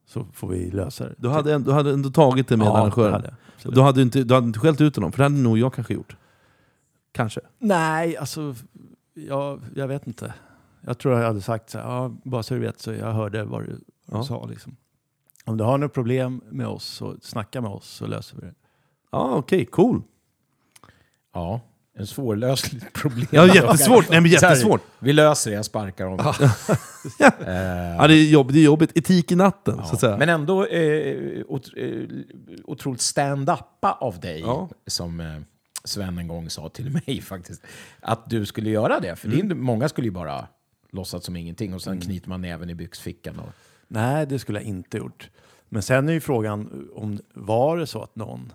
Så 0.07 0.27
får 0.33 0.49
vi 0.49 0.71
lösa 0.71 1.05
det. 1.09 1.15
Du 1.19 1.29
hade, 1.29 1.59
du 1.59 1.73
hade 1.73 1.91
ändå 1.93 2.11
tagit 2.11 2.49
det 2.49 2.57
med 2.57 2.67
Ja, 2.67 2.79
arrangören? 2.79 3.13
hade 3.13 3.35
absolut. 3.57 3.75
Du 3.75 3.81
hade 3.83 4.03
inte, 4.03 4.23
du 4.25 4.35
hade 4.35 4.47
inte 4.47 4.59
skällt 4.59 4.81
ut 4.81 4.97
honom, 4.97 5.13
för 5.13 5.19
det 5.19 5.25
hade 5.25 5.37
nog 5.37 5.59
jag 5.59 5.75
kanske 5.75 5.95
gjort. 5.95 6.17
Kanske. 7.13 7.41
Nej, 7.59 8.17
alltså 8.17 8.55
jag, 9.15 9.61
jag 9.75 9.89
vet 9.89 10.07
inte. 10.07 10.35
Jag 10.81 10.99
tror 10.99 11.15
jag 11.21 11.27
hade 11.27 11.41
sagt 11.41 11.71
så 11.71 11.79
här, 11.79 11.85
ja, 11.85 12.13
bara 12.25 12.43
så 12.43 12.55
du 12.55 12.61
vet 12.61 12.81
så 12.81 12.93
jag 12.93 13.13
hörde 13.13 13.45
vad 13.45 13.63
du, 13.63 13.81
vad 14.05 14.19
Ja. 14.19 14.19
du 14.19 14.25
sa. 14.25 14.47
Liksom. 14.47 14.77
Om 15.45 15.57
du 15.57 15.65
har 15.65 15.79
något 15.79 15.93
problem 15.95 16.41
med 16.51 16.67
oss 16.67 16.85
så 16.85 17.17
snacka 17.23 17.61
med 17.61 17.71
oss 17.71 17.87
så 17.89 18.07
löser 18.07 18.37
vi 18.37 18.43
det. 18.47 18.55
Ja, 19.13 19.35
okej, 19.37 19.65
cool. 19.67 20.03
Ja, 21.35 21.61
en 21.99 22.07
svårlösligt 22.07 22.93
problem. 22.93 23.27
Ja, 23.31 23.55
jättesvårt. 23.55 24.11
Nej, 24.11 24.21
men 24.21 24.31
jättesvårt. 24.31 24.81
Vi 24.99 25.13
löser 25.13 25.51
det, 25.51 25.55
jag 25.57 25.65
sparkar 25.65 26.07
honom. 26.07 26.33
Ja, 27.19 28.07
det, 28.09 28.15
är 28.15 28.31
jobb, 28.31 28.53
det 28.53 28.59
är 28.59 28.65
jobbigt. 28.65 28.91
Etik 28.99 29.33
i 29.33 29.35
natten, 29.37 29.75
Ja, 29.79 29.85
så 29.87 29.95
att 29.95 30.01
säga. 30.01 30.17
Men 30.17 30.29
ändå 30.29 30.67
eh, 30.67 31.43
ot, 31.49 31.71
eh, 31.77 32.03
otroligt 32.65 33.01
stand-uppa 33.01 33.93
av 33.93 34.21
dig, 34.21 34.41
Ja. 34.41 34.69
som 34.87 35.21
eh, 35.21 35.27
Sven 35.85 36.19
en 36.19 36.29
gång 36.29 36.51
sa 36.51 36.69
till 36.69 36.91
mig 37.07 37.21
faktiskt. 37.21 37.63
Att 38.01 38.31
du 38.31 38.47
skulle 38.47 38.71
göra 38.71 39.01
det. 39.01 39.17
För 39.17 39.29
det 39.29 39.35
är 39.35 39.41
Mm. 39.41 39.47
inte- 39.53 39.63
många 39.63 39.89
skulle 39.89 40.07
ju 40.07 40.11
bara 40.11 40.47
låtsas 40.91 41.25
som 41.25 41.37
ingenting 41.37 41.75
och 41.75 41.83
sen 41.83 42.01
knyter 42.01 42.29
man 42.29 42.43
näven 42.43 42.71
i 42.71 42.75
byxfickan. 42.75 43.39
Och, 43.39 43.49
Nej, 43.95 44.27
det 44.27 44.39
skulle 44.39 44.59
jag 44.59 44.69
inte 44.69 44.97
gjort. 44.99 45.31
Men 45.69 45.83
sen 45.83 46.09
är 46.09 46.13
ju 46.13 46.21
frågan 46.21 46.89
om 46.95 47.19
var 47.35 47.77
det 47.77 47.87
så 47.87 48.03
att 48.03 48.17
någon 48.17 48.53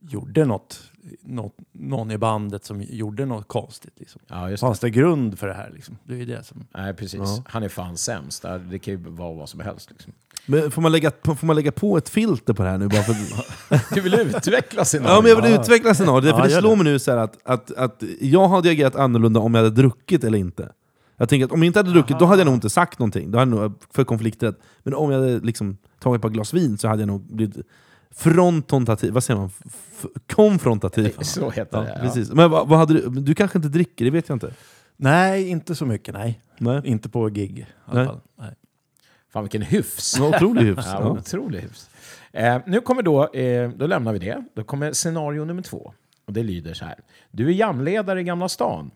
gjorde 0.00 0.44
något, 0.44 0.82
något 1.22 1.54
någon 1.72 2.10
i 2.10 2.18
bandet 2.18 2.64
som 2.64 2.82
gjorde 2.82 3.26
något 3.26 3.48
konstigt. 3.48 3.92
Liksom. 3.96 4.20
Ja, 4.26 4.50
just 4.50 4.60
det. 4.60 4.66
Fanns 4.66 4.80
det 4.80 4.90
grund 4.90 5.38
för 5.38 5.46
det 5.48 5.54
här? 5.54 5.70
Liksom? 5.74 5.98
Det 6.04 6.14
är 6.14 6.18
ju 6.18 6.24
det 6.24 6.44
som... 6.44 6.66
Nej, 6.74 6.94
precis. 6.94 7.20
Ja. 7.20 7.42
Han 7.46 7.62
är 7.62 7.68
fan 7.68 7.96
sämst. 7.96 8.44
Det 8.70 8.78
kan 8.78 8.94
ju 8.94 9.00
vara 9.08 9.34
vad 9.34 9.48
som 9.48 9.60
helst. 9.60 9.90
Liksom. 9.90 10.12
Men 10.46 10.70
får, 10.70 10.82
man 10.82 10.92
lägga, 10.92 11.10
får 11.24 11.46
man 11.46 11.56
lägga 11.56 11.72
på 11.72 11.96
ett 11.96 12.08
filter 12.08 12.52
på 12.54 12.62
det 12.62 12.68
här 12.68 12.78
nu? 12.78 12.88
Bara 12.88 13.02
för, 13.02 13.94
Du 13.94 14.00
vill 14.00 14.14
utveckla 14.14 14.84
sin 14.84 15.02
ja, 15.02 15.20
men 15.20 15.30
jag 15.30 15.42
vill 15.42 15.52
Ja. 15.52 15.60
utveckla 15.62 15.94
scenariot. 15.94 16.24
Ja, 16.24 16.36
för 16.36 16.42
det 16.46 16.52
gör 16.52 16.60
slår 16.60 16.70
det. 16.70 16.76
mig 16.76 16.92
nu 16.92 16.98
så 16.98 17.10
här 17.10 17.18
att, 17.18 17.38
att, 17.44 17.70
att 17.76 18.02
jag 18.20 18.48
hade 18.48 18.70
agerat 18.70 18.96
annorlunda 18.96 19.40
om 19.40 19.54
jag 19.54 19.62
hade 19.62 19.76
druckit 19.76 20.24
eller 20.24 20.38
inte. 20.38 20.72
Jag 21.20 21.28
tänker 21.28 21.44
att 21.46 21.52
om 21.52 21.62
jag 21.62 21.66
inte 21.66 21.78
hade 21.78 21.90
druckit, 21.90 22.18
då 22.18 22.24
hade 22.24 22.40
jag 22.40 22.46
nog 22.46 22.54
inte 22.54 22.70
sagt 22.70 22.98
någonting. 22.98 23.30
Då 23.30 23.38
hade 23.38 23.50
jag 23.56 23.60
nog 23.60 23.72
för 23.90 24.04
konflikträtt. 24.04 24.58
Men 24.82 24.94
om 24.94 25.10
jag 25.10 25.20
hade 25.20 25.40
liksom 25.40 25.78
tagit 25.98 26.18
ett 26.18 26.22
par 26.22 26.28
glas 26.28 26.54
vin 26.54 26.78
så 26.78 26.88
hade 26.88 27.02
jag 27.02 27.06
nog 27.06 27.36
blivit 27.36 27.56
frontativ. 28.10 29.12
Vad 29.12 29.24
säger 29.24 29.40
man? 29.40 29.50
F 29.66 30.06
konfrontativ. 30.34 31.16
Så 31.20 31.50
heter 31.50 31.78
Ja, 31.78 31.84
det. 31.84 31.92
Ja. 31.96 32.00
precis. 32.02 32.32
Men 32.32 32.50
vad, 32.50 32.68
vad 32.68 32.78
hade 32.78 32.94
du, 32.94 33.08
du 33.20 33.34
kanske 33.34 33.58
inte 33.58 33.68
dricker, 33.68 34.04
det 34.04 34.10
vet 34.10 34.28
jag 34.28 34.36
inte. 34.36 34.54
Nej, 34.96 35.48
inte 35.48 35.74
så 35.74 35.86
mycket. 35.86 36.14
Nej, 36.14 36.40
Nej. 36.58 36.80
inte 36.84 37.08
på 37.08 37.26
gig 37.28 37.58
i 37.58 37.66
alla 37.84 37.98
Nej. 37.98 38.06
fall. 38.06 38.20
Nej. 38.38 38.54
Fan 39.32 39.42
vilken 39.44 39.62
hyfs. 39.62 40.16
En 40.18 40.22
otrolig 40.24 40.62
hyfs. 40.62 40.86
Ja, 40.92 41.00
Ja. 41.00 41.10
otrolig 41.10 41.60
hyfs. 41.60 41.90
Eh, 42.32 42.58
nu 42.66 42.80
kommer 42.80 43.02
då, 43.02 43.28
eh, 43.32 43.70
då 43.70 43.86
lämnar 43.86 44.12
vi 44.12 44.18
det. 44.18 44.44
Då 44.54 44.64
kommer 44.64 44.92
scenario 44.92 45.44
nummer 45.44 45.62
två. 45.62 45.92
Och 46.26 46.32
det 46.32 46.42
lyder 46.42 46.74
så 46.74 46.84
här. 46.84 46.94
Du 47.30 47.46
är 47.48 47.52
jamledare 47.52 48.20
i 48.20 48.24
Gamla 48.24 48.48
stan. 48.48 48.90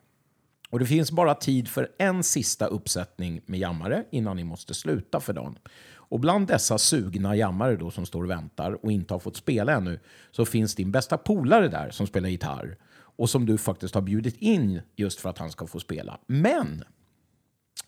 Och 0.75 0.81
det 0.81 0.87
finns 0.87 1.13
bara 1.13 1.35
tid 1.35 1.69
för 1.69 1.89
en 1.99 2.23
sista 2.23 2.67
uppsättning 2.67 3.41
med 3.47 3.61
jammare 3.61 4.05
innan 4.11 4.37
ni 4.37 4.45
måste 4.45 4.75
sluta 4.75 5.21
för 5.21 5.33
dagen. 5.33 5.59
Och 5.87 6.21
bland 6.21 6.47
dessa 6.47 6.79
sugna 6.79 7.37
jammare 7.37 7.77
då 7.77 7.91
som 7.91 8.07
står 8.07 8.25
och 8.25 8.31
väntar 8.31 8.85
och 8.85 8.93
inte 8.93 9.15
har 9.15 9.19
fått 9.19 9.37
spela 9.37 9.73
ännu 9.73 10.01
så 10.31 10.45
finns 10.45 10.75
din 10.75 10.93
bästa 10.93 11.19
polare 11.19 11.69
där 11.69 11.91
som 11.91 12.07
spelar 12.07 12.29
gitarr 12.29 12.77
och 12.95 13.31
som 13.31 13.47
du 13.47 13.59
faktiskt 13.59 13.95
har 13.95 14.03
bjudit 14.03 14.37
in 14.37 14.81
just 14.97 15.21
för 15.21 15.31
att 15.31 15.39
han 15.39 15.51
ska 15.51 15.67
få 15.67 15.81
spela. 15.81 16.19
Men 16.27 16.85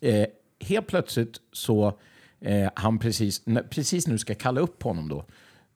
eh, 0.00 0.26
helt 0.60 0.86
plötsligt 0.86 1.40
så 1.52 1.98
eh, 2.40 2.70
han 2.74 2.98
precis, 2.98 3.44
precis 3.70 4.06
nu 4.06 4.18
ska 4.18 4.34
kalla 4.34 4.60
upp 4.60 4.82
honom 4.82 5.08
då 5.08 5.26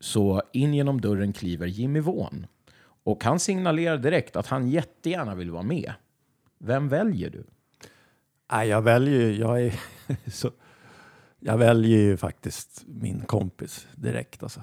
så 0.00 0.42
in 0.52 0.74
genom 0.74 1.00
dörren 1.00 1.32
kliver 1.32 1.66
Jimmy 1.66 2.00
Vaughn 2.00 2.46
Och 3.04 3.24
han 3.24 3.40
signalerar 3.40 3.98
direkt 3.98 4.36
att 4.36 4.46
han 4.46 4.68
jättegärna 4.68 5.34
vill 5.34 5.50
vara 5.50 5.62
med. 5.62 5.92
Vem 6.64 6.88
väljer 6.88 7.30
du? 7.30 7.44
Nej, 8.52 8.68
jag 8.68 8.82
väljer 8.82 9.20
ju... 9.20 9.36
Jag, 9.36 9.62
är 9.62 9.74
så, 10.30 10.50
jag 11.40 11.58
väljer 11.58 11.98
ju 11.98 12.16
faktiskt 12.16 12.82
min 12.86 13.20
kompis 13.20 13.86
direkt. 13.94 14.42
Alltså. 14.42 14.62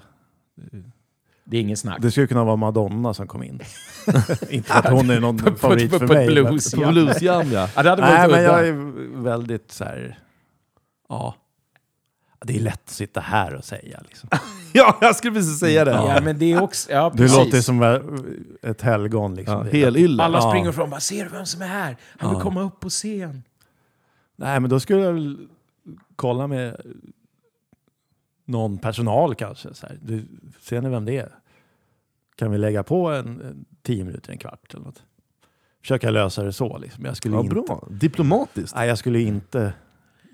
Det 1.44 1.56
är 1.56 1.60
inget 1.60 1.78
snack. 1.78 1.98
Det 2.02 2.10
skulle 2.10 2.26
kunna 2.26 2.44
vara 2.44 2.56
Madonna 2.56 3.14
som 3.14 3.26
kom 3.26 3.42
in. 3.42 3.60
Inte 4.50 4.74
att 4.74 4.90
hon 4.92 5.10
är 5.10 5.20
någon 5.20 5.56
favorit 5.56 5.90
för 5.90 5.98
på 5.98 6.04
ett 6.04 6.10
mig. 6.10 6.26
men- 6.26 6.44
blues. 6.44 6.74
På 6.74 6.90
bluesjam 6.90 7.52
ja. 7.52 7.68
Ja, 7.76 7.82
det 7.82 7.90
hade 7.90 8.02
varit 8.02 8.14
Nej, 8.14 8.28
men 8.30 8.42
jag 8.42 8.68
är 8.68 9.22
väldigt 9.22 9.72
så 9.72 9.84
här... 9.84 10.18
Ja. 11.08 11.34
Det 12.44 12.56
är 12.56 12.60
lätt 12.60 12.80
att 12.84 12.90
sitta 12.90 13.20
här 13.20 13.54
och 13.54 13.64
säga. 13.64 14.00
Liksom. 14.08 14.28
Ja, 14.72 14.98
jag 15.00 15.16
skulle 15.16 15.34
precis 15.34 15.58
säga 15.58 15.84
det. 15.84 15.90
Ja, 15.90 16.20
men 16.24 16.38
det 16.38 16.52
är 16.52 16.62
också... 16.62 16.90
Ja, 16.92 17.10
Du 17.10 17.16
precis. 17.18 17.36
låter 17.38 17.60
som 17.60 17.82
ett 18.62 18.82
helgon. 18.82 19.34
Liksom. 19.34 19.54
Ja, 19.72 19.88
helylla. 19.90 20.24
Alla 20.24 20.38
Ja. 20.38 20.50
springer 20.50 20.72
fram 20.72 20.82
och 20.84 20.88
bara 20.90 21.00
“Ser 21.00 21.24
du 21.24 21.30
vem 21.30 21.46
som 21.46 21.62
är 21.62 21.66
här? 21.66 21.96
Han 22.18 22.30
vill 22.30 22.38
Ja. 22.38 22.42
komma 22.42 22.62
upp 22.62 22.80
på 22.80 22.88
scen”. 22.90 23.42
Nej, 24.36 24.60
men 24.60 24.70
då 24.70 24.80
skulle 24.80 25.00
jag 25.00 25.12
väl 25.12 25.48
kolla 26.16 26.46
med 26.46 26.80
någon 28.44 28.78
personal 28.78 29.34
kanske. 29.34 29.74
Så 29.74 29.86
här. 29.86 29.98
Du, 30.02 30.24
ser 30.60 30.80
ni 30.80 30.88
vem 30.88 31.04
det 31.04 31.16
är? 31.18 31.32
Kan 32.36 32.50
vi 32.50 32.58
lägga 32.58 32.82
på 32.82 33.08
en, 33.10 33.26
en 33.40 33.64
tio 33.82 34.04
minuter, 34.04 34.32
en 34.32 34.38
kvart 34.38 34.74
eller 34.74 34.84
något? 34.84 35.02
Försöka 35.82 36.10
lösa 36.10 36.42
det 36.42 36.52
så. 36.52 36.78
Liksom. 36.78 37.04
Jag, 37.04 37.16
skulle 37.16 37.34
Ja, 37.36 37.40
inte, 37.40 37.54
bra. 37.54 37.88
Diplomatiskt. 37.90 38.74
nej, 38.76 38.88
jag 38.88 38.98
skulle 38.98 39.20
inte 39.20 39.72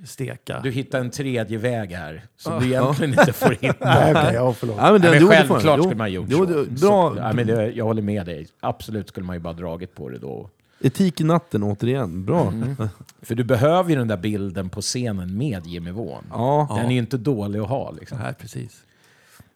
steka. 0.04 0.60
Du 0.60 0.70
hittar 0.70 1.00
en 1.00 1.10
tredje 1.10 1.58
väg 1.58 1.92
här 1.92 2.22
som 2.36 2.60
du 2.60 2.66
egentligen 2.66 3.10
inte 3.20 3.32
får 3.32 3.52
in. 3.64 3.72
Nej, 3.80 4.12
okej, 4.14 4.34
ja, 4.34 4.52
förlåt. 4.52 4.76
Ja, 4.78 4.92
men 4.92 5.00
det, 5.00 5.10
Nej, 5.10 5.20
men 5.20 5.28
självklart 5.30 5.80
skulle 5.80 5.94
man 5.94 6.00
ha 6.00 6.08
gjort 6.08 6.26
jo, 6.30 6.38
så. 6.38 6.44
det- 6.44 6.70
Bra. 6.70 7.12
Så, 7.14 7.18
ja, 7.18 7.32
men 7.32 7.46
det, 7.46 7.70
jag 7.72 7.84
håller 7.84 8.02
med 8.02 8.26
dig. 8.26 8.46
Absolut 8.60 9.08
skulle 9.08 9.26
man 9.26 9.36
ju 9.36 9.40
bara 9.40 9.52
dragit 9.54 9.94
på 9.94 10.08
det 10.08 10.18
då. 10.18 10.50
Etik 10.80 11.20
i 11.20 11.24
natten 11.24 11.62
återigen. 11.62 12.24
Bra. 12.24 12.46
Mm. 12.48 12.76
För 13.22 13.34
du 13.34 13.44
behöver 13.44 13.90
ju 13.90 13.96
den 13.96 14.08
där 14.08 14.16
bilden 14.16 14.68
på 14.70 14.80
scenen 14.80 15.36
med 15.38 15.66
Jimmy 15.66 15.90
Vaughan. 15.90 16.24
Ja. 16.30 16.74
Den 16.76 16.86
är 16.86 16.92
ju 16.92 16.98
inte 16.98 17.16
dålig 17.16 17.60
att 17.60 17.68
ha. 17.68 17.90
Liksom. 17.90 18.18
Nej, 18.18 18.34
precis. 18.34 18.82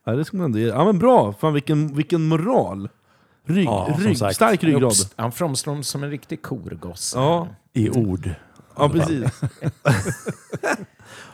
ja, 0.04 0.12
det 0.12 0.24
ska 0.24 0.36
man 0.36 0.44
ändå 0.44 0.58
ge. 0.58 0.66
Ja, 0.66 0.84
men 0.84 0.98
bra. 0.98 1.32
Fan, 1.32 1.52
vilken, 1.54 1.94
vilken 1.94 2.22
moral. 2.28 2.88
Rygg, 3.46 3.66
Ja, 3.66 3.96
rygg, 3.98 4.16
stark 4.16 4.64
ryggrad. 4.64 4.92
Han 5.16 5.32
framstår 5.32 5.82
som 5.82 6.02
en 6.04 6.10
riktig 6.10 6.42
korgosse. 6.42 7.18
Ja. 7.18 7.48
I 7.72 7.90
ord. 7.90 8.30
Ja, 8.78 8.88
precis. 8.88 9.24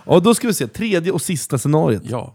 ja, 0.04 0.20
då 0.20 0.34
ska 0.34 0.46
vi 0.46 0.54
se. 0.54 0.66
Tredje 0.66 1.12
och 1.12 1.22
sista 1.22 1.58
scenariot. 1.58 2.02
Ja. 2.04 2.34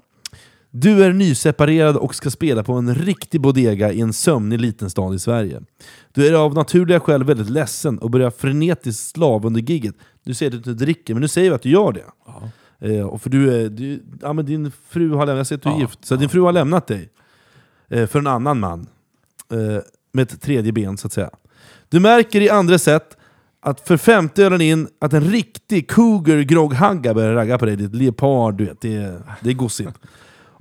Du 0.72 1.03
är 1.03 1.14
nyseparerad 1.14 1.97
och 1.97 2.16
ska 2.16 2.30
spela 2.30 2.64
på 2.64 2.74
en 2.74 2.95
riktig 2.95 3.41
bodega 3.41 3.91
i 3.91 4.01
en 4.01 4.14
sömnig 4.14 4.62
liten 4.62 4.89
stad 4.89 5.16
i 5.16 5.20
Sverige. 5.20 5.62
Du 6.14 6.28
är 6.28 6.34
av 6.34 6.53
naturliga 6.53 6.99
skäl 6.99 7.24
väldigt 7.24 7.49
ledsen 7.49 7.99
och 7.99 8.12
börjar 8.12 8.32
frenetiskt 8.32 9.12
slav 9.12 9.45
under 9.45 9.62
gigget. 9.62 9.95
Du 10.24 10.34
säger 10.34 10.55
att 10.55 10.64
du 10.64 10.72
inte 10.72 10.86
dricker, 10.86 11.14
men 11.14 11.22
nu 11.22 11.28
säger 11.28 11.49
vi 11.49 11.55
att 11.55 11.62
du 11.62 11.70
gör 11.70 11.91
det. 11.91 12.05
Ja. 12.26 12.49
Eh, 12.88 13.05
och 13.05 13.22
för 13.22 13.30
du 13.30 13.53
är, 13.53 13.70
du, 13.70 14.03
ja, 14.22 14.34
men 14.34 14.45
din 14.45 14.72
fru 14.89 15.14
har 15.14 15.26
lämnat, 15.26 15.38
jag 15.38 15.47
ser 15.47 15.55
att 15.55 15.62
du 15.62 15.70
är 15.70 15.74
Ja, 15.74 15.80
gift, 15.80 16.05
så 16.05 16.16
din 16.16 16.30
fru 16.30 16.41
har 16.41 16.51
lämnat 16.51 16.88
dig. 16.88 17.10
Eh, 17.88 18.07
för 18.07 18.20
en 18.20 18.28
annan 18.28 18.60
man. 18.60 18.88
Eh, 19.51 19.84
med 20.12 20.24
ett 20.24 20.41
tredje 20.41 20.72
ben 20.72 20.97
så 20.97 21.07
att 21.07 21.14
säga. 21.14 21.30
Du 21.89 21.99
märker 21.99 22.41
i 22.41 22.49
andra 22.49 22.80
sätt 22.80 23.18
att 23.62 23.88
för 23.88 23.97
femte 23.97 24.43
ölen 24.43 24.62
in 24.62 24.88
att 24.99 25.14
en 25.14 25.24
riktig 25.24 25.89
cougar 25.89 26.41
grogghagga 26.41 27.14
börjar 27.14 27.34
ragga 27.34 27.57
på 27.57 27.66
dig. 27.66 27.76
Det 27.76 27.84
är 27.84 27.88
ett 27.88 27.95
leopard, 27.95 28.57
du 28.57 28.66
vet. 28.66 28.82
Det 28.82 28.95
är, 28.95 29.22
det 29.41 29.49
är 29.49 29.53
gossip. 29.53 29.89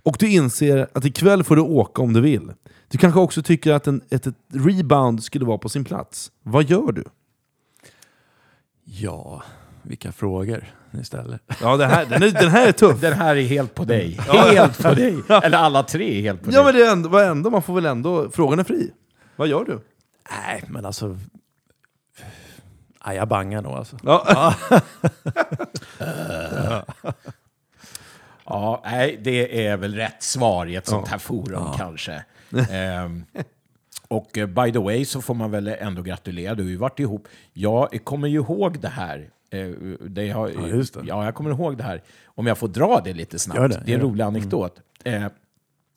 Och 0.02 0.16
du 0.18 0.28
inser 0.30 0.88
att 0.94 1.04
ikväll 1.04 1.44
får 1.44 1.56
du 1.56 1.62
åka 1.62 2.02
om 2.02 2.12
du 2.12 2.20
vill. 2.20 2.52
Du 2.88 2.98
kanske 2.98 3.20
också 3.20 3.42
tycker 3.42 3.72
att 3.72 3.86
en, 3.86 4.00
ett, 4.10 4.26
ett 4.26 4.34
rebound 4.52 5.22
skulle 5.24 5.44
vara 5.44 5.58
på 5.58 5.68
sin 5.68 5.84
plats. 5.84 6.30
Vad 6.42 6.64
gör 6.64 6.92
du? 6.92 7.04
ja, 8.90 9.42
vilka 9.82 10.12
frågor 10.12 10.64
ni 10.90 11.04
ställer. 11.04 11.38
Ja, 11.62 11.76
det 11.76 11.86
här, 11.86 12.06
den, 12.06 12.22
är, 12.22 12.30
den 12.30 12.50
här 12.50 12.68
är 12.68 12.72
tuff. 12.72 13.00
Den 13.00 13.12
här 13.12 13.36
är 13.36 13.42
helt 13.42 13.74
på 13.74 13.84
dig. 13.84 14.18
Helt 14.28 14.82
på 14.82 14.94
dig. 14.94 15.22
Eller 15.28 15.58
alla 15.58 15.82
tre 15.82 16.18
är 16.18 16.22
helt 16.22 16.42
på 16.42 16.50
Ja 16.50 16.56
dig. 16.56 16.64
men 16.64 16.74
det 16.74 16.86
är 16.86 16.92
ändå, 16.92 17.08
vad 17.08 17.24
ändå, 17.24 17.50
man 17.50 17.62
får 17.62 17.74
väl 17.74 17.86
ändå... 17.86 18.30
Frågan 18.30 18.58
är 18.58 18.64
fri. 18.64 18.90
Vad 19.36 19.48
gör 19.48 19.64
du? 19.64 19.80
Nej, 20.30 20.64
men 20.68 20.84
alltså... 20.86 21.16
Nej, 23.08 23.16
jag 23.16 23.28
bangar 23.28 23.62
nog 23.62 23.72
alltså. 23.72 23.96
Ja. 24.02 24.54
Ja, 28.44 28.82
nej, 28.84 29.18
det 29.22 29.66
är 29.66 29.76
väl 29.76 29.94
rätt 29.94 30.22
svar 30.22 30.66
i 30.66 30.76
ett 30.76 30.86
sånt 30.86 31.06
Ja. 31.06 31.10
här 31.10 31.18
forum 31.18 31.64
kanske. 31.76 32.24
Ehm, 32.70 33.24
och 34.08 34.38
eh, 34.38 34.46
by 34.46 34.72
the 34.72 34.78
way 34.78 35.04
så 35.04 35.22
får 35.22 35.34
man 35.34 35.50
väl 35.50 35.68
ändå 35.68 36.02
gratulera, 36.02 36.54
du 36.54 36.62
har 36.62 36.70
ju 36.70 36.76
varit 36.76 37.00
ihop. 37.00 37.28
Jag 37.52 38.04
kommer 38.04 38.28
ju 38.28 38.38
ihåg 38.38 38.80
det 38.80 38.88
här. 38.88 39.30
eh, 39.50 39.66
Det 40.00 40.24
jag, 40.24 40.54
Ja, 40.54 40.66
just 40.66 40.94
det. 40.94 41.00
Ja, 41.04 41.24
jag 41.24 41.34
kommer 41.34 41.50
ihåg 41.50 41.76
det 41.76 41.82
här. 41.84 42.02
Om 42.26 42.46
jag 42.46 42.58
får 42.58 42.68
dra 42.68 43.00
det 43.04 43.12
lite 43.12 43.38
snabbt. 43.38 43.60
Gör 43.60 43.68
Det, 43.68 43.82
det, 43.84 43.92
är 43.92 43.96
en 43.96 44.02
rolig 44.02 44.24
anekdot. 44.24 44.80
Eh, 45.04 45.26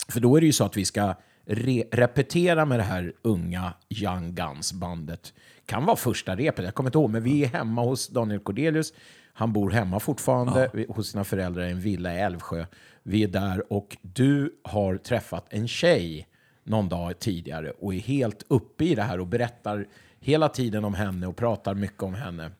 för 0.07 0.20
då 0.20 0.36
är 0.36 0.41
det 0.41 0.45
ju 0.47 0.53
så 0.53 0.66
att 0.66 0.78
vi 0.78 0.86
ska 0.86 1.14
re 1.45 1.84
repetera 1.91 2.66
med 2.66 2.80
det 2.80 2.84
här 2.84 3.14
unga 3.22 3.74
Young 3.89 4.34
Guns-bandet. 4.36 5.34
Kan 5.72 5.86
vara 5.86 5.95
första 5.95 6.36
repet, 6.36 6.65
jag 6.65 6.76
kommer 6.76 6.88
inte 6.89 6.97
ihåg, 6.97 7.09
men 7.09 7.24
vi 7.24 7.43
är 7.43 7.47
hemma 7.47 7.82
hos 7.82 8.07
Daniel 8.07 8.39
Cordelius. 8.39 8.93
Han 9.34 9.53
bor 9.53 9.72
hemma 9.72 9.99
fortfarande 9.99 10.69
vi- 10.74 10.86
hos 10.89 11.11
sina 11.11 11.24
föräldrar 11.24 11.63
i 11.63 11.72
en 11.72 11.80
villa 11.80 12.13
i 12.13 12.19
Älvsjö. 12.19 12.65
Vi 13.03 13.24
är 13.24 13.28
där 13.28 13.74
och 13.74 13.97
du 14.01 14.55
har 14.63 14.97
träffat 14.97 15.45
en 15.49 15.67
tjej 15.67 16.28
någon 16.63 16.89
dag 16.89 17.19
tidigare 17.19 17.72
och 17.72 17.93
är 17.93 17.99
helt 17.99 18.43
uppe 18.47 18.84
i 18.86 18.95
det 18.95 19.01
här 19.01 19.19
och 19.19 19.28
berättar 19.28 19.88
hela 20.19 20.49
tiden 20.49 20.86
om 20.86 20.93
henne 20.93 21.28
och 21.28 21.36
pratar 21.36 21.74
mycket 21.74 22.03
om 22.03 22.13
henne. 22.13 22.51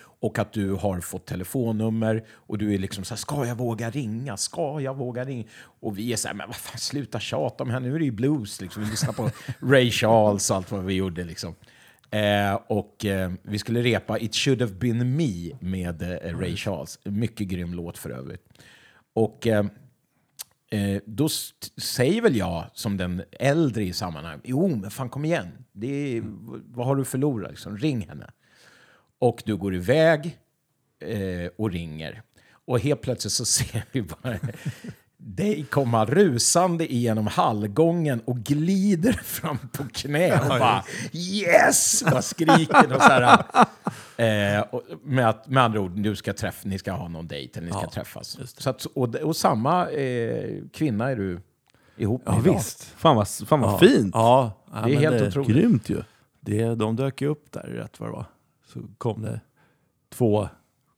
Och 0.00 0.38
att 0.38 0.52
du 0.52 0.72
har 0.72 1.00
fått 1.00 1.26
telefonnummer 1.26 2.24
och 2.30 2.58
du 2.58 2.74
är 2.74 2.78
liksom 2.78 3.04
så 3.04 3.14
här, 3.14 3.18
ska 3.18 3.46
jag 3.46 3.54
våga 3.56 3.90
ringa? 3.90 4.36
Ska 4.36 4.80
jag 4.80 4.96
våga 4.96 5.24
ringa? 5.24 5.44
Och 5.80 5.98
vi 5.98 6.12
är 6.12 6.16
så 6.16 6.28
här, 6.28 6.34
men 6.34 6.46
vad 6.46 6.56
fan, 6.56 6.78
sluta 6.78 7.20
tjata 7.20 7.64
om 7.64 7.70
henne, 7.70 7.88
nu 7.88 7.94
är 7.94 7.98
det 7.98 8.04
ju 8.04 8.10
blues. 8.10 8.60
Liksom. 8.60 8.84
Vi 8.84 8.90
lyssnar 8.90 9.12
på 9.12 9.30
Ray 9.60 9.90
Charles 9.90 10.50
och 10.50 10.56
allt 10.56 10.70
vad 10.72 10.84
vi 10.84 10.94
gjorde. 10.94 11.24
Liksom. 11.24 11.54
Eh, 12.14 12.54
och 12.66 13.04
eh, 13.04 13.32
vi 13.42 13.58
skulle 13.58 13.82
repa 13.82 14.18
It 14.18 14.34
should 14.34 14.60
have 14.60 14.72
been 14.72 15.16
me 15.16 15.50
med 15.60 16.02
eh, 16.02 16.38
Ray 16.38 16.56
Charles. 16.56 16.98
Mycket 17.04 17.48
grym 17.48 17.74
låt 17.74 17.98
för 17.98 18.10
övrigt. 18.10 18.48
Och 19.14 19.46
eh, 19.46 19.66
eh, 20.70 21.02
då 21.06 21.28
säger 21.76 22.22
väl 22.22 22.36
jag 22.36 22.70
som 22.72 22.96
den 22.96 23.22
äldre 23.32 23.84
i 23.84 23.92
sammanhanget, 23.92 24.40
jo 24.44 24.68
men 24.68 24.90
fan 24.90 25.08
kom 25.08 25.24
igen, 25.24 25.48
det 25.72 26.16
är, 26.16 26.22
vad 26.64 26.86
har 26.86 26.96
du 26.96 27.04
förlorat? 27.04 27.50
Liksom, 27.50 27.78
ring 27.78 28.08
henne. 28.08 28.30
Och 29.18 29.42
du 29.46 29.56
går 29.56 29.74
iväg 29.74 30.38
och 31.56 31.70
ringer. 31.70 32.22
Och 32.64 32.80
helt 32.80 33.00
plötsligt 33.00 33.32
så 33.32 33.44
ser 33.44 33.84
vi 33.92 34.02
bara 34.02 34.38
dig 35.26 35.64
komma 35.70 36.04
rusande 36.04 36.92
igenom 36.92 37.26
hallgången 37.26 38.20
och 38.24 38.36
glider 38.36 39.12
fram 39.12 39.58
på 39.72 39.84
knä 39.92 40.40
och 40.40 40.48
bara 40.48 40.84
yes! 41.12 42.02
Bara 42.10 42.22
skriker 42.22 42.92
och 42.96 43.02
så 43.02 43.08
här. 43.08 43.44
Eh, 44.16 44.60
och 44.70 44.82
med, 45.02 45.28
att, 45.28 45.48
med 45.48 45.62
andra 45.62 45.80
ord, 45.80 45.90
du 45.90 46.16
ska 46.16 46.32
träffa, 46.32 46.68
ni 46.68 46.78
ska 46.78 46.92
ha 46.92 47.08
någon 47.08 47.26
dejt 47.26 47.58
eller 47.58 47.66
ni 47.66 47.72
ska 47.72 47.82
Ja, 47.82 47.90
träffas. 47.90 48.38
Så 48.58 48.70
att, 48.70 48.84
och, 48.84 49.14
och 49.14 49.36
samma 49.36 49.90
eh, 49.90 50.54
kvinna 50.72 51.10
är 51.10 51.16
du 51.16 51.40
ihop 51.96 52.26
med 52.26 52.34
Ja, 52.34 52.40
idag. 52.40 52.54
visst. 52.54 52.84
Fan 52.96 53.16
vad, 53.16 53.28
fan 53.28 53.60
vad 53.60 53.72
Ja. 53.72 53.78
fint! 53.78 54.10
Ja, 54.14 54.52
Det 54.84 54.94
är 54.94 54.98
helt 54.98 55.18
det, 55.18 55.28
otroligt. 55.28 55.48
Grymt 55.56 55.88
ju! 55.88 56.02
det, 56.40 56.74
De 56.74 56.96
dök 56.96 57.20
ju 57.20 57.28
upp 57.28 57.52
där 57.52 57.62
rätt 57.62 58.00
vad 58.00 58.08
det 58.08 58.12
var. 58.12 58.24
Så 58.72 58.80
kom 58.98 59.22
det 59.22 59.40
två 60.14 60.48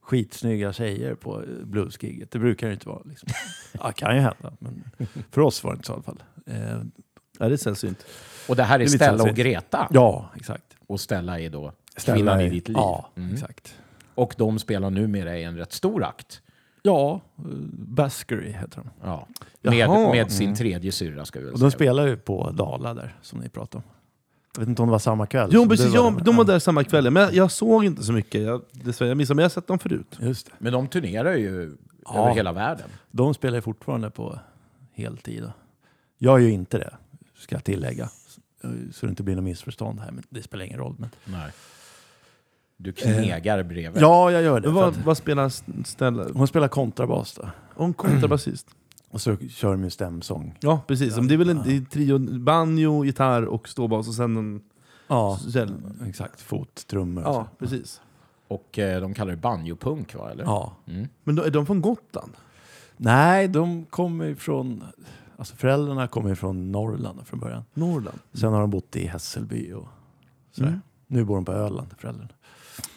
skitsnygga 0.07 0.73
tjejer 0.73 1.15
på 1.15 1.43
bluesgiget. 1.65 2.31
Det 2.31 2.39
brukar 2.39 2.67
det 2.67 2.73
inte 2.73 2.89
vara. 2.89 3.03
Liksom. 3.05 3.29
Ja, 3.83 3.93
kan 3.93 4.15
ju 4.15 4.21
hända. 4.21 4.53
Men 4.59 4.85
för 5.31 5.41
oss 5.41 5.65
var 5.65 5.73
det 5.73 5.77
inte 5.77 5.87
så 5.87 5.93
i 5.93 5.95
alla 5.95 6.03
fall. 6.03 6.23
Eh, 6.47 6.83
Ja, 7.39 7.49
det 7.49 7.55
är 7.55 7.57
sällsynt. 7.57 8.07
Och 8.49 8.57
det 8.57 8.63
här 8.63 8.75
är, 8.75 8.79
Det 8.79 8.85
är 8.85 8.89
Stella 8.89 9.23
och. 9.23 9.29
Greta. 9.37 9.89
ja, 9.91 10.31
exakt. 10.37 10.77
Och 10.87 11.01
Stella 11.01 11.41
är 11.41 11.51
då 11.51 11.73
Stella 11.97 12.17
kvinnan 12.17 12.41
i 12.41 12.45
är- 12.47 12.51
ditt 12.51 12.69
liv. 12.69 12.77
Ja, 12.77 13.11
Mm. 13.17 13.35
exakt. 13.35 13.75
Och 14.15 14.35
de 14.39 14.59
spelar 14.59 14.91
numera 14.91 15.39
i 15.39 15.43
en 15.45 15.57
rätt 15.57 15.73
stor 15.73 16.05
akt. 16.05 16.43
Ja, 16.83 17.21
Baskery 17.73 18.53
heter 18.53 18.77
de. 18.83 18.91
Ja. 19.09 19.27
Med, 19.63 19.89
med 19.91 20.33
sin 20.33 20.55
tredje 20.55 20.93
syrra 20.93 21.25
ska 21.25 21.39
vi 21.39 21.45
väl 21.45 21.53
Och 21.55 21.59
säga. 21.61 21.71
de 21.71 21.75
spelar 21.75 22.07
ju 22.07 22.17
på 22.17 22.51
Dala 22.51 22.95
där, 22.95 23.17
som 23.23 23.39
ni 23.39 23.49
pratade 23.49 23.85
om. 23.87 23.93
Jag 24.57 24.61
vet 24.61 24.69
inte 24.69 24.83
om 24.83 24.89
det 24.89 24.93
var 24.93 24.99
samma 24.99 25.27
kväll. 25.27 25.51
Jo 25.53 25.61
som 25.61 25.69
precis, 25.69 25.87
du 25.93 25.99
var 25.99 26.05
ja, 26.05 26.11
där. 26.11 26.25
de 26.25 26.37
var 26.37 26.45
där 26.45 26.59
samma 26.59 26.85
kväll, 26.85 27.11
men 27.11 27.23
jag, 27.23 27.35
jag 27.35 27.51
såg 27.51 27.85
inte 27.85 28.03
så 28.03 28.13
mycket. 28.13 28.43
Jag, 28.43 28.63
dessvärre, 28.73 29.09
jag 29.11 29.17
missade, 29.17 29.35
men 29.35 29.43
jag 29.43 29.45
har 29.45 29.55
sett 29.55 29.67
dem 29.67 29.79
förut. 29.79 30.19
Just 30.21 30.47
det. 30.47 30.53
Men 30.59 30.73
de 30.73 30.89
turnerar 30.89 31.35
ju 31.35 31.77
Ja. 32.05 32.23
över 32.25 32.35
hela 32.35 32.53
världen. 32.53 32.89
De 33.11 33.35
spelar 33.35 33.57
ju 33.57 33.63
fortfarande 33.63 34.11
på 34.11 34.39
heltid. 34.95 35.53
Jag 36.19 36.41
gör 36.41 36.49
ju 36.49 36.53
inte 36.53 36.79
det, 36.79 36.95
ska 37.39 37.55
jag 37.55 37.65
tillägga. 37.65 38.09
Så 38.93 39.07
det 39.07 39.11
inte 39.11 39.23
blir 39.23 39.35
något 39.35 39.45
missförstånd 39.45 40.01
här, 40.01 40.11
men 40.11 40.25
det 40.29 40.43
spelar 40.43 40.65
ingen 40.65 40.79
roll. 40.79 40.95
Men... 40.99 41.09
Nej. 41.25 41.51
Du 42.77 42.93
knegar 42.93 43.63
bredvid. 43.63 44.03
Ja, 44.03 44.31
jag 44.33 44.43
gör 44.43 44.61
det. 44.61 44.69
Men 44.69 44.75
för 44.77 44.83
vad, 44.83 44.89
att 44.89 45.05
vad 45.05 45.17
spelar 45.17 45.53
Stella? 45.85 46.27
Hon 46.35 46.49
spelar 46.49 46.69
kontrabas 46.69 47.35
då. 47.35 47.51
Och 47.75 47.85
en 47.85 47.95
kontrabasist? 47.95 48.67
Och 49.11 49.21
så 49.21 49.37
kör 49.37 49.71
de 49.71 49.85
ju 49.85 49.91
stämsång. 49.91 50.59
Ja 50.61 50.81
precis, 50.87 51.17
men 51.17 51.29
det 51.29 51.35
är 51.35 51.39
väl 51.39 51.49
en 51.51 51.59
är 51.59 51.85
trio, 51.91 52.19
banjo, 52.39 53.05
gitarr 53.05 53.43
och 53.43 53.69
ståbas 53.69 54.09
och 54.09 54.15
sen 54.15 54.37
en... 54.37 54.63
Ja, 55.09 55.39
Sen, 55.53 56.01
exakt. 56.09 56.41
Fot, 56.41 56.87
trummor 56.87 57.25
ja 57.25 57.33
så. 57.33 57.65
precis. 57.65 58.01
Och 58.49 58.79
eh, 58.79 59.01
de 59.01 59.15
kallar 59.15 59.31
det 59.31 59.37
banjopunk, 59.37 60.15
va? 60.15 60.31
Eller? 60.31 60.45
Ja. 60.45 60.77
Mm. 60.87 61.09
Men 61.25 61.35
då, 61.35 61.43
är 61.43 61.51
de 61.51 61.67
från 61.67 61.81
Gotland? 61.81 62.33
Nej, 62.97 63.49
de 63.49 63.85
kommer 63.85 64.35
från... 64.35 64.85
Alltså 65.37 65.57
föräldrarna 65.57 66.09
kommer 66.09 66.29
ju 66.29 66.35
från 66.35 66.73
Norrland 66.73 67.27
från 67.27 67.41
början. 67.41 67.65
Norrland? 67.75 68.19
Sen 68.33 68.53
har 68.53 68.61
de 68.61 68.71
bott 68.71 68.97
i 68.97 69.07
Hässelby 69.07 69.73
och 69.73 69.89
sådär. 70.53 70.69
Mm. 70.69 70.81
Nu 71.07 71.25
bor 71.25 71.35
de 71.35 71.45
på 71.45 71.53
Öland, 71.53 71.89
föräldrarna. 71.99 72.29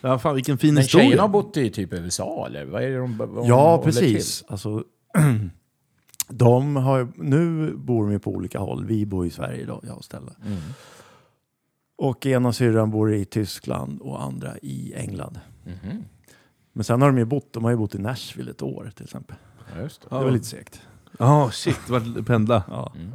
Ja, 0.01 0.19
fan 0.19 0.35
vilken 0.35 0.57
fin 0.57 0.73
Men 0.73 0.83
historia. 0.83 1.05
tjejerna 1.05 1.21
har 1.21 1.29
bott 1.29 1.57
i 1.57 1.69
typ 1.69 1.93
USA, 1.93 2.45
eller? 2.47 2.65
Vad 2.65 2.83
är 2.83 2.89
det 2.89 2.97
de 2.97 3.17
vad 3.17 3.35
de 3.35 3.47
Ja, 3.47 3.81
precis. 3.83 4.43
Alltså, 4.47 4.83
de 6.29 6.75
har, 6.75 7.07
nu 7.15 7.73
bor 7.75 8.03
de 8.03 8.11
ju 8.11 8.19
på 8.19 8.31
olika 8.31 8.59
håll. 8.59 8.85
Vi 8.85 9.05
bor 9.05 9.25
i 9.25 9.29
Sverige 9.29 9.61
idag, 9.61 9.83
jag 9.87 9.97
och 9.97 10.05
Stella. 10.05 10.31
Mm. 10.45 10.57
Och 11.95 12.25
ena 12.25 12.53
syrran 12.53 12.91
bor 12.91 13.13
i 13.13 13.25
Tyskland 13.25 14.01
och 14.01 14.23
andra 14.23 14.57
i 14.61 14.93
England. 14.95 15.39
Mhm. 15.65 16.03
Men 16.73 16.83
sen 16.83 17.01
har 17.01 17.09
de 17.09 17.17
ju 17.17 17.25
bott, 17.25 17.53
de 17.53 17.63
har 17.63 17.71
ju 17.71 17.77
bott 17.77 17.95
i 17.95 17.99
Nashville 17.99 18.51
ett 18.51 18.61
år 18.61 18.91
till 18.95 19.03
exempel. 19.03 19.35
Ja, 19.75 19.81
just 19.81 20.01
det. 20.01 20.07
Det 20.09 20.23
var 20.23 20.31
lite 20.31 20.45
segt. 20.45 20.81
Ja, 21.19 21.51
shit, 21.51 21.89
vad 21.89 22.27
pendla. 22.27 22.63
Ja. 22.67 22.93
Mm. 22.95 23.11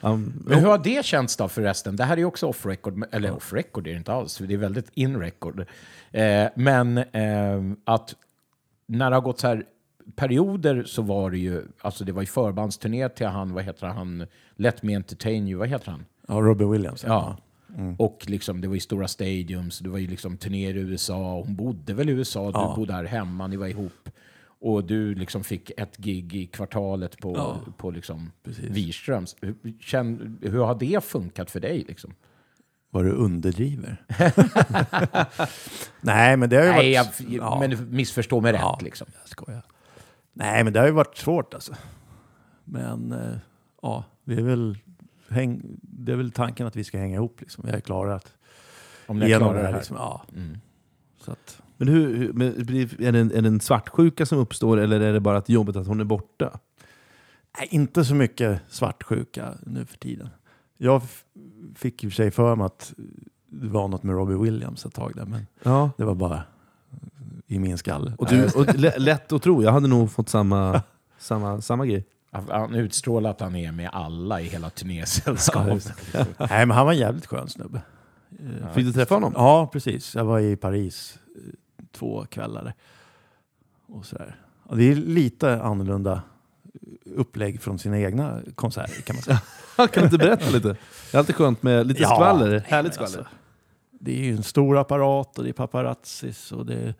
Um, 0.00 0.42
Men 0.46 0.58
hur 0.58 0.66
har 0.66 0.78
det 0.78 1.04
känts 1.04 1.36
då 1.36 1.48
förresten? 1.48 1.96
Det 1.96 2.04
här 2.04 2.12
är 2.12 2.18
ju 2.18 2.24
också 2.24 2.46
off 2.46 2.66
record, 2.66 3.04
eller 3.12 3.32
off 3.32 3.52
record 3.52 3.86
är 3.86 3.90
det 3.90 3.98
inte 3.98 4.12
alls, 4.12 4.38
det 4.38 4.54
är 4.54 4.58
väldigt 4.58 4.90
in 4.94 5.20
record. 5.20 5.66
Eh, 6.10 6.46
men 6.56 6.98
eh, 6.98 7.62
att 7.84 8.14
när 8.86 9.10
det 9.10 9.16
har 9.16 9.20
gått 9.20 9.40
så 9.40 9.46
här 9.46 9.64
perioder 10.16 10.84
så 10.84 11.02
var 11.02 11.30
det 11.30 11.38
ju, 11.38 11.62
alltså 11.80 12.04
det 12.04 12.12
var 12.12 12.22
ju 12.22 12.26
förbandsturné 12.26 13.08
till 13.08 13.26
han, 13.26 13.54
vad 13.54 13.64
heter 13.64 13.86
han, 13.86 14.26
Let 14.56 14.82
Me 14.82 14.94
Entertain 14.96 15.48
You, 15.48 15.58
vad 15.58 15.68
heter 15.68 15.90
han? 15.90 16.04
ja, 16.28 16.34
Robin 16.34 16.70
Williams. 16.70 17.04
Ja. 17.04 17.36
Mm. 17.76 17.96
Och 17.98 18.24
liksom, 18.28 18.60
det 18.60 18.68
var 18.68 18.74
ju 18.74 18.80
stora 18.80 19.08
stadiums, 19.08 19.78
det 19.78 19.88
var 19.88 19.98
ju 19.98 20.06
liksom 20.06 20.36
turnéer 20.36 20.76
i 20.76 20.80
USA, 20.80 21.42
hon 21.46 21.56
bodde 21.56 21.94
väl 21.94 22.08
i 22.08 22.12
USA, 22.12 22.44
du 22.46 22.50
Ja. 22.58 22.72
bodde 22.76 22.92
här 22.92 23.04
hemma, 23.04 23.46
ni 23.46 23.56
var 23.56 23.66
ihop. 23.66 24.10
Och 24.60 24.84
du 24.84 25.14
liksom 25.14 25.44
fick 25.44 25.70
ett 25.76 25.96
gig 25.96 26.34
i 26.34 26.46
kvartalet 26.46 27.18
på, 27.18 27.32
Ja. 27.36 27.60
på 27.76 27.90
liksom. 27.90 28.30
Wirströms. 28.44 29.36
Hur, 29.40 29.54
känn, 29.80 30.38
hur 30.42 30.62
har 30.64 30.74
det 30.74 31.04
funkat 31.04 31.50
för 31.50 31.60
dig? 31.60 31.84
Liksom? 31.88 32.14
Vad 32.90 33.04
du 33.04 33.10
underdriver. 33.12 34.02
Nej, 36.00 36.36
men 36.36 36.50
det 36.50 36.56
har 36.56 36.64
ju 36.64 36.70
Nej, 36.72 36.90
jag, 36.92 37.04
varit... 37.04 37.20
ja, 37.28 37.58
men 37.60 37.96
missförstå 37.96 38.40
mig 38.40 38.54
Ja. 38.54 38.72
rätt. 38.76 38.82
Liksom. 38.82 39.06
jag 39.22 39.28
skojar. 39.28 39.62
Nej, 40.38 40.64
men 40.64 40.72
det 40.72 40.78
har 40.80 40.86
ju 40.86 40.92
varit 40.92 41.16
svårt 41.16 41.54
alltså. 41.54 41.74
Men 42.64 43.12
eh, 43.12 43.36
ja, 43.82 44.04
det 44.24 44.34
är, 44.34 44.42
väl, 44.42 44.78
häng, 45.28 45.62
det 45.82 46.12
är 46.12 46.16
väl 46.16 46.30
tanken 46.32 46.66
att 46.66 46.76
vi 46.76 46.84
ska 46.84 46.98
hänga 46.98 47.14
ihop. 47.16 47.40
Liksom. 47.40 47.64
Vi 47.66 47.72
har 47.72 47.80
klarat 47.80 48.32
Om 49.06 49.18
ni 49.18 49.26
klarar 49.26 49.62
det 49.62 49.68
här. 49.68 49.74
Liksom. 49.76 49.96
Ja, 49.96 50.22
Mm. 50.36 50.58
så 51.18 51.32
att, 51.32 51.62
Men 51.76 51.88
hur, 51.88 52.16
hur 52.16 52.32
men 52.32 52.46
är, 52.48 53.12
det 53.12 53.18
en, 53.18 53.32
är 53.32 53.42
det 53.42 53.48
en 53.48 53.60
svartsjuka 53.60 54.26
som 54.26 54.38
uppstår 54.38 54.76
eller 54.76 55.00
är 55.00 55.12
det 55.12 55.20
bara 55.20 55.38
att 55.38 55.48
jobbet 55.48 55.76
att 55.76 55.86
hon 55.86 56.00
är 56.00 56.04
borta? 56.04 56.58
nej, 57.58 57.68
inte 57.70 58.04
så 58.04 58.14
mycket 58.14 58.60
svartsjuka 58.68 59.54
nu 59.66 59.84
för 59.84 59.98
tiden. 59.98 60.28
Jag 60.76 61.02
fick 61.74 62.04
ju 62.04 62.10
sig 62.10 62.30
för 62.30 62.56
mig 62.56 62.66
att 62.66 62.94
det 63.46 63.68
var 63.68 63.88
något 63.88 64.02
med 64.02 64.14
Robbie 64.14 64.34
Williams 64.36 64.86
ett 64.86 64.94
tag 64.94 65.12
där, 65.14 65.24
men 65.26 65.46
Ja. 65.62 65.90
det 65.98 66.04
var 66.04 66.14
bara 66.14 66.42
i 67.46 67.58
min 67.58 67.78
skalle. 67.78 68.12
Och, 68.18 68.26
du, 68.28 68.44
och 68.48 68.74
lä- 68.74 68.98
lätt 68.98 69.32
att 69.32 69.42
tro, 69.42 69.62
jag 69.62 69.72
hade 69.72 69.88
nog 69.88 70.10
fått 70.12 70.28
samma, 70.28 70.82
samma, 71.18 71.60
samma 71.60 71.86
grej. 71.86 72.04
Han 72.30 72.74
utstrålar 72.74 73.30
att 73.30 73.40
han 73.40 73.56
är 73.56 73.72
med 73.72 73.90
alla 73.92 74.40
i 74.40 74.44
hela 74.44 74.70
turnésällskapet. 74.70 75.92
Nej, 76.38 76.66
men 76.66 76.70
han 76.70 76.86
var 76.86 76.92
en 76.92 76.98
jävligt 76.98 77.26
skön 77.26 77.48
snubbe. 77.48 77.80
Fick 78.74 78.84
du 78.86 78.92
träffa 78.92 79.14
honom? 79.14 79.32
Ja, 79.36 79.66
precis. 79.72 80.14
Jag 80.14 80.24
var 80.24 80.40
i 80.40 80.56
Paris 80.56 81.18
eh, 81.36 81.52
två 81.92 82.26
kvällar. 82.30 82.74
Och 83.88 84.06
sådär. 84.06 84.36
Ja, 84.68 84.74
det 84.74 84.84
är 84.84 84.94
lite 84.94 85.62
annorlunda 85.62 86.22
upplägg 87.14 87.60
från 87.62 87.78
sina 87.78 87.98
egna 87.98 88.40
konserter 88.54 89.02
kan 89.02 89.16
man 89.16 89.22
säga. 89.22 89.40
kan 89.76 89.88
du 89.92 90.02
inte 90.04 90.18
berätta 90.18 90.50
lite? 90.50 90.68
Det 90.68 91.14
är 91.14 91.18
alltid 91.18 91.34
skönt 91.36 91.62
med 91.62 91.86
lite 91.86 92.02
Ja, 92.02 92.08
skvaller. 92.08 92.64
Härligt 92.66 92.94
skvaller. 92.94 93.18
alltså, 93.18 93.34
det 93.90 94.18
är 94.20 94.24
ju 94.24 94.36
en 94.36 94.42
stor 94.42 94.78
apparat 94.78 95.38
och 95.38 95.44
det 95.44 95.50
är 95.50 95.52
paparazzis 95.52 96.52
och 96.52 96.66
det 96.66 96.94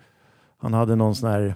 han 0.59 0.75
hade 0.75 0.97
någon 0.97 1.15
sån 1.15 1.31
här 1.31 1.55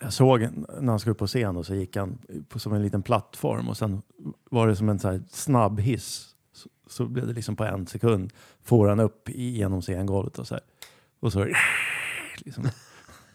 jag 0.00 0.12
såg 0.12 0.40
när 0.80 0.88
han 0.88 0.98
skulle 0.98 1.12
upp 1.12 1.18
på 1.18 1.26
scen 1.26 1.56
och 1.56 1.66
så 1.66 1.74
gick 1.74 1.96
han 1.96 2.18
på, 2.48 2.58
som 2.58 2.72
en 2.72 2.82
liten 2.82 3.02
plattform 3.02 3.68
och 3.68 3.76
sen 3.76 4.02
var 4.50 4.66
det 4.68 4.76
som 4.76 4.88
en 4.88 4.98
så 4.98 5.08
här 5.10 5.22
snabb 5.30 5.80
hiss. 5.80 6.34
Så, 6.52 6.68
så 6.86 7.06
blev 7.06 7.26
det 7.26 7.32
liksom 7.32 7.56
på 7.56 7.64
en 7.64 7.86
sekund 7.86 8.32
får 8.62 8.88
han 8.88 9.00
upp 9.00 9.28
genom 9.34 9.82
scengolvet 9.82 10.38
och 10.38 10.46
så 10.46 10.54
här. 10.54 10.62
Och 11.20 11.32
så 11.32 11.46
liksom. 12.38 12.68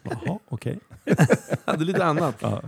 Jaha, 0.04 0.40
okej. 0.48 0.80
Ja, 1.66 1.74
det 1.74 1.84
är 1.84 1.86
lite 1.86 2.06
annat. 2.06 2.36
Ja. 2.40 2.62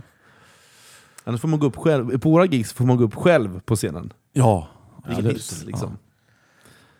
Annars 1.24 1.40
får 1.40 1.48
man 1.48 1.60
gå 1.60 1.66
upp 1.66 1.76
själv. 1.76 2.18
På 2.18 2.30
våra 2.30 2.44
gigs 2.44 2.72
får 2.72 2.84
man 2.84 2.96
gå 2.96 3.04
upp 3.04 3.14
själv 3.14 3.60
på 3.60 3.76
scenen. 3.76 4.12
Ja, 4.32 4.68
hiss 5.08 5.64
liksom. 5.64 5.98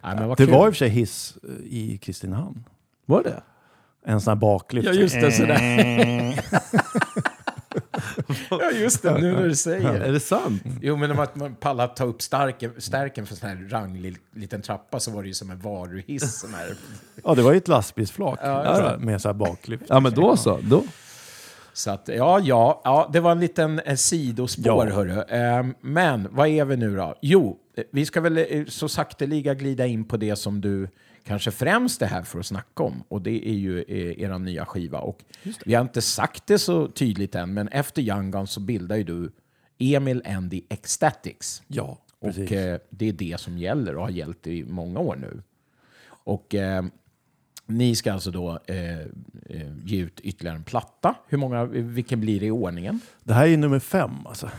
Nej, 0.03 0.17
men 0.17 0.29
vad 0.29 0.39
Det 0.39 0.45
kul. 0.47 0.55
var 0.55 0.67
i 0.67 0.71
och 0.71 0.75
för 0.75 0.79
sig 0.79 0.89
hiss 0.89 1.39
eh, 1.43 1.51
i 1.65 1.99
Kristinehamn. 1.99 2.65
Var 3.07 3.23
det? 3.23 3.43
En 4.05 4.21
sån 4.21 4.31
här 4.31 4.37
baklyft. 4.37 4.87
Ja, 4.89 4.93
just 4.93 5.15
det, 5.21 5.33
sådär. 5.33 5.61
ja, 8.51 8.71
just 8.71 9.03
det, 9.03 9.19
nu 9.19 9.33
när 9.33 9.49
du 9.49 9.55
säger 9.55 9.93
det. 9.99 10.07
Är 10.07 10.13
det 10.13 10.21
sant? 10.21 10.63
Jo, 10.83 10.97
men 10.97 11.11
om 11.11 11.19
att 11.19 11.37
man 11.37 11.55
pallar 11.55 11.89
ta 11.89 12.05
upp 12.05 12.23
starken, 12.23 12.73
stärken 12.79 13.27
för 13.27 13.35
sån 13.35 13.49
här 13.49 13.67
ranglig 13.71 14.17
liten 14.35 14.63
trappa 14.63 15.01
så 15.01 15.11
var 15.11 15.23
det 15.23 15.29
ju 15.29 15.35
som 15.35 15.51
en 15.51 15.61
varuhiss. 15.61 16.41
Sån 16.41 16.55
här. 16.55 16.75
Ja, 17.25 17.35
det 17.35 17.43
var 17.43 17.53
ju 17.53 17.59
ett 17.59 17.69
lastbilsflak 17.69 18.39
Ja, 18.43 18.97
med 18.99 19.21
så 19.23 19.29
här 19.29 19.35
baklyft. 19.35 19.85
Ja 19.89 20.01
men 20.01 20.15
då 20.15 20.37
så. 20.37 20.59
Då. 20.63 20.85
Så 21.73 21.91
att, 21.91 22.09
ja, 22.09 22.41
ja, 22.41 22.81
ja, 22.85 23.11
det 23.13 23.21
var 23.21 23.33
en 23.33 23.41
liten 23.41 23.79
eh, 23.79 23.97
sidospår, 23.97 24.89
Ja. 24.89 24.95
hörru. 24.95 25.23
Ehm, 25.29 25.75
men 25.81 26.29
vad 26.31 26.49
är 26.49 26.65
vi 26.65 26.77
nu 26.77 26.97
då? 26.97 27.15
Jo, 27.23 27.57
eh, 27.77 27.85
vi 27.93 28.07
ska 28.07 28.21
väl 28.21 28.39
eh, 28.39 28.45
så 28.69 28.89
sakteliga 28.89 29.55
glida 29.55 29.87
in 29.87 30.05
på 30.05 30.17
det 30.17 30.37
som 30.37 30.61
du 30.61 30.89
kanske 31.25 31.51
främst 31.51 32.03
är 32.03 32.07
här 32.07 32.23
för 32.23 32.39
att 32.39 32.47
snacka 32.47 32.83
om. 32.83 33.05
Och 33.09 33.23
det 33.23 33.49
är 33.49 33.55
ju 33.55 33.83
eh, 33.83 34.23
er 34.23 34.39
nya 34.39 34.67
skiva. 34.67 34.99
Och 34.99 35.25
vi 35.65 35.75
har 35.75 35.83
inte 35.83 36.03
sagt 36.03 36.47
det 36.47 36.59
så 36.59 36.89
tydligt 36.89 37.35
än, 37.35 37.55
men 37.55 37.69
efter 37.69 38.03
Young 38.03 38.31
Guns 38.31 38.51
så 38.51 38.61
bildar 38.61 38.97
ju 38.97 39.05
du 39.05 39.33
Emil 39.79 40.23
and 40.27 40.51
the 40.51 40.63
Ecstatics. 40.69 41.63
Ja, 41.67 41.99
precis. 42.21 42.51
Och 42.51 42.57
eh, 42.57 42.79
det 42.91 43.09
är 43.09 43.13
det 43.13 43.41
som 43.41 43.59
gäller 43.59 43.97
och 43.97 44.03
har 44.03 44.11
gällt 44.11 44.47
i 44.47 44.65
många 44.65 45.01
år 45.01 45.17
nu. 45.17 45.43
Och 46.09 46.55
eh, 46.55 46.85
Ni 47.67 47.97
ska 47.97 48.13
alltså 48.13 48.31
då 48.31 48.59
eh, 48.67 48.99
eh, 49.01 49.07
ge 49.85 50.01
ut 50.01 50.21
ytterligare 50.21 50.57
en 50.57 50.65
platta. 50.65 51.15
Hur 51.29 51.39
många, 51.39 51.65
vilken 51.65 52.21
blir 52.21 52.41
det 52.41 52.47
i 52.47 52.51
ordningen? 52.51 53.01
Det 53.25 53.35
här 53.35 53.47
är 53.47 53.57
nummer 53.57 53.79
fem 53.79 54.27
alltså. 54.27 54.51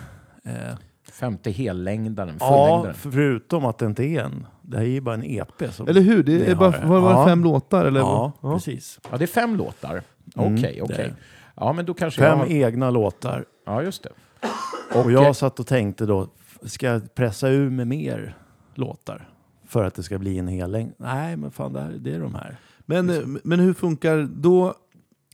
Femte 1.12 1.52
hellängdaren, 1.52 2.36
ja, 2.40 2.48
fullängdaren. 2.68 2.96
förutom 2.96 3.66
att 3.66 3.78
det 3.78 3.86
inte 3.86 4.04
är 4.04 4.22
en. 4.24 4.48
Det 4.62 4.78
här 4.78 4.84
är 4.84 4.88
ju 4.90 5.02
bara 5.02 5.16
en 5.16 5.24
EP. 5.24 5.74
Som, 5.74 5.88
Eller 5.88 6.02
hur? 6.02 6.24
Det, 6.24 6.38
Det 6.38 6.52
är 6.52 6.56
bara, 6.56 6.78
jag. 6.82 6.88
var, 6.88 7.00
var 7.00 7.10
det 7.14 7.20
Ja. 7.20 7.26
fem 7.26 7.44
låtar? 7.44 7.86
Eller? 7.86 8.00
ja, 8.00 8.32
Ja. 8.42 8.54
precis. 8.54 9.00
Ja, 9.12 9.18
det 9.18 9.26
är 9.26 9.28
fem 9.28 9.56
låtar. 9.56 10.02
Okej, 10.36 10.48
Mm, 10.48 10.54
okej. 10.84 10.84
det 10.88 10.94
är 10.94 10.98
det. 11.08 11.16
Ja, 11.56 11.74
men 11.74 11.86
då 11.86 11.94
kanske 11.94 12.22
Fem 12.22 12.40
jag... 12.40 12.52
egna 12.52 12.90
låtar. 12.90 13.46
Ja, 13.66 13.84
just 13.84 14.04
det. 14.04 14.10
Och 15.00 15.12
jag 15.12 15.36
satt 15.36 15.60
och 15.60 15.68
tänkte 15.68 16.06
då, 16.06 16.28
ska 16.64 16.86
jag 16.86 17.16
pressa 17.16 17.50
ur 17.50 17.70
med 17.70 17.88
mer 17.88 18.38
låtar? 18.76 19.30
För 19.68 19.84
att 19.84 19.96
det 19.96 20.04
ska 20.04 20.18
bli 20.18 20.38
en 20.38 20.48
hel 20.48 20.72
längd? 20.72 20.94
Nej, 20.98 21.38
men 21.38 21.52
fan, 21.52 21.74
det, 21.74 21.82
här, 21.82 21.92
det 22.00 22.16
är 22.16 22.20
de 22.20 22.36
här. 22.36 22.58
Men, 22.86 23.10
eh, 23.10 23.22
men 23.44 23.60
hur 23.60 23.74
funkar 23.74 24.30
då? 24.36 24.74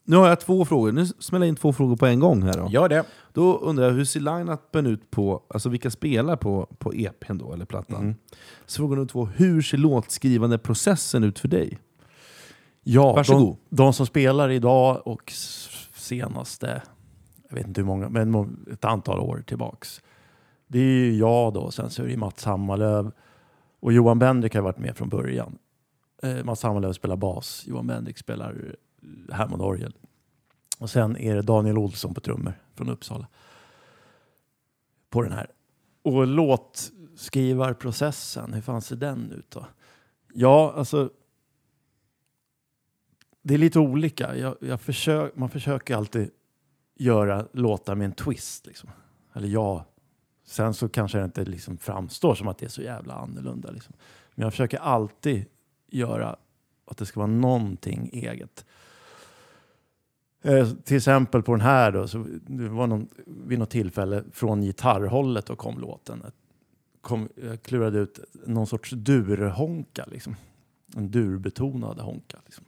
Nu 0.09 0.15
har 0.17 0.27
jag 0.27 0.39
två 0.39 0.65
frågor. 0.65 0.91
Nu 0.91 1.05
smäller 1.05 1.45
jag 1.45 1.49
in 1.49 1.55
två 1.55 1.73
frågor 1.73 1.95
på 1.95 2.05
en 2.05 2.19
gång 2.19 2.41
här 2.43 2.53
då. 2.57 2.67
Gör 2.71 2.89
det. 2.89 3.03
Då 3.33 3.57
undrar 3.57 3.85
jag, 3.85 3.91
hur 3.91 4.05
ser 4.05 4.19
line-upen 4.19 4.85
ut 4.87 5.11
på, 5.11 5.43
alltså 5.49 5.69
vilka 5.69 5.91
spelar 5.91 6.35
på, 6.35 6.65
på 6.79 6.93
EPn 6.93 7.37
då, 7.37 7.53
eller 7.53 7.65
plattan? 7.65 8.01
Mm. 8.01 8.15
Så 8.65 8.77
fråga 8.81 8.95
nummer 8.95 9.07
två, 9.07 9.25
hur 9.25 9.61
ser 9.61 9.77
låtskrivande 9.77 10.57
processen 10.57 11.23
ut 11.23 11.39
för 11.39 11.47
dig? 11.47 11.77
Ja, 12.83 13.13
Varsågod. 13.13 13.57
de, 13.69 13.75
de 13.75 13.93
som 13.93 14.05
spelar 14.05 14.49
idag 14.49 15.01
och 15.07 15.21
s- 15.31 15.69
senaste, 15.95 16.81
jag 17.49 17.55
vet 17.55 17.67
inte 17.67 17.81
hur 17.81 17.85
många, 17.85 18.09
men 18.09 18.31
må- 18.31 18.49
ett 18.71 18.85
antal 18.85 19.19
år 19.19 19.43
tillbaks. 19.47 20.01
Det 20.67 20.79
är 20.79 20.83
ju 20.83 21.15
jag 21.17 21.53
då, 21.53 21.71
sen 21.71 21.89
så 21.89 22.03
är 22.03 22.07
det 22.07 22.17
Mats 22.17 22.45
Hammarlöv 22.45 23.11
och 23.79 23.93
Johan 23.93 24.19
Bendrik 24.19 24.55
har 24.55 24.61
varit 24.61 24.77
med 24.79 24.97
från 24.97 25.09
början. 25.09 25.57
Eh, 26.23 26.43
Mats 26.43 26.63
Hammarlöv 26.63 26.93
spelar 26.93 27.15
bas, 27.15 27.63
Johan 27.67 27.87
Bendrik 27.87 28.17
spelar 28.17 28.75
eh, 29.01 29.07
Hammond-orgel. 29.35 29.93
Och 30.79 30.89
sen 30.89 31.17
är 31.17 31.35
det 31.35 31.41
Daniel 31.41 31.77
Olsson 31.77 32.13
på 32.13 32.21
trummor 32.21 32.53
från 32.75 32.89
Uppsala. 32.89 33.27
På 35.09 35.21
den 35.21 35.31
här. 35.31 35.51
Och 36.01 36.27
låtskrivarprocessen, 36.27 38.53
hur 38.53 38.61
fan 38.61 38.81
ser 38.81 38.95
den 38.95 39.31
ut 39.31 39.51
då? 39.51 39.65
Ja, 40.33 40.73
alltså 40.75 41.09
det 43.41 43.53
är 43.53 43.57
lite 43.57 43.79
olika. 43.79 44.35
Jag, 44.35 44.55
jag 44.61 44.81
försök, 44.81 45.35
man 45.35 45.49
försöker 45.49 45.95
alltid 45.95 46.31
göra 46.95 47.47
låtar 47.51 47.95
med 47.95 48.05
en 48.05 48.11
twist. 48.11 48.65
Liksom. 48.65 48.89
Eller 49.33 49.47
ja, 49.47 49.85
sen 50.45 50.73
så 50.73 50.89
kanske 50.89 51.17
det 51.17 51.25
inte 51.25 51.45
liksom 51.45 51.77
framstår 51.77 52.35
som 52.35 52.47
att 52.47 52.57
det 52.57 52.65
är 52.65 52.69
så 52.69 52.81
jävla 52.81 53.13
annorlunda. 53.13 53.71
Liksom. 53.71 53.95
Men 54.35 54.43
jag 54.43 54.53
försöker 54.53 54.77
alltid 54.77 55.45
göra 55.87 56.35
att 56.85 56.97
det 56.97 57.05
ska 57.05 57.19
vara 57.19 57.31
någonting 57.31 58.09
eget. 58.13 58.65
Eh, 60.41 60.69
till 60.69 60.97
exempel 60.97 61.43
på 61.43 61.51
den 61.51 61.61
här 61.61 61.91
då, 61.91 62.07
så 62.07 62.25
det 62.47 62.69
var 62.69 62.87
någon, 62.87 63.07
vid 63.25 63.59
något 63.59 63.69
tillfälle 63.69 64.23
från 64.31 64.61
gitarrhållet 64.61 65.49
och 65.49 65.57
kom 65.57 65.79
låten. 65.79 66.23
Kom, 67.01 67.29
jag 67.35 67.61
klurade 67.61 67.99
ut 67.99 68.19
någon 68.45 68.67
sorts 68.67 68.91
durhonka, 68.91 70.05
liksom. 70.11 70.35
en 70.95 71.11
durbetonad 71.11 71.99
honka. 71.99 72.37
Liksom. 72.45 72.65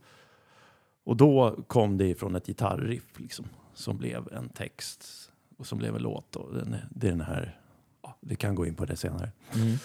Och 1.04 1.18
då 1.18 1.64
kom 1.68 1.98
det 1.98 2.06
ifrån 2.06 2.36
ett 2.36 2.48
gitarriff 2.48 3.20
liksom, 3.20 3.46
som 3.74 3.98
blev 3.98 4.28
en 4.32 4.50
text 4.50 5.32
och 5.58 5.68
som 5.68 5.78
blev 5.78 5.96
en 5.96 6.02
låt. 6.02 6.36
Och 6.36 6.54
den, 6.54 6.76
det 6.90 7.08
är 7.08 7.12
den 7.12 7.22
här, 7.22 7.60
ja, 8.02 8.18
vi 8.20 8.36
kan 8.36 8.56
gå 8.56 8.66
in 8.66 8.76
på 8.76 8.86
det 8.86 8.96
senare. 8.96 9.32
Mm. 9.54 9.78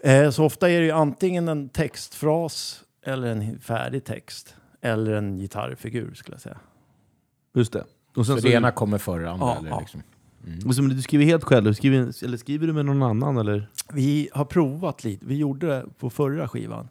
Eh, 0.00 0.30
så 0.30 0.44
ofta 0.44 0.70
är 0.70 0.80
det 0.80 0.86
ju 0.86 0.92
antingen 0.92 1.48
en 1.48 1.68
textfras 1.68 2.84
eller 3.02 3.28
en 3.28 3.60
färdig 3.60 4.04
text. 4.04 4.56
Eller 4.80 5.12
en 5.12 5.38
gitarrfigur 5.38 6.14
skulle 6.14 6.34
jag 6.34 6.40
säga. 6.42 6.58
Just 7.54 7.72
det. 7.72 7.84
Och 8.16 8.26
Så 8.26 8.34
sen 8.34 8.42
det 8.50 8.56
ena 8.56 8.70
kommer 8.70 8.98
före 8.98 9.22
det 9.22 9.30
andra? 9.30 9.46
Ja, 9.46 9.58
eller 9.58 9.68
ja. 9.70 9.80
liksom. 9.80 10.02
och 10.66 10.74
så, 10.74 10.82
men 10.82 10.96
du 10.96 11.02
skriver 11.02 11.24
helt 11.24 11.44
själv, 11.44 11.72
skriver, 11.74 12.24
eller 12.24 12.36
skriver 12.36 12.66
du 12.66 12.72
med 12.72 12.84
någon 12.86 13.02
annan? 13.02 13.36
Eller? 13.38 13.70
Vi 13.92 14.28
har 14.32 14.44
provat 14.44 15.04
lite. 15.04 15.26
Vi 15.26 15.36
gjorde 15.36 15.66
det 15.66 15.84
på 15.98 16.10
förra 16.10 16.48
skivan. 16.48 16.88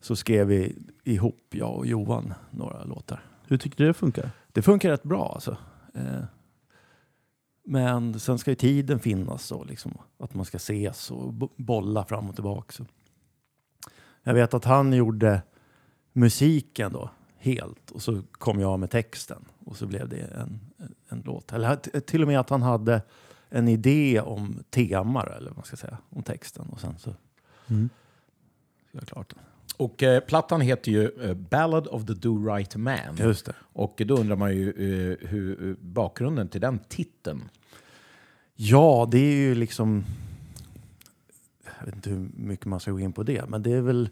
Så 0.00 0.16
skrev 0.16 0.46
vi 0.46 0.76
ihop, 1.04 1.46
jag 1.50 1.76
och 1.76 1.86
Johan, 1.86 2.34
några 2.50 2.84
låtar. 2.84 3.22
Hur 3.46 3.58
tycker 3.58 3.76
du 3.76 3.86
det 3.86 3.94
funkar? 3.94 4.30
Det 4.52 4.62
funkar 4.62 4.90
rätt 4.90 5.02
bra 5.02 5.32
alltså. 5.34 5.56
Eh, 5.94 6.24
men 7.66 8.20
sen 8.20 8.38
ska 8.38 8.50
ju 8.50 8.54
tiden 8.54 8.98
finnas 8.98 9.44
så 9.46 9.64
liksom, 9.64 9.98
att 10.18 10.34
man 10.34 10.44
ska 10.44 10.56
ses 10.56 11.10
och 11.10 11.32
bo- 11.32 11.52
bolla 11.56 12.04
fram 12.04 12.28
och 12.28 12.34
tillbaka. 12.34 12.72
Så. 12.72 12.84
Jag 14.22 14.34
vet 14.34 14.54
att 14.54 14.64
han 14.64 14.92
gjorde 14.92 15.42
musiken 16.16 16.92
då 16.92 17.10
helt 17.38 17.90
och 17.90 18.02
så 18.02 18.22
kom 18.32 18.60
jag 18.60 18.80
med 18.80 18.90
texten 18.90 19.44
och 19.64 19.76
så 19.76 19.86
blev 19.86 20.08
det 20.08 20.16
en, 20.16 20.60
en, 20.76 20.94
en 21.08 21.22
låt. 21.24 21.52
Eller 21.52 21.76
till 22.00 22.22
och 22.22 22.28
med 22.28 22.40
att 22.40 22.50
han 22.50 22.62
hade 22.62 23.02
en 23.48 23.68
idé 23.68 24.20
om 24.20 24.62
tema 24.70 25.22
eller 25.22 25.50
vad 25.50 25.56
man 25.56 25.64
ska 25.64 25.76
säga, 25.76 25.98
om 26.10 26.22
texten 26.22 26.68
och 26.68 26.80
sen 26.80 26.98
så 26.98 27.14
Mm. 27.68 27.88
jag 28.92 29.06
klart 29.06 29.34
den. 29.34 29.38
Och 29.76 30.02
eh, 30.02 30.20
plattan 30.20 30.60
heter 30.60 30.92
ju 30.92 31.22
eh, 31.22 31.34
Ballad 31.34 31.86
of 31.86 32.06
the 32.06 32.12
Do-Right 32.12 32.76
Man. 32.76 33.16
Just 33.18 33.46
det. 33.46 33.54
Och 33.58 34.02
då 34.06 34.16
undrar 34.16 34.36
man 34.36 34.56
ju 34.56 34.68
eh, 34.70 35.28
hur 35.28 35.68
eh, 35.68 35.74
bakgrunden 35.80 36.48
till 36.48 36.60
den 36.60 36.78
titeln. 36.78 37.42
Ja, 38.54 39.08
det 39.10 39.18
är 39.18 39.36
ju 39.36 39.54
liksom... 39.54 40.04
Jag 41.78 41.86
vet 41.86 41.94
inte 41.94 42.10
hur 42.10 42.30
mycket 42.36 42.66
man 42.66 42.80
ska 42.80 42.90
gå 42.90 43.00
in 43.00 43.12
på 43.12 43.22
det, 43.22 43.48
men 43.48 43.62
det 43.62 43.72
är 43.72 43.80
väl... 43.80 44.08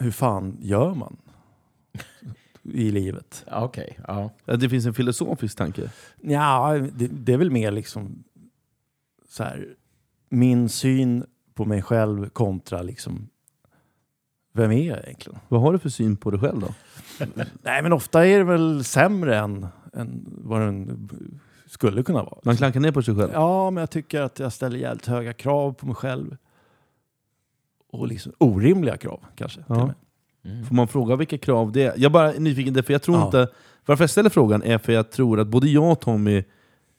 Hur 0.00 0.10
fan 0.10 0.56
gör 0.60 0.94
man 0.94 1.16
i 2.62 2.90
livet? 2.90 3.44
Okej. 3.52 3.98
Ja, 4.08 4.30
Det 4.44 4.68
finns 4.68 4.86
en 4.86 4.94
filosofisk 4.94 5.56
tanke. 5.56 5.90
Ja, 6.20 6.78
det, 6.92 7.06
det 7.06 7.32
är 7.32 7.36
väl 7.36 7.50
mer 7.50 7.70
liksom 7.70 8.24
så 9.28 9.44
här, 9.44 9.66
min 10.28 10.68
syn 10.68 11.24
på 11.54 11.64
mig 11.64 11.82
själv 11.82 12.28
kontra 12.28 12.82
liksom 12.82 13.28
vem 14.52 14.70
är 14.70 14.88
jag 14.88 14.98
egentligen? 15.04 15.38
Vad 15.48 15.60
har 15.60 15.72
du 15.72 15.78
för 15.78 15.88
syn 15.88 16.16
på 16.16 16.30
dig 16.30 16.40
själv 16.40 16.60
då? 16.60 16.74
Nej, 17.62 17.82
men 17.82 17.92
ofta 17.92 18.26
är 18.26 18.38
det 18.38 18.44
väl 18.44 18.84
sämre 18.84 19.38
än, 19.38 19.66
än 19.92 20.24
vad 20.26 20.60
den 20.60 21.08
skulle 21.66 22.02
kunna 22.02 22.22
vara. 22.22 22.38
Man 22.44 22.56
klankar 22.56 22.80
ner 22.80 22.92
på 22.92 23.02
sig 23.02 23.16
själv? 23.16 23.30
Ja, 23.32 23.70
men 23.70 23.80
jag 23.80 23.90
tycker 23.90 24.20
att 24.20 24.38
jag 24.38 24.52
ställer 24.52 24.78
jävligt 24.78 25.06
höga 25.06 25.32
krav 25.32 25.72
på 25.72 25.86
mig 25.86 25.94
själv. 25.94 26.36
Och 27.92 28.08
liksom 28.08 28.32
orimliga 28.38 28.96
krav 28.96 29.20
kanske. 29.36 29.64
Ja. 29.68 29.94
Mm. 30.44 30.64
Får 30.64 30.74
man 30.74 30.88
fråga 30.88 31.16
vilka 31.16 31.38
krav 31.38 31.72
det 31.72 31.82
är? 31.82 31.92
Jag 31.96 32.04
är 32.04 32.10
bara 32.10 32.30
nyfiken, 32.32 32.74
därför 32.74 32.92
jag 32.92 33.02
tror 33.02 33.16
Ja. 33.16 33.26
inte... 33.26 33.48
Varför 33.86 34.02
jag 34.02 34.10
ställer 34.10 34.30
frågan 34.30 34.62
är 34.62 34.78
för 34.78 34.92
jag 34.92 35.10
tror 35.10 35.40
att 35.40 35.48
både 35.48 35.68
jag 35.68 35.92
och 35.92 36.00
Tommy 36.00 36.44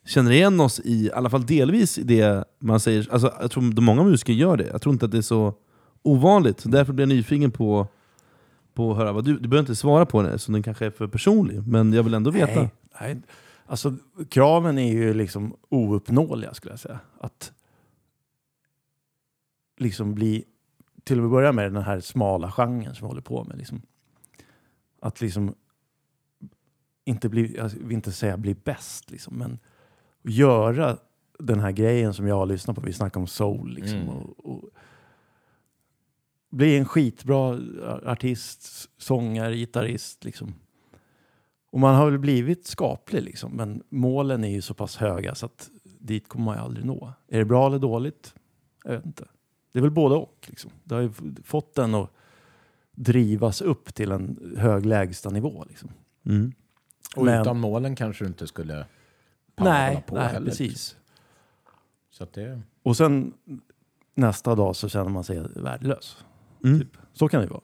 känner 0.05 0.31
igen 0.31 0.59
oss 0.59 0.79
i, 0.79 1.05
i 1.05 1.11
alla 1.11 1.29
fall 1.29 1.45
delvis 1.45 1.97
i 1.97 2.03
det 2.03 2.45
man 2.59 2.79
säger. 2.79 3.07
Alltså, 3.11 3.33
jag 3.41 3.51
tror 3.51 3.67
att 3.69 3.83
många 3.83 4.03
musiker 4.03 4.33
gör 4.33 4.57
det. 4.57 4.67
Jag 4.67 4.81
tror 4.81 4.93
inte 4.93 5.05
att 5.05 5.11
det 5.11 5.17
är 5.17 5.21
så 5.21 5.53
ovanligt. 6.03 6.59
Så 6.59 6.69
därför 6.69 6.93
blir 6.93 7.03
jag 7.03 7.09
nyfiken 7.15 7.51
på, 7.51 7.87
på 8.73 8.91
att 8.91 8.97
höra 8.97 9.11
vad 9.11 9.25
du... 9.25 9.33
Du 9.33 9.47
behöver 9.49 9.59
inte 9.59 9.75
svara 9.75 10.05
på 10.05 10.21
det, 10.21 10.39
så 10.39 10.51
den 10.51 10.63
kanske 10.63 10.85
är 10.85 10.89
för 10.91 11.07
personlig. 11.07 11.67
Men 11.67 11.93
jag 11.93 12.03
vill 12.03 12.13
ändå 12.13 12.31
veta. 12.31 12.59
Nej, 12.59 12.69
nej. 13.01 13.21
Alltså, 13.65 13.95
kraven 14.29 14.77
är 14.77 14.91
ju 14.93 15.13
liksom 15.13 15.55
ouppnåeliga 15.69 16.53
skulle 16.53 16.71
jag 16.73 16.79
säga. 16.79 16.99
Att 17.19 17.51
liksom 19.77 20.13
bli, 20.13 20.43
till 21.03 21.23
att 21.23 21.31
börja 21.31 21.51
med 21.51 21.73
den 21.73 21.83
här 21.83 21.99
smala 21.99 22.51
genren 22.51 22.95
som 22.95 23.05
vi 23.05 23.09
håller 23.09 23.21
på 23.21 23.43
med. 23.43 23.57
Liksom. 23.57 23.81
Att 24.99 25.21
liksom 25.21 25.55
inte 27.05 27.29
bli, 27.29 27.55
jag 27.57 27.69
vill 27.69 27.91
inte 27.91 28.11
säga 28.11 28.37
bli 28.37 28.53
bäst, 28.55 29.11
liksom, 29.11 29.37
men 29.37 29.59
göra 30.23 30.97
den 31.39 31.59
här 31.59 31.71
grejen 31.71 32.13
som 32.13 32.27
jag 32.27 32.35
har 32.35 32.45
lyssnat 32.45 32.75
på. 32.75 32.81
Vi 32.81 32.93
snackar 32.93 33.19
om 33.19 33.27
soul. 33.27 33.73
Liksom, 33.73 33.99
Mm. 33.99 34.09
och, 34.09 34.45
och 34.45 34.69
bli 36.49 36.77
en 36.77 36.85
skitbra 36.85 37.59
artist, 38.05 38.89
sångare, 38.97 39.55
gitarrist. 39.55 40.23
Liksom. 40.23 40.53
Och 41.71 41.79
man 41.79 41.95
har 41.95 42.05
väl 42.09 42.19
blivit 42.19 42.67
skaplig 42.67 43.23
liksom, 43.23 43.51
men 43.51 43.83
målen 43.89 44.43
är 44.43 44.49
ju 44.49 44.61
så 44.61 44.73
pass 44.73 44.97
höga 44.97 45.35
så 45.35 45.45
att 45.45 45.69
dit 45.83 46.27
kommer 46.27 46.45
man 46.45 46.55
ju 46.57 46.61
aldrig 46.61 46.85
nå. 46.85 47.13
Är 47.27 47.39
det 47.39 47.45
bra 47.45 47.67
eller 47.67 47.79
dåligt? 47.79 48.35
Jag 48.83 48.91
vet 48.91 49.05
inte. 49.05 49.27
Det 49.71 49.79
är 49.79 49.81
väl 49.81 49.91
både 49.91 50.15
och. 50.15 50.45
Liksom. 50.47 50.71
Det 50.83 50.95
har 50.95 51.01
ju 51.01 51.11
fått 51.43 51.75
den 51.75 51.95
att 51.95 52.11
drivas 52.95 53.61
upp 53.61 53.93
till 53.93 54.11
en 54.11 54.53
hög 54.57 54.85
lägstanivå. 54.85 55.65
Liksom. 55.69 55.89
Mm. 56.25 56.51
Och 57.15 57.25
Men- 57.25 57.41
utan 57.41 57.59
målen 57.59 57.95
kanske 57.95 58.23
du 58.23 58.27
inte 58.27 58.47
skulle 58.47 58.85
Nej, 59.55 60.03
på 60.07 60.15
nej 60.15 60.27
heller. 60.27 60.45
precis. 60.49 60.95
Så 62.11 62.23
att 62.23 62.33
det, 62.33 62.61
Och 62.83 62.97
sen 62.97 63.33
nästa 64.15 64.55
dag 64.55 64.75
så 64.75 64.89
känner 64.89 65.09
man 65.09 65.23
sig 65.23 65.39
värdelös. 65.55 66.25
Mm. 66.63 66.79
Typ. 66.79 66.97
Så 67.13 67.27
kan 67.27 67.39
det 67.39 67.45
ju 67.45 67.49
vara. 67.51 67.61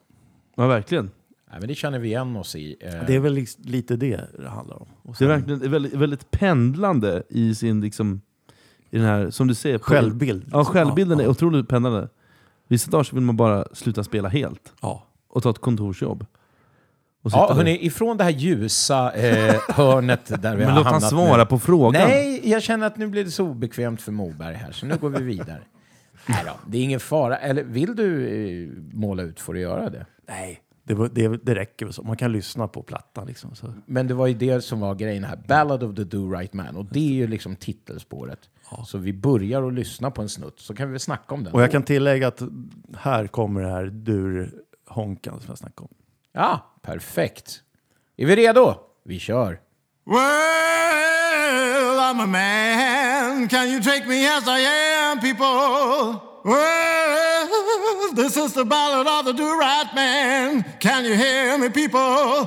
Ja, 0.56 0.66
verkligen. 0.66 1.10
nej, 1.50 1.56
men 1.60 1.68
det 1.68 1.74
känner 1.74 1.98
vi 1.98 2.08
igen 2.08 2.36
oss 2.36 2.56
i. 2.56 2.76
Eh, 2.80 3.06
Det 3.06 3.14
är 3.14 3.20
väl 3.20 3.46
lite 3.58 3.96
det 3.96 4.24
det 4.38 4.48
handlar 4.48 4.76
om. 4.82 4.88
Och 5.02 5.06
Det 5.06 5.10
är 5.10 5.14
sen 5.14 5.28
verkligen 5.28 5.70
väldigt, 5.70 5.94
väldigt 5.94 6.30
pendlande 6.30 7.22
i 7.28 7.54
sin, 7.54 7.80
liksom, 7.80 8.20
i 8.90 8.96
den 8.98 9.06
här, 9.06 9.30
som 9.30 9.46
du 9.48 9.54
på- 9.78 9.84
självbild. 9.84 10.48
Ja, 10.52 10.64
självbilden 10.64 11.18
Ja, 11.18 11.22
är 11.22 11.26
ja. 11.26 11.30
otroligt 11.30 11.68
pendlande. 11.68 12.08
Vissa 12.68 12.90
dagar 12.90 13.02
så 13.04 13.16
vill 13.16 13.24
man 13.24 13.36
bara 13.36 13.64
sluta 13.72 14.04
spela 14.04 14.28
helt 14.28 14.72
Ja. 14.82 15.06
och 15.28 15.42
ta 15.42 15.50
ett 15.50 15.58
kontorsjobb. 15.58 16.26
Ja, 17.22 17.52
hörni, 17.54 17.86
ifrån 17.86 18.16
det 18.16 18.24
här 18.24 18.30
ljusa 18.30 19.12
eh, 19.12 19.54
hörnet 19.68 20.42
där 20.42 20.56
vi 20.56 20.64
Men 20.64 20.70
har 20.74 20.78
låt 20.84 20.86
han 20.92 21.00
svara 21.00 21.36
nu. 21.42 21.46
på 21.46 21.58
frågan. 21.58 22.08
Nej, 22.08 22.50
jag 22.50 22.62
känner 22.62 22.86
att 22.86 22.96
nu 22.96 23.06
blir 23.06 23.24
det 23.24 23.30
så 23.30 23.44
obekvämt 23.46 24.02
för 24.02 24.12
Moberg 24.12 24.54
här, 24.54 24.72
så 24.72 24.86
nu 24.86 24.96
går 24.96 25.08
vi 25.10 25.22
vidare. 25.24 25.60
Nej 26.28 26.42
då, 26.46 26.52
det 26.66 26.78
är 26.78 26.82
ingen 26.82 27.00
fara. 27.00 27.36
Eller 27.38 27.62
vill 27.64 27.96
du 27.96 28.26
eh, 28.28 28.68
måla 28.98 29.22
ut 29.22 29.40
får 29.40 29.54
du 29.54 29.60
göra 29.60 29.90
det. 29.90 30.06
Nej, 30.28 30.60
det, 30.84 31.08
det, 31.08 31.28
det 31.44 31.54
räcker 31.54 31.86
väl 31.86 31.92
så. 31.92 32.02
Man 32.02 32.16
kan 32.16 32.32
lyssna 32.32 32.68
på 32.68 32.82
plattan 32.82 33.26
liksom. 33.26 33.54
Så. 33.54 33.72
Men 33.86 34.06
det 34.08 34.14
var 34.14 34.26
ju 34.26 34.34
det 34.34 34.60
som 34.64 34.80
var 34.80 34.94
grejen 34.94 35.24
här. 35.24 35.38
Ballad 35.48 35.82
of 35.82 35.96
the 35.96 36.02
Do-Right 36.04 36.48
Man. 36.52 36.76
Och 36.76 36.84
det 36.84 36.98
är 36.98 37.12
ju 37.12 37.26
liksom 37.26 37.56
titelspåret. 37.56 38.38
Så 38.86 38.98
vi 38.98 39.12
börjar 39.12 39.66
att 39.66 39.74
lyssna 39.74 40.10
på 40.10 40.22
en 40.22 40.28
snutt, 40.28 40.60
så 40.60 40.74
kan 40.74 40.86
vi 40.88 40.92
väl 40.92 41.00
snacka 41.00 41.34
om 41.34 41.44
den. 41.44 41.52
Och 41.52 41.62
jag 41.62 41.70
kan 41.70 41.82
tillägga 41.82 42.28
att 42.28 42.42
här 42.98 43.26
kommer 43.26 43.62
det 43.62 43.68
här 43.68 43.86
durhonkan 43.86 45.40
som 45.40 45.48
jag 45.48 45.58
snackade 45.58 45.82
om. 45.82 45.94
Ja, 46.32 46.74
perfekt. 46.82 47.62
Är 48.16 48.26
vi 48.26 48.36
redo? 48.36 48.74
Vi 49.04 49.18
kör. 49.18 49.60
Well, 50.06 50.18
I'm 51.98 52.20
a 52.20 52.26
man. 52.26 53.48
Can 53.48 53.68
you 53.68 53.82
take 53.82 54.06
me 54.06 54.26
as 54.28 54.46
I 54.46 54.64
am, 54.64 55.20
people? 55.20 56.20
Well, 56.44 57.48
this 58.16 58.36
is 58.36 58.54
the 58.54 58.64
ballad 58.64 59.06
of 59.06 59.24
the 59.26 59.32
do-right 59.32 59.94
man. 59.94 60.64
Can 60.80 61.04
you 61.04 61.14
hear 61.14 61.58
me, 61.58 61.68
people? 61.70 62.46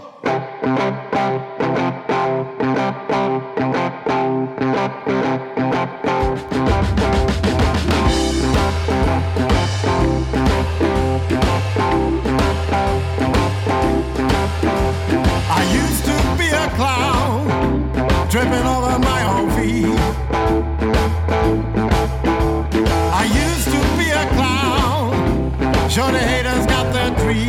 The 26.12 26.20
haters 26.20 26.66
got 26.66 26.92
their 26.94 27.12
treat. 27.22 27.48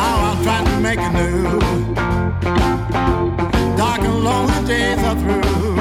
Now 0.00 0.14
I'm 0.28 0.38
trying 0.42 0.66
to 0.66 0.76
make 0.80 0.98
a 0.98 1.10
new. 1.12 1.60
Dark 3.76 4.00
and 4.00 4.24
lonely 4.24 4.60
days 4.66 4.98
are 4.98 5.16
through. 5.22 5.76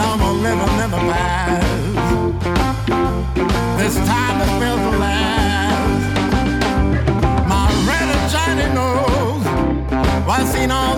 Now 0.00 0.12
I'm 0.14 0.42
living 0.42 0.78
in 0.84 0.90
the 0.96 1.02
past. 1.12 1.66
This 3.78 3.94
time 4.06 4.40
is 4.46 4.52
built 4.60 4.80
to 4.86 4.92
last. 4.98 6.14
My 7.52 7.66
red 7.88 8.08
and 8.16 8.24
shiny 8.32 8.68
nose 8.74 9.46
was 10.26 10.44
seen 10.52 10.70
all 10.70 10.95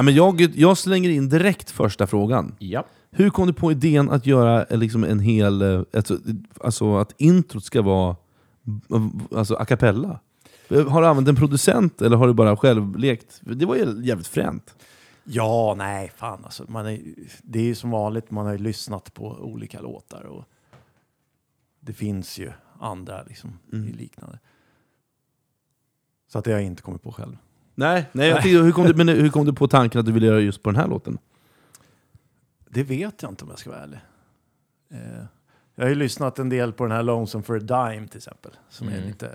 Ja, 0.00 0.04
men 0.04 0.14
jag, 0.14 0.40
jag 0.40 0.78
slänger 0.78 1.10
in 1.10 1.28
direkt 1.28 1.70
första 1.70 2.06
frågan. 2.06 2.54
Ja. 2.58 2.84
Hur 3.10 3.30
kom 3.30 3.46
du 3.46 3.52
på 3.52 3.72
idén 3.72 4.10
att 4.10 4.26
göra 4.26 4.64
eh, 4.64 4.78
liksom 4.78 5.04
en 5.04 5.20
hel... 5.20 5.62
eh, 5.62 5.82
Alltså, 5.92 6.18
alltså 6.60 6.96
att 6.96 7.14
introt 7.20 7.64
ska 7.64 7.82
vara 7.82 8.16
eh, 8.90 9.38
alltså, 9.38 9.54
a 9.54 9.64
cappella? 9.64 10.20
Har 10.68 11.02
du 11.02 11.08
använt 11.08 11.28
en 11.28 11.36
producent 11.36 12.02
eller 12.02 12.16
har 12.16 12.26
du 12.26 12.32
bara 12.34 12.56
själv 12.56 12.96
lekt? 12.96 13.40
Det 13.40 13.66
var 13.66 13.76
ju 13.76 14.04
jävligt 14.04 14.26
fränt. 14.26 14.74
Ja, 15.24 15.74
nej, 15.78 16.12
fan 16.16 16.44
alltså. 16.44 16.64
Man 16.68 16.86
är, 16.86 17.00
det 17.42 17.58
är 17.58 17.64
ju 17.64 17.74
som 17.74 17.90
vanligt, 17.90 18.30
man 18.30 18.46
har 18.46 18.52
ju 18.52 18.58
lyssnat 18.58 19.14
på 19.14 19.26
olika 19.28 19.80
låtar 19.80 20.22
och 20.24 20.44
det 21.80 21.92
finns 21.92 22.38
ju 22.38 22.52
andra 22.78 23.22
liksom 23.22 23.58
i 23.72 23.76
liknande. 23.76 24.38
Så 26.32 26.38
att 26.38 26.44
det 26.44 26.50
har 26.50 26.58
jag 26.58 26.66
inte 26.66 26.82
kommit 26.82 27.02
på 27.02 27.12
själv. 27.12 27.36
Nej, 27.80 28.06
nej 28.12 28.28
jag 28.28 28.42
tänkte, 28.42 28.58
hur, 28.62 28.72
kom 28.72 28.84
du, 28.86 28.94
men 28.94 29.08
hur 29.08 29.28
kom 29.28 29.46
du 29.46 29.52
på 29.52 29.68
tanken 29.68 29.98
att 30.00 30.06
du 30.06 30.12
ville 30.12 30.26
göra 30.26 30.40
just 30.40 30.62
på 30.62 30.70
den 30.70 30.80
här 30.80 30.88
låten? 30.88 31.18
Det 32.68 32.82
vet 32.82 33.22
jag 33.22 33.30
inte 33.32 33.44
om 33.44 33.50
jag 33.50 33.58
ska 33.58 33.70
vara 33.70 33.80
ärlig. 33.80 33.98
Eh, 34.92 35.24
jag 35.74 35.84
har 35.84 35.88
ju 35.88 35.94
lyssnat 35.94 36.38
en 36.38 36.48
del 36.48 36.72
på 36.72 36.84
den 36.84 36.92
här 36.92 37.02
Lonesome 37.02 37.44
for 37.44 37.56
a 37.56 37.58
Dime 37.60 38.08
till 38.08 38.16
exempel. 38.16 38.52
Som 38.68 38.88
är 38.88 39.00
lite... 39.06 39.26
eh, 39.26 39.32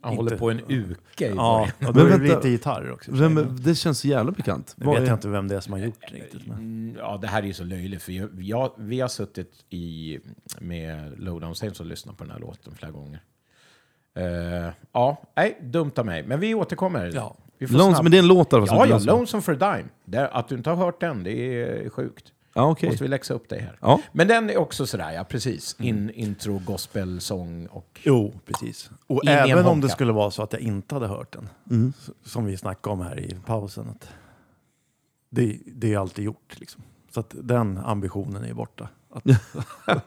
Han 0.00 0.12
inte- 0.12 0.22
håller 0.24 0.38
på 0.38 0.50
en 0.50 0.60
uke 0.68 1.26
i 1.26 1.34
Ja, 1.36 1.68
början. 1.78 1.88
och 1.88 1.94
då 1.94 2.00
är 2.00 2.04
det 2.10 2.18
vänta. 2.18 2.36
lite 2.36 2.48
gitarrer 2.50 2.92
också. 2.92 3.10
Vem, 3.14 3.56
det 3.60 3.74
känns 3.74 3.98
så 3.98 4.08
jävla 4.08 4.32
bekant. 4.32 4.74
Nu 4.76 4.86
Vad 4.86 4.94
vet 4.94 5.02
är- 5.04 5.06
jag 5.08 5.16
inte 5.16 5.28
vem 5.28 5.48
det 5.48 5.56
är 5.56 5.60
som 5.60 5.72
har 5.72 5.80
gjort 5.80 6.00
det 6.10 6.16
riktigt. 6.16 6.46
Men... 6.46 6.58
Mm, 6.58 6.96
Ja, 6.98 7.18
det 7.22 7.26
här 7.26 7.42
är 7.42 7.46
ju 7.46 7.52
så 7.52 7.64
löjligt, 7.64 8.02
för 8.02 8.12
jag, 8.12 8.42
jag, 8.42 8.72
vi 8.76 9.00
har 9.00 9.08
suttit 9.08 9.64
i, 9.70 10.18
med 10.60 11.20
Lowdown 11.20 11.54
Saints 11.54 11.80
och 11.80 11.86
lyssnat 11.86 12.16
på 12.16 12.24
den 12.24 12.30
här 12.32 12.38
låten 12.40 12.74
flera 12.74 12.92
gånger. 12.92 13.20
Eh, 14.14 14.72
ja, 14.92 15.22
nej, 15.36 15.58
dumt 15.62 15.92
av 15.96 16.06
mig. 16.06 16.22
Men 16.26 16.40
vi 16.40 16.54
återkommer. 16.54 17.12
Ja. 17.14 17.36
Vi 17.58 17.66
får 17.66 17.74
Lonesome, 17.74 17.94
snabbt- 17.94 18.02
men 18.02 18.10
det 18.12 18.16
är 18.16 18.22
en 18.22 18.28
låt 18.28 18.52
i 18.52 18.56
alla 18.56 18.66
fall? 18.66 18.78
som 18.78 18.88
Ja, 18.90 18.98
ja. 19.06 19.12
Lonesome 19.12 19.42
for 19.42 19.62
a 19.62 19.74
Dime. 19.76 19.88
Det, 20.04 20.28
att 20.28 20.48
du 20.48 20.54
inte 20.54 20.70
har 20.70 20.76
hört 20.76 21.00
den, 21.00 21.24
det 21.24 21.32
är 21.32 21.90
sjukt. 21.90 22.32
Ja, 22.54 22.70
okej. 22.70 22.88
Måste 22.88 23.04
vi 23.04 23.08
läxa 23.08 23.34
upp 23.34 23.48
dig 23.48 23.60
här. 23.60 23.78
Ja. 23.80 24.00
Men 24.12 24.28
den 24.28 24.50
är 24.50 24.56
också 24.56 24.86
sådär, 24.86 25.12
ja 25.12 25.24
precis. 25.24 25.76
In, 25.78 26.10
intro, 26.10 26.62
gospel, 26.66 27.20
sång 27.20 27.66
och... 27.66 28.00
Jo, 28.02 28.34
precis. 28.46 28.90
Och 29.06 29.26
även 29.26 29.66
om 29.66 29.80
det 29.80 29.88
skulle 29.88 30.12
vara 30.12 30.30
så 30.30 30.42
att 30.42 30.52
jag 30.52 30.62
inte 30.62 30.94
hade 30.94 31.06
hört 31.06 31.32
den, 31.32 31.48
Mm. 31.70 31.92
som 32.24 32.44
vi 32.44 32.56
snackade 32.56 32.92
om 32.94 33.00
här 33.00 33.20
i 33.20 33.36
pausen, 33.46 33.88
att 33.88 34.08
det, 35.30 35.58
det 35.66 35.94
är 35.94 35.98
alltid 35.98 36.24
gjort. 36.24 36.54
Liksom. 36.60 36.82
Så 37.14 37.20
att 37.20 37.34
den 37.42 37.78
ambitionen 37.78 38.44
är 38.44 38.54
borta. 38.54 38.88
Att, 39.12 39.24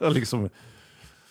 liksom, 0.14 0.48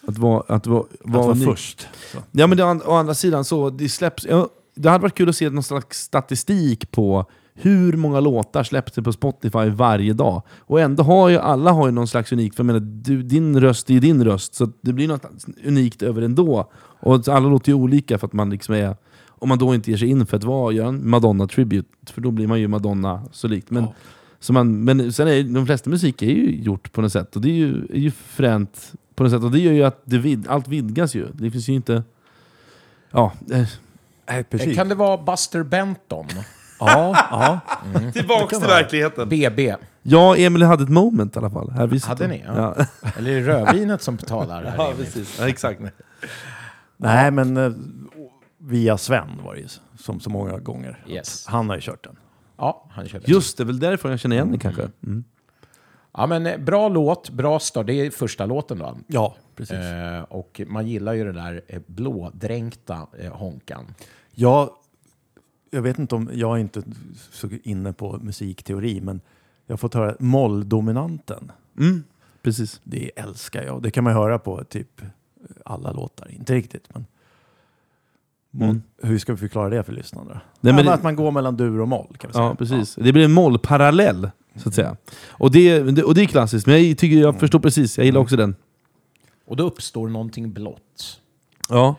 Att 0.07 0.17
vara, 0.17 0.43
att 0.55 0.67
vara, 0.67 0.79
att 0.81 0.87
vara 1.01 1.23
vara 1.23 1.33
ny. 1.35 1.45
först. 1.45 1.87
Så. 2.11 2.17
Ja 2.31 2.47
men 2.47 2.57
det, 2.57 2.63
å 2.63 2.81
å 2.85 2.91
andra 2.93 3.13
sidan 3.13 3.45
så, 3.45 3.69
det 3.69 3.89
släpps... 3.89 4.25
Ja, 4.29 4.49
det 4.81 4.89
hade 4.89 5.01
varit 5.01 5.15
kul 5.15 5.29
att 5.29 5.35
se 5.35 5.49
någon 5.49 5.63
slags 5.63 5.99
statistik 5.99 6.91
på 6.91 7.25
hur 7.53 7.93
många 7.97 8.19
låtar 8.19 8.63
släpps 8.63 8.91
det 8.91 9.01
på 9.01 9.13
Spotify 9.13 9.69
varje 9.69 10.13
dag. 10.13 10.41
Och 10.59 10.79
ändå 10.81 11.03
har 11.03 11.29
ju 11.29 11.37
alla 11.37 11.71
har 11.71 11.85
ju 11.87 11.91
någon 11.91 12.07
slags 12.07 12.31
unikt, 12.31 12.55
för 12.55 12.63
jag 12.63 12.65
menar, 12.65 12.79
du, 12.79 13.23
din 13.23 13.59
röst 13.59 13.89
är 13.89 13.93
ju 13.93 13.99
din 13.99 14.23
röst, 14.23 14.55
så 14.55 14.71
det 14.81 14.93
blir 14.93 15.07
något 15.07 15.25
unikt 15.65 16.01
över 16.03 16.21
ändå. 16.21 16.71
Och 16.99 17.27
alla 17.27 17.49
låter 17.49 17.69
ju 17.71 17.75
olika 17.75 18.17
för 18.17 18.27
att 18.27 18.33
man 18.33 18.49
liksom 18.49 18.75
är... 18.75 18.95
Om 19.27 19.49
man 19.49 19.57
då 19.57 19.75
inte 19.75 19.91
ger 19.91 19.97
sig 19.97 20.07
in 20.07 20.25
för 20.25 20.37
att 20.37 20.43
vara, 20.43 20.73
göra 20.73 20.87
en 20.87 21.09
Madonna-tribute, 21.09 21.87
för 22.11 22.21
då 22.21 22.31
blir 22.31 22.47
man 22.47 22.59
ju 22.59 22.67
Madonna 22.67 23.21
så 23.31 23.47
likt. 23.47 23.71
Men, 23.71 23.83
Ja. 23.83 23.93
så 24.39 24.53
man, 24.53 24.83
men 24.83 25.13
sen 25.13 25.27
är 25.27 25.43
de 25.43 25.65
flesta 25.65 25.89
musik 25.89 26.21
är 26.21 26.29
ju 26.29 26.61
gjort 26.61 26.91
på 26.91 27.01
något 27.01 27.11
sätt, 27.11 27.35
och 27.35 27.41
det 27.41 27.49
är 27.49 27.53
ju, 27.53 27.85
är 27.89 27.99
ju 27.99 28.11
fränt 28.11 28.93
på 29.15 29.23
något 29.23 29.31
sätt. 29.31 29.43
Och 29.43 29.51
det 29.51 29.59
gör 29.59 29.73
ju 29.73 29.83
att 29.83 30.01
det 30.05 30.17
vid, 30.17 30.47
allt 30.47 30.67
vidgas 30.67 31.15
ju. 31.15 31.27
Det 31.33 31.51
finns 31.51 31.69
ju 31.69 31.73
inte... 31.73 32.03
Ja, 33.11 33.31
eh, 33.51 33.67
Nej, 34.31 34.43
precis. 34.43 34.75
Kan 34.75 34.89
det 34.89 34.95
vara 34.95 35.17
Buster 35.17 35.63
Benton? 35.63 36.27
Ja, 36.79 37.27
ja. 37.31 37.59
Tillbaks 38.13 38.59
till 38.59 38.67
verkligheten. 38.67 39.29
BB? 39.29 39.75
Jag 40.01 40.29
och 40.29 40.39
Emil 40.39 40.63
hade 40.63 40.83
ett 40.83 40.89
moment 40.89 41.35
i 41.35 41.39
alla 41.39 41.49
fall. 41.49 41.71
Här. 41.71 42.07
Hade 42.07 42.27
ni? 42.27 42.43
Ja. 42.47 42.75
Ja, 42.77 42.85
Eller 43.17 43.31
är 43.31 43.35
det 43.35 43.47
rödvinet 43.47 44.01
som 44.01 44.15
betalar? 44.15 44.63
Här 44.63 44.75
ja 44.77 44.91
Emil? 44.91 45.05
precis. 45.05 45.39
Ja, 45.39 45.47
exakt. 45.47 45.81
Nej, 46.97 47.31
men 47.31 47.57
eh, 47.57 47.71
via 48.57 48.97
Sven 48.97 49.41
var 49.43 49.53
det 49.53 49.59
ju 49.59 49.67
som 49.99 50.19
så 50.19 50.29
många 50.29 50.59
gånger. 50.59 51.03
Yes. 51.07 51.47
Han 51.47 51.69
har 51.69 51.75
ju 51.75 51.81
kört 51.81 52.03
den. 52.03 52.15
Ja, 52.57 52.85
han 52.91 53.07
körde. 53.07 53.31
Just 53.31 53.57
det, 53.57 53.63
väl 53.63 53.79
därför 53.79 54.09
jag 54.09 54.19
känner 54.19 54.35
igen 54.35 54.51
det 54.51 54.57
kanske. 54.57 54.89
Mm. 55.03 55.23
Ja, 56.13 56.27
men 56.27 56.47
eh, 56.47 56.57
bra 56.57 56.89
låt, 56.89 57.29
bra 57.29 57.59
start. 57.59 57.87
Det 57.87 57.93
är 57.93 58.11
första 58.11 58.45
låten 58.45 58.79
då. 58.79 58.97
Ja, 59.07 59.35
precis. 59.55 59.75
Eh, 59.75 60.21
och 60.21 60.61
man 60.67 60.87
gillar 60.87 61.13
ju 61.13 61.23
det 61.23 61.31
där 61.31 61.61
eh, 61.67 61.81
blådränkta 61.87 63.07
eh, 63.19 63.31
honkan. 63.31 63.93
Jag, 64.33 64.69
jag 65.71 65.81
vet 65.81 65.99
inte 65.99 66.15
om, 66.15 66.29
jag 66.33 66.55
är 66.57 66.61
inte 66.61 66.83
så 67.31 67.49
inne 67.63 67.93
på 67.93 68.17
musikteori, 68.21 69.01
men 69.01 69.21
jag 69.65 69.73
har 69.73 69.77
fått 69.77 69.93
höra 69.93 70.15
molldominanten. 70.19 71.51
Mm, 71.79 72.03
precis. 72.41 72.81
Det 72.83 73.11
älskar 73.19 73.63
jag. 73.63 73.81
Det 73.81 73.91
kan 73.91 74.03
man 74.03 74.13
höra 74.13 74.39
på 74.39 74.63
typ 74.63 75.01
alla 75.65 75.91
låtar. 75.91 76.31
Inte 76.31 76.53
riktigt, 76.53 76.89
men 76.93 77.05
Mm. 78.53 78.81
hur 79.01 79.17
ska 79.17 79.31
vi 79.33 79.37
förklara 79.37 79.69
det 79.69 79.83
för 79.83 79.93
lyssnarna? 79.93 80.41
Nej, 80.61 80.73
men 80.73 80.77
ja, 80.77 80.83
det- 80.83 80.93
Att 80.93 81.03
man 81.03 81.15
går 81.15 81.31
mellan 81.31 81.57
dur 81.57 81.79
och 81.81 81.87
moll 81.87 82.15
kan 82.19 82.27
vi 82.29 82.33
säga. 82.33 82.45
Ja, 82.45 82.55
precis. 82.55 82.95
Det 82.95 83.13
blir 83.13 83.25
en 83.25 83.31
mollparallell, 83.31 84.29
så 84.55 84.69
att 84.69 84.75
säga. 84.75 84.97
Och 85.27 85.51
det, 85.51 85.79
det- 85.83 86.03
och 86.03 86.15
det 86.15 86.21
är 86.21 86.25
klassiskt, 86.25 86.67
men 86.67 86.87
jag 86.89 86.97
tycker 86.97 87.17
jag 87.17 87.39
förstår 87.39 87.59
precis. 87.59 87.97
Jag 87.97 88.05
gillar 88.05 88.19
också 88.21 88.35
den. 88.35 88.55
Och 89.45 89.55
då 89.57 89.63
uppstår 89.63 90.07
någonting 90.09 90.51
blått. 90.53 91.19
Ja. 91.69 91.95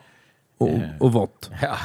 Och, 0.62 0.68
Eh. 0.68 0.88
och 1.00 1.12
vått. 1.12 1.50
Ja. 1.62 1.76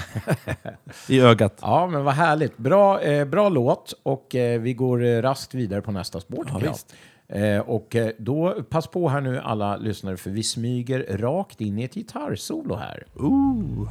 I 1.10 1.20
ögat. 1.20 1.58
Ja, 1.62 1.88
men 1.88 2.04
vad 2.04 2.14
härligt. 2.14 2.58
Bra, 2.58 3.02
eh, 3.02 3.26
bra 3.26 3.50
låt 3.50 3.94
och 4.04 4.36
eh, 4.36 4.62
vi 4.62 4.74
går 4.74 5.04
eh, 5.06 5.22
raskt 5.22 5.54
vidare 5.54 5.82
på 5.82 5.92
nästa 5.92 6.20
spår 6.20 6.44
tycker 6.44 6.66
jag. 6.66 6.72
visst. 6.72 6.96
Eh, 7.30 7.60
och 7.60 7.96
eh, 7.96 8.10
då, 8.18 8.64
pass 8.70 8.88
på 8.88 9.10
här 9.10 9.22
nu 9.22 9.40
alla 9.40 9.78
lyssnare 9.78 10.18
för 10.18 10.30
vi 10.30 10.44
smyger 10.44 11.18
rakt 11.18 11.62
in 11.62 11.80
i 11.80 11.84
ett 11.84 11.94
gitarrsolo 11.96 12.76
här. 12.76 13.04
Ooh. 13.16 13.90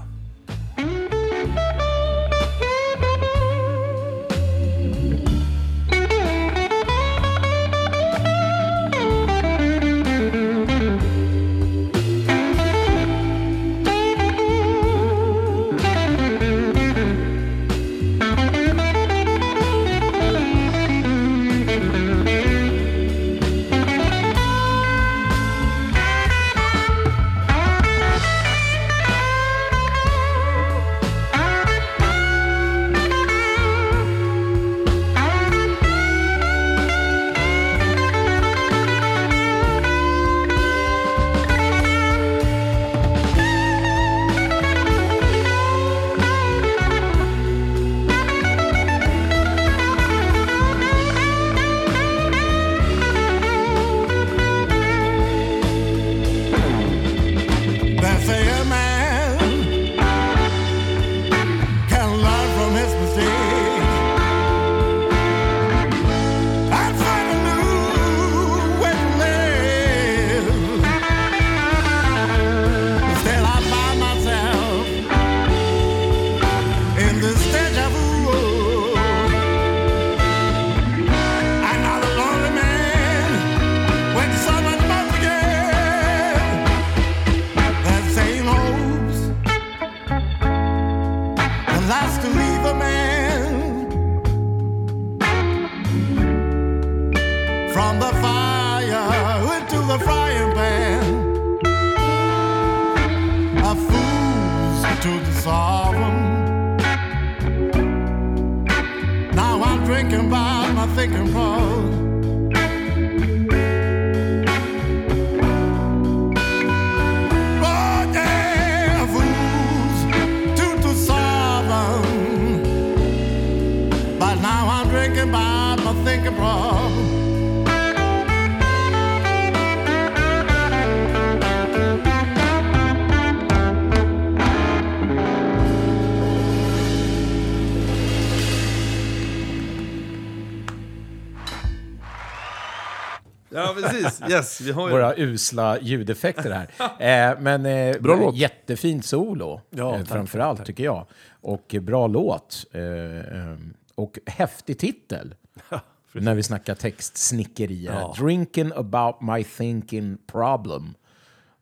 Yes, 144.36 144.60
vi 144.60 144.72
har 144.72 144.88
ju 144.88 144.92
Våra 144.92 145.14
usla 145.16 145.80
ljudeffekter 145.80 146.50
här. 146.50 146.68
Eh, 147.32 147.40
men 147.40 147.66
eh, 147.66 148.00
Bra 148.00 148.16
låt. 148.16 148.36
jättefint 148.36 149.04
solo, 149.04 149.60
Ja, 149.70 149.92
eh, 149.94 149.98
tack, 149.98 150.08
framförallt 150.08 150.64
tycker 150.66 150.84
jag. 150.84 151.06
Och 151.40 151.74
bra 151.80 152.06
låt. 152.06 152.66
Eh, 152.72 152.82
eh, 152.82 153.56
och 153.94 154.18
häftig 154.26 154.78
titel. 154.78 155.34
när 156.12 156.34
vi 156.34 156.42
snackar 156.42 156.74
textsnickerier. 156.74 157.92
Ja. 157.92 158.14
Drinking 158.18 158.72
about 158.76 159.20
my 159.20 159.44
thinking 159.44 160.18
problem. 160.26 160.94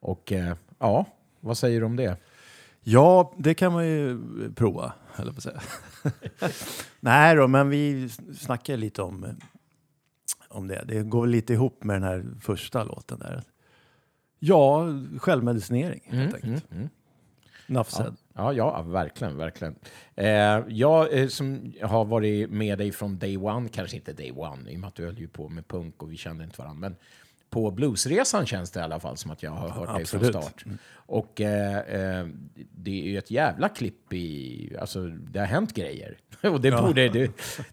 Och 0.00 0.32
eh, 0.32 0.54
ja, 0.78 1.06
vad 1.40 1.58
säger 1.58 1.80
du 1.80 1.86
om 1.86 1.96
det? 1.96 2.16
Ja, 2.80 3.32
det 3.38 3.54
kan 3.54 3.72
man 3.72 3.86
ju 3.86 4.18
prova, 4.54 4.92
höll 5.12 5.26
jag 5.26 5.34
på 5.34 5.38
att 5.38 5.42
säga. 5.42 5.60
Nej 7.00 7.36
då, 7.36 7.48
men 7.48 7.68
vi 7.68 8.08
snackar 8.38 8.76
lite 8.76 9.02
om, 9.02 9.26
om 10.54 10.68
det. 10.68 10.84
Det 10.86 11.02
går 11.02 11.26
lite 11.26 11.52
ihop 11.52 11.84
med 11.84 11.96
den 11.96 12.02
här 12.02 12.24
första 12.40 12.84
låten 12.84 13.18
där. 13.18 13.42
Ja, 14.38 14.86
självmedicinering 15.18 16.00
helt 16.04 16.34
enkelt. 16.34 16.72
mm. 16.72 16.88
Ja, 17.66 17.84
said. 17.84 18.16
ja, 18.34 18.52
ja, 18.52 18.82
verkligen, 18.82 19.36
verkligen. 19.36 19.74
Eh, 20.14 20.62
jag 20.68 21.18
eh, 21.18 21.28
som 21.28 21.72
har 21.82 22.04
varit 22.04 22.50
med 22.50 22.78
dig 22.78 22.92
från 22.92 23.18
day 23.18 23.36
one, 23.36 23.68
kanske 23.68 23.96
inte 23.96 24.12
day 24.12 24.32
one, 24.32 24.70
i 24.70 24.76
och 24.76 24.80
med 24.80 24.88
att 24.88 24.94
du 24.94 25.04
höll 25.04 25.18
ju 25.18 25.28
på 25.28 25.48
med 25.48 25.68
punk 25.68 26.02
och 26.02 26.12
vi 26.12 26.16
kände 26.16 26.44
inte 26.44 26.58
varandra, 26.58 26.88
men 26.88 26.96
på 27.54 27.70
bluesresan 27.70 28.46
känns 28.46 28.70
det 28.70 28.80
i 28.80 28.82
alla 28.82 29.00
fall 29.00 29.16
som 29.16 29.30
att 29.30 29.42
jag 29.42 29.50
har 29.50 29.68
hört 29.68 29.96
dig 29.96 30.06
från 30.06 30.24
start. 30.24 30.64
Och 30.94 31.40
eh, 31.40 31.78
eh, 31.78 32.26
det 32.74 32.90
är 33.02 33.04
ju 33.04 33.18
ett 33.18 33.30
jävla 33.30 33.68
klipp 33.68 34.12
i, 34.12 34.76
alltså 34.80 35.06
det 35.06 35.38
har 35.38 35.46
hänt 35.46 35.74
grejer. 35.74 36.18
Och 36.42 36.60
det 36.60 36.70
borde, 36.70 37.08
det, 37.08 37.26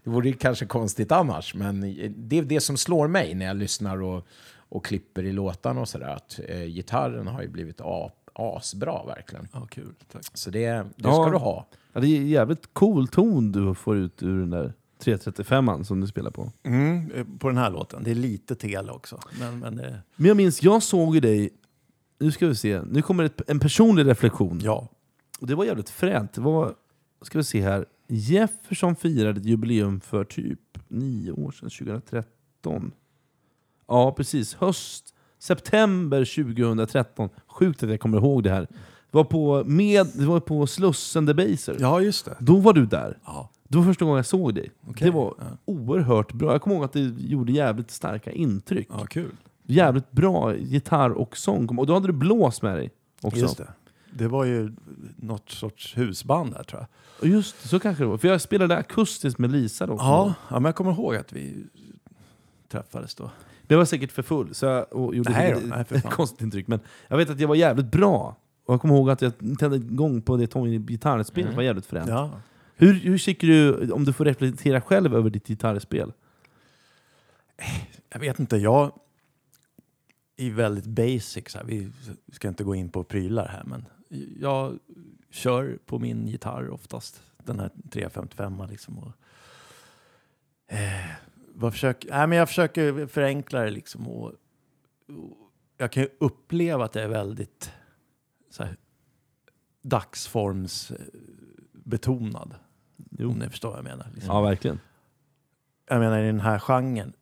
det 0.04 0.10
vore 0.10 0.32
kanske 0.32 0.66
konstigt 0.66 1.12
annars, 1.12 1.54
men 1.54 1.80
det 2.16 2.38
är 2.38 2.42
det 2.42 2.60
som 2.60 2.76
slår 2.76 3.08
mig 3.08 3.34
när 3.34 3.46
jag 3.46 3.56
lyssnar 3.56 4.02
och, 4.02 4.26
och 4.56 4.84
klipper 4.84 5.22
i 5.24 5.32
låtarna 5.32 5.80
och 5.80 5.88
sådär, 5.88 6.08
att 6.08 6.40
eh, 6.48 6.60
gitarren 6.64 7.26
har 7.26 7.42
ju 7.42 7.48
blivit 7.48 7.80
a, 7.84 8.10
asbra 8.34 9.04
verkligen. 9.06 9.48
Ja, 9.52 9.66
kul. 9.70 9.94
Tack. 10.12 10.22
Så 10.34 10.50
det, 10.50 10.66
det 10.68 10.84
Ja. 10.96 11.12
ska 11.22 11.30
du 11.30 11.36
ha. 11.38 11.66
Ja, 11.92 12.00
det 12.00 12.06
är 12.06 12.22
jävligt 12.22 12.68
cool 12.72 13.08
ton 13.08 13.52
du 13.52 13.74
får 13.74 13.96
ut 13.96 14.22
ur 14.22 14.38
den 14.40 14.50
där 14.50 14.72
335an 15.04 15.82
som 15.82 16.00
du 16.00 16.06
spelar 16.06 16.30
på. 16.30 16.52
Mm, 16.62 17.10
eh, 17.14 17.26
på 17.38 17.48
den 17.48 17.56
här 17.58 17.70
låten. 17.70 18.04
Det 18.04 18.10
är 18.10 18.14
lite 18.14 18.54
tele 18.54 18.92
också. 18.92 19.20
Men, 19.40 19.58
men 19.58 19.78
eh, 19.80 19.94
Men 20.16 20.26
jag 20.28 20.36
minns, 20.36 20.62
jag 20.62 20.82
såg 20.82 21.14
ju 21.14 21.20
dig, 21.20 21.50
nu 22.20 22.30
ska 22.32 22.46
vi 22.46 22.54
se, 22.54 22.80
nu 22.90 23.02
kommer 23.02 23.24
ett, 23.24 23.50
en 23.50 23.60
personlig 23.60 24.06
reflektion. 24.06 24.60
ja, 24.62 24.88
Och 25.40 25.46
det 25.46 25.54
var 25.54 25.64
jävligt 25.64 25.90
fränt. 25.90 26.32
Det 26.32 26.40
var, 26.40 26.74
ska 27.22 27.38
vi 27.38 27.44
se 27.44 27.60
här, 27.62 27.86
Jefferson 28.08 28.96
firade 28.96 29.40
ett 29.40 29.46
jubileum 29.46 30.00
för 30.00 30.24
typ 30.24 30.60
nio 30.88 31.32
år 31.32 31.50
sedan, 31.50 31.70
2013. 31.70 32.92
Ja, 33.88 34.12
precis. 34.12 34.54
Höst, 34.54 35.14
september 35.38 36.24
2013. 36.44 37.28
Sjukt 37.46 37.82
att 37.82 37.90
jag 37.90 38.00
kommer 38.00 38.18
ihåg 38.18 38.42
det 38.42 38.50
här. 38.50 38.60
Det 39.10 39.18
var 39.18 39.24
på, 39.24 39.64
med, 39.66 40.06
det 40.14 40.24
var 40.24 40.40
på 40.40 40.66
Slussen 40.66 41.26
Debaser. 41.26 41.76
ja 41.80 42.00
just 42.00 42.24
det. 42.24 42.36
Då 42.40 42.56
var 42.56 42.72
du 42.72 42.86
där. 42.86 43.18
Ja. 43.24 43.50
Det 43.72 43.78
var 43.78 43.84
första 43.84 44.04
gången 44.04 44.16
jag 44.16 44.26
såg 44.26 44.54
dig. 44.54 44.70
Okej, 44.88 45.04
Det 45.06 45.10
var 45.10 45.34
ja. 45.38 45.44
oerhört 45.64 46.32
bra. 46.32 46.52
Jag 46.52 46.62
kommer 46.62 46.76
ihåg 46.76 46.84
att 46.84 46.92
det 46.92 47.00
gjorde 47.18 47.52
jävligt 47.52 47.90
starka 47.90 48.30
intryck. 48.32 48.88
Ja, 48.90 49.06
kul. 49.06 49.30
Jävligt 49.66 50.10
bra 50.12 50.56
gitarr 50.56 51.10
och 51.10 51.36
sång. 51.36 51.78
Och 51.78 51.86
då 51.86 51.94
hade 51.94 52.06
du 52.06 52.12
blås 52.12 52.62
med 52.62 52.76
dig 52.76 52.90
också. 53.20 53.40
Just 53.40 53.58
det. 53.58 53.68
Det 54.14 54.28
var 54.28 54.44
ju 54.44 54.72
något 55.16 55.50
sorts 55.50 55.96
husband 55.96 56.52
där 56.52 56.62
tror 56.62 56.80
jag. 56.80 56.88
Och 57.20 57.26
just 57.28 57.68
så 57.68 57.80
kanske 57.80 58.02
det 58.04 58.08
var. 58.08 58.18
För 58.18 58.28
jag 58.28 58.40
spelade 58.40 58.76
akustiskt 58.76 59.38
med 59.38 59.52
Lisa 59.52 59.86
då. 59.86 59.94
Ja, 59.98 60.34
ja 60.48 60.54
men 60.54 60.64
jag 60.64 60.74
kommer 60.76 60.92
ihåg 60.92 61.16
att 61.16 61.32
vi 61.32 61.64
träffades 62.68 63.14
då. 63.14 63.30
Det 63.66 63.76
var 63.76 63.84
säkert 63.84 64.12
för 64.12 64.22
full, 64.22 64.54
så 64.54 64.66
jag 64.66 64.92
och 64.92 65.14
gjorde 65.14 65.30
Nej 65.32 65.52
då, 65.62 65.66
nej, 65.76 65.84
ett 65.90 66.10
konstigt 66.10 66.40
intryck. 66.40 66.68
Men 66.68 66.80
jag 67.08 67.16
vet 67.16 67.30
att 67.30 67.40
jag 67.40 67.48
var 67.48 67.54
jävligt 67.54 67.90
bra. 67.90 68.36
Och 68.66 68.74
jag 68.74 68.80
kommer 68.80 68.94
ihåg 68.94 69.10
att 69.10 69.22
jag 69.22 69.32
tände 69.58 69.76
igång 69.76 70.22
på 70.22 70.36
det 70.36 70.46
gitarrspelet 70.88 71.46
Mm. 71.46 71.56
var 71.56 71.62
jävligt 71.62 71.86
fränt. 71.86 72.08
Ja. 72.08 72.30
Hur, 72.82 72.94
hur 72.94 73.18
tycker 73.18 73.46
du, 73.46 73.92
om 73.92 74.04
du 74.04 74.12
får 74.12 74.24
reflektera 74.24 74.80
själv 74.80 75.14
över 75.14 75.30
ditt 75.30 75.46
gitarrspel? 75.46 76.12
Jag 78.08 78.20
vet 78.20 78.38
inte, 78.38 78.56
jag 78.56 78.92
är 80.36 80.50
väldigt 80.50 80.86
basic. 80.86 81.50
Så 81.50 81.58
här. 81.58 81.64
Vi 81.64 81.92
ska 82.32 82.48
inte 82.48 82.64
gå 82.64 82.74
in 82.74 82.88
på 82.88 83.04
prylar 83.04 83.48
här, 83.48 83.64
men 83.64 83.84
jag 84.40 84.78
kör 85.30 85.78
på 85.86 85.98
min 85.98 86.28
gitarr 86.28 86.70
oftast. 86.70 87.22
Den 87.44 87.60
här 87.60 87.70
355 87.90 88.62
liksom. 88.70 88.98
Och, 88.98 89.12
eh, 90.74 91.10
vad 91.54 91.72
försöker, 91.72 92.10
nej, 92.10 92.26
men 92.26 92.38
jag 92.38 92.48
försöker 92.48 93.06
förenkla 93.06 93.60
det 93.60 93.70
liksom. 93.70 94.08
Och, 94.08 94.26
och 94.26 94.36
jag 95.76 95.92
kan 95.92 96.02
ju 96.02 96.08
uppleva 96.18 96.84
att 96.84 96.92
det 96.92 97.02
är 97.02 97.08
väldigt 97.08 97.72
så 98.50 98.64
här, 98.64 98.76
dagsformsbetonad. 99.82 102.54
Om 103.18 103.38
ni 103.38 103.48
förstår 103.48 103.68
vad 103.68 103.78
jag 103.78 103.84
menar. 103.84 104.06
Liksom. 104.14 104.34
Ja, 104.34 104.40
verkligen. 104.40 104.78
Jag 105.88 106.00
menar 106.00 106.22
i 106.22 106.26
den 106.26 106.40
här 106.40 106.58
genren, 106.58 107.12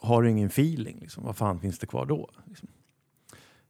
har 0.00 0.22
du 0.22 0.30
ingen 0.30 0.46
feeling, 0.48 0.98
liksom, 1.00 1.24
vad 1.24 1.36
fan 1.36 1.60
finns 1.60 1.78
det 1.78 1.86
kvar 1.86 2.06
då? 2.06 2.30
Liksom. 2.46 2.68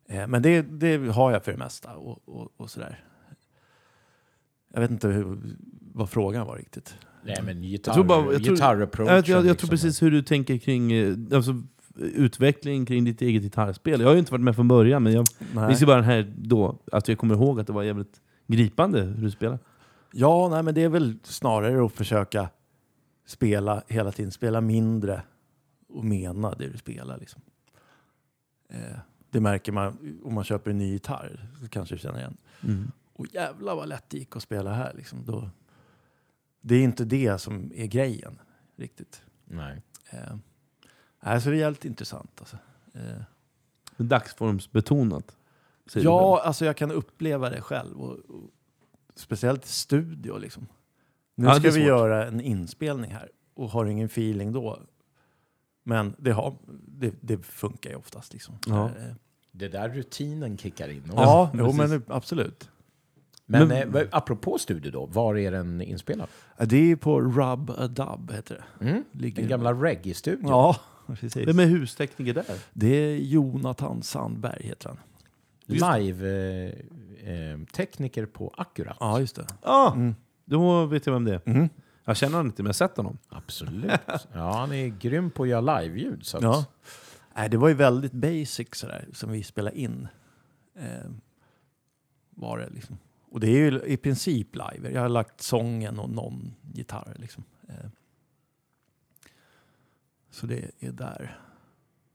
Eh, 0.09 0.27
men 0.27 0.43
det, 0.43 0.63
det 0.63 1.13
har 1.13 1.33
jag 1.33 1.45
för 1.45 1.53
det 1.53 1.59
mesta 1.59 1.97
och, 1.97 2.29
och, 2.29 2.49
och 2.57 2.71
sådär. 2.71 3.05
Jag 4.75 4.81
vet 4.81 4.91
inte 4.91 5.09
hur, 5.09 5.39
vad 5.95 6.11
frågan 6.11 6.47
var 6.47 6.57
riktigt. 6.57 6.95
Nej, 7.25 7.43
men 7.45 7.65
gitarr, 7.65 7.91
Jag 7.91 7.95
tror 7.95 8.05
bara- 8.05 8.33
jag 8.33 8.45
tror-. 8.45 8.59
Jag, 9.09 9.17
jag, 9.19 9.29
jag 9.29 9.45
liksom. 9.45 9.57
tror 9.57 9.71
precis 9.71 10.03
hur 10.03 10.11
du 10.11 10.23
tänker 10.23 10.59
kring 10.59 10.93
eh, 10.93 11.15
alltså, 11.33 11.63
utveckling 11.97 12.87
kring 12.87 13.05
ditt 13.05 13.23
eget 13.23 13.43
gitarrspel. 13.43 14.01
Jag 14.01 14.09
har 14.09 14.13
ju 14.15 14.19
inte 14.19 14.33
varit 14.33 14.45
med 14.45 14.55
från 14.55 14.69
början, 14.69 15.03
men 15.03 15.13
jag 15.13 15.27
minns 15.69 15.83
ju 15.83 15.87
bara 15.87 15.97
den 15.97 16.05
här 16.05 16.33
då, 16.37 16.79
att 16.93 17.09
jag 17.09 17.19
kommer 17.19 17.35
ihåg 17.35 17.61
att 17.61 17.67
det 17.67 17.73
var 17.73 17.83
jävligt 17.83 18.21
gripande 18.47 19.01
hur 19.03 19.23
du 19.23 19.31
spelade. 19.31 19.59
Ja, 20.13 20.49
nej, 20.49 20.63
men 20.63 20.75
det 20.75 20.83
är 20.83 20.89
väl 20.89 21.19
snarare 21.23 21.87
att 21.87 21.93
försöka 21.93 22.51
spela 23.27 23.83
hela 23.89 24.13
tiden, 24.13 24.33
spela 24.33 24.61
mindre 24.61 25.23
och 25.89 26.05
mena 26.05 26.55
det 26.55 26.69
du 26.69 26.79
spelar. 26.79 27.19
Liksom. 27.19 27.43
Eh, 28.69 28.99
det 29.31 29.41
märker 29.41 29.73
man 29.73 30.21
om 30.25 30.35
man 30.35 30.45
köper 30.45 30.71
en 30.71 30.79
ny 30.79 30.93
gitarr, 30.93 31.49
så 31.61 31.69
kanske 31.69 31.95
du 31.95 31.99
känner 31.99 32.19
igen. 32.19 32.37
Och 33.13 33.27
jävlar 33.33 33.77
vad 33.77 33.89
lätt 33.89 34.05
det 34.11 34.19
gick 34.19 34.37
att 34.37 34.43
spela 34.43 34.73
här. 34.73 34.93
Liksom. 34.95 35.25
Då, 35.25 35.51
det 36.61 36.75
är 36.75 36.83
inte 36.83 37.05
det 37.05 37.39
som 37.39 37.73
är 37.75 37.87
grejen 37.87 38.39
riktigt. 38.77 39.23
Nej. 39.45 39.83
Eh, 40.11 40.37
nej, 41.21 41.41
så 41.41 41.51
det 41.51 41.57
är 41.57 41.61
jävligt 41.61 41.85
intressant. 41.85 42.31
Alltså. 42.39 42.57
Eh, 42.95 43.23
Dagsformsbetonat. 43.97 45.37
ja, 45.95 46.43
alltså 46.45 46.65
jag 46.65 46.77
kan 46.77 46.91
uppleva 46.91 47.51
det 47.51 47.61
själv. 47.61 48.01
Och, 48.01 48.19
och, 48.19 48.51
speciellt 49.19 49.65
i 49.65 49.69
studio. 49.69 50.37
Liksom. 50.39 50.67
Nu 51.35 51.47
Ja, 51.47 51.55
ska 51.55 51.71
vi 51.71 51.81
göra 51.85 52.27
en 52.27 52.41
inspelning 52.41 53.11
här 53.11 53.29
och 53.55 53.71
har 53.71 53.87
ingen 53.87 54.07
feeling 54.07 54.53
då. 54.53 54.79
Men 55.85 56.15
det, 56.19 56.31
har, 56.33 56.55
det, 56.89 57.15
det 57.21 57.39
funkar 57.39 57.91
ju 57.91 57.97
oftast. 57.97 58.33
Liksom. 58.33 58.55
Ja. 58.67 58.85
Eh, 58.87 58.93
Det 59.53 59.69
där 59.69 59.89
rutinen 59.89 60.59
kickar 60.59 60.89
in. 60.89 61.03
också. 61.07 61.17
ja 61.23 61.51
jo, 61.55 61.73
men 61.73 62.03
absolut. 62.09 62.71
Men, 63.47 63.69
Men- 63.69 63.95
eh, 63.97 64.03
apropå 64.11 64.59
studio 64.59 64.91
då, 64.93 65.07
var 65.07 65.37
är 65.37 65.51
den 65.53 65.81
inspelad? 65.83 66.29
Det 66.67 66.91
är 66.91 66.97
på 66.97 67.21
Rub 67.21 67.71
a 67.71 67.87
Dub 67.89 68.33
heter 68.33 68.65
det. 68.79 68.85
Mm? 68.91 69.05
Ligger- 69.13 69.43
Den 69.43 69.49
gamla 69.51 69.73
reggae-studion? 69.73 70.49
Ja, 70.51 70.77
precis. 71.07 71.37
Vem 71.49 71.59
är 71.59 71.67
hustekniker 71.67 72.35
där? 72.35 72.45
Det 72.73 72.89
är 72.97 73.17
Jonathan 73.17 74.03
Sandberg 74.03 74.67
heter 74.67 74.89
han. 74.89 74.99
Live-tekniker 75.69 78.27
på 78.27 78.55
Accurat. 78.57 78.97
Ja, 79.01 79.21
just 79.21 79.37
det. 79.37 79.47
Ah, 79.63 79.93
Mm. 79.93 80.15
Då 80.45 80.87
vet 80.87 81.07
jag 81.07 81.13
vem 81.13 81.25
det 81.25 81.35
är. 81.35 81.41
Mm. 81.47 81.69
Jag 82.05 82.17
känner 82.17 82.33
honom 82.37 82.47
inte, 82.47 82.63
men 82.63 82.67
jag 82.67 82.75
har 82.75 82.89
sett 82.89 82.97
honom. 82.97 83.19
Absolut. 83.29 84.01
Ja, 84.33 84.53
han 84.53 84.73
är 84.73 84.87
grym 84.89 85.31
på 85.31 85.43
att 85.43 85.49
göra 85.49 85.81
live-ljud. 85.81 86.27
Så 86.27 86.37
att, 86.37 86.43
Ja. 86.43 86.65
Nej, 87.37 87.49
det 87.49 87.57
var 87.57 87.69
ju 87.69 87.75
väldigt 87.75 88.13
basic 88.13 88.69
sådär, 88.73 89.09
som 89.13 89.31
vi 89.33 89.43
spelade 89.43 89.79
in. 89.79 90.09
Eh, 90.79 91.11
var 92.31 92.59
det 92.59 92.69
liksom. 92.71 92.99
Och 93.31 93.41
det 93.41 93.47
är 93.49 93.71
ju 93.71 93.81
i 93.83 93.97
princip 93.97 94.49
live. 94.55 94.91
Jag 94.93 95.01
har 95.01 95.09
lagt 95.09 95.41
sången 95.41 95.99
och 95.99 96.11
någon 96.11 96.55
gitarr. 96.75 97.17
Liksom. 97.19 97.45
Eh, 97.69 97.75
så 100.31 100.47
det 100.47 100.71
är 100.79 100.93
där. 100.93 101.41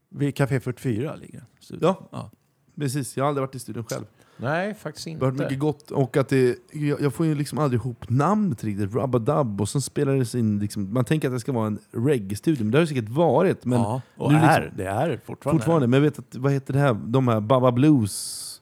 Vid 0.08 0.36
Café 0.36 0.60
44 0.60 1.16
ligger 1.16 1.38
den. 1.38 1.46
Ja. 1.80 2.08
ja. 2.12 2.30
Precis, 2.78 3.16
jag 3.16 3.24
har 3.24 3.28
aldrig 3.28 3.42
varit 3.46 3.54
i 3.54 3.58
studion 3.58 3.84
själv. 3.84 4.04
Nej, 4.36 4.74
faktiskt 4.74 5.04
Det 5.04 5.10
inte. 5.10 5.24
har 5.24 5.32
varit 5.32 5.40
mycket 5.40 5.58
gott, 5.58 5.90
och 5.90 6.16
att 6.16 6.28
det, 6.28 6.58
jag, 6.72 7.00
jag 7.00 7.14
får 7.14 7.26
ju 7.26 7.34
liksom 7.34 7.58
aldrig 7.58 7.80
ihop 7.80 8.04
namnet 8.10 8.64
riktigt. 8.64 8.90
Rubba-dub, 8.90 9.60
och 9.60 9.68
sen 9.68 9.80
spelar 9.82 10.14
det 10.14 10.24
sig 10.24 10.40
in, 10.40 10.58
liksom, 10.58 10.92
man 10.92 11.04
tänker 11.04 11.28
att 11.28 11.34
det 11.34 11.40
ska 11.40 11.52
vara 11.52 11.66
en 11.66 11.78
reggae-studio, 11.92 12.64
men 12.64 12.70
det 12.70 12.78
har 12.78 12.80
det 12.82 12.86
säkert 12.86 13.08
varit. 13.08 13.64
Men 13.64 13.78
ja. 13.80 14.02
Och 14.16 14.32
nu 14.32 14.38
är, 14.38 14.60
liksom- 14.60 14.76
det 14.78 14.84
är 14.88 15.20
fortfarande. 15.24 15.60
fortfarande, 15.62 15.86
men 15.86 15.96
jag 16.02 16.10
vet 16.10 16.18
att, 16.18 16.34
vad 16.36 16.52
heter 16.52 16.72
det 16.72 16.78
här, 16.78 16.94
de 16.94 17.28
här 17.28 17.40
Baba 17.40 17.72
Blues 17.72 18.60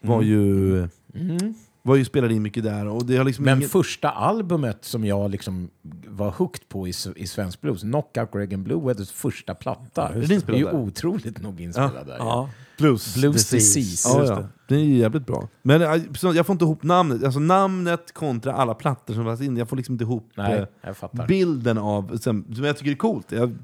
var 0.00 0.16
Mm. 0.16 0.28
ju, 0.28 0.78
Mm. 1.14 1.54
var 1.82 1.96
ju 1.96 2.04
spelade 2.04 2.34
in 2.34 2.42
mycket 2.42 2.64
där. 2.64 2.86
Och 2.86 3.06
det 3.06 3.16
har 3.16 3.24
liksom 3.24 3.44
Men 3.44 3.58
inget, 3.58 3.70
första 3.70 4.10
albumet 4.10 4.84
som 4.84 5.04
jag 5.04 5.30
liksom 5.30 5.70
var 6.06 6.30
hooked 6.30 6.68
på 6.68 6.88
i, 6.88 6.92
i 7.16 7.26
svensk 7.26 7.60
blues, 7.60 7.80
Knockout 7.80 8.32
Greg 8.32 8.58
Blue 8.58 8.80
Weathers 8.86 9.10
första 9.10 9.54
platta, 9.54 10.10
just 10.16 10.28
det 10.28 10.46
det. 10.46 10.52
är 10.52 10.56
ju 10.56 10.70
otroligt 10.70 11.42
nog 11.42 11.60
inspelad 11.60 12.06
där. 12.06 12.16
Ja. 12.18 12.50
Blues, 12.78 13.14
Blues 13.14 13.50
Disease. 13.50 14.08
ja, 14.08 14.20
Just 14.20 14.30
ja, 14.30 14.36
det. 14.38 14.48
det 14.68 14.74
är 14.74 14.84
ju 14.84 14.96
jävligt 14.96 15.26
bra. 15.26 15.48
Men 15.62 16.14
så 16.14 16.34
jag 16.34 16.46
får 16.46 16.52
inte 16.52 16.64
ihop 16.64 16.82
namnet, 16.82 17.24
alltså 17.24 17.40
namnet 17.40 18.12
kontra 18.14 18.52
alla 18.52 18.74
plattor 18.74 19.14
som 19.14 19.24
var 19.24 19.42
in. 19.42 19.56
Jag 19.56 19.68
får 19.68 19.76
liksom 19.76 19.92
inte 19.92 20.04
ihop 20.04 20.30
Nej, 20.36 20.66
eh, 20.82 21.26
bilden 21.28 21.78
av, 21.78 22.16
som, 22.16 22.44
jag 22.48 22.76
tycker 22.76 22.90
är 22.90 22.94
coolt. 22.94 23.32
Jag, 23.32 23.56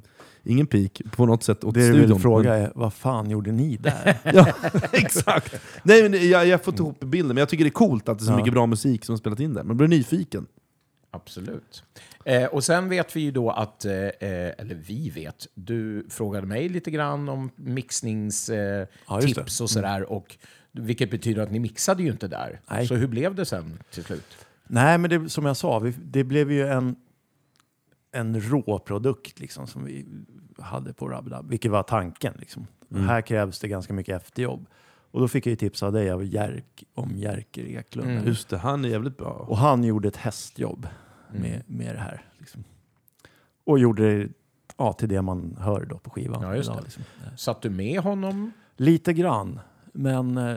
ingen 0.44 0.66
pik 0.66 1.02
på 1.16 1.26
något 1.26 1.43
sätt 1.44 1.64
åt 1.64 1.74
Det 1.74 1.80
du 1.80 1.86
studion. 1.93 2.10
vill 2.10 2.18
fråga 2.22 2.55
är, 2.55 2.72
vad 2.74 2.93
fan 2.93 3.30
gjorde 3.30 3.52
ni 3.52 3.76
där? 3.76 4.16
Ja, 4.34 4.47
exakt. 4.93 5.55
Nej, 5.82 6.09
men 6.09 6.28
jag, 6.28 6.47
jag 6.47 6.64
får 6.64 6.72
inte 6.74 6.82
ihop 6.82 7.01
bilden, 7.01 7.28
men 7.28 7.36
jag 7.36 7.48
tycker 7.48 7.64
det 7.64 7.68
är 7.68 7.72
coolt 7.72 8.09
att 8.09 8.18
det 8.18 8.22
är 8.22 8.26
så 8.26 8.32
Ja. 8.32 8.36
mycket 8.36 8.52
bra 8.52 8.66
musik 8.66 9.05
som 9.05 9.12
har 9.12 9.18
spelat 9.18 9.40
in 9.40 9.55
där. 9.55 9.62
Man 9.64 9.76
blir 9.76 9.89
nyfiken. 9.89 10.47
Absolut. 11.14 11.84
Eh, 12.24 12.44
och 12.44 12.65
sen 12.65 12.89
vet 12.89 13.16
vi 13.16 13.20
ju 13.20 13.31
då 13.31 13.51
att, 13.51 13.85
eh, 13.85 13.94
eh, 13.94 14.11
eller 14.59 14.74
vi 14.74 15.11
vet, 15.11 15.47
du 15.55 16.07
frågade 16.11 16.47
mig 16.47 16.69
lite 16.69 16.90
grann 16.90 17.28
om 17.28 17.51
mixningstips 17.57 18.49
eh, 18.49 18.86
Ja, 19.09 19.62
och 19.62 19.70
sådär. 19.70 20.12
Och, 20.12 20.36
vilket 20.73 21.11
betyder 21.11 21.43
att 21.43 21.51
ni 21.51 21.59
mixade 21.59 22.03
ju 22.03 22.11
inte 22.11 22.28
där. 22.28 22.61
Nej. 22.70 22.86
Så 22.86 22.94
hur 22.94 23.07
blev 23.07 23.35
det 23.35 23.44
sen 23.44 23.78
till 23.90 24.05
slut? 24.05 24.47
Nej, 24.66 24.99
men 24.99 25.11
det, 25.11 25.28
som 25.28 25.47
jag 25.47 25.57
sa, 25.57 25.78
vi, 25.78 25.94
det 26.05 26.24
blev 26.24 26.53
ju 26.53 26.69
en, 26.69 26.97
en 28.12 28.40
rå 28.40 28.78
produkt 28.78 29.40
liksom, 29.40 29.66
som 29.66 29.85
vi 29.85 30.07
hade 30.59 30.93
på 30.93 31.09
Rabdab, 31.09 31.51
vilket 31.51 31.70
var 31.70 31.82
tanken. 31.82 32.35
Liksom. 32.39 32.66
Mm. 32.90 33.09
Här 33.09 33.20
krävs 33.20 33.61
det 33.61 33.69
ganska 33.69 33.93
mycket 33.93 34.23
efterjobb. 34.23 34.66
Och 35.11 35.20
då 35.20 35.28
fick 35.28 35.47
jag 35.47 35.51
ju 35.51 35.57
tips 35.57 35.82
av 35.82 35.93
dig 35.93 36.11
av 36.11 36.24
Jerk, 36.24 36.85
om 36.94 37.16
Jerker 37.16 37.65
Eklund. 37.65 38.11
Mm. 38.11 38.27
Just 38.27 38.49
det, 38.49 38.59
han 38.59 38.85
är 38.85 38.89
jävligt 38.89 39.16
bra. 39.16 39.47
Och 39.49 39.59
han 39.59 39.85
gjorde 39.85 40.09
ett 40.09 40.16
hästjobb 40.16 40.89
Mm. 41.36 41.50
med, 41.50 41.62
med 41.66 41.94
det 41.94 42.00
här. 42.00 42.24
Liksom. 42.38 42.64
Och 43.64 43.78
gjorde 43.78 44.18
det 44.18 44.28
ja, 44.76 44.92
till 44.92 45.09
det 45.09 45.22
man 45.22 45.56
hör 45.60 45.84
då 45.84 45.98
på 45.98 46.10
skivan. 46.10 46.42
Ja, 46.42 46.56
just 46.56 46.68
idag, 46.68 46.78
det. 46.78 46.84
Liksom. 46.84 47.02
Satt 47.36 47.62
du 47.62 47.70
med 47.70 48.00
honom? 48.00 48.52
Lite 48.76 49.12
grann, 49.12 49.60
men 49.92 50.36
eh, 50.38 50.56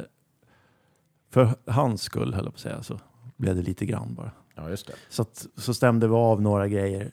för 1.29 1.55
hans 1.71 2.01
skull 2.01 2.33
höll 2.33 2.45
jag 2.45 2.53
på 2.53 2.57
att 2.57 2.61
säga 2.61 2.83
så 2.83 2.99
blev 3.35 3.55
det 3.55 3.61
lite 3.61 3.85
grann 3.85 4.13
bara. 4.15 4.31
Ja, 4.55 4.69
just 4.69 4.87
det. 4.87 4.93
Så, 5.09 5.21
att, 5.21 5.47
så 5.55 5.73
stämde 5.73 6.07
vi 6.07 6.13
av 6.13 6.41
några 6.41 6.67
grejer. 6.67 7.11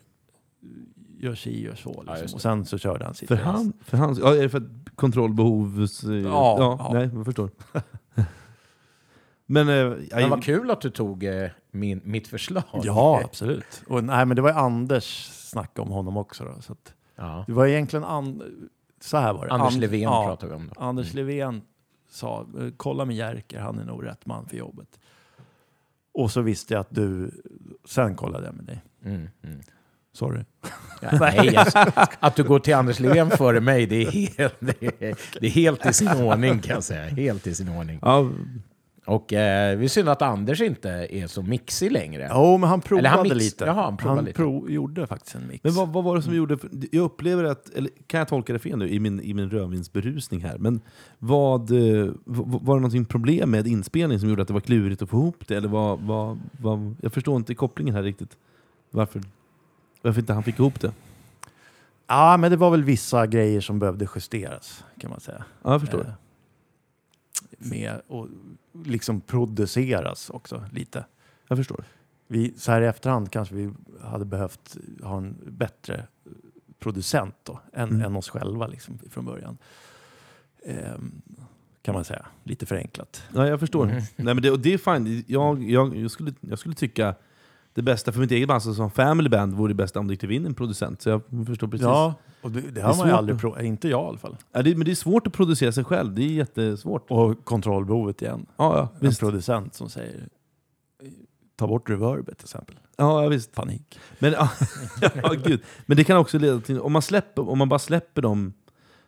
Gör 1.18 1.34
si, 1.34 1.64
gör 1.64 1.74
så. 1.74 2.04
Ja, 2.06 2.12
Liksom. 2.12 2.26
det. 2.26 2.34
och 2.34 2.40
sen 2.40 2.64
så 2.64 2.78
körde 2.78 3.04
han 3.04 3.14
sitt 3.14 3.28
För 3.28 3.36
han, 3.36 3.72
för 3.80 3.96
han, 3.96 4.16
ja, 4.20 4.34
är 4.36 4.42
det 4.42 4.48
för 4.48 4.58
att 4.58 4.96
kontrollbehov? 4.96 5.88
Ja, 6.02 6.56
ja. 6.58 6.90
Nej, 6.92 7.10
jag 7.14 7.24
förstår. 7.24 7.50
men, 9.46 9.68
eh, 9.68 9.96
Men 10.12 10.30
vad 10.30 10.44
kul 10.44 10.70
att 10.70 10.80
du 10.80 10.90
tog 10.90 11.24
eh, 11.24 11.50
min, 11.72 12.00
mitt 12.04 12.28
förslag. 12.28 12.64
Ja, 12.82 13.20
absolut. 13.24 13.82
Och, 13.88 14.04
nej, 14.04 14.26
men 14.26 14.36
det 14.36 14.42
var 14.42 14.48
ju 14.50 14.56
Anders 14.56 15.26
snack 15.32 15.78
om 15.78 15.88
honom 15.88 16.16
också. 16.16 16.44
Då, 16.44 16.60
så 16.60 16.72
att, 16.72 16.94
Ja. 17.16 17.44
det 17.46 17.52
var 17.52 17.66
egentligen 17.66 18.04
an, 18.04 18.42
så 19.00 19.16
här 19.16 19.32
var 19.32 19.46
det. 19.46 19.52
Anders 19.52 19.74
And- 19.74 19.80
Levén 19.80 20.00
ja, 20.02 20.24
pratar 20.26 20.48
vi 20.48 20.54
om 20.54 20.70
då. 20.74 20.80
Anders 20.80 21.14
Levén 21.14 21.62
sa, 22.10 22.46
kolla 22.76 23.04
med 23.04 23.16
Jerker, 23.16 23.60
han 23.60 23.78
är 23.78 23.84
nog 23.84 24.06
rätt 24.06 24.26
man 24.26 24.48
för 24.48 24.56
jobbet. 24.56 24.98
Och 26.14 26.30
så 26.30 26.40
visste 26.40 26.74
jag 26.74 26.80
att 26.80 26.94
du... 26.94 27.30
Sen 27.84 28.14
kollade 28.16 28.46
jag 28.46 28.54
med 28.54 28.64
dig. 28.64 28.82
Mm, 29.04 29.28
mm. 29.42 29.60
Sorry. 30.12 30.44
Ja, 31.02 31.08
nej, 31.20 31.56
alltså, 31.56 31.78
att 32.20 32.36
du 32.36 32.44
går 32.44 32.58
till 32.58 32.74
Anders 32.74 33.00
Levén 33.00 33.30
före 33.30 33.60
mig, 33.60 33.86
det 33.86 33.96
är, 34.02 34.10
helt, 34.10 34.56
det, 34.60 34.82
är, 34.82 35.16
det 35.40 35.46
är 35.46 35.50
helt 35.50 35.86
i 35.86 35.92
sin 35.92 36.08
ordning 36.08 36.58
kan 36.60 36.74
jag 36.74 36.84
säga. 36.84 37.08
Helt 37.14 37.46
i 37.46 37.54
sin 37.54 37.68
ordning. 37.68 37.98
Ja, 38.02 38.30
Och 39.04 39.32
eh, 39.32 39.78
det 39.78 39.84
är 39.84 39.88
synd 39.88 40.08
att 40.08 40.22
Anders 40.22 40.60
inte 40.60 40.90
är 40.90 41.26
så 41.26 41.42
mixig 41.42 41.92
längre. 41.92 42.30
Jo, 42.34 42.56
men 42.58 42.68
han 42.68 42.80
provade 42.80 43.08
han 43.08 43.26
mix- 43.26 43.34
lite. 43.34 43.64
Jaha, 43.64 43.82
han 43.82 43.96
provade 43.96 44.22
lite. 44.22 44.36
prov, 44.36 44.70
gjorde 44.70 45.06
faktiskt 45.06 45.34
en 45.34 45.46
mix. 45.46 45.64
men 45.64 45.72
vad, 45.74 45.88
vad 45.88 46.04
var 46.04 46.16
det 46.16 46.22
som 46.22 46.34
gjorde... 46.34 46.56
För, 46.56 46.70
jag 46.92 47.04
upplever 47.04 47.44
att... 47.44 47.68
Eller 47.74 47.90
kan 48.06 48.18
jag 48.18 48.28
tolka 48.28 48.52
det 48.52 48.58
fel 48.58 48.78
nu 48.78 48.88
i 48.88 49.00
min, 49.00 49.20
i 49.20 49.34
min 49.34 49.50
rödvinsberusning 49.50 50.40
här? 50.40 50.58
Men 50.58 50.80
vad, 51.18 51.70
eh, 51.70 52.12
var 52.24 52.74
det 52.74 52.80
någonting 52.80 53.04
problem 53.04 53.50
med 53.50 53.66
inspelning 53.66 54.20
som 54.20 54.28
gjorde 54.28 54.42
att 54.42 54.48
det 54.48 54.54
var 54.54 54.60
klurigt 54.60 55.02
att 55.02 55.08
få 55.10 55.16
ihop 55.16 55.48
det? 55.48 55.56
Eller 55.56 55.68
vad, 55.68 56.00
vad, 56.00 56.38
vad, 56.60 56.96
jag 57.00 57.12
förstår 57.12 57.36
inte 57.36 57.54
kopplingen 57.54 57.94
här 57.94 58.02
riktigt. 58.02 58.36
Varför, 58.90 59.22
varför 60.02 60.20
inte 60.20 60.32
han 60.32 60.42
fick 60.42 60.58
ihop 60.58 60.80
det? 60.80 60.92
Ja, 62.06 62.36
men 62.36 62.50
det 62.50 62.56
var 62.56 62.70
väl 62.70 62.84
vissa 62.84 63.26
grejer 63.26 63.60
som 63.60 63.78
behövde 63.78 64.08
justeras, 64.14 64.84
kan 65.00 65.10
man 65.10 65.20
säga. 65.20 65.44
Ja, 65.62 65.72
jag 65.72 65.80
förstår. 65.80 66.00
Eh, 66.00 66.12
med 67.58 68.00
och 68.06 68.28
liksom 68.84 69.20
produceras 69.20 70.30
också 70.30 70.64
lite. 70.72 71.04
Jag 71.48 71.58
förstår. 71.58 71.84
Vi, 72.26 72.54
så 72.56 72.72
här 72.72 72.82
i 72.82 72.86
efterhand 72.86 73.30
kanske 73.30 73.54
vi 73.54 73.72
hade 74.00 74.24
behövt 74.24 74.76
ha 75.02 75.16
en 75.16 75.36
bättre 75.46 76.06
producent 76.78 77.34
då, 77.42 77.60
än, 77.72 77.88
Mm. 77.88 78.02
än 78.02 78.16
oss 78.16 78.28
själva 78.28 78.66
liksom, 78.66 78.98
från 79.10 79.24
början. 79.24 79.58
Ehm, 80.64 81.22
kan 81.82 81.94
man 81.94 82.04
säga, 82.04 82.26
lite 82.44 82.66
förenklat. 82.66 83.22
Ja, 83.34 83.46
jag 83.46 83.60
förstår. 83.60 83.84
Mm. 83.84 84.02
Nej, 84.16 84.34
men 84.34 84.42
det, 84.42 84.50
och 84.50 84.60
det 84.60 84.74
är 84.74 84.78
fine. 84.78 85.24
Jag, 85.26 85.62
jag, 85.70 85.96
jag, 85.96 86.10
skulle, 86.10 86.34
jag 86.40 86.58
skulle 86.58 86.74
tycka 86.74 87.14
det 87.74 87.82
bästa 87.82 88.12
för 88.12 88.20
mitt 88.20 88.30
eget 88.30 88.48
band, 88.48 88.54
alltså 88.54 88.74
som 88.74 88.90
family 88.90 89.28
band, 89.28 89.54
vore 89.54 89.70
det 89.70 89.74
bästa 89.74 90.00
om 90.00 90.06
det 90.08 90.12
gick 90.14 90.24
in 90.24 90.46
en 90.46 90.54
producent. 90.54 91.02
Så 91.02 91.08
jag 91.08 91.22
förstår 91.46 91.68
precis. 91.68 91.84
Ja, 91.84 92.14
och 92.42 92.50
det, 92.50 92.60
det 92.60 92.80
har 92.80 92.96
man 92.96 93.06
ju 93.08 93.12
aldrig 93.14 93.38
provat, 93.38 93.62
inte 93.62 93.88
jag 93.88 94.04
i 94.04 94.08
alla 94.08 94.18
fall. 94.18 94.36
Ja, 94.52 94.62
det, 94.62 94.76
men 94.76 94.84
det 94.84 94.90
är 94.90 94.94
svårt 94.94 95.26
att 95.26 95.32
producera 95.32 95.72
sig 95.72 95.84
själv, 95.84 96.14
det 96.14 96.22
är 96.22 96.26
jättesvårt. 96.28 97.06
Och 97.10 97.44
kontrollbehovet 97.44 98.22
igen. 98.22 98.46
Ja, 98.56 98.76
ja, 98.76 98.88
En 99.00 99.08
visst. 99.08 99.20
producent 99.20 99.74
som 99.74 99.88
säger 99.88 100.28
ta 101.56 101.66
bort 101.66 101.90
reverbet 101.90 102.38
till 102.38 102.44
exempel. 102.44 102.76
Ja, 102.96 103.22
ja, 103.22 103.28
visst. 103.28 103.52
Panik. 103.54 103.98
Men, 104.18 104.32
ja, 104.32 104.50
ja, 105.22 105.32
gud. 105.44 105.60
men 105.86 105.96
det 105.96 106.04
kan 106.04 106.16
också 106.16 106.38
leda 106.38 106.60
till, 106.60 106.80
om 106.80 106.92
man, 106.92 107.02
släpper, 107.02 107.48
om 107.48 107.58
man 107.58 107.68
bara 107.68 107.78
släpper 107.78 108.22
de, 108.22 108.52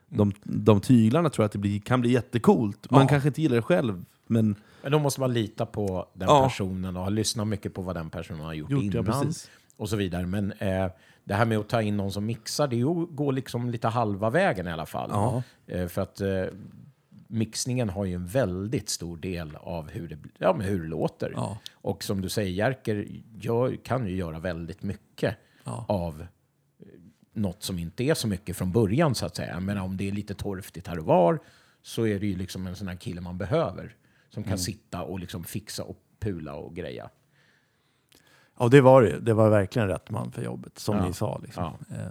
de, 0.09 0.33
de 0.43 0.81
tyglarna 0.81 1.31
tror 1.31 1.43
jag 1.43 1.47
att 1.47 1.53
det 1.53 1.59
blir, 1.59 1.81
kan 1.81 2.01
bli 2.01 2.11
jättecoolt. 2.11 2.91
Man 2.91 3.01
Ja. 3.01 3.09
kanske 3.09 3.29
inte 3.29 3.43
gillar 3.43 3.57
det 3.57 3.63
själv, 3.63 4.05
men 4.27 4.57
Men 4.83 4.93
då 4.93 4.99
måste 4.99 5.21
man 5.21 5.33
lita 5.33 5.67
på 5.67 6.09
den 6.15 6.29
Ja. 6.29 6.43
personen 6.43 6.97
och 6.97 7.03
ha 7.03 7.09
lyssnat 7.11 7.47
mycket 7.47 7.75
på 7.75 7.83
vad 7.83 7.97
den 7.97 8.11
personen 8.11 8.41
har 8.41 8.55
gjort, 8.55 8.71
gjort 8.71 8.85
ja, 8.95 9.01
innan. 9.01 9.05
precis. 9.05 9.51
och 9.77 9.89
så 9.89 9.97
vidare. 9.97 10.27
Men 10.27 10.53
eh, 10.53 10.87
det 11.25 11.35
här 11.35 11.45
med 11.45 11.59
att 11.59 11.69
ta 11.69 11.83
in 11.83 11.97
någon 11.97 12.13
som 12.13 12.27
mixar, 12.27 12.67
det 12.69 12.81
går 13.15 13.33
liksom 13.33 13.71
lite 13.71 13.89
halva 13.89 14.31
vägen 14.31 14.67
i 14.69 14.71
alla 14.73 14.87
fall. 14.87 15.11
Ja. 15.13 15.43
Eh, 15.67 15.89
för 15.89 16.03
att 16.03 16.21
eh, 16.21 16.45
mixningen 17.29 17.89
har 17.89 18.05
ju 18.05 18.15
en 18.15 18.27
väldigt 18.27 18.89
stor 18.89 19.17
del 19.17 19.57
av 19.57 19.91
hur 19.91 20.09
det, 20.09 20.19
ja, 20.39 20.55
men 20.59 20.67
hur 20.67 20.83
det 20.83 20.89
låter. 20.89 21.33
Ja. 21.37 21.59
Och 21.75 22.05
som 22.05 22.21
du 22.21 22.29
säger, 22.29 22.51
Jerker 22.51 23.07
gör, 23.41 23.77
kan 23.85 24.07
ju 24.07 24.17
göra 24.17 24.39
väldigt 24.39 24.83
mycket 24.83 25.37
Ja. 25.65 25.85
av 25.89 26.21
eh, 26.21 26.87
något 27.33 27.63
som 27.63 27.79
inte 27.79 28.05
är 28.05 28.15
så 28.15 28.29
mycket 28.29 28.57
från 28.57 28.73
början 28.73 29.15
så 29.15 29.27
att 29.27 29.37
säga. 29.37 29.61
Men 29.61 29.79
om 29.79 29.97
det 29.97 30.09
är 30.09 30.13
lite 30.13 30.35
torftigt 30.35 30.87
här 30.87 30.99
och 30.99 31.05
var 31.05 31.39
så 31.83 32.07
är 32.07 32.21
det 32.21 32.27
ju 32.27 32.37
liksom 32.37 32.67
en 32.67 32.77
sån 32.77 32.89
här 32.89 32.97
kille 32.97 33.21
man 33.21 33.39
behöver. 33.39 33.95
Som 34.35 34.45
kan 34.45 34.59
sitta 34.59 35.03
och 35.03 35.19
liksom 35.21 35.45
fixa 35.45 35.83
och 35.85 35.97
pula 36.21 36.55
och 36.55 36.75
greja. 36.75 37.11
Ja, 38.59 38.69
det 38.69 38.81
var 38.81 39.03
det. 39.03 39.19
Det 39.21 39.35
var 39.35 39.51
verkligen 39.51 39.89
rätt 39.89 40.11
man 40.11 40.33
för 40.33 40.43
jobbet, 40.43 40.79
som 40.79 40.97
Ja. 40.97 41.07
ni 41.07 41.13
sa. 41.13 41.41
Liksom. 41.43 41.65
Ja. 41.89 41.97
Eh, 41.97 42.09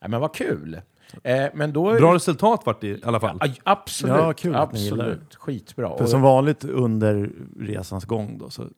Ja, 0.00 0.08
men 0.08 0.20
vad 0.20 0.34
kul! 0.34 0.80
Eh, 1.22 1.46
men 1.54 1.72
då... 1.72 1.92
bra 1.94 2.14
resultat 2.14 2.62
vart 2.64 2.80
det 2.80 2.86
i 2.88 3.00
alla 3.04 3.20
fall. 3.20 3.38
Ja, 3.40 3.52
absolut. 3.64 4.16
Ja, 4.16 4.32
kul 4.32 4.54
absolut. 4.54 5.34
Skitbra. 5.34 5.98
För 5.98 6.06
som 6.06 6.22
vanligt 6.22 6.64
under 6.64 7.30
resans 7.60 8.04
gång 8.04 8.38
då, 8.38 8.50
så 8.50 8.68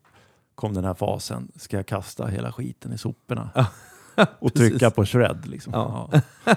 kom 0.54 0.74
den 0.74 0.84
här 0.84 0.94
fasen, 0.94 1.52
ska 1.56 1.76
jag 1.76 1.86
kasta 1.86 2.26
hela 2.26 2.52
skiten 2.52 2.92
i 2.92 2.98
soporna? 2.98 3.50
och 4.38 4.54
trycka 4.54 4.90
på 4.90 5.04
shred 5.04 5.46
liksom. 5.46 5.72
Ja. 5.72 6.10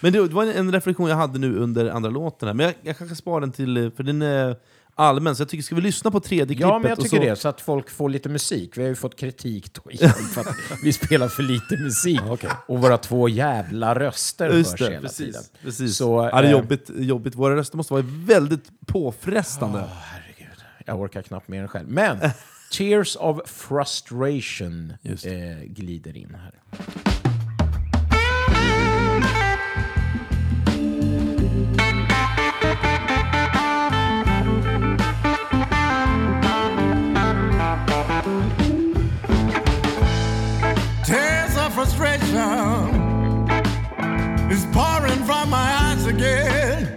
Men 0.00 0.12
det, 0.12 0.28
det 0.28 0.34
var 0.34 0.46
en, 0.46 0.72
reflektion 0.72 1.08
jag 1.08 1.16
hade 1.16 1.38
nu 1.38 1.56
under 1.56 1.90
andra 1.90 2.10
låten, 2.10 2.48
här. 2.48 2.54
men 2.54 2.66
jag, 2.66 2.74
jag 2.82 2.98
kanske 2.98 3.16
sparar 3.16 3.40
den 3.40 3.52
till, 3.52 3.90
för 3.96 4.02
den 4.02 4.22
är 4.22 4.56
allmän, 4.94 5.36
så 5.36 5.42
jag 5.42 5.48
tycker, 5.48 5.62
ska 5.62 5.74
vi 5.74 5.80
lyssna 5.80 6.10
på 6.10 6.20
tredje 6.20 6.46
klippet? 6.46 6.60
Ja, 6.60 6.78
men 6.78 6.88
jag 6.88 7.00
tycker 7.00 7.16
så, 7.16 7.22
det. 7.22 7.36
Så 7.36 7.48
att 7.48 7.60
folk 7.60 7.90
får 7.90 8.08
lite 8.08 8.28
musik. 8.28 8.76
Vi 8.76 8.82
har 8.82 8.88
ju 8.88 8.94
fått 8.94 9.16
kritik 9.16 9.74
då 9.74 9.90
igen 9.90 10.10
för 10.10 10.40
att 10.40 10.56
vi 10.82 10.92
spelar 10.92 11.28
för 11.28 11.42
lite 11.42 11.76
musik. 11.76 12.20
Och 12.66 12.80
våra 12.80 12.98
två 12.98 13.28
jävla 13.28 13.94
röster 13.94 14.50
Just 14.50 14.70
hörs 14.70 14.80
det, 14.80 14.94
hela 14.94 15.08
tiden. 15.08 15.32
precis. 15.32 15.52
precis. 15.62 15.96
Så, 15.96 16.30
ja, 16.32 16.40
det 16.40 16.46
är 16.46 16.50
eh, 16.50 16.50
jobbigt, 16.50 16.90
jobbigt. 16.94 17.34
Våra 17.34 17.56
röster 17.56 17.76
måste 17.76 17.92
vara 17.92 18.04
väldigt 18.06 18.86
påfrestande. 18.86 19.78
Åh, 19.78 19.88
herregud. 20.02 20.64
Jag 20.86 21.00
orkar 21.00 21.22
knappt 21.22 21.48
mer 21.48 21.62
än 21.62 21.68
själv. 21.68 21.88
Men 21.88 22.18
Tears 22.72 23.16
of 23.16 23.40
Frustration 23.46 24.92
eh, 25.02 25.64
glider 25.66 26.16
in 26.16 26.36
här. 26.40 26.52
Again. 46.14 46.88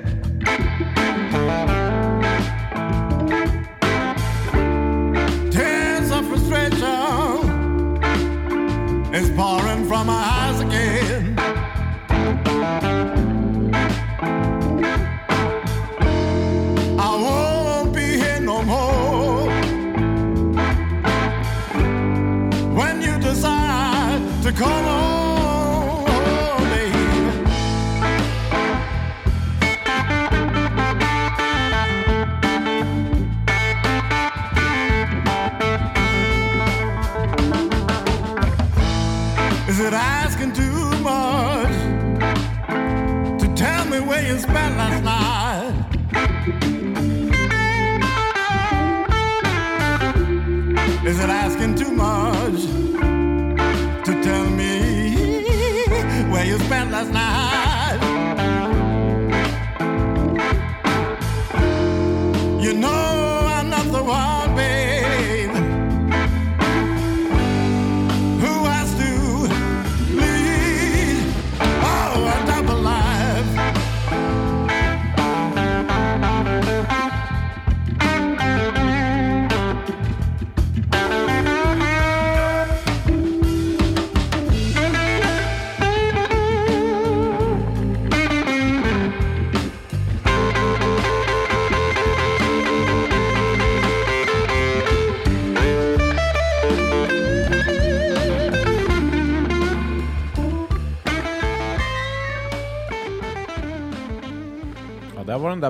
Tears 5.51 6.11
of 6.11 6.27
frustration 6.27 6.83
is 9.13 9.29
pouring 9.31 9.85
from 9.89 10.07
my 10.07 10.21
eyes 10.39 10.59
again. 10.59 11.35
I 16.99 17.11
won't 17.25 17.93
be 17.95 18.07
here 18.23 18.41
no 18.41 18.61
more. 18.63 19.45
when 22.79 23.01
you 23.01 23.17
decide 23.19 24.21
to 24.43 24.51
come 24.51 24.94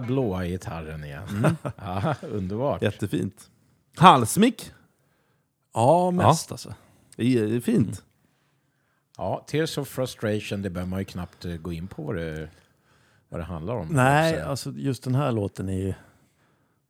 där 0.01 0.07
blåa 0.07 0.45
gitarren 0.45 1.03
igen. 1.03 1.27
Mm. 1.29 1.55
Ja, 1.77 2.15
underbart. 2.21 2.81
Jättefint. 2.81 3.49
Halsmick. 3.97 4.71
Ja, 5.73 6.11
mest 6.11 6.51
alltså. 6.51 6.73
Det 7.15 7.37
är 7.37 7.59
fint. 7.59 8.03
Ja, 9.17 9.45
Tears 9.47 9.77
of 9.77 9.87
Frustration, 9.87 10.61
det 10.61 10.69
behöver 10.69 10.89
man 10.89 10.99
ju 10.99 11.05
knappt 11.05 11.45
eh, 11.45 11.55
gå 11.55 11.73
in 11.73 11.87
på 11.87 12.03
vad 12.03 12.15
det, 12.15 12.49
vad 13.29 13.39
det 13.39 13.43
handlar 13.43 13.75
om. 13.75 13.87
Nej, 13.87 14.33
Så- 14.43 14.49
alltså 14.49 14.71
just 14.75 15.03
den 15.03 15.15
här 15.15 15.31
låten 15.31 15.69
är 15.69 15.77
ju 15.77 15.93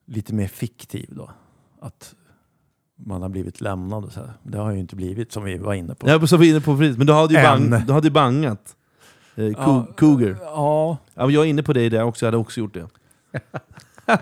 lite 0.05 0.33
mer 0.33 0.47
fiktiv 0.47 1.09
då. 1.11 1.31
Att 1.81 2.15
man 2.95 3.21
har 3.21 3.29
blivit 3.29 3.61
lämnad 3.61 4.05
och 4.05 4.11
så 4.11 4.19
här. 4.19 4.33
Det 4.43 4.57
har 4.57 4.71
ju 4.71 4.79
inte 4.79 4.95
blivit 4.95 5.31
som 5.31 5.43
vi 5.43 5.57
var 5.57 5.73
inne 5.73 5.95
på. 5.95 6.09
Jag 6.09 6.19
var 6.19 6.43
inne 6.43 6.61
på 6.61 6.77
precis, 6.77 6.97
men 6.97 7.07
du 7.07 7.13
hade 7.13 7.33
ju, 7.33 7.43
bang, 7.43 7.85
du 7.87 7.93
hade 7.93 8.07
ju 8.07 8.11
bangat. 8.13 8.75
Eh, 9.35 9.45
Ja. 9.45 9.87
Cougar. 9.97 10.37
Ja, 10.41 10.97
Ja, 11.13 11.29
jag 11.29 11.45
är 11.45 11.49
inne 11.49 11.63
på 11.63 11.73
det 11.73 11.89
där 11.89 12.03
också, 12.03 12.25
jag 12.25 12.27
hade 12.27 12.37
också 12.37 12.59
gjort 12.59 12.73
det. 12.73 12.87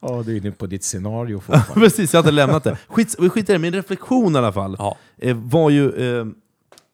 Ja, 0.00 0.22
du 0.26 0.32
är 0.32 0.36
inne 0.36 0.50
på 0.50 0.66
ditt 0.66 0.84
scenario 0.84 1.40
fortfarande. 1.40 1.74
Precis, 1.86 2.14
jag 2.14 2.22
hade 2.22 2.32
lämnat 2.32 2.64
det. 2.64 2.78
Skit, 2.88 3.16
vi 3.18 3.28
skiter 3.28 3.54
i 3.54 3.58
min 3.58 3.72
reflektion 3.74 4.34
i 4.34 4.38
alla 4.38 4.52
fall 4.52 4.76
ja. 4.78 4.96
eh, 5.16 5.36
var 5.36 5.70
ju... 5.70 6.18
Eh, 6.20 6.26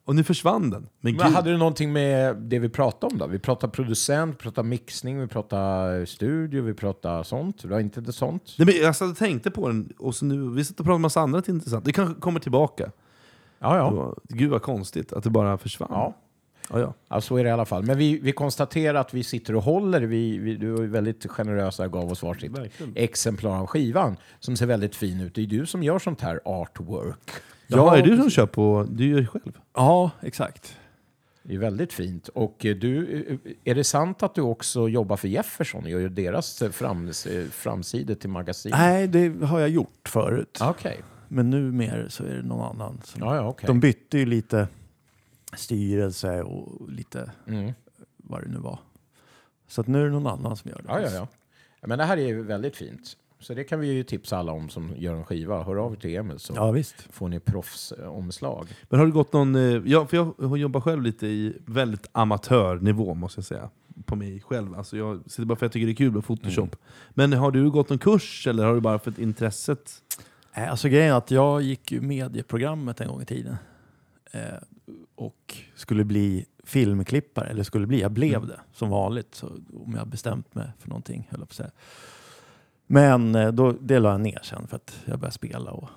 och 0.07 0.15
nu 0.15 0.25
försvann 0.25 0.71
den. 0.71 0.87
Men 1.01 1.17
Men 1.17 1.35
hade 1.35 1.51
du 1.51 1.57
någonting 1.57 1.93
med 1.93 2.37
det 2.37 2.59
vi 2.59 2.69
pratade 2.69 3.13
om 3.13 3.19
då? 3.19 3.27
Vi 3.27 3.39
pratade 3.39 3.73
producent, 3.73 4.35
vi 4.35 4.43
pratade 4.43 4.69
mixning, 4.69 5.21
vi 5.21 5.27
pratade 5.27 6.07
studio, 6.07 6.63
vi 6.63 6.75
pratade 6.75 7.25
sånt. 7.25 7.63
Du 7.63 7.73
har 7.73 7.81
inte 7.81 8.01
det 8.01 8.13
sånt? 8.13 8.55
Nej, 8.59 8.67
men 8.67 8.75
jag 8.77 8.97
satt 8.97 9.11
och 9.11 9.17
tänkte 9.17 9.51
på 9.51 9.69
den, 9.69 9.93
och 9.99 10.15
så 10.15 10.25
nu, 10.25 10.51
vi 10.51 10.65
satt 10.65 10.81
och 10.81 10.85
pratade 10.85 10.95
om 10.95 11.03
massa 11.03 11.21
annat 11.21 11.49
intressant. 11.49 11.85
Det 11.85 11.93
kanske 11.93 12.21
kommer 12.21 12.41
tillbaka. 12.41 12.91
Ja, 13.59 13.77
ja. 13.77 14.15
Gud 14.29 14.51
vad 14.51 14.63
konstigt 14.63 15.13
att 15.13 15.25
det 15.25 15.31
bara 15.31 15.59
försvann. 15.59 15.89
Ja, 15.93 16.15
Ja, 16.71 16.81
ja. 16.81 16.95
ja 17.09 17.21
så 17.21 17.37
är 17.37 17.45
det 17.45 17.49
i 17.49 17.53
alla 17.53 17.65
fall. 17.65 17.83
Men 17.83 17.99
vi, 17.99 18.19
vi 18.19 18.33
konstaterar 18.33 19.01
att 19.01 19.15
vi 19.15 19.23
sitter 19.23 19.57
och 19.57 19.63
håller. 19.63 20.01
Vi, 20.01 20.39
vi, 20.39 20.57
du 20.57 20.71
var 20.71 20.85
väldigt 20.85 21.31
generösa 21.31 21.85
och 21.85 21.93
gav 21.93 22.13
oss 22.13 22.23
varsitt 22.23 22.53
exemplar 22.95 23.61
av 23.61 23.67
skivan 23.67 24.17
som 24.41 24.57
ser 24.57 24.67
väldigt 24.67 24.97
fin 24.97 25.21
ut. 25.21 25.35
Det 25.35 25.43
är 25.43 25.47
du 25.47 25.67
som 25.67 25.83
gör 25.83 25.99
sånt 25.99 26.21
här 26.21 26.41
artwork. 26.45 27.31
Ja, 27.67 27.97
är 27.97 28.03
det 28.03 28.11
du 28.11 28.17
som 28.17 28.31
kör 28.31 28.47
på... 28.47 28.87
Du 28.91 29.09
gör 29.09 29.21
det 29.21 29.27
själv? 29.27 29.53
ja, 29.75 30.11
exakt. 30.23 30.77
Det 31.47 31.55
är 31.55 31.59
väldigt 31.59 31.93
fint. 31.93 32.29
Och 32.29 32.67
eh, 32.67 32.77
du, 32.77 33.25
eh, 33.29 33.53
är 33.65 33.75
det 33.75 33.85
sant 33.85 34.23
att 34.23 34.35
du 34.35 34.41
också 34.41 34.89
jobbar 34.89 35.17
för 35.17 35.29
Jefferson 35.29 35.85
och 35.85 35.91
gör 35.91 36.09
deras 36.09 36.63
eh, 36.63 36.71
frams, 36.71 37.27
framsidor 37.51 38.15
till 38.15 38.31
magasin? 38.31 38.73
Nej, 38.75 39.09
det 39.09 39.47
har 39.47 39.61
jag 39.61 39.69
gjort 39.69 40.09
förut. 40.09 40.59
Okej. 40.63 41.01
Men 41.29 41.51
nu 41.51 41.73
mer 41.73 42.07
så 42.09 42.25
är 42.25 42.35
det 42.35 42.43
någon 42.43 42.71
annan. 42.71 43.01
Som, 43.05 43.23
Ja, 43.23 43.37
ja, 43.37 43.49
okej. 43.49 43.67
De 43.67 43.81
bytte 43.81 44.19
ju 44.19 44.27
lite 44.27 44.69
styrelse 45.57 46.43
och 46.43 46.91
lite 46.91 47.31
Mm. 47.47 47.73
vad 48.17 48.43
det 48.43 48.49
nu 48.49 48.59
var. 48.59 48.79
Så 49.69 49.81
att 49.81 49.87
nu 49.87 50.01
är 50.01 50.05
det 50.05 50.11
någon 50.11 50.27
annan 50.27 50.57
som 50.57 50.71
gör 50.71 50.79
det. 50.79 50.85
Ja, 50.89 51.01
ja, 51.01 51.11
ja. 51.11 51.29
Men 51.87 51.99
det 51.99 52.05
här 52.05 52.17
är 52.17 52.27
ju 52.27 52.43
väldigt 52.43 52.77
fint. 52.77 53.17
Så 53.41 53.55
det 53.55 53.65
kan 53.65 53.81
vi 53.81 53.93
ju 53.93 54.03
tipsa 54.03 54.37
alla 54.39 54.53
om 54.53 54.69
som 54.69 54.93
gör 54.97 55.15
en 55.15 55.25
skiva. 55.25 55.63
Hör 55.63 55.77
av 55.77 55.93
er 55.93 55.97
till 55.97 56.15
Emil 56.17 56.39
så 56.39 56.53
Ja, 56.57 56.71
visst. 56.71 56.95
får 57.11 57.29
ni 57.29 57.41
proffsomslag. 57.41 58.69
Men 58.89 58.99
har 59.01 59.07
det 59.07 59.13
gått 59.13 59.33
någon... 59.33 59.55
eh, 59.55 59.83
Ja, 59.87 60.07
för 60.07 60.17
jag 60.39 60.59
jobbar 60.59 60.81
själv 60.81 61.03
lite 61.03 61.27
i 61.27 61.57
väldigt 61.67 62.07
amatörnivå 62.13 63.15
måste 63.15 63.39
jag 63.39 63.45
säga. 63.45 63.71
På 64.05 64.17
mig 64.17 64.41
själv. 64.41 64.75
Alltså 64.75 64.97
jag 64.97 65.23
sitter 65.31 65.45
bara 65.45 65.57
för 65.57 65.67
att 65.67 65.69
jag 65.69 65.73
tycker 65.73 65.87
det 65.87 65.93
är 65.93 65.97
kul 65.97 66.13
med 66.13 66.25
Photoshop. 66.25 66.77
Men 67.11 67.33
har 67.33 67.51
du 67.51 67.71
gått 67.71 67.89
någon 67.89 67.99
kurs 67.99 68.47
eller 68.47 68.65
har 68.65 68.75
du 68.75 68.81
bara 68.81 68.99
fått 68.99 69.19
intresset? 69.19 69.93
Nej, 70.57 70.69
Alltså 70.69 70.89
grejen 70.89 71.13
är 71.13 71.19
att 71.19 71.31
jag 71.31 71.63
gick 71.63 71.93
ju 71.93 72.01
medieprogrammet 72.01 73.01
en 73.01 73.09
gång 73.09 73.23
i 73.23 73.27
tiden. 73.27 73.57
Och 75.15 75.57
skulle 75.75 76.05
bli 76.05 76.47
filmklippare, 76.65 77.47
eller 77.47 77.63
skulle 77.63 77.87
bli, 77.87 78.01
jag 78.01 78.13
blev 78.13 78.47
det 78.47 78.61
som 78.73 78.91
vanligt. 78.91 79.35
Så 79.35 79.47
om 79.73 79.95
jag 79.97 80.09
bestämt 80.09 80.55
mig 80.55 80.73
för 80.79 80.89
någonting, 80.89 81.29
höll 81.31 81.41
jag 81.41 81.49
på 81.49 81.53
att 81.53 81.57
säga. 81.57 81.71
Men 82.87 83.35
eh, 83.35 83.53
då, 83.53 83.73
det 83.73 83.99
la 83.99 84.11
jag 84.11 84.21
ner 84.21 84.41
sen 84.43 84.67
för 84.67 84.77
att 84.77 85.03
jag 85.05 85.19
började 85.19 85.35
spela 85.35 85.71
och, 85.71 85.89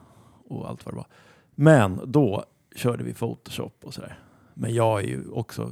och 0.47 0.69
allt 0.69 0.85
vad 0.85 0.93
det 0.93 0.97
var. 0.97 1.07
Men 1.55 1.99
då 2.05 2.45
körde 2.75 3.03
vi 3.03 3.13
Photoshop 3.13 3.79
och 3.83 3.93
sådär. 3.93 4.19
Men 4.53 4.73
jag 4.73 4.99
är 4.99 5.07
ju 5.07 5.29
också 5.29 5.71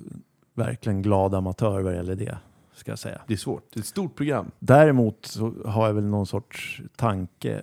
verkligen 0.54 1.02
glad 1.02 1.36
amatör 1.36 1.82
vad 1.82 1.94
det 1.94 1.96
gäller 1.96 2.16
det, 2.16 2.38
ska 2.74 2.92
jag 2.92 3.00
säga. 3.00 3.22
Det 3.28 3.34
är 3.34 3.38
svårt. 3.38 3.74
Det 3.74 3.80
är 3.80 3.82
ett 3.82 3.88
stort 3.88 4.16
program. 4.16 4.52
Däremot 4.60 5.26
så 5.26 5.54
har 5.66 5.88
jag 5.88 5.94
väl 5.94 6.06
någon 6.06 6.28
sorts 6.28 6.82
tanke 6.96 7.62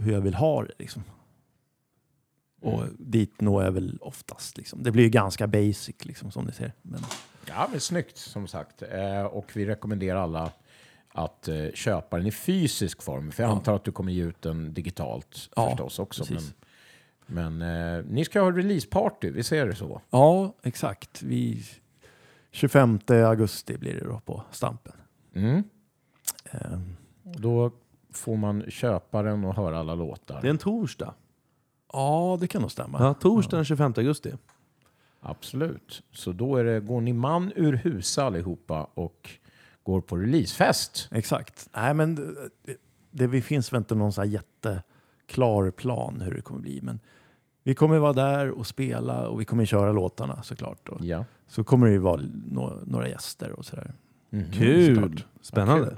hur 0.00 0.12
jag 0.12 0.20
vill 0.20 0.34
ha 0.34 0.62
det. 0.62 0.72
Liksom. 0.78 1.02
Och 2.66 2.84
dit 2.98 3.40
når 3.40 3.64
jag 3.64 3.72
väl 3.72 3.98
oftast. 4.00 4.56
Liksom. 4.56 4.82
Det 4.82 4.90
blir 4.90 5.02
ju 5.04 5.10
ganska 5.10 5.46
basic 5.46 6.04
liksom, 6.04 6.30
som 6.30 6.44
ni 6.44 6.52
ser. 6.52 6.72
Men, 6.82 7.00
Ja, 7.48 7.68
men 7.70 7.80
snyggt 7.80 8.16
som 8.16 8.46
sagt. 8.46 8.82
Eh, 8.82 9.22
och 9.22 9.50
vi 9.56 9.66
rekommenderar 9.66 10.20
alla 10.20 10.50
att 11.08 11.48
eh, 11.48 11.66
köpa 11.74 12.16
den 12.18 12.26
i 12.26 12.30
fysisk 12.32 13.02
form. 13.02 13.32
För 13.32 13.42
jag 13.42 13.52
antar 13.52 13.76
att 13.76 13.84
du 13.84 13.92
kommer 13.92 14.12
ge 14.12 14.22
ut 14.24 14.42
den 14.42 14.74
digitalt 14.74 15.50
Ja, 15.56 15.68
förstås 15.70 15.98
också. 15.98 16.24
Men, 16.28 16.36
precis. 16.36 16.54
men 17.26 17.62
eh, 17.62 18.04
ni 18.08 18.24
ska 18.24 18.40
ha 18.40 18.50
releaseparty, 18.52 19.30
vi 19.30 19.42
ser 19.42 19.66
det 19.66 19.74
så. 19.74 20.00
ja, 20.10 20.54
exakt. 20.62 21.22
Vi, 21.22 21.62
25 22.50 22.98
augusti 23.08 23.78
blir 23.78 23.94
det 23.94 24.04
då 24.04 24.20
på 24.20 24.42
Stampen. 24.50 24.92
Mm. 25.34 25.62
Ehm, 26.50 26.96
Då 27.22 27.70
får 28.12 28.36
man 28.36 28.70
köpa 28.70 29.22
den 29.22 29.44
och 29.44 29.54
höra 29.56 29.78
alla 29.78 29.94
låtar. 29.94 30.40
Det 30.40 30.48
är 30.48 30.50
en 30.50 30.58
torsdag. 30.58 31.14
Ja, 31.94 32.36
det 32.40 32.46
kan 32.46 32.60
nog 32.62 32.70
stämma. 32.70 32.98
Ja, 33.00 33.14
torsdag 33.14 33.56
den 33.56 33.64
25 33.64 33.92
augusti. 33.96 34.32
Absolut. 35.20 36.02
Så 36.12 36.32
då 36.32 36.56
är 36.56 36.64
det, 36.64 36.80
går 36.80 37.00
ni 37.00 37.12
man 37.12 37.52
ur 37.56 37.72
husa 37.72 38.24
allihopa 38.24 38.86
och 38.94 39.30
går 39.82 40.00
på 40.00 40.16
releasefest. 40.16 41.08
Exakt. 41.12 41.68
Nej, 41.76 41.94
men 41.94 42.14
det, 42.14 42.34
det, 43.10 43.26
det 43.26 43.42
finns 43.42 43.72
väl 43.72 43.78
inte 43.78 43.94
någon 43.94 44.12
så 44.12 44.20
här 44.20 44.28
jätteklar 44.28 45.70
plan 45.70 46.20
hur 46.20 46.34
det 46.34 46.40
kommer 46.40 46.60
bli. 46.60 46.80
Men 46.82 47.00
vi 47.62 47.74
kommer 47.74 47.98
vara 47.98 48.12
där 48.12 48.50
och 48.50 48.66
spela 48.66 49.28
och 49.28 49.40
vi 49.40 49.44
kommer 49.44 49.64
köra 49.64 49.92
låtarna 49.92 50.42
såklart. 50.42 50.88
Och 50.88 51.04
Ja. 51.04 51.24
så 51.46 51.64
kommer 51.64 51.86
det 51.86 51.92
ju 51.92 51.98
vara 51.98 52.20
några, 52.50 52.76
några 52.86 53.08
gäster 53.08 53.52
och 53.52 53.64
sådär. 53.64 53.92
Mhm. 54.30 54.52
Kul! 54.52 55.24
Spännande. 55.40 55.96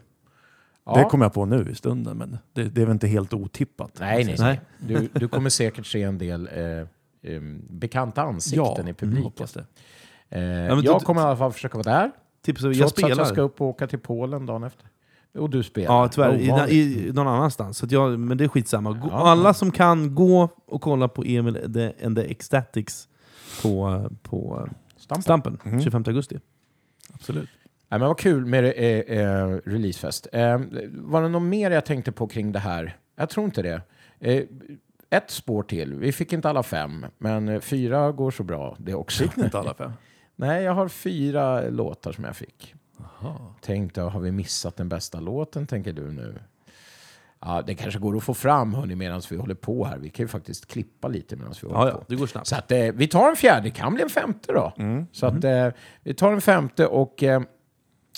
Kul. 0.87 0.95
Det 0.95 1.01
Ja. 1.01 1.09
kommer 1.09 1.25
jag 1.25 1.33
på 1.33 1.45
nu 1.45 1.69
i 1.71 1.75
stunden, 1.75 2.17
men 2.19 2.39
det, 2.53 2.65
det 2.65 2.81
är 2.83 2.87
väl 2.87 2.93
inte 2.93 3.07
helt 3.07 3.33
otippat. 3.35 3.91
Nej, 4.01 4.25
nej. 4.25 4.37
Nej. 4.39 4.61
Du, 4.79 5.09
du 5.13 5.29
kommer 5.29 5.51
säkert 5.51 5.87
se 5.87 6.03
en 6.03 6.19
del 6.19 6.49
eh, 6.53 7.33
em, 7.35 7.63
bekanta 7.71 8.23
ansikten 8.23 8.89
i 8.89 8.95
publiken. 8.95 9.25
hoppas 9.25 9.53
det. 9.53 9.61
Eh, 9.61 10.41
men 10.41 10.83
jag 10.83 11.01
du- 11.01 11.05
kommer 11.05 11.21
i 11.21 11.25
alla 11.25 11.37
fall 11.37 11.53
försöka 11.53 11.79
vara 11.79 11.93
där. 12.01 12.11
Tips, 12.45 12.63
jag 12.63 12.75
Trots 12.77 12.93
att 12.93 12.99
spelar. 12.99 13.17
jag 13.19 13.27
ska 13.27 13.41
upp 13.41 13.61
och 13.61 13.67
åka 13.67 13.87
till 13.87 13.99
Polen 13.99 14.47
dagen 14.47 14.63
efter. 14.65 14.87
Och 15.39 15.51
du 15.51 15.63
spelar. 15.63 15.95
Ja, 15.95 16.09
tyvärr. 16.09 16.69
I, 16.71 16.77
i, 17.09 17.13
någon 17.13 17.27
annanstans. 17.29 17.79
Så 17.79 17.87
att 17.87 17.93
jag, 17.93 18.19
men 18.21 18.39
det 18.39 18.45
är 18.45 18.49
skitsamma. 18.49 18.93
Gå, 18.93 19.09
Ja. 19.11 19.29
Alla 19.29 19.55
som 19.55 19.71
kan, 19.71 20.15
gå 20.15 20.49
och 20.67 20.83
kolla 20.83 21.09
på 21.09 21.23
Emil 21.25 21.55
the, 21.75 22.05
and 22.07 22.17
the 22.17 22.23
Ecstatics 22.31 23.09
på, 23.63 24.07
på 24.23 24.69
Stampa. 24.97 25.23
Stampen 25.23 25.59
Mm. 25.65 25.81
25 25.83 26.05
augusti. 26.07 26.39
Absolut. 27.15 27.49
Nej, 27.89 27.99
men 28.01 28.09
vad 28.09 28.19
kul 28.19 28.47
med 28.47 28.65
eh, 28.65 29.19
eh, 29.19 29.49
releasefest. 29.65 30.27
Eh, 30.33 30.61
var 30.93 31.23
det 31.23 31.29
något 31.29 31.43
mer 31.43 31.71
jag 31.71 31.85
tänkte 31.85 32.13
på 32.13 32.27
kring 32.27 32.53
det 32.53 32.59
här? 32.59 32.97
Jag 33.17 33.29
tror 33.29 33.45
inte 33.47 33.63
det. 33.63 33.81
Eh, 34.21 34.43
ett 35.11 35.31
spår 35.31 35.63
till. 35.63 35.95
Vi 35.95 36.13
fick 36.13 36.33
inte 36.33 36.49
alla 36.49 36.63
fem, 36.63 37.07
men 37.19 37.49
eh, 37.49 37.61
fyra 37.61 38.13
går 38.13 38.31
så 38.31 38.43
bra 38.43 38.77
det 38.79 38.95
också. 38.95 39.23
Fick 39.23 39.37
ni 39.37 39.45
inte 39.45 39.59
alla 39.59 39.75
fem? 39.75 39.93
Nej, 40.37 40.63
jag 40.65 40.73
har 40.75 40.89
fyra 40.89 41.61
låtar 41.69 42.13
som 42.13 42.25
jag 42.25 42.37
fick. 42.37 42.75
Jaha. 43.21 43.35
Tänkte, 43.61 44.01
har 44.01 44.21
vi 44.21 44.33
missat 44.33 44.77
den 44.77 44.89
bästa 44.89 45.21
låten, 45.21 45.67
tänker 45.67 45.93
du 45.93 46.13
nu? 46.13 46.35
Ja, 47.41 47.63
det 47.67 47.75
kanske 47.75 48.01
går 48.01 48.17
att 48.17 48.23
få 48.25 48.35
fram 48.35 48.75
hörni, 48.75 48.95
medan 48.95 49.23
vi 49.31 49.37
håller 49.37 49.55
på 49.55 49.85
här. 49.85 49.99
Vi 49.99 50.11
kan 50.11 50.25
ju 50.25 50.29
faktiskt 50.29 50.67
klippa 50.67 51.09
lite 51.09 51.37
medan 51.37 51.55
vi 51.63 51.69
håller 51.69 51.87
Ja, 51.87 51.93
på. 51.93 51.99
ja, 51.99 52.05
det 52.09 52.17
går 52.17 52.27
snabbt. 52.27 52.47
Så 52.47 52.57
att, 52.57 52.73
eh, 52.73 52.79
vi 52.95 53.09
tar 53.09 53.31
en 53.31 53.37
fjärde, 53.37 53.63
det 53.63 53.71
kan 53.71 53.95
bli 53.95 54.03
en 54.03 54.09
femte 54.09 54.53
då. 54.53 54.73
Så 55.13 55.27
att, 55.27 55.45
eh, 55.45 55.69
vi 56.03 56.15
tar 56.15 56.33
en 56.33 56.41
femte 56.41 56.87
och 56.87 57.23
eh, 57.23 57.41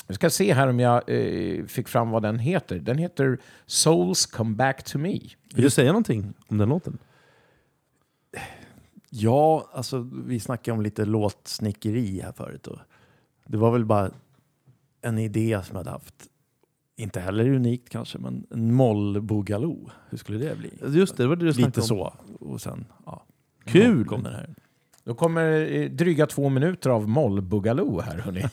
jag 0.09 0.15
ska 0.15 0.31
se 0.31 0.53
här 0.55 0.69
om 0.69 0.81
jag 0.81 1.03
eh, 1.07 1.65
fick 1.65 1.89
fram 1.89 2.11
vad 2.11 2.23
den 2.23 2.39
heter. 2.39 2.79
Den 2.79 2.99
heter 2.99 3.39
Souls 3.67 4.27
Come 4.27 4.57
Back 4.57 4.83
To 4.83 4.99
Me. 4.99 5.19
Vill 5.55 5.65
du 5.65 5.71
säga 5.71 5.89
någonting 5.93 6.35
om 6.47 6.59
den 6.59 6.69
låten? 6.69 6.99
Ja, 9.11 9.69
alltså 9.73 10.09
vi 10.27 10.41
snackade 10.41 10.75
om 10.77 10.83
lite 10.83 11.05
låtsnickeri 11.05 12.21
här 12.21 12.33
förut. 12.33 12.67
Och 12.67 12.79
det 13.47 13.57
var 13.57 13.71
väl 13.71 13.85
bara 13.85 14.11
en 15.03 15.19
idé 15.19 15.61
som 15.65 15.77
jag 15.77 15.79
hade 15.79 15.91
haft. 15.91 16.15
Inte 16.97 17.21
heller 17.21 17.49
unikt 17.49 17.89
kanske, 17.89 18.19
men 18.19 18.47
en 18.51 18.75
moll 18.75 19.21
boogaloo. 19.21 19.91
Hur 20.11 20.19
skulle 20.19 20.39
det 20.39 20.57
bli? 20.57 20.99
Just 20.99 21.17
det, 21.17 21.23
det 21.23 21.29
var 21.29 21.37
det 21.37 21.45
du 21.45 21.53
snackade 21.53 21.69
Lite 21.69 21.81
om. 21.81 21.87
så. 21.87 22.15
Och 22.41 22.61
sen, 22.61 22.85
ja. 23.07 23.25
Kul! 23.65 24.05
Kom 24.05 24.23
den 24.23 24.35
här. 24.35 24.55
Då 25.05 25.15
kommer 25.15 25.73
eh, 25.73 25.91
dryga 25.91 26.27
två 26.27 26.49
minuter 26.49 26.91
av 26.91 27.09
moll 27.09 27.41
Boogaloo 27.43 28.01
här 28.01 28.19
hörni. 28.19 28.45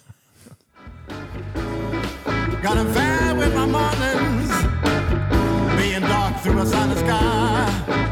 Got 2.66 2.78
a 2.78 2.86
fire 2.96 3.36
with 3.36 3.54
my 3.54 3.68
mornings, 3.68 4.50
being 5.80 6.02
dark 6.02 6.42
through 6.42 6.62
a 6.62 6.66
sunny 6.66 6.96
sky. 6.96 8.05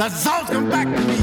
The 0.00 0.30
all 0.30 0.46
come 0.46 0.70
back 0.70 0.86
to 0.86 1.04
me. 1.08 1.19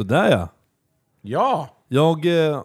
Sådär 0.00 0.30
ja. 0.30 0.48
Ja, 1.22 1.76
Jag, 1.88 2.26
eh, 2.26 2.32
jag 2.32 2.64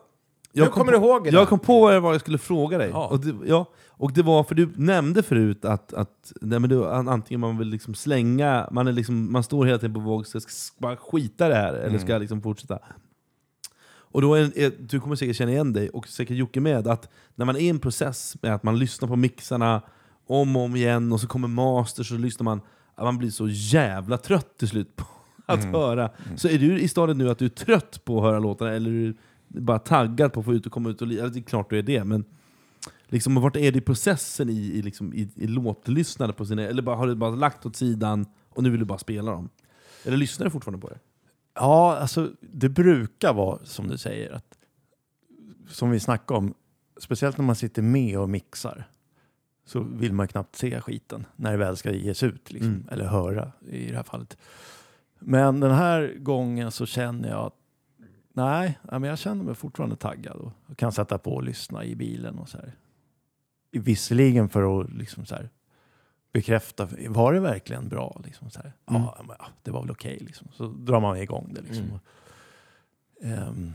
Nu 0.54 0.66
kommer 0.66 0.92
på, 0.94 1.00
du 1.00 1.06
ihåg 1.06 1.24
det 1.24 1.30
Jag 1.30 1.50
kom 1.50 1.60
på 1.60 1.80
vad 1.82 1.94
det 1.94 2.00
var 2.00 2.12
jag 2.12 2.22
skulle 2.22 2.38
fråga 2.38 2.78
dig. 2.78 2.90
Ja. 2.94 3.08
Och, 3.08 3.20
det, 3.20 3.48
ja, 3.48 3.66
och 3.88 4.14
det 4.14 4.22
var 4.22 4.44
för 4.44 4.56
du 4.56 4.74
nämnde 4.76 5.24
förut 5.24 5.66
att, 5.66 5.94
att 5.94 6.34
nej, 6.42 6.60
men 6.60 6.70
du, 6.70 6.86
an- 6.86 7.08
antingen 7.08 7.40
man 7.40 7.58
vill 7.58 7.68
liksom 7.68 7.94
slänga, 7.96 8.68
man, 8.72 8.88
är 8.88 8.92
liksom, 8.92 9.32
man 9.32 9.44
står 9.44 9.66
hela 9.66 9.78
tiden 9.78 9.94
på 9.94 10.00
våg, 10.00 10.28
ska 10.28 10.38
jag 10.38 10.44
bara 10.78 10.98
skita 10.98 11.50
det 11.50 11.56
här 11.56 11.74
eller 11.74 12.00
ska 12.00 12.12
jag 12.12 12.20
liksom 12.20 12.42
fortsätta? 12.42 12.80
Och 13.88 14.22
då 14.22 14.34
är, 14.36 14.58
är, 14.58 14.72
du 14.80 15.00
kommer 15.00 15.16
säkert 15.16 15.36
känna 15.36 15.52
igen 15.52 15.74
dig, 15.74 15.90
och 15.90 16.08
säkert 16.08 16.38
Jocke 16.38 16.60
med, 16.60 16.88
att 16.88 17.10
när 17.36 17.46
man 17.46 17.56
är 17.56 17.60
i 17.60 17.70
en 17.70 17.80
process 17.80 18.36
med 18.42 18.56
att 18.56 18.64
man 18.64 18.80
lyssnar 18.80 19.08
på 19.08 19.16
mixarna 19.16 19.82
om 20.28 20.56
och 20.56 20.62
om 20.62 20.76
igen, 20.76 21.14
och 21.14 21.22
så 21.22 21.28
kommer 21.28 21.48
masters 21.48 22.12
och 22.12 22.18
så 22.18 22.22
lyssnar 22.22 22.44
man, 22.44 22.62
att 22.96 23.04
man 23.04 23.18
blir 23.18 23.30
så 23.30 23.48
jävla 23.50 24.18
trött 24.18 24.58
till 24.58 24.68
slut 24.68 24.96
på 24.96 25.06
att 25.46 25.64
höra. 25.64 26.10
Så 26.36 26.48
är 26.48 26.60
du 26.60 26.80
i 26.80 26.88
stadiet 26.88 27.18
nu 27.18 27.30
att 27.30 27.38
du 27.40 27.46
är 27.46 27.50
trött 27.50 28.06
på 28.06 28.18
att 28.18 28.24
höra 28.24 28.40
låtarna, 28.40 28.72
eller 28.72 28.90
är 28.92 29.14
du 29.48 29.60
bara 29.62 29.80
taggad 29.80 30.34
på 30.34 30.40
att 30.40 30.46
få 30.46 30.54
ut 30.54 30.66
och 30.66 30.72
komma 30.72 30.90
ut 30.90 31.02
och 31.02 31.08
li- 31.08 31.18
ja, 31.18 31.28
Det 31.28 31.40
är 31.40 31.44
klart 31.44 31.70
du 31.70 31.78
är 31.80 31.84
det, 31.84 32.04
men 32.04 32.26
liksom, 33.08 33.36
vart 33.36 33.56
är 33.56 33.72
du 33.72 33.78
i 33.78 33.82
processen 33.82 34.50
i, 34.50 34.54
i, 34.54 34.82
liksom, 34.82 35.14
i, 35.14 35.30
i 35.36 35.48
låtlyssnande 35.48 36.34
på 36.34 36.46
sina, 36.46 36.62
eller 36.62 36.82
bara, 36.82 36.96
har 36.96 37.08
du 37.08 37.16
bara 37.16 37.30
lagt 37.36 37.66
åt 37.66 37.76
sidan 37.76 38.26
och 38.50 38.64
nu 38.64 38.70
vill 38.70 38.80
du 38.80 38.86
bara 38.86 38.98
spela 39.00 39.32
dem? 39.32 39.50
Eller 40.06 40.18
lyssnar 40.18 40.44
du 40.46 40.50
fortfarande 40.50 40.82
på 40.82 40.90
det? 40.90 41.00
Ja, 41.56 41.98
alltså 41.98 42.32
det 42.42 42.70
brukar 42.70 43.34
vara 43.34 43.60
som 43.66 43.88
du 43.88 43.98
säger, 43.98 44.32
att, 44.32 44.58
som 45.70 45.90
vi 45.92 46.00
snackade 46.00 46.38
om, 46.38 46.54
speciellt 46.98 47.38
när 47.38 47.46
man 47.46 47.56
sitter 47.56 47.82
med 47.82 48.20
och 48.20 48.30
mixar, 48.30 48.88
så 49.66 49.80
vill 49.80 50.14
man 50.14 50.28
knappt 50.28 50.56
se 50.56 50.82
skiten 50.82 51.26
när 51.36 51.52
det 51.52 51.58
väl 51.58 51.78
ska 51.78 51.92
ges 51.92 52.24
ut, 52.24 52.52
liksom, 52.52 52.72
Mm. 52.72 52.88
eller 52.92 53.06
höra 53.06 53.52
i 53.70 53.88
det 53.92 53.96
här 53.96 54.04
fallet. 54.04 54.38
Men 55.20 55.60
den 55.60 55.72
här 55.72 56.14
gången 56.20 56.72
så 56.72 56.86
känner 56.86 57.30
jag 57.30 57.46
att 57.46 57.56
nej, 58.34 58.80
men 58.92 59.04
jag 59.04 59.20
känner 59.20 59.44
mig 59.44 59.56
fortfarande 59.56 59.96
taggad 59.96 60.36
och 60.38 60.78
kan 60.78 60.92
sätta 60.92 61.18
på 61.18 61.36
och 61.36 61.44
lyssna 61.44 61.84
i 61.84 61.96
bilen 61.96 62.40
och 62.40 62.50
så 62.50 62.58
här. 62.58 62.76
Visserligen 63.72 64.50
för 64.50 64.82
att 64.82 64.94
liksom 64.94 65.26
så 65.26 65.36
här, 65.36 65.50
bekräfta, 66.32 66.88
var 67.08 67.34
det 67.34 67.40
verkligen 67.40 67.90
bra? 67.90 68.22
Liksom 68.26 68.50
så 68.50 68.60
här. 68.60 68.74
Mm. 68.90 69.02
Ja, 69.02 69.24
men, 69.28 69.36
ja, 69.40 69.46
det 69.64 69.72
var 69.72 69.82
väl 69.82 69.92
okej. 69.92 70.18
liksom. 70.20 70.48
Så 70.52 70.68
drar 70.68 71.00
man 71.00 71.18
igång 71.18 71.54
det. 71.54 71.62
Liksom. 71.62 72.00
Mm. 73.22 73.40
Ehm, 73.40 73.74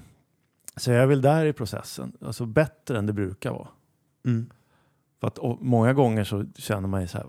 så 0.77 0.91
jag 0.91 1.03
är 1.03 1.07
väl 1.07 1.23
där 1.23 1.45
i 1.45 1.53
processen. 1.53 2.13
Alltså 2.21 2.47
bättre 2.47 2.99
än 2.99 3.07
det 3.07 3.13
brukar 3.13 3.51
vara. 3.51 3.69
Mm. 4.25 4.51
För 5.21 5.27
att 5.27 5.39
många 5.61 5.93
gånger 5.93 6.25
så 6.25 6.45
känner 6.57 6.89
man 6.89 7.01
ju 7.01 7.07
så 7.07 7.19
här, 7.19 7.27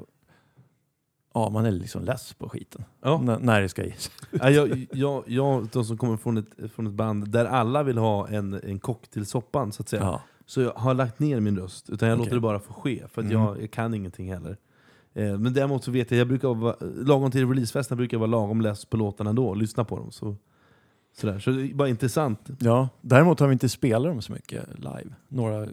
ja 1.33 1.49
man 1.49 1.65
är 1.65 1.71
liksom 1.71 2.03
less 2.03 2.33
på 2.33 2.49
skiten. 2.49 2.83
Ja. 3.01 3.19
N- 3.27 3.39
när 3.41 3.61
det 3.61 3.69
ska 3.69 3.85
ges. 3.85 4.11
Ja, 4.31 4.49
jag, 4.49 4.87
jag, 4.91 5.23
jag, 5.27 5.85
som 5.85 5.97
kommer 5.97 6.17
från 6.17 6.37
ett, 6.37 6.71
från 6.75 6.87
ett 6.87 6.93
band 6.93 7.29
där 7.29 7.45
alla 7.45 7.83
vill 7.83 7.97
ha 7.97 8.27
en, 8.27 8.53
en 8.53 8.79
kock 8.79 9.07
till 9.07 9.25
soppan, 9.25 9.71
så 9.71 9.81
att 9.81 9.89
säga. 9.89 10.01
Ja. 10.03 10.21
Så 10.45 10.61
jag 10.61 10.71
har 10.73 10.93
lagt 10.93 11.19
ner 11.19 11.39
min 11.39 11.57
röst, 11.59 11.89
utan 11.89 12.09
jag 12.09 12.15
Okej. 12.15 12.25
låter 12.25 12.35
det 12.35 12.41
bara 12.41 12.59
få 12.59 12.73
ske. 12.73 13.03
För 13.07 13.21
att 13.21 13.31
Mm. 13.31 13.41
jag, 13.43 13.61
jag 13.61 13.71
kan 13.71 13.93
ingenting 13.93 14.33
heller. 14.33 14.57
Eh, 15.13 15.37
men 15.37 15.53
däremot 15.53 15.83
så 15.83 15.91
vet 15.91 16.11
jag, 16.11 16.19
jag 16.19 16.27
brukar 16.27 16.53
vara, 16.53 16.75
lagom 16.79 17.31
till 17.31 17.47
releasefesten 17.49 17.97
brukar 17.97 18.15
jag 18.17 18.19
vara 18.19 18.29
lagom 18.31 18.61
less 18.61 18.85
på 18.85 18.97
låtarna 18.97 19.29
ändå, 19.29 19.47
och 19.47 19.57
lyssna 19.57 19.83
på 19.83 19.97
dem. 19.97 20.11
Så, 20.11 20.35
sådär. 21.17 21.39
så 21.39 21.49
det 21.51 21.61
är 21.71 21.73
bara 21.73 21.89
intressant. 21.89 22.49
ja, 22.59 22.89
däremot 23.01 23.39
har 23.39 23.47
vi 23.47 23.53
inte 23.53 23.69
spelat 23.69 24.11
dem 24.11 24.21
så 24.21 24.33
mycket 24.33 24.65
live. 24.79 25.13
Några 25.27 25.67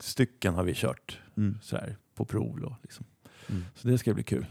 stycken 0.00 0.54
har 0.54 0.64
vi 0.64 0.74
kört 0.74 1.18
Mm. 1.36 1.58
så 1.62 1.76
här, 1.76 1.96
på 2.14 2.24
prov. 2.24 2.60
Då, 2.60 2.76
liksom. 2.82 3.06
Mm. 3.48 3.64
Så 3.74 3.88
det 3.88 3.98
ska 3.98 4.14
bli 4.14 4.22
kul. 4.22 4.46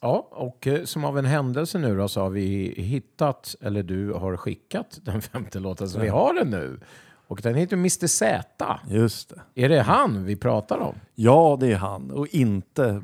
Ja, 0.00 0.28
och 0.30 0.66
eh, 0.66 0.84
som 0.84 1.04
av 1.04 1.18
en 1.18 1.24
händelse 1.24 1.78
nu 1.78 1.96
då 1.96 2.08
så 2.08 2.20
har 2.20 2.30
vi 2.30 2.74
hittat, 2.76 3.56
eller 3.60 3.82
du 3.82 4.12
har 4.12 4.36
skickat 4.36 4.98
den 5.04 5.22
femte 5.22 5.60
låten, 5.60 5.88
så 5.88 6.00
vi 6.00 6.08
har 6.08 6.34
den 6.34 6.50
nu. 6.50 6.80
Och 7.26 7.40
den 7.42 7.54
heter 7.54 7.76
Mr 7.76 8.06
Z. 8.06 8.80
Just 8.88 9.28
det. 9.28 9.64
Är 9.64 9.68
det 9.68 9.82
han 9.82 10.24
vi 10.24 10.36
pratar 10.36 10.78
om? 10.78 10.94
Ja, 11.14 11.56
det 11.60 11.72
är 11.72 11.76
han 11.76 12.10
och 12.10 12.26
inte 12.26 13.02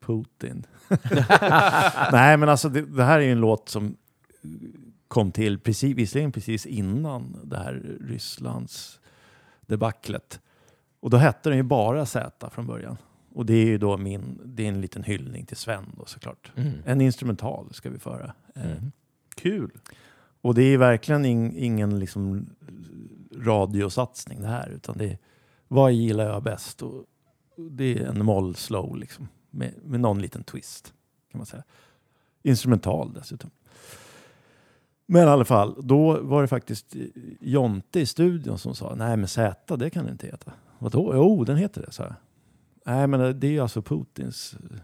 Putin. 0.00 0.66
Nej, 2.12 2.36
men 2.36 2.48
alltså 2.48 2.68
det, 2.68 2.82
det 2.82 3.04
här 3.04 3.18
är 3.18 3.24
ju 3.24 3.32
en 3.32 3.40
låt 3.40 3.68
som 3.68 3.96
kom 5.08 5.32
till 5.32 5.58
precis, 5.58 5.96
visserligen 5.96 6.32
precis 6.32 6.66
innan 6.66 7.36
det 7.44 7.56
här 7.56 7.98
Rysslands 8.00 9.00
debaclet. 9.60 10.40
Och 11.00 11.10
då 11.10 11.16
hette 11.16 11.48
den 11.48 11.56
ju 11.56 11.62
bara 11.62 12.06
Z 12.06 12.50
från 12.50 12.66
början. 12.66 12.96
Och 13.32 13.46
det 13.46 13.54
är 13.54 13.66
ju 13.66 13.78
då 13.78 13.96
min, 13.96 14.40
det 14.44 14.64
är 14.64 14.68
en 14.68 14.80
liten 14.80 15.02
hyllning 15.02 15.46
till 15.46 15.56
Sven 15.56 15.84
då 15.96 16.04
såklart. 16.04 16.52
En 16.84 17.00
instrumental 17.00 17.74
ska 17.74 17.90
vi 17.90 17.98
föra. 17.98 18.34
Eh, 18.54 18.82
Kul! 19.34 19.70
Och 20.40 20.54
det 20.54 20.62
är 20.62 20.78
verkligen 20.78 21.24
in, 21.24 21.56
ingen 21.56 21.98
liksom 21.98 22.46
radiosatsning 23.36 24.40
det 24.40 24.48
här, 24.48 24.70
utan 24.70 24.98
det 24.98 25.04
är 25.04 25.18
vad 25.68 25.92
gillar 25.92 26.24
jag 26.24 26.42
bäst? 26.42 26.82
Och 26.82 27.04
det 27.56 27.98
är 27.98 28.06
en 28.06 28.24
moll 28.24 28.54
slow 28.54 28.96
liksom, 28.96 29.28
med, 29.50 29.74
med 29.82 30.00
någon 30.00 30.22
liten 30.22 30.44
twist 30.44 30.94
kan 31.30 31.38
man 31.38 31.46
säga. 31.46 31.62
Instrumental 32.42 33.12
dessutom. 33.12 33.50
Men 35.06 35.22
i 35.22 35.30
alla 35.30 35.44
fall, 35.44 35.76
då 35.82 36.20
var 36.20 36.42
det 36.42 36.48
faktiskt 36.48 36.96
Jonte 37.40 38.00
i 38.00 38.06
studion 38.06 38.58
som 38.58 38.74
sa 38.74 38.94
nej 38.94 39.16
men 39.16 39.28
Z 39.28 39.76
det 39.76 39.90
kan 39.90 40.04
det 40.04 40.10
inte 40.10 40.26
heta. 40.26 40.52
Vadå? 40.78 41.12
Jo, 41.14 41.44
den 41.44 41.56
heter 41.56 41.82
det, 41.82 41.92
sa 41.92 42.02
jag. 42.02 42.14
Nej 42.90 43.06
men 43.06 43.40
det 43.40 43.46
är 43.46 43.50
ju 43.50 43.60
alltså 43.60 43.82
Putins 43.82 44.54
eh, 44.70 44.76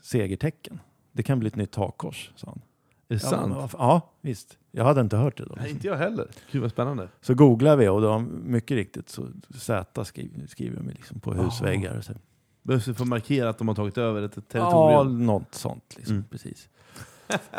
segertecken. 0.00 0.80
Det 1.12 1.22
kan 1.22 1.38
bli 1.38 1.48
ett 1.48 1.56
nytt 1.56 1.74
hakkors, 1.74 2.30
sa 2.36 2.46
han. 2.46 2.60
Är 3.08 3.14
det 3.14 3.22
Ja, 3.24 3.30
sant? 3.30 3.48
men 3.56 3.68
ja, 3.72 4.10
visst. 4.20 4.58
Jag 4.70 4.84
hade 4.84 5.00
inte 5.00 5.16
hört 5.16 5.36
det 5.38 5.44
då. 5.44 5.54
Nej, 5.56 5.70
inte 5.70 5.86
jag 5.86 5.96
heller. 5.96 6.28
Gud 6.50 6.62
vad 6.62 6.70
spännande. 6.70 7.08
Så 7.20 7.34
googlade 7.34 7.76
vi 7.76 7.88
och 7.88 8.00
då, 8.00 8.18
mycket 8.44 8.74
riktigt 8.74 9.08
så 9.08 9.26
Z 9.58 10.04
skriver, 10.04 10.46
skriver 10.46 10.76
de 10.76 10.88
liksom 10.88 11.20
på 11.20 11.34
husväggar. 11.34 11.98
Och 11.98 12.04
så. 12.04 12.12
Behövs 12.62 12.84
det 12.84 12.94
få 12.94 13.04
markera 13.04 13.48
att 13.48 13.58
de 13.58 13.68
har 13.68 13.74
tagit 13.74 13.98
över 13.98 14.22
ett 14.22 14.32
Ja, 14.36 14.42
territorium? 14.48 15.26
något 15.26 15.54
sånt. 15.54 15.94
Liksom, 15.96 16.14
Mm. 16.16 16.24
precis. 16.30 16.68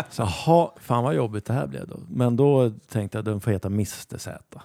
Så 0.10 0.22
jaha, 0.22 0.70
fan 0.78 1.04
vad 1.04 1.16
jobbigt 1.16 1.46
det 1.46 1.54
här 1.54 1.68
blev 1.68 1.88
då. 1.88 2.00
Men 2.10 2.36
då 2.36 2.70
tänkte 2.90 3.18
jag 3.18 3.20
att 3.22 3.26
den 3.26 3.42
får 3.42 3.52
heta 3.52 3.68
Mr 3.68 4.18
Z. 4.18 4.62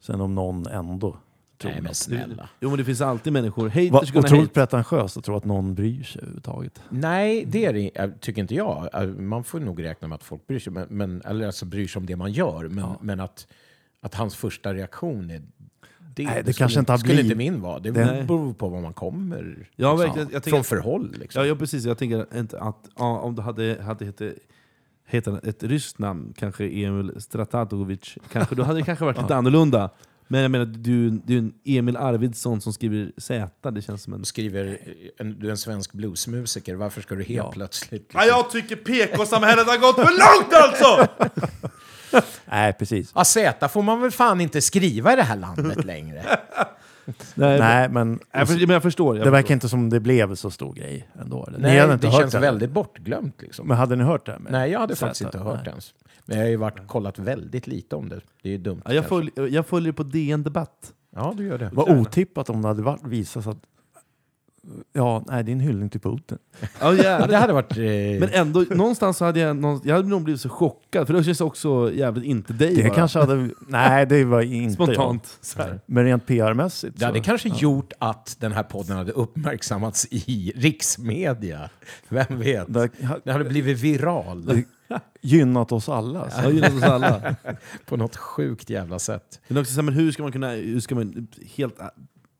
Sen 0.00 0.20
om 0.20 0.34
någon 0.34 0.66
ändå 0.66 1.16
tror 1.60 1.70
Nej 1.72 1.80
men 1.82 1.94
snälla. 1.94 2.48
Jo 2.60 2.68
men 2.68 2.78
det 2.78 2.84
finns 2.84 3.00
alltid 3.00 3.32
människor. 3.32 3.68
Haters 3.68 4.10
gonna 4.12 4.26
otroligt 4.26 4.40
hate. 4.42 4.52
pretentiöst 4.54 5.16
att 5.16 5.24
tro 5.24 5.36
att 5.36 5.44
någon 5.44 5.74
bryr 5.74 6.02
sig 6.02 6.18
överhuvudtaget. 6.22 6.80
Nej, 6.88 7.44
det 7.46 7.64
är 7.64 7.72
det, 7.72 8.20
tycker 8.20 8.42
inte 8.42 8.54
jag. 8.54 8.88
Äh, 9.02 9.08
Man 9.08 9.44
får 9.44 9.60
nog 9.60 9.82
räkna 9.84 10.08
med 10.08 10.16
att 10.16 10.24
folk 10.24 10.46
bryr 10.46 10.58
sig, 10.58 10.72
men, 10.72 10.86
men, 10.90 11.22
eller 11.24 11.46
alltså 11.46 11.66
bryr 11.66 11.86
sig 11.88 12.00
om 12.00 12.06
det 12.06 12.16
man 12.16 12.32
gör. 12.32 12.68
Men, 12.68 12.78
Ja. 12.84 12.98
men 13.00 13.20
att, 13.20 13.46
att 14.00 14.14
hans 14.14 14.36
första 14.36 14.74
reaktion 14.74 15.30
är... 15.30 15.42
Det, 16.14 16.24
Nej, 16.24 16.34
det 16.34 16.40
skulle, 16.52 16.54
kanske 16.54 16.80
inte 16.80 16.92
har 16.92 16.98
skulle 16.98 17.14
blivit- 17.14 17.24
inte 17.32 17.38
min 17.38 17.60
vara. 17.60 17.78
Det 17.78 17.90
Den- 17.90 18.26
beror 18.26 18.52
på 18.52 18.68
var 18.68 18.80
man 18.80 18.92
kommer 18.92 19.66
Ja, 19.76 19.92
liksom, 19.92 19.98
verkligen. 19.98 20.28
Jag 20.32 20.42
tänker 20.42 20.50
från 20.62 20.64
förhåll. 20.64 21.14
Liksom. 21.20 21.42
Ja, 21.42 21.48
ja 21.48 21.54
precis, 21.56 21.84
jag 21.84 21.98
tänker 21.98 22.26
inte 22.38 22.60
att 22.60 22.88
ja, 22.98 23.18
om 23.18 23.34
det 23.34 23.42
hade, 23.42 23.82
hade 23.82 24.04
hetat 24.04 24.32
hetat 25.06 25.44
ett 25.44 25.62
ryskt 25.62 25.98
namn, 25.98 26.32
kanske 26.36 26.64
Emil 26.68 27.12
Stratatovic, 27.20 28.16
kanske, 28.32 28.54
då 28.54 28.62
hade 28.62 28.78
det 28.78 28.84
kanske 28.84 29.04
varit 29.04 29.22
lite 29.22 29.36
annorlunda. 29.36 29.90
Men 30.32 30.40
jag 30.42 30.50
menar, 30.50 30.64
du, 30.64 31.10
du 31.10 31.34
är 31.34 31.38
en 31.38 31.52
Emil 31.64 31.96
Arvidsson 31.96 32.60
som 32.60 32.72
skriver 32.72 33.12
Z, 33.18 33.70
det 33.70 33.82
känns 33.82 34.02
som 34.02 34.12
en... 34.12 34.18
Du 34.18 34.24
skriver, 34.24 34.78
en, 35.18 35.38
du 35.38 35.46
är 35.46 35.50
en 35.50 35.56
svensk 35.58 35.92
bluesmusiker, 35.92 36.74
varför 36.74 37.00
ska 37.00 37.14
du 37.14 37.22
helt 37.22 37.30
Ja. 37.36 37.50
plötsligt... 37.52 38.10
Ja, 38.14 38.24
jag 38.24 38.50
tycker 38.50 38.76
PK-samhället 38.76 39.66
har 39.66 39.78
gått 39.78 39.94
för 39.96 40.02
långt 40.02 40.54
alltså! 40.54 41.08
Nej, 42.44 42.72
precis. 42.72 43.12
Ja, 43.14 43.24
Z 43.24 43.68
får 43.68 43.82
man 43.82 44.00
väl 44.00 44.10
fan 44.10 44.40
inte 44.40 44.60
skriva 44.60 45.12
i 45.12 45.16
det 45.16 45.22
här 45.22 45.36
landet 45.36 45.84
längre? 45.84 46.24
Nej, 47.34 47.58
Nej, 47.58 47.88
men 47.88 48.20
Jag, 48.32 48.48
för, 48.48 48.54
men 48.54 48.70
jag 48.70 48.82
förstår. 48.82 49.16
Jag 49.16 49.26
det 49.26 49.30
verkar 49.30 49.42
förstår. 49.42 49.54
inte 49.54 49.68
som 49.68 49.90
det 49.90 50.00
blev 50.00 50.34
så 50.34 50.50
stor 50.50 50.74
grej 50.74 51.08
ändå. 51.20 51.46
Eller? 51.46 51.58
Nej, 51.58 51.98
det 51.98 52.10
känns 52.10 52.32
det? 52.32 52.38
väldigt 52.38 52.70
bortglömt. 52.70 53.42
Liksom. 53.42 53.68
Men 53.68 53.76
hade 53.76 53.96
ni 53.96 54.04
hört 54.04 54.26
det? 54.26 54.38
Nej, 54.50 54.70
jag 54.70 54.80
hade 54.80 54.96
Z? 54.96 55.06
faktiskt 55.06 55.20
inte 55.22 55.38
hört 55.38 55.54
Nej. 55.54 55.64
det 55.64 55.70
ens. 55.70 55.94
Men 56.30 56.38
jag 56.38 56.44
har 56.46 56.50
ju 56.50 56.56
varit, 56.56 56.86
kollat 56.86 57.18
väldigt 57.18 57.66
lite 57.66 57.96
om 57.96 58.08
det. 58.08 58.20
Det 58.42 58.48
är 58.48 58.52
ju 58.52 58.58
dumt. 58.58 58.82
Ja, 58.84 58.92
jag, 58.94 59.08
kanske. 59.08 59.32
följer, 59.32 59.54
jag 59.54 59.66
följer 59.66 59.92
på 59.92 60.02
DN 60.02 60.42
Debatt. 60.42 60.92
Ja, 61.16 61.34
du 61.36 61.46
gör 61.46 61.58
det. 61.58 61.70
Vad 61.72 61.88
otippat 61.98 62.50
om 62.50 62.62
det 62.62 62.68
hade 62.68 62.82
varit, 62.82 63.04
visat 63.06 63.44
sig 63.44 63.50
att... 63.50 63.58
Ja, 64.92 65.24
nej, 65.28 65.44
det 65.44 65.50
är 65.50 65.52
en 65.52 65.60
hyllning 65.60 65.88
till 65.90 66.00
Putin. 66.00 66.38
Ja, 66.80 66.94
Ja, 66.94 67.26
det 67.26 67.36
hade 67.36 67.52
varit... 67.52 67.76
Eh, 67.76 67.82
Men 68.20 68.28
ändå, 68.32 68.64
någonstans 68.70 69.16
så 69.16 69.24
hade 69.24 69.40
jag, 69.40 69.56
någon, 69.56 69.80
jag 69.84 69.96
hade 69.96 70.08
nog 70.08 70.22
blivit 70.22 70.40
så 70.40 70.48
chockad, 70.48 71.06
för 71.06 71.14
det 71.14 71.24
känns 71.24 71.40
också 71.40 71.92
jävligt 71.94 72.24
inte 72.24 72.52
dig 72.52 72.74
Det 72.76 72.82
bara. 72.82 72.94
kanske 72.94 73.18
hade... 73.18 73.50
Nej, 73.68 74.06
det 74.06 74.24
var 74.24 74.40
inte 74.42 74.74
Spontant. 74.74 75.22
jag. 75.40 75.46
Så 75.46 75.62
här. 75.62 75.80
Men 75.86 76.04
rent 76.04 76.26
PR-mässigt 76.26 76.98
det 76.98 77.04
hade 77.06 77.18
så... 77.18 77.24
kanske 77.24 77.48
gjort 77.48 77.92
att 77.98 78.36
den 78.40 78.52
här 78.52 78.62
podden 78.62 78.96
hade 78.96 79.12
uppmärksammats 79.12 80.06
i 80.10 80.52
riksmedia. 80.56 81.70
Vem 82.08 82.26
vet? 82.38 82.72
Det 82.74 82.90
hade 83.04 83.32
hade 83.32 83.44
blivit 83.44 83.78
viral 83.78 84.44
det 84.44 84.64
gynnat 85.20 85.72
oss 85.72 85.88
alla. 85.88 86.20
alltså. 86.22 86.42
Ja, 86.42 86.50
gynnat 86.50 86.74
oss 86.74 86.82
alla. 86.82 87.34
på 87.86 87.96
något 87.96 88.16
sjukt 88.16 88.70
jävla 88.70 88.98
sätt. 88.98 89.40
Men 89.48 89.58
också 89.58 89.74
så 89.74 89.82
men 89.82 89.94
hur 89.94 90.12
ska 90.12 90.22
man 90.22 90.32
kunna... 90.32 90.50
Hur 90.50 90.80
ska 90.80 90.94
man 90.94 91.28
helt... 91.56 91.78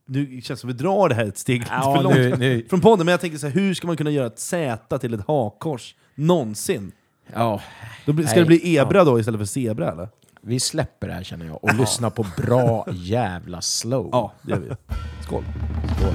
Nu 0.05 0.25
känns 0.41 0.47
det 0.47 0.55
som 0.57 0.69
att 0.69 0.75
vi 0.75 0.79
drar 0.83 1.09
det 1.09 1.15
här 1.15 1.25
ett 1.25 1.37
steg 1.37 1.65
Ja, 1.69 1.95
för 1.95 2.03
långt 2.03 2.15
nu, 2.15 2.35
nu, 2.37 2.65
från 2.69 2.81
podden, 2.81 3.05
men 3.05 3.11
jag 3.11 3.21
tänker 3.21 3.37
så 3.37 3.47
här, 3.47 3.53
hur 3.53 3.73
ska 3.73 3.87
man 3.87 3.97
kunna 3.97 4.11
göra 4.11 4.27
ett 4.27 4.39
Z 4.39 4.99
till 4.99 5.13
ett 5.13 5.27
hakkors? 5.27 5.95
Någonsin? 6.15 6.91
ja, 7.33 7.61
Då 8.05 8.13
blir, 8.13 8.25
ska 8.25 8.35
Nej. 8.35 8.43
det 8.43 8.47
bli 8.47 8.77
ebra 8.77 9.03
då 9.03 9.19
istället 9.19 9.39
för 9.39 9.45
zebra 9.45 9.91
eller? 9.91 10.09
vi 10.41 10.59
släpper 10.59 11.07
det 11.07 11.13
här 11.13 11.23
känner 11.23 11.45
jag 11.45 11.63
och 11.63 11.75
lyssnar 11.75 12.09
på 12.09 12.25
bra 12.37 12.87
jävla 12.91 13.61
slow. 13.61 14.09
Ja, 14.11 14.33
det 14.41 14.51
gör 14.51 14.59
vi. 14.59 14.69
Skål. 15.25 15.43
Skål. 15.97 16.13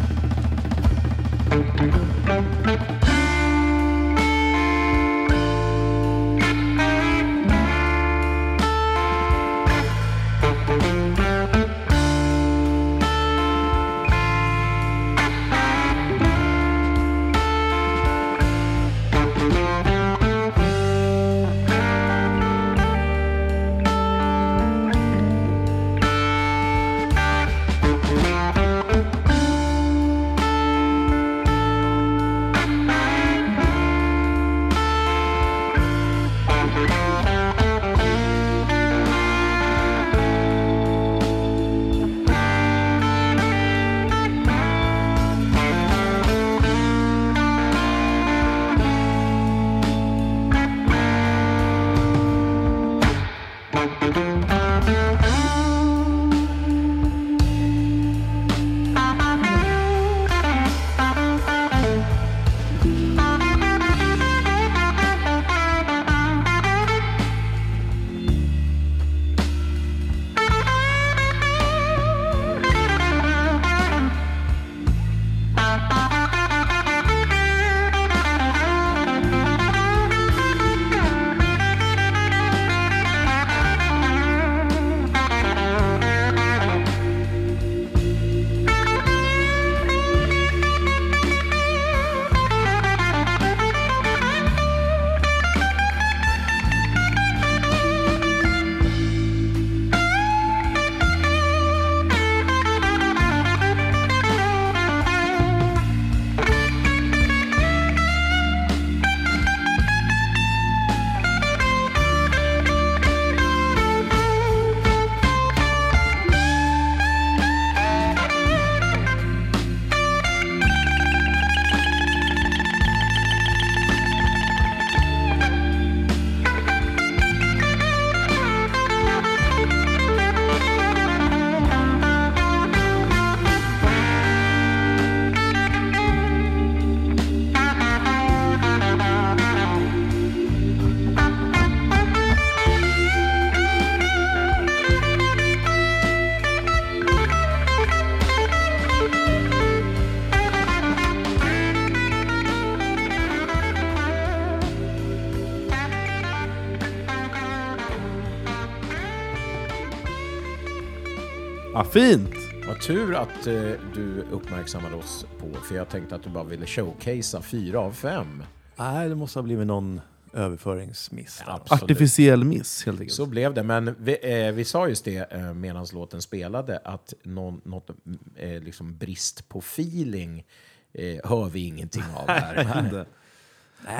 Fint! 161.96 162.34
Vad 162.66 162.80
tur 162.80 163.14
att 163.14 163.46
eh, 163.46 163.54
du 163.94 164.24
uppmärksammade 164.30 164.96
oss 164.96 165.26
på, 165.38 165.60
för 165.60 165.76
jag 165.76 165.88
tänkte 165.88 166.14
att 166.14 166.22
du 166.22 166.30
bara 166.30 166.44
ville 166.44 166.66
showcasea 166.66 167.42
fyra 167.42 167.80
av 167.80 167.92
fem. 167.92 168.42
Nej, 168.76 169.08
det 169.08 169.14
måste 169.14 169.38
ha 169.38 169.42
blivit 169.42 169.66
någon 169.66 170.00
överföringsmiss. 170.32 171.42
Absolut. 171.46 171.82
Artificiell 171.82 172.44
miss 172.44 172.86
helt 172.86 173.00
enkelt. 173.00 173.16
Så 173.16 173.26
blev 173.26 173.54
det, 173.54 173.62
men 173.62 173.94
vi, 173.98 174.46
eh, 174.46 174.52
vi 174.52 174.64
sa 174.64 174.88
just 174.88 175.04
det 175.04 175.32
eh, 175.32 175.54
medan 175.54 175.86
låten 175.92 176.22
spelade 176.22 176.78
att 176.84 177.14
någon, 177.22 177.60
något 177.64 177.90
eh, 178.36 178.62
liksom 178.62 178.98
brist 178.98 179.48
på 179.48 179.58
feeling 179.58 180.44
eh, 180.92 181.16
hör 181.24 181.48
vi 181.48 181.66
ingenting 181.66 182.04
av 182.16 182.28
här. 182.28 182.64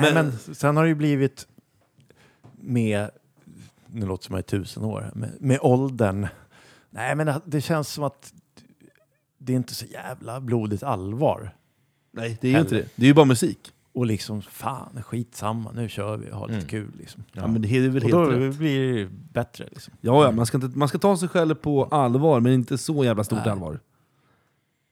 Nej, 0.01 0.13
men, 0.13 0.31
sen 0.37 0.77
har 0.77 0.83
det 0.83 0.89
ju 0.89 0.95
blivit 0.95 1.47
med, 2.51 3.09
nu 3.87 4.05
låter 4.05 4.23
det 4.23 4.25
som 4.25 4.33
jag 4.33 4.39
är 4.39 4.43
tusen 4.43 4.83
år, 4.83 5.11
med, 5.15 5.31
med 5.39 5.59
åldern. 5.61 6.27
Nej, 6.89 7.15
men 7.15 7.41
det, 7.45 7.61
känns 7.61 7.89
som 7.93 8.03
att 8.03 8.33
det 9.37 9.53
är 9.53 9.57
inte 9.57 9.75
så 9.75 9.85
jävla 9.85 10.41
blodigt 10.41 10.83
allvar. 10.83 11.55
Nej, 12.11 12.37
det 12.41 12.47
är 12.47 12.51
ju 12.51 12.59
inte 12.59 12.75
det. 12.75 12.87
Det 12.95 13.03
är 13.05 13.07
ju 13.07 13.13
bara 13.13 13.25
musik. 13.25 13.71
Och 13.93 14.05
liksom, 14.05 14.41
fan, 14.41 15.03
skitsamma, 15.03 15.71
nu 15.71 15.89
kör 15.89 16.17
vi 16.17 16.31
och 16.31 16.35
har 16.37 16.47
lite 16.47 16.57
Mm. 16.57 16.67
kul. 16.69 16.91
Liksom. 16.99 17.23
Ja, 17.33 17.47
men 17.47 17.61
det 17.61 17.77
är 17.77 17.81
väl 17.89 17.95
Och 17.95 18.01
helt 18.01 18.11
då 18.11 18.45
rätt. 18.47 18.55
blir 18.57 18.93
det 18.93 19.09
bättre. 19.33 19.65
Liksom. 19.71 19.93
Ja, 20.01 20.23
ja 20.23 20.31
man, 20.31 20.45
ska 20.45 20.57
inte, 20.57 20.77
man 20.77 20.87
ska 20.87 20.97
ta 20.97 21.17
sig 21.17 21.29
själv 21.29 21.55
på 21.55 21.85
allvar, 21.85 22.39
men 22.39 22.53
inte 22.53 22.77
så 22.77 23.03
jävla 23.03 23.23
stort 23.23 23.39
Nej. 23.45 23.49
allvar. 23.51 23.79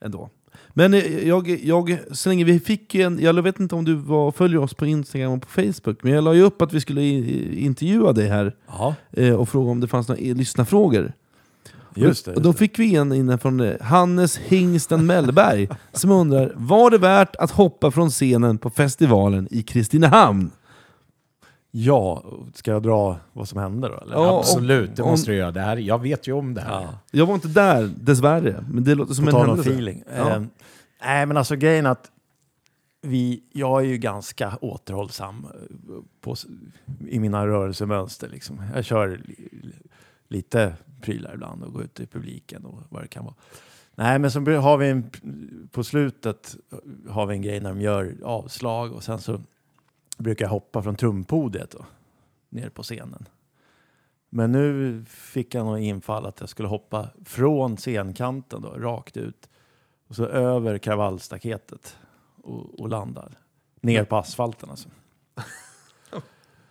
Ändå. 0.06 0.30
Men 0.70 0.94
eh, 0.94 1.28
jag, 1.28 1.48
jag, 1.50 2.00
så 2.12 2.30
länge 2.30 2.44
vi 2.44 2.60
fick 2.60 2.96
en, 2.96 3.20
jag 3.20 3.42
vet 3.42 3.60
inte 3.60 3.76
om 3.76 3.86
du 3.86 3.94
var, 3.96 4.32
följer 4.32 4.60
oss 4.60 4.74
på 4.74 4.86
Instagram 4.86 5.32
och 5.32 5.42
på 5.42 5.48
Facebook, 5.48 6.04
men 6.04 6.12
jag 6.14 6.24
la 6.24 6.34
ju 6.34 6.42
upp 6.42 6.62
att 6.62 6.74
vi 6.74 6.82
skulle 6.82 7.02
intervjua 7.60 8.14
dig 8.14 8.28
här 8.28 8.56
Ja, 8.68 8.96
eh, 9.12 9.34
och 9.34 9.50
fråga 9.50 9.72
om 9.72 9.80
det 9.80 9.88
fanns 9.88 10.08
några 10.08 10.22
lyssnarfrågor. 10.22 11.14
Just 11.96 12.26
det. 12.26 12.32
och 12.32 12.36
Just 12.38 12.44
då 12.44 12.52
det. 12.52 12.58
fick 12.58 12.80
vi 12.80 12.96
en 12.96 13.14
inne 13.14 13.38
från 13.38 13.60
eh, 13.60 13.82
Hannes 13.82 14.38
Hingsten 14.38 15.06
Mellberg 15.06 15.70
som 15.94 16.12
undrar, 16.12 16.54
var 16.56 16.92
det 16.92 16.98
värt 16.98 17.36
att 17.36 17.52
hoppa 17.52 17.92
från 17.92 18.10
scenen 18.10 18.58
på 18.58 18.70
festivalen 18.70 19.48
i 19.52 19.64
Kristinehamn? 19.64 20.52
Ja, 21.72 22.24
ska 22.54 22.72
jag 22.72 22.84
dra 22.84 23.18
vad 23.34 23.50
som 23.50 23.60
hände 23.60 23.88
då? 23.88 23.98
Eller? 23.98 24.16
Ja, 24.16 24.40
Absolut, 24.40 24.96
det 24.96 25.04
om- 25.04 25.10
måste 25.10 25.32
du 25.32 25.38
göra. 25.38 25.52
Det 25.52 25.62
här, 25.62 25.78
jag 25.78 26.02
vet 26.02 26.28
ju 26.28 26.32
om 26.34 26.54
det 26.54 26.62
här. 26.62 26.82
Ja. 26.82 26.90
Jag 27.12 27.26
var 27.26 27.34
inte 27.36 27.48
där, 27.48 27.92
dessvärre, 28.02 28.64
men 28.72 28.84
det 28.84 28.96
låter 28.96 29.14
som 29.14 29.26
På 29.26 29.30
en 29.30 29.34
tal 29.36 29.42
om 29.44 29.48
händelse. 29.50 29.70
feeling. 29.72 30.04
Ja. 30.18 30.36
Eh, 30.36 30.42
nej, 31.06 31.26
men 31.26 31.38
alltså 31.38 31.56
grejen 31.56 31.86
att 31.86 32.12
vi, 33.02 33.44
jag 33.54 33.82
är 33.82 33.86
ju 33.86 33.98
ganska 33.98 34.58
återhållsam 34.62 35.46
eh, 35.54 35.94
på, 36.22 36.36
i 37.08 37.20
mina 37.20 37.48
rörelsemönster. 37.48 38.30
Liksom. 38.30 38.62
Jag 38.76 38.86
kör 38.86 39.22
lite 40.28 40.76
prylar 41.02 41.34
ibland 41.34 41.64
och 41.64 41.74
går 41.74 41.84
ut 41.84 42.00
i 42.00 42.08
publiken 42.08 42.66
och 42.66 42.80
vad 42.90 43.04
det 43.04 43.08
kan 43.08 43.26
vara. 43.26 43.36
Nej, 43.96 44.20
men 44.20 44.32
så 44.32 44.40
har 44.40 44.78
vi 44.78 44.90
en, 44.90 45.12
på 45.72 45.84
slutet 45.84 46.56
har 47.10 47.26
vi 47.26 47.36
en 47.36 47.42
grej 47.42 47.60
när 47.60 47.70
de 47.70 47.82
gör 47.82 48.16
avslag 48.24 48.94
och 48.94 49.04
sen 49.04 49.20
så 49.20 49.42
brukar 50.18 50.46
jag 50.46 50.50
hoppa 50.50 50.84
från 50.84 50.96
trumpodiet 50.96 51.72
då, 51.72 51.86
ner 52.50 52.70
på 52.70 52.84
scenen. 52.84 53.26
Men 54.30 54.52
nu 54.52 55.04
fick 55.08 55.56
jag 55.56 55.66
någon 55.66 55.80
infall 55.80 56.26
att 56.26 56.40
jag 56.40 56.50
skulle 56.50 56.68
hoppa 56.68 57.10
från 57.26 57.78
scenkanten 57.78 58.62
då, 58.62 58.70
rakt 58.70 59.18
ut 59.18 59.50
och 60.08 60.16
så 60.16 60.26
över 60.26 60.78
kravallstaketet 60.78 61.98
och, 62.44 62.80
och 62.80 62.90
landa 62.90 63.32
ner 63.82 64.04
på 64.04 64.18
asfalten. 64.18 64.70
Alltså. 64.70 64.90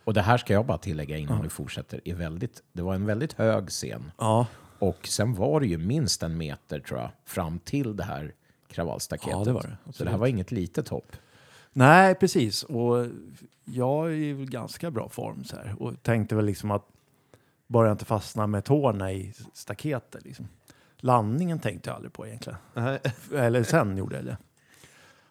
Och 0.05 0.15
det 0.15 0.23
här 0.23 0.39
ska 0.39 0.53
jag 0.53 0.67
bara 0.67 0.79
tillägga 0.79 1.17
innan 1.17 1.43
du 1.43 1.49
fortsätter. 1.49 2.01
Är 2.05 2.15
väldigt, 2.15 2.63
det 2.73 2.83
var 2.83 2.95
en 2.95 3.07
väldigt 3.07 3.33
hög 3.33 3.69
scen. 3.69 4.11
Ja, 4.19 4.47
Och 4.79 5.07
sen 5.07 5.35
var 5.35 5.61
det 5.61 5.67
ju 5.67 5.79
minst 5.79 6.23
en 6.23 6.39
meter 6.39 6.81
tror 6.81 7.01
jag, 7.01 7.11
fram 7.25 7.59
till 7.59 7.97
det 7.97 8.05
här 8.05 8.35
kravallstaketet. 8.69 9.33
Ja, 9.39 9.45
det 9.45 9.53
var 9.53 9.63
det. 9.63 9.93
Så 9.93 10.05
det 10.05 10.11
här 10.11 10.19
var 10.19 10.27
inget 10.27 10.53
litet 10.53 10.89
hopp. 10.89 11.17
nej 11.73 12.15
precis. 12.15 12.63
Och 12.63 13.07
jag 13.65 14.07
är 14.07 14.11
i 14.11 14.45
ganska 14.45 14.91
bra 14.91 15.09
form 15.09 15.45
så 15.45 15.57
här 15.57 15.83
och 15.83 16.03
tänkte 16.03 16.35
väl 16.37 16.45
liksom 16.45 16.71
att 16.71 16.85
bara 17.67 17.87
jag 17.87 17.95
inte 17.95 18.05
fastnar 18.05 18.47
med 18.47 18.65
tårna 18.65 19.13
i 19.13 19.33
staketet. 19.53 20.25
Liksom. 20.25 20.49
Landningen 20.97 21.59
tänkte 21.59 21.91
jag 21.91 21.97
aldrig 21.97 22.13
på 22.13 22.27
egentligen. 22.27 22.59
Nej. 22.75 22.99
Eller 23.35 23.63
sen 23.63 23.97
gjorde 23.97 24.17
jag 24.17 24.25
det. 24.25 24.37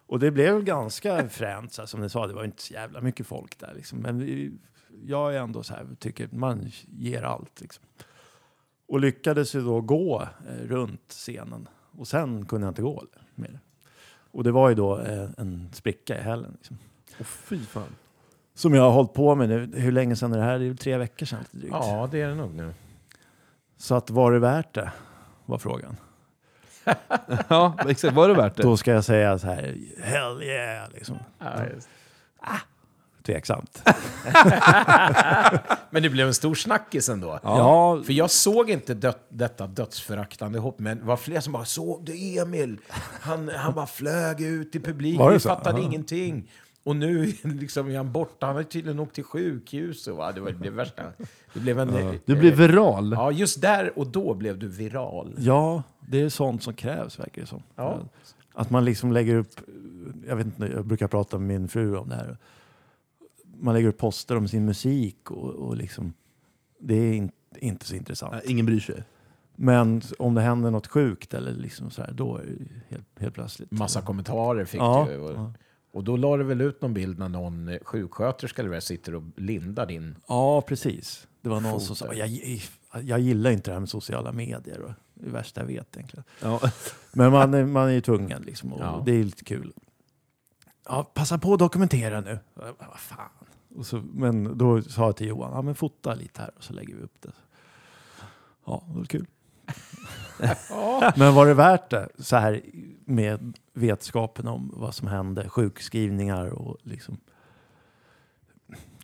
Och 0.06 0.18
det 0.18 0.30
blev 0.30 0.64
ganska 0.64 1.28
fränt, 1.28 1.72
så 1.72 1.82
här, 1.82 1.86
som 1.86 2.00
ni 2.00 2.08
sa. 2.08 2.26
Det 2.26 2.34
var 2.34 2.44
inte 2.44 2.62
så 2.62 2.72
jävla 2.74 3.00
mycket 3.00 3.26
folk 3.26 3.58
där. 3.58 3.74
Liksom. 3.74 3.98
Men 3.98 4.18
vi, 4.18 4.52
jag 5.04 5.34
är 5.34 5.38
ändå 5.38 5.62
så 5.62 5.74
här, 5.74 5.86
tycker 5.98 6.28
man 6.32 6.70
ger 6.86 7.22
allt. 7.22 7.60
Liksom. 7.60 7.84
Och 8.88 9.00
lyckades 9.00 9.54
ju 9.54 9.60
då 9.60 9.80
gå 9.80 10.22
eh, 10.22 10.66
runt 10.66 11.08
scenen. 11.08 11.68
Och 11.98 12.08
sen 12.08 12.46
kunde 12.46 12.66
jag 12.66 12.70
inte 12.70 12.82
gå 12.82 13.04
mer. 13.34 13.60
Och 14.30 14.44
det 14.44 14.52
var 14.52 14.68
ju 14.68 14.74
då 14.74 14.98
eh, 14.98 15.28
en 15.38 15.70
spricka 15.72 16.18
i 16.18 16.22
hälen. 16.22 16.52
Liksom. 16.52 16.78
Åh, 17.20 17.26
fy 17.26 17.58
fan. 17.58 17.94
Som 18.54 18.74
jag 18.74 18.82
har 18.82 18.90
hållit 18.90 19.12
på 19.12 19.34
med 19.34 19.48
nu. 19.48 19.70
Hur 19.74 19.92
länge 19.92 20.16
sedan 20.16 20.32
är 20.32 20.38
det 20.38 20.44
här? 20.44 20.58
Det 20.58 20.66
är 20.66 20.74
tre 20.74 20.98
veckor 20.98 21.26
sedan. 21.26 21.44
drygt. 21.50 21.68
Ja, 21.72 22.08
det 22.10 22.20
är 22.20 22.28
det 22.28 22.34
nog 22.34 22.54
nu. 22.54 22.74
Så 23.76 23.94
att 23.94 24.10
var 24.10 24.32
det 24.32 24.38
värt 24.38 24.74
det? 24.74 24.92
Var 25.46 25.58
frågan. 25.58 25.96
Ja, 27.48 27.76
exakt. 27.88 28.14
Var 28.14 28.28
det 28.28 28.34
värt 28.34 28.56
det? 28.56 28.62
Då 28.62 28.76
ska 28.76 28.90
jag 28.92 29.04
säga 29.04 29.38
så 29.38 29.46
här, 29.46 29.74
hell 30.02 30.42
yeah! 30.42 30.88
Liksom. 30.94 31.18
Tveksamt. 33.26 33.82
Men 35.90 36.02
det 36.02 36.10
blev 36.10 36.26
en 36.26 36.34
stor 36.34 36.54
snackis 36.54 37.08
ändå. 37.08 37.38
Ja, 37.42 38.02
För 38.06 38.12
jag 38.12 38.30
såg 38.30 38.70
inte 38.70 38.94
dött, 38.94 39.26
detta 39.28 39.66
dödsföraktande 39.66 40.58
hopp, 40.58 40.78
men 40.78 40.98
det 40.98 41.04
var 41.04 41.16
fler 41.16 41.40
som 41.40 41.52
bara 41.52 41.64
såg 41.64 42.04
du 42.04 42.38
Emil? 42.38 42.78
Han, 43.20 43.48
han 43.56 43.74
bara 43.74 43.86
flög 43.86 44.40
ut 44.40 44.74
i 44.74 44.80
publiken, 44.80 45.30
vi 45.32 45.38
fattade 45.38 45.76
Aha. 45.78 45.86
ingenting. 45.86 46.50
Och 46.84 46.96
nu 46.96 47.24
liksom 47.42 47.90
är 47.90 47.96
han 47.96 48.12
borta, 48.12 48.46
han 48.46 48.56
har 48.56 48.62
tydligen 48.62 49.00
åkt 49.00 49.14
till 49.14 49.24
sjukhus. 49.24 50.06
Och, 50.06 50.16
va? 50.16 50.32
Det 50.32 50.40
var 50.40 50.50
det 50.50 50.70
värsta. 50.70 51.02
Det 51.54 51.60
blev 51.60 51.78
en... 51.80 51.96
eh, 51.96 52.14
Du 52.24 52.36
blev 52.36 52.54
viral. 52.54 53.12
Ja, 53.12 53.30
just 53.30 53.60
där 53.60 53.98
och 53.98 54.06
då 54.06 54.34
blev 54.34 54.58
du 54.58 54.68
viral. 54.68 55.34
ja, 55.38 55.82
det 56.08 56.20
är 56.20 56.28
sånt 56.28 56.62
som 56.62 56.74
krävs 56.74 57.18
verkar 57.18 57.42
det 57.42 57.46
som. 57.46 57.62
Ja. 57.76 58.00
Att 58.52 58.70
man 58.70 58.84
liksom 58.84 59.12
lägger 59.12 59.36
upp, 59.36 59.54
jag 60.26 60.36
vet 60.36 60.46
inte, 60.46 60.66
jag 60.66 60.86
brukar 60.86 61.08
prata 61.08 61.38
med 61.38 61.60
min 61.60 61.68
fru 61.68 61.96
om 61.96 62.08
det 62.08 62.14
här. 62.14 62.38
Man 63.56 63.74
lägger 63.74 63.88
upp 63.88 63.98
poster 63.98 64.36
om 64.36 64.48
sin 64.48 64.64
musik 64.64 65.30
och, 65.30 65.50
och 65.50 65.76
liksom, 65.76 66.12
det 66.78 66.94
är 66.94 67.12
in, 67.12 67.30
inte 67.56 67.86
så 67.86 67.94
intressant. 67.94 68.32
Nej, 68.32 68.42
ingen 68.46 68.66
bryr 68.66 68.80
sig. 68.80 69.04
Men 69.56 70.02
om 70.18 70.34
det 70.34 70.40
händer 70.40 70.70
något 70.70 70.86
sjukt 70.86 71.34
eller 71.34 71.52
liksom 71.52 71.90
så 71.90 72.02
här, 72.02 72.12
då 72.12 72.36
är 72.36 72.44
det 72.44 72.64
helt, 72.88 73.06
helt 73.16 73.34
plötsligt. 73.34 73.70
Massa 73.70 74.00
kommentarer 74.02 74.64
fick 74.64 74.80
Ja, 74.80 75.06
du. 75.10 75.18
Och, 75.18 75.30
ja. 75.34 75.52
och 75.92 76.04
då 76.04 76.16
la 76.16 76.36
du 76.36 76.44
väl 76.44 76.60
ut 76.60 76.82
någon 76.82 76.94
bild 76.94 77.18
när 77.18 77.28
någon 77.28 77.78
sjuksköterska 77.82 78.62
eller 78.62 78.80
sitter 78.80 79.14
och 79.14 79.22
lindar 79.36 79.86
din... 79.86 80.16
Ja, 80.28 80.60
precis. 80.60 81.28
Det 81.40 81.48
var 81.48 81.60
någon 81.60 81.72
Foter. 81.72 81.86
som 81.86 81.96
sa, 81.96 82.14
jag, 82.14 82.28
jag 83.02 83.20
gillar 83.20 83.50
inte 83.50 83.70
det 83.70 83.72
här 83.72 83.80
med 83.80 83.88
sociala 83.88 84.32
medier. 84.32 84.94
Det 85.14 85.22
är 85.22 85.26
det 85.26 85.32
värsta 85.32 85.60
jag 85.60 85.66
vet 85.66 85.96
egentligen. 85.96 86.24
Ja. 86.40 86.60
Men 87.12 87.32
man 87.32 87.54
är, 87.54 87.64
man 87.64 87.88
är 87.88 87.92
ju 87.92 88.00
tvungen 88.00 88.42
liksom, 88.42 88.72
och 88.72 88.80
Ja. 88.80 89.02
det 89.06 89.12
är 89.12 89.24
lite 89.24 89.44
kul. 89.44 89.72
Ja, 90.88 91.10
passa 91.14 91.38
på 91.38 91.52
att 91.52 91.58
dokumentera 91.58 92.20
nu. 92.20 92.38
Ja, 92.54 92.62
Vad 92.78 92.98
fan. 93.00 93.28
Och 93.76 93.86
så, 93.86 94.02
men 94.12 94.58
då 94.58 94.82
sa 94.82 95.02
jag 95.04 95.16
till 95.16 95.26
Johan, 95.26 95.50
ja 95.54 95.62
men 95.62 95.74
fota 95.74 96.14
lite 96.14 96.40
här 96.40 96.50
och 96.56 96.64
så 96.64 96.72
lägger 96.72 96.94
vi 96.96 97.02
upp 97.02 97.16
det. 97.20 97.30
Ja, 98.66 98.82
det 98.88 98.98
var 98.98 99.04
kul. 99.04 99.26
men 101.16 101.34
var 101.34 101.46
det 101.46 101.54
värt 101.54 101.90
det? 101.90 102.08
Så 102.18 102.36
här 102.36 102.60
med 103.04 103.58
vetskapen 103.72 104.48
om 104.48 104.70
vad 104.74 104.94
som 104.94 105.08
hände, 105.08 105.48
sjukskrivningar 105.48 106.46
och 106.46 106.76
liksom 106.82 107.16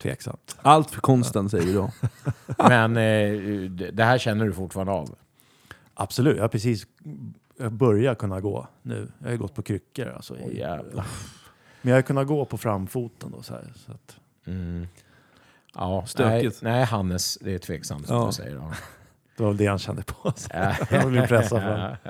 tveksamt. 0.03 0.57
Allt 0.63 0.91
för 0.91 1.01
konsten 1.01 1.51
säger 1.51 1.67
vi 1.67 1.73
då. 1.73 1.91
Men 2.69 2.97
eh, 2.97 3.71
det 3.71 3.91
det 3.91 4.05
här 4.05 4.19
känner 4.19 4.45
du 4.47 4.53
fortfarande 4.53 4.93
av? 4.93 5.15
Absolut, 6.01 6.37
jag 6.37 6.45
har 6.45 6.49
precis 6.49 6.87
jag 7.59 7.73
börjar 7.73 8.15
kunna 8.15 8.41
gå 8.41 8.67
nu. 8.83 9.13
Jag 9.19 9.31
har 9.31 9.37
gått 9.37 9.55
på 9.55 9.63
kryckor. 9.63 10.09
Alltså, 10.09 10.37
Åh, 10.45 10.55
jävlar. 10.57 11.07
men 11.83 11.91
jag 11.91 11.97
har 11.97 12.03
kunnat 12.03 12.27
gå 12.27 12.45
på 12.45 12.59
framfoten 12.59 13.31
då. 13.31 13.43
Så 13.43 13.55
här, 13.55 13.73
så 13.77 13.93
att, 13.93 14.17
Mm. 14.47 14.87
Ja, 15.75 15.99
nej, 16.01 16.09
Stökigt. 16.09 16.63
nej, 16.63 16.85
Hannes, 16.85 17.39
det 17.41 17.55
är 17.55 17.59
tveksamt 17.59 18.07
som 18.07 18.17
Ja. 18.17 18.27
du 18.27 18.33
säger. 18.33 18.55
Ja. 18.57 18.73
det 19.37 19.43
var 19.43 19.51
väl 19.51 19.57
det 19.57 19.67
han 19.67 19.79
kände 19.79 20.03
på 20.03 20.33
sig. 20.37 20.77
Blev 21.07 21.27
pressad. 21.29 21.97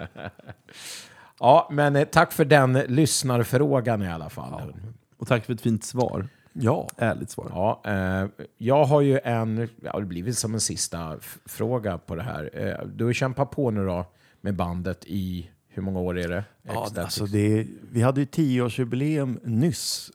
Ja, 1.42 1.68
men 1.72 1.96
eh, 1.96 2.04
tack 2.04 2.32
för 2.32 2.44
den 2.44 2.72
lyssnarfrågan 2.72 4.02
i 4.02 4.08
alla 4.10 4.30
fall. 4.30 4.74
Och 5.16 5.26
tack 5.28 5.44
för 5.44 5.52
ett 5.52 5.60
fint 5.60 5.84
svar. 5.84 6.28
Ja, 6.52 6.88
Ärligt 6.96 7.30
svar. 7.30 7.46
Ja, 7.50 7.82
eh, 7.84 8.46
jag 8.58 8.84
har 8.84 9.00
ju 9.00 9.20
en, 9.24 9.68
ja, 9.82 9.98
det 10.00 10.06
blir 10.06 10.22
väl 10.22 10.34
som 10.34 10.54
en 10.54 10.60
sista 10.60 11.16
fråga 11.44 11.98
på 11.98 12.14
det 12.14 12.22
här. 12.22 12.50
Eh, 12.52 12.86
du 12.86 13.04
har 13.04 13.12
kämpat 13.12 13.50
på 13.50 13.70
nu 13.70 13.86
då 13.86 14.06
med 14.40 14.54
bandet 14.56 15.04
i, 15.06 15.50
hur 15.68 15.82
många 15.82 16.00
år 16.00 16.18
är 16.18 16.28
det? 16.28 16.44
ja 16.62 16.72
Ecstatics. 16.72 16.98
alltså 16.98 17.26
det, 17.26 17.66
vi 17.90 18.02
hade 18.02 18.20
ju 18.20 18.26
tioårsjubileum 18.26 19.40
nyss, 19.44 20.10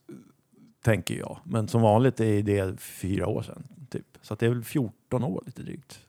tänker 0.83 1.15
jag. 1.19 1.37
Men 1.43 1.67
som 1.67 1.81
vanligt 1.81 2.19
är 2.19 2.43
det 2.43 2.79
fyra 2.81 3.27
år 3.27 3.41
sedan. 3.41 3.63
Typ. 3.89 4.05
Så 4.21 4.35
det 4.35 4.45
är 4.45 4.49
väl 4.49 4.63
14 4.63 5.23
år 5.23 5.43
lite 5.45 5.63
drygt. 5.63 5.99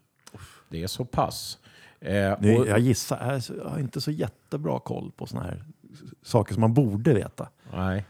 det 0.68 0.82
är 0.82 0.86
så 0.86 1.04
pass. 1.04 1.58
Eh, 2.00 2.10
Det, 2.40 2.58
och, 2.58 2.66
jag 2.66 2.78
gissar, 2.78 3.42
jag 3.58 3.70
har 3.70 3.78
inte 3.78 4.00
så 4.00 4.10
jättebra 4.10 4.80
koll 4.80 5.12
på 5.16 5.26
såna 5.26 5.42
här 5.42 5.64
saker 6.22 6.54
som 6.54 6.60
man 6.60 6.74
borde 6.74 7.14
veta. 7.14 7.48
nej. 7.72 8.04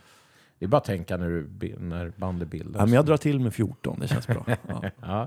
Det 0.59 0.65
är 0.65 0.69
bara 0.69 0.77
att 0.77 0.85
tänka 0.85 1.17
när, 1.17 1.29
du, 1.29 1.77
när 1.79 2.13
bandet 2.17 2.49
bildas. 2.49 2.77
Ja, 2.79 2.87
men 2.87 2.95
jag 2.95 3.07
drar 3.07 3.17
till 3.17 3.41
med 3.41 3.55
14, 3.55 4.01
det 4.01 4.09
känns 4.09 4.27
bra. 4.27 4.47
Ja. 4.69 4.83
Ja. 5.01 5.27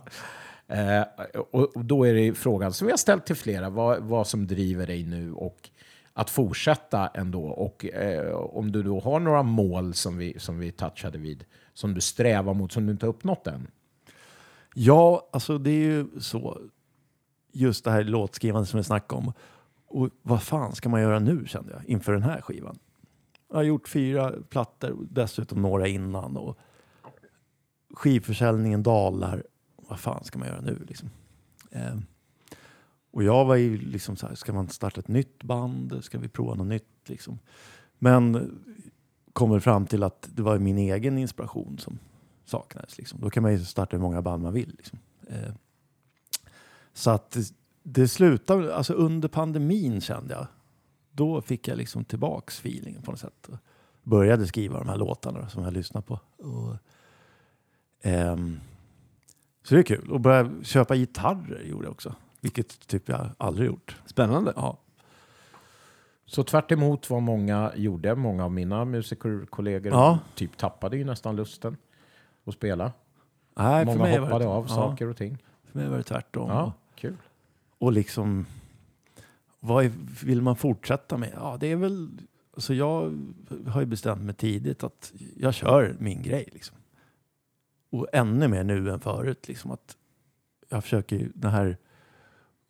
Eh, 0.76 1.04
och, 1.52 1.76
och 1.76 1.86
då 1.86 2.08
är 2.08 2.14
det 2.14 2.34
frågan 2.34 2.74
som 2.74 2.88
vi 2.88 2.92
har 2.92 2.98
ställt 2.98 3.26
till 3.26 3.36
flera, 3.36 3.70
vad, 3.70 4.04
vad 4.04 4.28
som 4.28 4.48
driver 4.48 4.88
dig 4.88 5.04
nu 5.06 5.34
och 5.34 5.70
att 6.14 6.30
fortsätta 6.30 7.08
ändå. 7.08 7.44
Och 7.44 7.86
eh, 7.86 8.36
om 8.36 8.72
du 8.72 8.84
då 8.84 9.00
har 9.00 9.20
några 9.20 9.44
mål 9.44 9.94
som 9.94 10.18
vi, 10.18 10.40
som 10.40 10.60
vi 10.60 10.72
touchade 10.72 11.18
vid, 11.18 11.46
som 11.74 11.94
du 11.94 12.02
strävar 12.02 12.54
mot, 12.54 12.72
som 12.72 12.86
du 12.86 12.92
inte 12.92 13.06
har 13.06 13.10
uppnått 13.10 13.48
än. 13.48 13.68
Ja, 14.74 15.30
alltså 15.32 15.58
det 15.58 15.72
är 15.72 15.86
ju 15.86 16.08
så. 16.20 16.62
Just 17.52 17.86
det 17.86 17.92
här 17.92 18.04
låtskrivandet 18.04 18.70
som 18.70 18.78
vi 18.78 18.84
snackade 18.84 19.22
om. 19.22 19.34
Och 19.88 20.10
vad 20.22 20.44
fan 20.44 20.76
ska 20.76 20.90
man 20.90 21.02
göra 21.02 21.20
nu 21.20 21.46
kände 21.48 21.74
jag 21.74 21.86
inför 21.86 22.14
den 22.14 22.24
här 22.24 22.42
skivan. 22.42 22.80
Jag 23.50 23.56
har 23.56 23.64
gjort 23.64 23.88
fyra 23.88 24.34
plattor, 24.50 25.08
dessutom 25.10 25.62
några 25.62 25.88
innan. 25.88 26.38
Och 26.38 26.58
skivförsäljningen 27.94 28.84
dalar. 28.84 29.44
Vad 29.76 30.00
fan 30.00 30.24
ska 30.24 30.40
man 30.40 30.48
göra 30.48 30.62
nu 30.62 30.86
liksom? 30.88 31.10
Eh, 31.72 31.98
och 33.12 33.24
jag 33.24 33.46
var 33.46 33.56
ju 33.56 33.78
liksom 33.78 34.16
så 34.16 34.28
här, 34.28 34.36
ska 34.36 34.54
man 34.54 34.70
starta 34.70 35.00
ett 35.00 35.08
nytt 35.08 35.44
band? 35.44 36.04
Ska 36.04 36.20
vi 36.20 36.28
prova 36.28 36.56
något 36.56 36.68
nytt 36.68 37.10
liksom? 37.10 37.40
Men 38.00 38.52
kommer 39.34 39.60
fram 39.60 39.86
till 39.86 40.04
att 40.04 40.30
det 40.34 40.42
var 40.42 40.58
min 40.58 40.78
egen 40.78 41.18
inspiration 41.18 41.78
som 41.78 42.00
saknades. 42.46 42.98
Liksom. 42.98 43.20
Då 43.22 43.30
kan 43.30 43.44
man 43.44 43.52
ju 43.52 43.66
starta 43.66 43.98
hur 43.98 44.02
många 44.02 44.22
band 44.22 44.44
man 44.44 44.54
vill. 44.54 44.74
Liksom. 44.78 45.00
Eh, 45.28 45.54
så 46.94 47.12
att 47.12 47.32
det, 47.32 47.54
det 47.84 48.08
slutade, 48.08 48.76
alltså 48.76 48.94
under 48.94 49.28
pandemin 49.28 50.02
kände 50.02 50.34
jag, 50.34 50.48
då 51.20 51.42
fick 51.42 51.68
jag 51.68 51.78
liksom 51.78 52.06
tillbaks 52.06 52.60
feelingen 52.60 53.02
på 53.02 53.12
något 53.12 53.20
sätt. 53.20 53.48
Och 53.48 53.58
började 54.04 54.48
skriva 54.48 54.80
de 54.80 54.90
här 54.90 54.98
låtarna 54.98 55.50
som 55.50 55.64
jag 55.64 55.74
lyssnar 55.74 56.02
på. 56.02 56.20
Och, 56.38 56.76
ehm, 58.02 58.60
så 59.64 59.76
det 59.76 59.82
är 59.82 59.84
kul. 59.84 60.12
Och 60.12 60.20
börja 60.20 60.52
köpa 60.64 60.96
gitarrer 60.96 61.64
gjorde 61.64 61.86
jag 61.86 61.92
också. 61.92 62.16
Vilket 62.42 62.88
typ 62.88 63.10
jag 63.10 63.30
aldrig 63.38 63.68
gjort. 63.68 63.98
Spännande. 64.06 64.54
Ja. 64.56 64.78
Så 66.26 66.44
tvärt 66.44 66.72
emot 66.72 67.10
vad 67.10 67.22
många 67.22 67.72
gjorde, 67.76 68.16
många 68.16 68.46
av 68.46 68.52
mina 68.52 68.86
musikerkollegor 68.86 69.94
Ja. 69.94 70.20
typ 70.36 70.58
tappade 70.58 70.98
ju 70.98 71.04
nästan 71.04 71.36
lusten 71.36 71.78
att 72.46 72.54
spela. 72.54 72.92
Nej, 73.56 73.86
för 73.86 73.98
många 73.98 74.20
hoppade 74.20 74.46
det, 74.46 74.50
av 74.50 74.66
ja, 74.70 74.76
saker 74.76 75.08
och 75.08 75.18
ting. 75.18 75.38
För 75.64 75.80
mig 75.80 75.90
var 75.90 75.98
det 75.98 76.04
tvärtom. 76.04 76.50
Ja, 76.50 76.74
kul. 76.96 77.18
Och 77.78 77.92
liksom, 77.92 78.46
vad 79.60 79.86
är, 79.86 79.92
vill 80.26 80.42
man 80.42 80.56
fortsätta 80.56 81.18
med? 81.18 81.32
Ja, 81.36 81.58
det 81.60 81.68
är 81.72 81.76
väl, 81.76 82.10
alltså 82.56 82.74
jag 82.74 83.18
har 83.68 83.80
ju 83.82 83.86
bestämt 83.86 84.22
mig 84.22 84.36
tidigt 84.36 84.84
att 84.84 85.14
jag 85.38 85.54
kör 85.54 85.96
min 86.00 86.22
grej. 86.22 86.50
Liksom. 86.54 86.78
Och 87.92 88.08
ännu 88.14 88.48
mer 88.48 88.64
nu 88.64 88.90
än 88.92 89.00
förut. 89.00 89.48
Liksom, 89.48 89.72
att 89.72 89.98
jag 90.70 90.84
försöker 90.84 91.32
det 91.36 91.50
här 91.50 91.78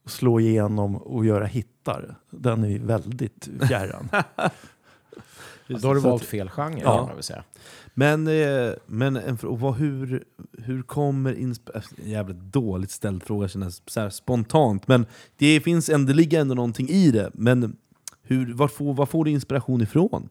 slå 0.06 0.40
igenom 0.40 0.96
och 0.96 1.26
göra 1.26 1.46
hittar. 1.46 2.16
Den 2.30 2.64
är 2.64 2.68
ju 2.70 2.80
väldigt 2.80 3.50
fjärran. 3.68 4.10
Då 5.68 5.88
har 5.88 5.96
du 5.96 6.02
Så 6.02 6.10
valt 6.10 6.24
fel 6.24 6.50
genre 6.50 6.80
Ja. 6.84 6.96
kan 6.98 7.06
man 7.06 7.16
väl 7.16 7.24
säga. 7.24 7.44
Men, 7.94 8.28
eh, 8.28 8.74
men 8.86 9.16
en, 9.16 9.38
vad, 9.42 9.76
hur, 9.76 10.24
hur 10.58 10.82
kommer 10.82 11.34
inspiration... 11.34 11.98
Jävligt 12.04 12.38
dåligt 12.38 12.92
ställd 12.92 13.24
fråga 13.24 13.48
känns 13.48 13.82
så 13.86 14.10
spontant. 14.10 14.88
Men 14.88 15.06
det, 15.38 15.62
finns 15.62 15.90
det 16.06 16.14
ligger 16.14 16.42
ändå 16.42 16.56
någonting 16.56 16.90
i 16.90 17.12
det. 17.12 17.32
Men 17.34 17.78
hur, 18.22 18.54
var, 18.54 18.68
får, 18.68 18.94
var 18.94 19.06
får 19.06 19.26
du 19.26 19.32
inspiration 19.32 19.82
ifrån? 19.82 20.30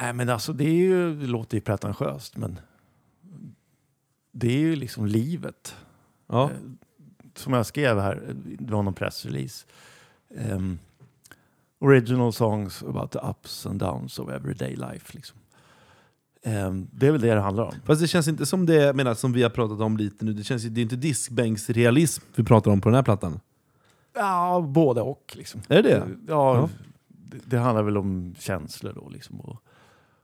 Nej 0.00 0.12
men 0.12 0.28
alltså 0.28 0.52
det, 0.52 0.64
är 0.64 0.74
ju, 0.74 1.20
det 1.20 1.26
låter 1.26 1.56
ju 1.56 1.60
pretentiöst 1.60 2.36
men 2.36 2.60
det 4.32 4.48
är 4.48 4.58
ju 4.58 4.76
liksom 4.76 5.06
livet. 5.06 5.76
Ja. 6.26 6.50
Eh, 6.50 6.56
som 7.34 7.52
jag 7.52 7.66
skrev 7.66 8.00
här, 8.00 8.34
det 8.58 8.72
var 8.72 8.82
någon 8.82 8.94
pressrelease. 8.94 9.66
Ehm, 10.36 10.78
original 11.86 12.32
songs 12.32 12.82
about 12.82 13.10
the 13.12 13.18
ups 13.30 13.66
and 13.66 13.80
downs 13.80 14.18
of 14.18 14.28
everyday 14.28 14.76
life. 14.76 15.14
Liksom. 15.14 15.38
Ehm, 16.42 16.88
det 16.92 17.06
är 17.06 17.10
väl 17.10 17.20
det 17.20 17.34
det 17.34 17.40
handlar 17.40 17.64
om. 17.64 17.74
Fast 17.84 18.00
det 18.00 18.08
känns 18.08 18.28
inte 18.28 18.46
som 18.46 18.66
det 18.66 18.96
menar, 18.96 19.14
som 19.14 19.32
vi 19.32 19.42
har 19.42 19.50
pratat 19.50 19.80
om 19.80 19.96
lite 19.96 20.24
nu. 20.24 20.32
Det, 20.32 20.44
känns, 20.44 20.62
det 20.62 20.80
är 20.80 20.82
inte 20.82 20.96
diskbänksrealism 20.96 22.24
vi 22.34 22.44
pratar 22.44 22.70
om 22.70 22.80
på 22.80 22.88
den 22.88 22.96
här 22.96 23.02
plattan. 23.02 23.40
Ja, 24.14 24.60
både 24.68 25.00
och. 25.00 25.32
Liksom. 25.36 25.60
Är 25.68 25.82
det 25.82 25.88
det? 25.88 26.08
Ja, 26.28 26.56
Ja. 26.56 26.68
Det, 27.08 27.38
det 27.44 27.58
handlar 27.58 27.82
väl 27.82 27.96
om 27.96 28.34
känslor 28.38 28.92
då. 28.92 29.08
Liksom, 29.08 29.40
och 29.40 29.62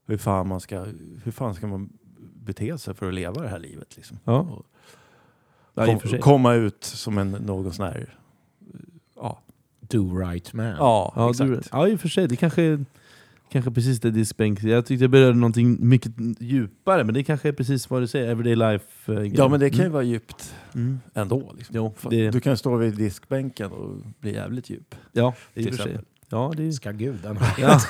hur, 0.07 0.17
fan 0.17 0.49
man 0.49 0.61
ska, 0.61 0.85
hur 1.25 1.33
fan 1.33 1.55
ska 1.55 1.67
man 1.67 1.93
bete 2.35 2.79
sig 2.79 2.95
för 2.95 3.09
att 3.09 3.15
leva 3.15 3.43
det 3.43 3.49
här 3.49 3.59
livet? 3.59 3.97
Liksom. 3.97 4.19
Ja. 4.25 4.39
Och 4.41 4.67
Ja, 5.75 5.87
kom, 5.87 6.19
komma 6.21 6.55
ut 6.55 6.85
som 6.85 7.19
en 7.19 7.31
någon 7.31 7.73
sån 7.73 7.87
här... 7.87 8.19
Ja, 9.93 9.99
Do 9.99 10.19
right 10.19 10.53
man. 10.53 10.67
ja, 10.67 11.13
Ja, 11.17 11.31
exakt. 11.31 11.51
du, 11.51 11.61
ja, 11.73 11.89
i 11.89 11.95
och 11.95 12.01
för 12.01 12.09
sig. 12.09 12.29
Det 12.29 12.37
kanske, 12.37 12.85
kanske 13.53 13.71
precis 13.71 14.01
det 14.01 14.11
diskbänk... 14.11 14.63
Jag 14.63 14.87
tyckte 14.87 15.05
jag 15.05 15.11
berörde 15.11 15.35
någonting 15.39 15.77
mycket 15.89 16.13
djupare, 16.41 17.05
men 17.05 17.15
det 17.15 17.25
kanske 17.25 17.49
är 17.49 17.53
precis 17.53 17.91
vad 17.91 18.03
du 18.03 18.07
säger, 18.07 18.29
everyday 18.31 18.57
life 18.57 19.13
eh, 19.15 19.23
Ja, 19.23 19.49
men 19.49 19.61
det 19.61 19.71
kan 19.71 19.85
ju 19.85 19.89
vara 19.91 20.03
djupt 20.03 20.55
mm. 20.75 21.01
ändå. 21.15 21.53
Liksom. 21.57 21.77
Jo, 21.77 21.95
det- 22.11 22.31
Du 22.31 22.41
kan 22.41 22.57
stå 22.57 22.77
vid 22.77 22.95
diskbänken 22.95 23.71
och 23.73 23.97
bli 24.21 24.35
jävligt 24.35 24.71
djup. 24.71 24.95
Ja, 25.13 25.35
i 25.55 25.71
och 25.71 25.75
för 25.75 25.83
sig. 25.83 25.99
Ja, 26.29 26.53
det 26.57 26.67
är... 26.67 26.71
Ska 26.73 26.91
gudarna 26.91 27.41
Ja. 27.59 27.81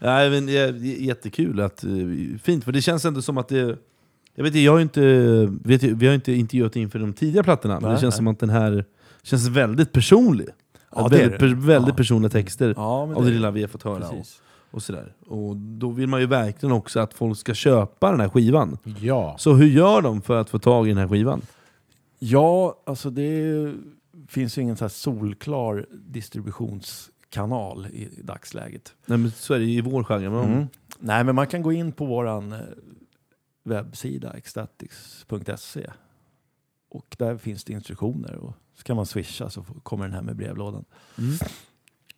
Nej, 0.00 0.30
men 0.30 0.46
det 0.46 0.56
är 0.58 0.72
jättekul. 1.02 1.60
Att, 1.60 1.84
eh, 1.84 1.90
fint, 2.42 2.64
för 2.64 2.72
det 2.72 2.82
känns 2.82 3.04
ändå 3.04 3.22
som 3.22 3.38
att 3.38 3.48
det... 3.48 3.76
Jag 4.34 4.44
vet 4.44 4.50
inte, 4.50 4.58
jag 4.58 4.72
har 4.72 4.80
inte, 4.80 5.00
vet, 5.62 5.82
vi 5.82 6.06
har 6.06 6.14
inte 6.14 6.32
intervjuat 6.32 6.76
inför 6.76 6.98
de 6.98 7.12
tidiga 7.12 7.42
plattorna, 7.42 7.74
men 7.74 7.82
det 7.82 7.88
Nej, 7.88 8.00
känns 8.00 8.12
nej. 8.14 8.16
som 8.16 8.26
att 8.28 8.38
den 8.38 8.50
här 8.50 8.84
känns 9.28 9.48
väldigt 9.48 9.92
personlig. 9.92 10.48
Ja, 10.94 11.08
det 11.08 11.16
väldigt, 11.16 11.32
det. 11.32 11.38
per- 11.38 11.54
väldigt 11.66 11.88
Ja. 11.92 11.96
personliga 11.96 12.30
texter 12.30 12.74
Ja, 12.76 13.06
men 13.06 13.16
av 13.16 13.22
det 13.22 13.28
det- 13.30 13.34
lilla 13.34 13.50
vi 13.50 13.60
har 13.60 13.68
fått 13.68 13.82
höra. 13.82 14.08
Och, 14.08 14.26
och, 14.70 14.82
sådär. 14.82 15.12
och 15.26 15.56
då 15.56 15.90
vill 15.90 16.06
man 16.08 16.20
ju 16.20 16.26
verkligen 16.26 16.72
också 16.72 17.00
att 17.00 17.14
folk 17.14 17.38
ska 17.38 17.54
köpa 17.54 18.10
den 18.10 18.20
här 18.20 18.28
skivan. 18.28 18.78
Ja. 19.00 19.36
Så 19.38 19.54
hur 19.54 19.66
gör 19.66 20.02
de 20.02 20.22
för 20.22 20.40
att 20.40 20.50
få 20.50 20.58
tag 20.58 20.86
i 20.86 20.88
den 20.90 20.98
här 20.98 21.08
skivan? 21.08 21.40
Ja, 22.18 22.82
alltså 22.86 23.10
det 23.10 23.72
finns 24.28 24.58
ju 24.58 24.62
ingen 24.62 24.76
så 24.76 24.84
här 24.84 24.88
solklar 24.88 25.86
distributionskanal 25.90 27.86
i, 27.86 28.08
dagsläget. 28.22 28.94
Nej, 29.06 29.18
men 29.18 29.30
så 29.30 29.54
är 29.54 29.58
det 29.58 29.64
ju 29.64 29.78
i 29.78 29.80
vår 29.80 30.04
genre. 30.04 30.30
Men 30.30 30.44
Mm. 30.52 30.66
Nej, 30.98 31.24
men 31.24 31.34
man 31.34 31.46
kan 31.46 31.62
gå 31.62 31.72
in 31.72 31.92
på 31.92 32.04
våran 32.06 32.52
eh, 32.52 32.58
webbsida 33.64 34.32
ecstatics.se 34.36 35.86
och 36.90 37.14
där 37.18 37.36
finns 37.36 37.64
det 37.64 37.72
instruktioner 37.72 38.34
och 38.36 38.52
så 38.78 38.82
kan 38.84 38.96
man 38.96 39.06
swisha 39.06 39.50
så 39.50 39.62
kommer 39.82 40.04
den 40.04 40.14
här 40.14 40.22
med 40.22 40.36
brevlådan. 40.36 40.84
Mm. 41.18 41.34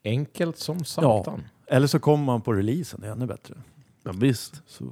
Enkelt 0.05 0.59
som 0.59 0.85
satan. 0.85 1.43
Eller 1.67 1.87
så 1.87 1.99
kommer 1.99 2.25
man 2.25 2.41
på 2.43 2.53
releasen, 2.53 3.01
det 3.01 3.07
är 3.07 3.13
ännu 3.13 3.27
bättre. 3.27 3.55
Ja, 4.03 4.13
visst. 4.13 4.63
Så 4.67 4.85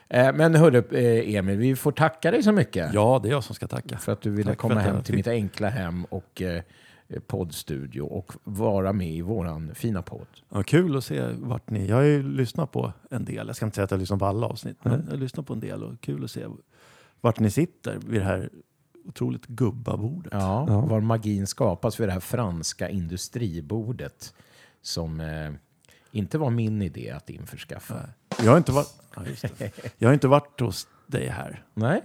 Eh, 0.08 0.32
men 0.34 0.54
hörru, 0.54 0.78
eh, 0.90 1.34
Emil, 1.34 1.56
vi 1.58 1.76
får 1.76 1.92
tacka 1.92 2.30
dig 2.30 2.42
så 2.42 2.52
mycket. 2.52 2.94
Ja, 2.94 3.20
det 3.22 3.28
är 3.28 3.30
jag 3.30 3.44
som 3.44 3.54
ska 3.54 3.66
tacka. 3.68 3.98
För 3.98 4.12
att 4.12 4.20
du 4.20 4.30
ville 4.30 4.50
Tack 4.50 4.58
komma 4.58 4.80
hem 4.80 5.02
till 5.02 5.14
mitt 5.14 5.26
enkla 5.26 5.68
hem 5.68 6.04
och 6.04 6.42
eh, 6.42 6.62
poddstudio 7.26 8.00
och 8.02 8.32
vara 8.44 8.92
med 8.92 9.10
i 9.12 9.20
våran 9.20 9.74
fina 9.74 10.02
podd. 10.02 10.26
Ja, 10.48 10.62
kul 10.62 10.96
att 10.96 11.04
se 11.04 11.22
vart 11.38 11.70
ni... 11.70 11.86
Jag 11.86 11.96
har 11.96 12.02
ju 12.02 12.22
lyssnat 12.22 12.72
på 12.72 12.92
en 13.10 13.24
del. 13.24 13.46
Jag 13.46 13.56
ska 13.56 13.64
inte 13.64 13.74
säga 13.74 13.84
att 13.84 13.90
jag 13.90 14.00
lyssnar 14.00 14.16
på 14.18 14.26
alla 14.26 14.46
avsnitt. 14.46 14.76
Men 14.82 15.02
jag 15.04 15.10
har 15.10 15.16
lyssnat 15.18 15.46
på 15.46 15.52
en 15.52 15.60
del 15.60 15.82
och 15.82 16.00
kul 16.00 16.24
att 16.24 16.30
se 16.30 16.46
vart 17.20 17.38
ni 17.40 17.50
sitter 17.50 17.98
vid 18.06 18.20
det 18.20 18.24
här 18.24 18.50
otroligt 19.08 19.46
gubbabordet. 19.46 20.32
Ja, 20.32 20.64
Ja. 20.68 20.80
var 20.80 21.00
magin 21.00 21.46
skapas 21.46 22.00
vid 22.00 22.08
det 22.08 22.12
här 22.12 22.20
franska 22.20 22.88
industribordet 22.88 24.34
som 24.82 25.20
eh, 25.20 25.50
inte 26.12 26.38
var 26.38 26.50
min 26.50 26.82
idé 26.82 27.10
att 27.10 27.30
införskaffa. 27.30 28.00
Jag 28.42 28.50
har 28.50 28.56
inte 28.58 28.72
varit, 28.72 28.94
ja. 29.16 29.22
Jag 29.98 30.08
har 30.08 30.14
inte 30.14 30.28
varit 30.28 30.60
hos 30.60 30.88
dig 31.06 31.26
här. 31.28 31.64
Nej. 31.74 32.02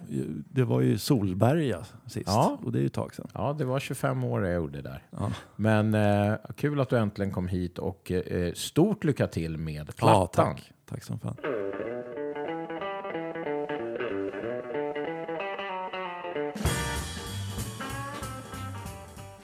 Det 0.49 0.63
var 0.63 0.81
ju 0.81 0.97
Solberga 0.97 1.85
sist. 2.07 2.27
Ja. 2.27 2.57
Och 2.63 2.71
det 2.71 2.79
är 2.79 2.81
ju 2.81 2.87
ett 2.87 2.93
tag 2.93 3.15
sedan. 3.15 3.27
Ja, 3.33 3.55
det 3.57 3.65
var 3.65 3.79
25 3.79 4.23
år 4.23 4.45
jag 4.45 4.55
gjorde 4.55 4.81
där. 4.81 5.03
Ja. 5.11 5.31
Men 5.55 5.93
eh, 5.93 6.33
kul 6.57 6.79
att 6.79 6.89
du 6.89 6.97
äntligen 6.97 7.31
kom 7.31 7.47
hit 7.47 7.77
och 7.79 8.11
eh, 8.11 8.53
stort 8.53 9.03
lycka 9.03 9.27
till 9.27 9.57
med 9.57 9.85
Ja, 9.87 9.93
plattan. 9.95 10.55
tack. 10.55 10.71
Tack 10.89 11.03
som 11.03 11.19
fan. 11.19 11.35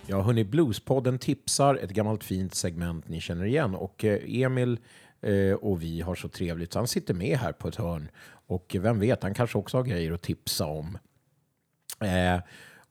Ja, 0.08 0.22
hörni, 0.22 0.44
Bluespodden 0.44 1.20
tipsar, 1.20 1.76
ett 1.76 1.90
gammalt 1.92 2.24
fint 2.24 2.56
segment 2.56 3.08
ni 3.08 3.22
känner 3.22 3.46
igen. 3.46 3.76
Och 3.76 4.06
eh, 4.06 4.20
Emil 4.42 4.72
eh, 4.72 4.78
och 5.62 5.82
vi 5.82 6.02
har 6.02 6.16
så 6.16 6.28
trevligt, 6.30 6.74
så 6.74 6.80
han 6.80 6.88
sitter 6.88 7.14
med 7.14 7.38
här 7.38 7.52
på 7.52 7.68
ett 7.68 7.76
hörn. 7.76 8.10
Och 8.48 8.76
vem 8.80 9.00
vet, 9.00 9.24
han 9.24 9.34
kanske 9.34 9.58
också 9.58 9.78
har 9.78 9.84
grejer 9.84 10.12
att 10.12 10.22
tipsa 10.22 10.66
om. 10.66 10.98
Eh, 12.02 12.42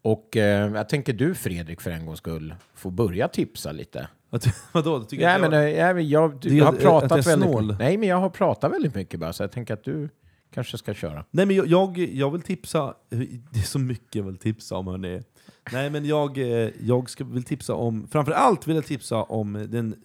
och 0.02 0.36
eh, 0.36 0.74
jag 0.74 0.88
tänker 0.88 1.12
du 1.12 1.34
Fredrik 1.34 1.80
för 1.80 1.90
en 1.90 2.06
gångs 2.06 2.18
skull 2.18 2.54
får 2.74 2.90
börja 2.90 3.28
tipsa 3.28 3.72
lite. 3.72 4.08
Vadå? 4.72 4.98
Du 4.98 5.04
tycker 5.04 5.24
Ja, 5.24 5.34
att 5.34 5.40
men, 5.40 5.52
jag... 5.52 5.64
eh, 5.64 5.78
ja, 5.78 5.94
men 5.94 6.08
jag, 6.08 6.46
är 6.46 6.50
jag 6.52 6.64
har 6.64 6.72
pratat 6.72 7.26
jag 7.26 7.38
väldigt. 7.38 7.78
Nej, 7.78 7.96
men 7.96 8.08
jag 8.08 8.16
har 8.16 8.30
pratat 8.30 8.72
väldigt 8.72 8.94
mycket 8.94 9.20
bara, 9.20 9.32
så 9.32 9.42
jag 9.42 9.52
tänker 9.52 9.74
att 9.74 9.84
du 9.84 10.08
kanske 10.54 10.78
ska 10.78 10.94
köra. 10.94 11.24
Nej 11.30 11.46
men 11.46 11.56
jag, 11.56 11.66
jag, 11.66 11.98
jag 11.98 12.30
vill 12.30 12.42
tipsa, 12.42 12.94
det 13.50 13.58
är 13.58 13.62
så 13.66 13.78
mycket 13.78 14.14
jag 14.14 14.22
vill 14.24 14.38
tipsa 14.38 14.76
om 14.76 14.86
hörni. 14.86 15.22
Nej 15.72 15.90
men 15.90 16.04
jag, 16.04 16.38
eh, 16.38 16.70
jag 16.80 17.10
ska, 17.10 17.24
vill 17.24 17.44
tipsa 17.44 17.74
om, 17.74 18.08
framförallt 18.10 18.68
vill 18.68 18.76
jag 18.76 18.86
tipsa 18.86 19.22
om 19.22 19.66
den 19.70 20.02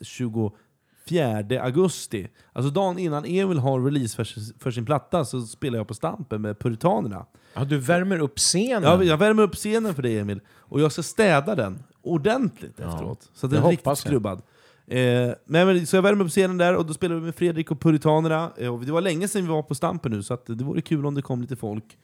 24 1.10 1.62
augusti. 1.64 2.28
Alltså 2.54 2.72
dagen 2.72 3.00
innan 3.00 3.26
Emil 3.26 3.58
har 3.60 3.82
release 3.82 4.16
för, 4.16 4.24
sin- 4.24 4.54
för 4.60 4.72
sin 4.72 4.86
platta 4.86 5.26
så 5.26 5.42
spelar 5.42 5.78
jag 5.78 5.88
på 5.88 5.94
Stampen 5.94 6.42
med 6.42 6.60
Puritanerna. 6.60 7.26
Ja, 7.54 7.64
du 7.66 7.78
värmer 7.78 8.20
upp 8.20 8.38
scenen. 8.38 8.84
Jag, 8.84 9.04
jag 9.04 9.18
värmer 9.18 9.44
upp 9.44 9.56
scenen 9.56 9.96
för 9.96 10.02
dig 10.04 10.20
Emil, 10.20 10.40
och 10.58 10.82
jag 10.82 10.92
ska 10.92 11.04
städa 11.04 11.56
den 11.56 11.84
ordentligt 12.02 12.80
efteråt. 12.80 13.30
Så 13.34 13.46
att 13.46 13.52
den 13.52 13.60
är 13.60 13.64
riktigt 13.72 13.84
skrubbad. 14.10 14.42
Eh, 14.88 15.34
men, 15.46 15.68
men, 15.68 15.88
så 15.88 15.96
jag 15.96 16.02
värmer 16.02 16.26
upp 16.26 16.32
scenen 16.32 16.58
där, 16.58 16.76
och 16.76 16.86
då 16.86 16.94
spelar 16.94 17.16
vi 17.16 17.22
med 17.22 17.36
Fredrik 17.36 17.72
och 17.72 17.80
Puritanerna. 17.82 18.52
Eh, 18.58 18.74
och 18.76 18.86
det 18.86 18.92
var 18.92 19.02
länge 19.02 19.28
sedan 19.28 19.42
vi 19.42 19.48
var 19.48 19.62
på 19.64 19.76
Stampen 19.76 20.12
nu, 20.12 20.24
så 20.24 20.34
att 20.34 20.46
det 20.46 20.64
vore 20.64 20.82
kul 20.82 21.06
om 21.06 21.16
det 21.16 21.22
kom 21.22 21.42
lite 21.42 21.56
folk. 21.56 21.98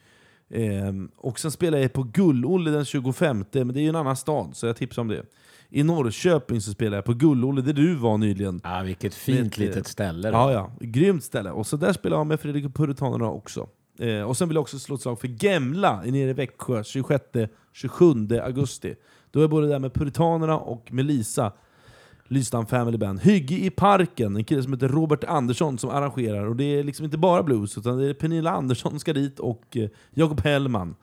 Eh, 0.50 0.92
och 1.16 1.38
sen 1.38 1.50
spelar 1.50 1.78
jag 1.78 1.92
på 1.92 2.02
Gull-Olle 2.02 2.70
den 2.70 2.84
25, 2.84 3.44
men 3.52 3.68
det 3.72 3.80
är 3.80 3.82
ju 3.82 3.88
en 3.88 3.96
annan 3.96 4.16
stad, 4.16 4.50
så 4.56 4.66
jag 4.66 4.76
tipsar 4.76 5.02
om 5.02 5.08
det. 5.08 5.22
I 5.68 5.82
Norrköping 5.82 6.60
så 6.60 6.70
spelar 6.70 6.96
jag 6.96 7.04
på 7.04 7.14
Gull-Olle, 7.14 7.62
där 7.62 7.72
du 7.72 7.94
var 7.94 8.18
nyligen. 8.18 8.60
Ja, 8.64 8.82
vilket 8.82 9.14
fint 9.14 9.58
Vet, 9.58 9.58
eh, 9.58 9.66
litet 9.66 9.86
ställe. 9.86 10.30
då. 10.30 10.36
Ja, 10.36 10.52
ja. 10.52 10.70
Grymt 10.80 11.24
ställe. 11.24 11.50
Och 11.50 11.66
så 11.66 11.76
där 11.76 11.92
spelar 11.92 12.16
jag 12.16 12.26
med 12.26 12.40
Fredrik 12.40 12.64
och 12.64 12.74
Puritanerna 12.74 13.30
också. 13.30 13.68
Eh, 13.98 14.22
och 14.22 14.36
sen 14.36 14.48
vill 14.48 14.54
jag 14.54 14.62
också 14.62 14.78
slå 14.78 14.94
ett 14.94 15.00
slag 15.00 15.20
för 15.20 15.44
Gemla 15.44 16.02
nere 16.02 16.30
i 16.30 16.32
Växjö 16.32 16.82
26-27 16.82 18.40
augusti. 18.44 18.94
Då 19.30 19.40
är 19.40 19.42
jag 19.42 19.50
både 19.50 19.68
där 19.68 19.78
med 19.78 19.94
Puritanerna 19.94 20.58
och 20.58 20.92
med 20.92 21.04
Lisa, 21.04 21.52
Lystam 22.28 22.66
Family 22.66 22.98
Band. 22.98 23.20
Hygge 23.20 23.54
i 23.54 23.70
parken, 23.70 24.36
en 24.36 24.44
kille 24.44 24.62
som 24.62 24.72
heter 24.72 24.88
Robert 24.88 25.24
Andersson 25.24 25.78
som 25.78 25.90
arrangerar. 25.90 26.46
Och 26.46 26.56
det 26.56 26.64
är 26.64 26.84
liksom 26.84 27.04
inte 27.04 27.18
bara 27.18 27.42
blues, 27.42 27.78
utan 27.78 27.98
det 27.98 28.10
är 28.10 28.14
Pernilla 28.14 28.50
Andersson 28.50 29.00
ska 29.00 29.12
dit 29.12 29.38
och 29.38 29.76
eh, 29.76 29.88
Jakob 30.14 30.40
Hellman. 30.40 30.94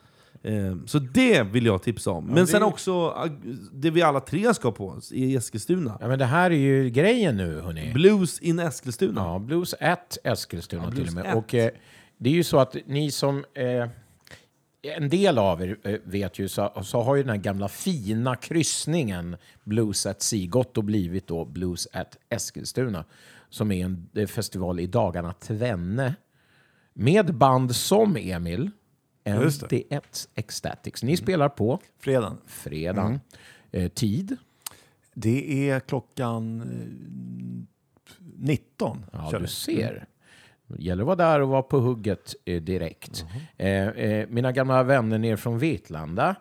Eh, 0.45 0.76
så 0.86 0.99
det 0.99 1.44
vill 1.44 1.65
jag 1.65 1.84
tipsa 1.84 2.11
om. 2.11 2.26
Men 2.26 2.36
det 2.36 2.48
sen 2.48 2.61
är- 2.61 2.65
också 2.65 3.10
ag- 3.10 3.57
det 3.74 3.90
vi 3.91 4.02
alla 4.02 4.20
tre 4.20 4.53
ska 4.53 4.72
på 4.72 4.99
i 5.11 5.36
Eskilstuna. 5.36 5.98
Ja, 6.02 6.07
men 6.07 6.20
det 6.20 6.26
här 6.26 6.52
är 6.52 6.56
ju 6.56 6.90
grejen 6.90 7.38
nu, 7.38 7.61
hörni. 7.61 7.94
Blues 7.94 8.40
in 8.40 8.60
Eskilstuna. 8.60 9.22
Ja, 9.22 9.40
Blues 9.40 9.74
at 9.80 10.18
Eskilstuna 10.24 10.84
Ja, 10.84 10.91
till 10.91 10.99
och 10.99 11.03
Blues 11.14 11.15
med. 11.26 11.36
Och 11.36 11.53
eh, 11.53 11.70
det 12.18 12.30
är 12.30 12.34
ju 12.34 12.44
så 12.44 12.60
att 12.60 12.76
ni 12.86 13.11
som... 13.11 13.45
Eh, 13.53 13.90
en 14.98 15.10
del 15.10 15.38
av 15.38 15.61
er 15.61 15.78
eh, 15.84 15.95
vet 16.03 16.40
ju, 16.40 16.48
så, 16.48 16.82
så 16.84 17.02
har 17.02 17.15
ju 17.15 17.24
den 17.24 17.30
här 17.30 17.38
gamla 17.38 17.68
fina 17.68 18.36
kryssningen 18.36 19.36
Blues 19.64 20.06
at 20.06 20.24
och 20.76 20.84
blivit 20.84 21.28
då 21.28 21.45
Blues 21.45 21.88
at 21.94 22.18
Eskilstuna. 22.30 23.06
Som 23.49 23.72
är 23.72 23.86
en 23.86 24.10
eh, 24.15 24.28
festival 24.28 24.80
i 24.80 24.88
dagarna 24.88 25.34
tvenne. 25.34 26.15
Med 26.94 27.36
band 27.36 27.76
som 27.76 28.18
Emil, 28.18 28.72
ND1 29.26 30.28
Ecstatics. 30.36 31.04
Ni 31.04 31.18
spelar 31.18 31.50
på 31.50 31.80
Fredagen. 32.00 32.38
fredag. 32.48 33.20
Eh, 33.72 33.90
tid? 33.90 34.38
Det 35.14 35.70
är 35.70 35.80
klockan 35.80 36.62
eh, 36.62 38.18
19. 38.38 39.06
Ja, 39.12 39.32
kör 39.32 39.40
du 39.40 39.48
ser. 39.48 40.06
Det 40.68 40.84
gäller 40.84 41.04
att 41.04 41.08
vara 41.08 41.16
där 41.16 41.40
och 41.40 41.50
vara 41.50 41.62
på 41.62 41.80
hugget 41.80 42.36
eh, 42.45 42.62
direkt. 42.62 43.26
Eh, 43.58 43.88
eh, 43.88 44.28
mina 44.30 44.52
gamla 44.52 44.84
vänner 44.84 45.18
ner 45.18 45.36
från 45.36 45.60
Vetlanda, 45.60 46.36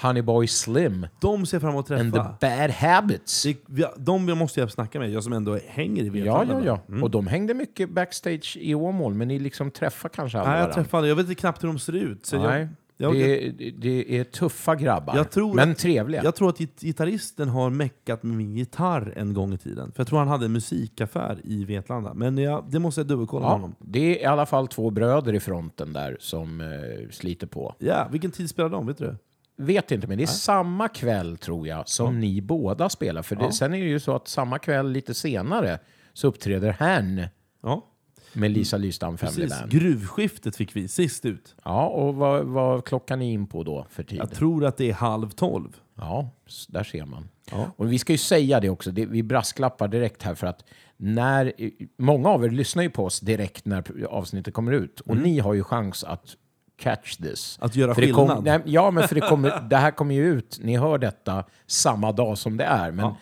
Honeyboy 0.00 0.46
Slim 0.46 1.06
De 1.20 1.46
ser 1.46 1.58
fram 1.60 1.70
emot 1.70 1.90
att 1.90 2.00
and 2.00 2.12
the 2.14 2.18
träffa. 2.18 2.36
Bad 2.40 2.70
Habits. 2.70 3.42
Det, 3.42 3.56
vi, 3.66 3.84
de 3.96 4.24
måste 4.38 4.60
jag 4.60 4.70
snacka 4.70 4.98
med, 4.98 5.10
jag 5.10 5.24
som 5.24 5.32
ändå 5.32 5.58
hänger 5.66 6.16
i 6.16 6.24
Ja, 6.24 6.44
ja, 6.48 6.80
ja. 6.88 7.02
Och 7.02 7.10
de 7.10 7.26
hängde 7.26 7.54
mycket 7.54 7.90
backstage 7.90 8.56
i 8.60 8.74
Åmål, 8.74 9.14
men 9.14 9.28
ni 9.28 9.38
liksom 9.38 9.70
träffar 9.70 10.08
kanske 10.08 10.38
aldrig 10.38 10.50
Nej, 10.52 10.58
jag 10.58 10.66
varandra. 10.66 10.82
träffade, 10.82 11.08
jag 11.08 11.16
vet 11.16 11.28
inte 11.28 11.40
knappt 11.40 11.62
hur 11.62 11.68
de 11.68 11.78
ser 11.78 11.92
ut. 11.92 12.26
Så 12.26 12.38
Nej, 12.42 12.68
jag, 12.96 13.14
jag, 13.16 13.28
det, 13.28 13.46
är, 13.46 13.72
det 13.78 14.18
är 14.18 14.24
tuffa 14.24 14.74
grabbar, 14.74 15.16
Jag 15.16 15.30
tror 15.30 15.54
men 15.54 15.70
att- 15.70 15.78
trevliga. 15.78 16.24
jag 16.24 16.34
tror 16.34 16.48
att 16.48 16.60
git- 16.60 16.80
gitarristen 16.80 17.48
har 17.48 17.70
meckat 17.70 18.22
med 18.22 18.36
min 18.36 18.56
gitarr 18.56 19.12
en 19.16 19.34
gång 19.34 19.54
i 19.54 19.58
tiden. 19.58 19.92
För 19.92 20.00
jag 20.00 20.06
tror 20.06 20.18
han 20.18 20.28
hade 20.28 20.44
en 20.44 20.52
musikaffär 20.52 21.40
i 21.44 21.64
Vetlanda. 21.64 22.14
Men 22.14 22.38
jag, 22.38 22.64
det 22.70 22.78
måste 22.78 23.00
jag 23.00 23.08
dubbelkolla 23.08 23.40
med 23.42 23.48
ja, 23.48 23.52
honom. 23.54 23.74
det 23.78 24.18
är 24.18 24.22
i 24.22 24.24
alla 24.24 24.46
fall 24.46 24.68
två 24.68 24.90
bröder 24.90 25.32
i 25.34 25.40
fronten 25.40 25.92
där 25.92 26.16
som 26.20 26.60
eh, 26.60 26.66
sliter 27.10 27.46
på. 27.46 27.74
Ja, 27.78 28.08
vilken 28.12 28.30
tid 28.30 28.50
spelar 28.50 28.68
de? 28.70 28.86
Vet 28.86 28.98
du 28.98 29.04
det? 29.04 29.16
Vet 29.56 29.90
inte, 29.92 30.06
men 30.06 30.16
det 30.18 30.24
är 30.24 30.26
samma 30.26 30.88
kväll 30.88 31.36
tror 31.38 31.68
jag 31.68 31.88
som 31.88 32.20
ni 32.20 32.40
båda 32.40 32.88
spelar. 32.88 33.22
För 33.22 33.36
det, 33.36 33.44
Ja. 33.44 33.52
sen 33.52 33.74
är 33.74 33.78
det 33.80 33.84
ju 33.88 34.00
så 34.00 34.16
att 34.16 34.28
samma 34.28 34.58
kväll 34.58 34.90
lite 34.90 35.14
senare 35.14 35.78
så 36.12 36.28
uppträder 36.28 36.70
Hern 36.72 37.26
Ja, 37.62 37.86
med 38.32 38.50
Lisa 38.50 38.76
Lystam 38.76 39.18
Family. 39.18 39.48
Band. 39.48 39.70
Gruvskiftet 39.70 40.56
fick 40.56 40.76
vi 40.76 40.88
sist 40.88 41.24
ut. 41.24 41.54
Ja, 41.64 41.86
och 41.86 42.14
vad, 42.14 42.44
vad 42.44 42.84
klockan 42.84 43.22
är 43.22 43.32
in 43.32 43.46
på 43.46 43.62
då 43.62 43.86
för 43.90 44.02
tid? 44.02 44.18
Jag 44.18 44.30
tror 44.30 44.64
att 44.64 44.76
det 44.76 44.90
är 44.90 44.94
halv 44.94 45.30
tolv. 45.30 45.76
Ja, 45.94 46.30
där 46.68 46.84
ser 46.84 47.04
man. 47.04 47.28
Ja. 47.50 47.70
Och 47.76 47.92
vi 47.92 47.98
ska 47.98 48.12
ju 48.12 48.18
säga 48.18 48.60
det 48.60 48.68
också, 48.70 48.90
det, 48.90 49.06
vi 49.06 49.22
brasklappar 49.22 49.88
direkt 49.88 50.22
här 50.22 50.34
för 50.34 50.46
att 50.46 50.64
när, 50.96 51.52
många 51.96 52.28
av 52.28 52.44
er 52.44 52.50
lyssnar 52.50 52.82
ju 52.82 52.90
på 52.90 53.04
oss 53.04 53.20
direkt 53.20 53.64
när 53.64 54.06
avsnittet 54.06 54.54
kommer 54.54 54.72
ut. 54.72 55.00
Och 55.00 55.16
ni 55.16 55.38
har 55.38 55.54
ju 55.54 55.62
chans 55.64 56.04
att 56.04 56.36
catch 56.76 57.16
this. 57.16 57.58
Att 57.60 57.76
göra 57.76 57.94
För 57.94 58.02
det 58.02 58.10
kom, 58.12 58.28
skillnad. 58.28 58.44
nej, 58.44 58.60
ja, 58.64 58.90
men 58.90 59.08
för 59.08 59.14
det, 59.14 59.20
kommer, 59.20 59.60
det 59.70 59.76
här 59.76 59.90
kommer 59.90 60.14
ju 60.14 60.26
ut, 60.26 60.58
ni 60.62 60.76
hör 60.76 60.98
detta 60.98 61.44
samma 61.66 62.12
dag 62.12 62.38
som 62.38 62.56
det 62.56 62.64
är. 62.64 62.90
Men 62.92 63.04
Ja. 63.04 63.16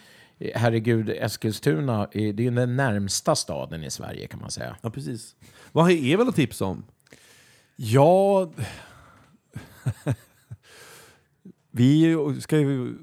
eh, 0.47 0.51
herregud, 0.61 1.11
Eskilstuna, 1.11 2.03
eh, 2.03 2.09
det 2.13 2.21
är 2.21 2.41
ju 2.45 2.51
den 2.51 2.77
närmsta 2.77 3.35
staden 3.35 3.85
i 3.85 3.91
Sverige 3.91 4.27
kan 4.27 4.41
man 4.41 4.51
säga. 4.51 4.77
Ja, 4.83 4.91
precis. 4.91 5.35
Vad 5.73 5.85
har 5.85 5.91
Evel 6.13 6.29
att 6.29 6.37
tipsa 6.37 6.65
om? 6.65 6.85
Ja... 7.77 8.51
vi 11.71 12.17
ska 12.41 12.59
ju... 12.59 12.95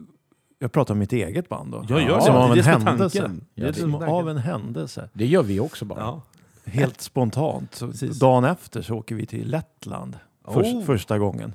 Jag 0.59 0.71
pratar 0.71 0.93
om 0.93 0.99
mitt 0.99 1.13
eget 1.13 1.49
band 1.49 1.71
då. 1.71 1.85
Ja, 1.89 2.01
gör 2.01 2.15
det. 2.15 2.21
Som 2.21 2.33
Det 2.33 2.39
är 2.39 2.43
av 2.43 2.51
en 2.51 2.57
är 2.59 2.63
händelse. 2.63 3.19
tanken. 3.19 3.45
Det 3.55 3.65
är 3.67 3.73
som 3.73 3.93
är 3.93 4.05
av 4.07 4.29
en 4.29 4.37
händelse. 4.37 5.09
Det 5.13 5.25
gör 5.25 5.43
vi 5.43 5.59
också 5.59 5.85
bara. 5.85 5.99
Ja. 5.99 6.21
Helt 6.65 7.01
spontant. 7.01 7.79
Precis. 7.79 8.19
dagen 8.19 8.43
efter 8.43 8.81
så 8.81 8.95
åker 8.95 9.15
vi 9.15 9.25
till 9.25 9.49
Lettland. 9.49 10.17
Först, 10.45 10.75
Oh. 10.75 10.83
Första 10.83 11.19
gången. 11.19 11.53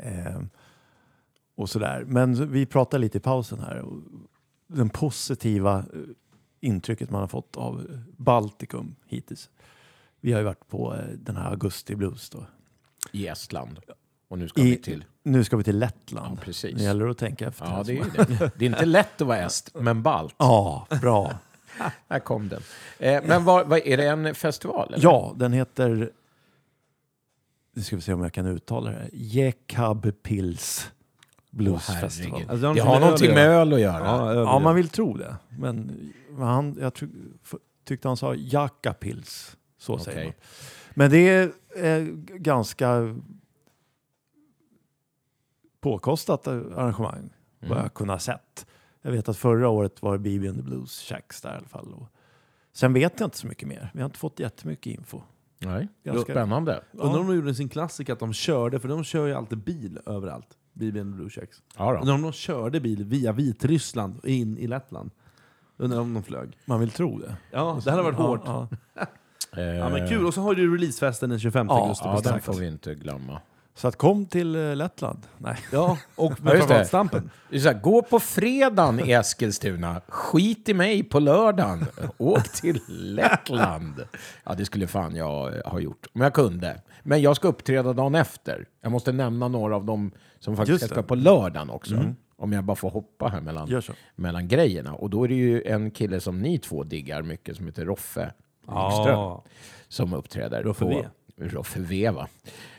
Eh, 0.00 0.40
och 1.54 1.70
sådär. 1.70 2.04
Men 2.06 2.52
vi 2.52 2.66
pratar 2.66 2.98
lite 2.98 3.18
i 3.18 3.20
pausen 3.20 3.60
här. 3.60 3.84
Den 4.66 4.88
positiva 4.88 5.78
eh, 5.78 5.84
intrycket 6.60 7.10
man 7.10 7.20
har 7.20 7.28
fått 7.28 7.56
av 7.56 7.86
Baltikum 8.16 8.94
hittills. 9.06 9.50
Vi 10.20 10.32
har 10.32 10.38
ju 10.40 10.44
varit 10.44 10.68
på 10.68 10.94
eh, 10.94 11.00
den 11.16 11.36
här 11.36 11.50
Augusti 11.50 11.94
Blues 11.94 12.30
då. 12.30 12.46
I 13.12 13.26
Estland. 13.26 13.78
Och 14.28 14.38
nu 14.38 14.48
ska 14.48 14.60
I- 14.60 14.64
vi 14.70 14.76
till... 14.76 15.04
Nu 15.24 15.44
ska 15.44 15.56
vi 15.56 15.64
till 15.64 15.78
Lettland. 15.78 16.38
Ja, 16.38 16.44
precis. 16.44 16.76
Det 16.76 16.82
gäller 16.84 17.06
att 17.08 17.18
tänka 17.18 17.48
efter. 17.48 17.64
Ja, 17.66 17.82
det 17.86 17.98
är 17.98 18.04
det. 18.26 18.50
Det 18.58 18.64
är 18.64 18.68
inte 18.70 18.84
lätt 18.86 19.20
att 19.20 19.26
vara 19.28 19.38
est, 19.38 19.70
men 19.74 20.02
balt. 20.02 20.34
Ja, 20.38 20.86
bra. 21.00 21.38
Här 22.08 22.18
kom 22.18 22.48
den. 22.48 22.62
Eh, 22.98 23.22
men 23.26 23.44
vad, 23.44 23.68
vad, 23.68 23.78
är 23.78 23.96
det 23.96 24.06
en 24.08 24.34
festival? 24.34 24.88
Eller? 24.94 25.04
Ja, 25.04 25.32
den 25.36 25.52
heter... 25.52 26.10
Nu 27.74 27.82
ska 27.82 27.96
vi 27.96 28.02
se 28.02 28.12
om 28.12 28.22
jag 28.22 28.32
kan 28.32 28.46
uttala 28.46 28.90
det. 28.90 28.96
här. 28.96 29.10
Jekab 29.12 30.22
Pils 30.22 30.90
Blues 31.50 31.88
Åh. 31.90 32.04
Alltså, 32.04 32.22
har 32.66 32.74
det 32.74 32.80
de 32.80 32.80
har 32.80 32.92
med 32.92 33.00
någonting 33.00 33.30
öl 33.30 33.34
med 33.34 33.44
att 33.44 33.46
göra? 33.50 33.60
öl 33.60 33.72
att 33.72 33.80
göra. 33.80 34.34
Ja, 34.34 34.40
Ja, 34.40 34.58
man 34.58 34.74
vill 34.74 34.88
tro 34.88 35.16
det. 35.16 35.36
Men 35.58 36.12
han, 36.38 36.76
jag 36.80 36.92
tyckte 37.84 38.08
han 38.08 38.16
sa 38.16 38.34
Jakapils. 38.34 39.56
Så 39.78 39.98
säger 39.98 40.18
Okej. 40.18 40.26
man. 40.26 40.34
Men 40.94 41.10
det 41.10 41.28
är 41.28 41.52
eh, 41.76 42.04
ganska 42.36 43.18
påkostat 45.80 46.46
arrangemang, 46.48 47.30
vad 47.60 47.70
Mm. 47.70 47.82
jag 47.82 47.94
kunnat 47.94 48.22
sett. 48.22 48.66
Jag 49.02 49.12
vet 49.12 49.28
att 49.28 49.36
förra 49.36 49.68
året 49.68 50.02
var 50.02 50.12
det 50.12 50.18
BB 50.18 50.48
and 50.48 50.56
the 50.56 50.62
Blues 50.62 51.00
Shacks 51.02 51.40
där 51.40 51.54
i 51.54 51.56
alla 51.56 51.68
fall. 51.68 51.92
Och 51.94 52.08
Sen 52.72 52.92
vet 52.92 53.20
jag 53.20 53.26
inte 53.26 53.38
så 53.38 53.46
mycket 53.46 53.68
mer. 53.68 53.90
Vi 53.94 54.00
har 54.00 54.06
inte 54.06 54.18
fått 54.18 54.40
jättemycket 54.40 54.86
info. 54.98 55.20
Nej, 55.64 55.88
Ganska- 56.04 56.32
spännande. 56.32 56.82
Undrar 56.92 57.20
om 57.20 57.26
de 57.26 57.36
gjorde 57.36 57.54
sin 57.54 57.68
klassiker 57.68 58.12
att 58.12 58.18
de 58.18 58.32
körde, 58.32 58.80
för 58.80 58.88
de 58.88 59.04
kör 59.04 59.26
ju 59.26 59.34
alltid 59.34 59.58
bil 59.58 59.98
överallt. 60.06 60.48
Blue 60.74 61.30
Checks. 61.30 61.56
Ja, 61.78 61.92
då. 61.92 61.98
Undrar 62.00 62.14
om 62.14 62.22
de 62.22 62.32
körde 62.32 62.80
bil 62.80 63.04
via 63.04 63.32
Vitryssland 63.32 64.18
och 64.18 64.28
in 64.28 64.58
i 64.58 64.66
Lettland. 64.66 65.10
Undrar 65.76 66.00
om 66.00 66.14
de 66.14 66.22
flög. 66.22 66.58
Man 66.64 66.80
vill 66.80 66.90
tro 66.90 67.18
det. 67.18 67.36
Ja, 67.50 67.80
det 67.84 67.90
hade 67.90 68.02
varit 68.02 68.18
Ja, 68.18 68.24
hårt. 68.26 68.40
ja. 68.44 68.68
Ja, 69.56 69.88
men 69.88 70.08
kul. 70.08 70.26
Och 70.26 70.34
så 70.34 70.40
har 70.40 70.54
du 70.54 70.74
releasefesten 70.74 71.30
den 71.30 71.38
25 71.40 71.66
Ja, 71.70 71.82
augusti. 71.82 72.04
Ja, 72.08 72.20
den 72.24 72.40
får 72.40 72.54
vi 72.54 72.66
inte 72.66 72.94
glömma. 72.94 73.40
Så 73.74 73.88
att 73.88 73.96
kom 73.96 74.26
till 74.26 74.54
eh, 74.56 74.76
Lettland. 74.76 75.26
Nej. 75.38 75.56
Ja, 75.72 75.98
och 76.14 76.40
med 76.44 76.52
gå 77.82 78.02
på 78.02 78.20
fredagen 78.20 79.00
i 79.00 79.12
Eskilstuna, 79.12 80.00
skit 80.08 80.68
i 80.68 80.74
mig 80.74 81.02
på 81.02 81.20
lördagen, 81.20 81.86
åk 82.18 82.48
till 82.48 82.80
Lettland. 82.88 84.04
Ja, 84.44 84.54
det 84.54 84.64
skulle 84.64 84.86
fan 84.86 85.16
jag 85.16 85.56
eh, 85.56 85.70
ha 85.72 85.80
gjort, 85.80 86.06
om 86.12 86.20
jag 86.20 86.34
kunde. 86.34 86.80
Men 87.02 87.22
jag 87.22 87.36
ska 87.36 87.48
uppträda 87.48 87.92
dagen 87.92 88.14
efter. 88.14 88.66
Jag 88.80 88.92
måste 88.92 89.12
nämna 89.12 89.48
några 89.48 89.76
av 89.76 89.84
dem 89.84 90.10
som 90.38 90.56
faktiskt 90.56 90.90
ska 90.90 91.02
på 91.02 91.14
lördagen 91.14 91.70
också. 91.70 92.14
Om 92.36 92.52
jag 92.52 92.64
bara 92.64 92.76
får 92.76 92.90
hoppa 92.90 93.28
här 93.28 93.40
mellan, 93.40 93.82
mellan 94.16 94.48
grejerna. 94.48 94.94
Och 94.94 95.10
då 95.10 95.24
är 95.24 95.28
det 95.28 95.34
ju 95.34 95.62
en 95.62 95.90
kille 95.90 96.20
som 96.20 96.40
ni 96.40 96.58
två 96.58 96.82
diggar 96.84 97.22
mycket 97.22 97.56
som 97.56 97.66
heter 97.66 97.84
Roffe 97.84 98.32
Wikström 98.60 99.18
Ja. 99.18 99.44
som 99.88 100.14
uppträder. 100.14 100.62
Roffe 100.62 100.84
V. 100.84 101.04
Roffe 101.36 101.80
V, 101.80 102.10
va? 102.10 102.28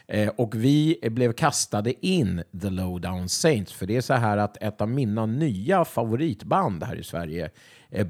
Eh, 0.07 0.29
och 0.29 0.55
vi 0.55 0.99
blev 1.11 1.33
kastade 1.33 2.05
in 2.05 2.43
The 2.61 2.69
Lowdown 2.69 3.29
Saints, 3.29 3.73
för 3.73 3.85
det 3.85 3.95
är 3.95 4.01
så 4.01 4.13
här 4.13 4.37
att 4.37 4.63
ett 4.63 4.81
av 4.81 4.89
mina 4.89 5.25
nya 5.25 5.85
favoritband 5.85 6.83
här 6.83 6.95
i 6.95 7.03
Sverige, 7.03 7.49
är 7.89 8.05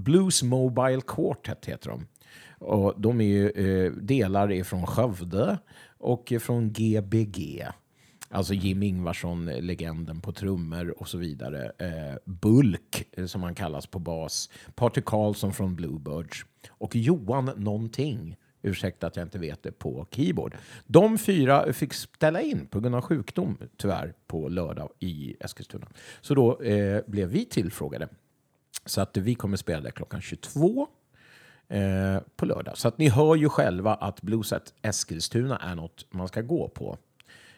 Blues 0.00 0.42
Mobile 0.42 1.00
Quartet 1.06 1.66
heter 1.66 1.90
de. 1.90 2.06
Och 2.58 2.94
de 3.00 3.20
är 3.20 3.24
ju, 3.24 3.50
eh, 3.50 3.92
delar 3.92 4.52
är 4.52 4.64
från 4.64 4.86
Skövde 4.86 5.58
och 5.98 6.32
från 6.40 6.72
GBG. 6.72 7.66
Alltså 8.30 8.54
Jim 8.54 8.82
Ingvarsson, 8.82 9.48
eh, 9.48 9.62
legenden 9.62 10.20
på 10.20 10.32
trummor 10.32 10.94
och 11.00 11.08
så 11.08 11.18
vidare. 11.18 11.72
Eh, 11.78 12.16
Bulk, 12.24 13.04
eh, 13.12 13.26
som 13.26 13.42
han 13.42 13.54
kallas 13.54 13.86
på 13.86 13.98
bas. 13.98 14.50
Patrik 14.74 15.04
Karlsson 15.04 15.52
från 15.52 15.76
Bluebirds. 15.76 16.44
Och 16.68 16.96
Johan 16.96 17.50
någonting, 17.56 18.36
ursäkta 18.62 19.06
att 19.06 19.16
jag 19.16 19.26
inte 19.26 19.38
vet 19.38 19.62
det, 19.62 19.72
på 19.72 20.06
keyboard. 20.10 20.56
De 20.86 21.18
fyra 21.18 21.72
fick 21.72 21.94
ställa 21.94 22.40
in 22.40 22.66
på 22.66 22.80
grund 22.80 22.94
av 22.94 23.00
sjukdom, 23.00 23.58
tyvärr, 23.76 24.14
på 24.26 24.48
lördag 24.48 24.90
i 24.98 25.36
Eskilstuna. 25.40 25.86
Så 26.20 26.34
då 26.34 26.62
eh, 26.62 27.02
blev 27.06 27.28
vi 27.28 27.44
tillfrågade. 27.44 28.08
Så 28.84 29.00
att 29.00 29.16
vi 29.16 29.34
kommer 29.34 29.56
spela 29.56 29.80
där 29.80 29.90
klockan 29.90 30.20
22 30.20 30.88
eh, 31.68 32.18
på 32.36 32.46
lördag. 32.46 32.78
Så 32.78 32.88
att 32.88 32.98
ni 32.98 33.08
hör 33.08 33.34
ju 33.34 33.48
själva 33.48 33.94
att 33.94 34.22
Blueset 34.22 34.74
Eskilstuna 34.82 35.58
är 35.58 35.74
något 35.74 36.06
man 36.10 36.28
ska 36.28 36.40
gå 36.40 36.68
på. 36.68 36.98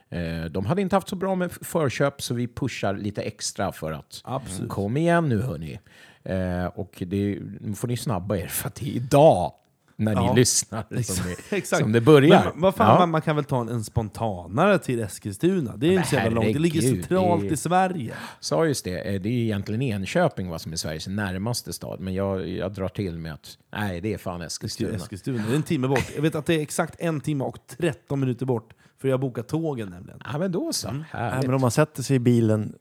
Eh, 0.09 0.44
de 0.44 0.66
hade 0.66 0.82
inte 0.82 0.97
haft 0.97 1.09
så 1.09 1.16
bra 1.16 1.35
med 1.35 1.52
förköp 1.52 2.22
så 2.22 2.35
vi 2.35 2.48
pushar 2.48 2.94
lite 2.94 3.22
extra 3.22 3.72
för 3.72 3.93
att 3.93 4.20
Absolut. 4.24 4.70
kom 4.70 4.97
igen 4.97 5.28
nu 5.28 5.40
hörni. 5.43 5.81
Eh, 6.22 6.66
och 6.66 7.02
det, 7.06 7.39
nu 7.60 7.74
får 7.74 7.89
ni 7.89 7.97
snabba 7.97 8.36
er 8.36 8.47
för 8.47 8.68
att 8.68 8.74
det 8.74 8.86
är 8.86 8.93
idag 8.97 9.52
när 10.01 10.14
ni 10.14 10.27
Ja. 10.27 10.32
lyssnar 10.35 11.02
som 11.02 11.24
Exakt. 11.51 11.82
som 11.82 11.93
det 11.93 12.01
börjar. 12.01 12.51
Men 12.52 12.60
vad 12.62 12.74
fan, 12.74 12.89
Ja. 12.93 12.98
man, 12.98 13.10
man 13.10 13.22
kan 13.22 13.36
väl 13.36 13.44
ta 13.44 13.60
en, 13.60 13.68
en 13.68 13.85
spontanare 13.85 14.78
till 14.78 15.01
Eskilstuna? 15.01 15.77
Det 15.77 15.86
är 15.86 15.93
inte 15.93 16.09
så 16.09 16.14
jävla 16.14 16.40
långt. 16.40 16.52
Det 16.52 16.59
ligger 16.59 16.81
centralt 16.81 17.40
det 17.40 17.48
är- 17.48 17.52
i 17.52 17.56
Sverige. 17.56 18.14
sa 18.40 18.66
just 18.66 18.85
det, 18.85 19.14
eh, 19.14 19.20
det 19.20 19.28
är 19.28 19.32
egentligen 19.32 19.82
Enköping 19.82 20.48
va, 20.48 20.59
som 20.59 20.72
är 20.72 20.77
Sveriges 20.77 21.06
närmaste 21.09 21.72
stad. 21.72 22.01
Men 22.01 22.14
jag, 22.14 22.48
jag 22.48 22.72
drar 22.72 22.89
till 22.89 23.18
med 23.18 23.35
att 23.35 23.59
nej, 23.72 24.01
det 24.01 24.14
är 24.14 24.18
fan 24.18 24.43
Eskilstuna. 24.43 24.97
Eskilstuna. 24.97 25.44
Det 25.47 25.52
är 25.52 25.56
en 25.56 25.62
timme 25.62 25.89
bort. 25.89 26.10
Jag 26.14 26.22
vet 26.22 26.35
att 26.35 26.47
det 26.47 26.55
är 26.55 26.60
exakt 26.60 27.01
en 27.01 27.20
timme 27.20 27.44
och 27.44 27.59
13 27.78 28.20
minuter 28.20 28.47
bort. 28.47 28.72
För 29.01 29.09
jag 29.09 29.12
har 29.12 29.18
bokat 29.20 29.48
tågen 29.48 29.89
nämligen. 29.90 30.20
Ja, 30.32 30.39
men 30.39 30.52
då 30.52 30.72
så. 30.72 30.93
Nej, 30.93 31.05
Härligt. 31.10 31.47
men 31.47 31.55
om 31.55 31.60
man 31.60 31.70
sätter 31.70 32.02
sig 32.02 32.16
i 32.16 32.18
bilen 32.18 32.74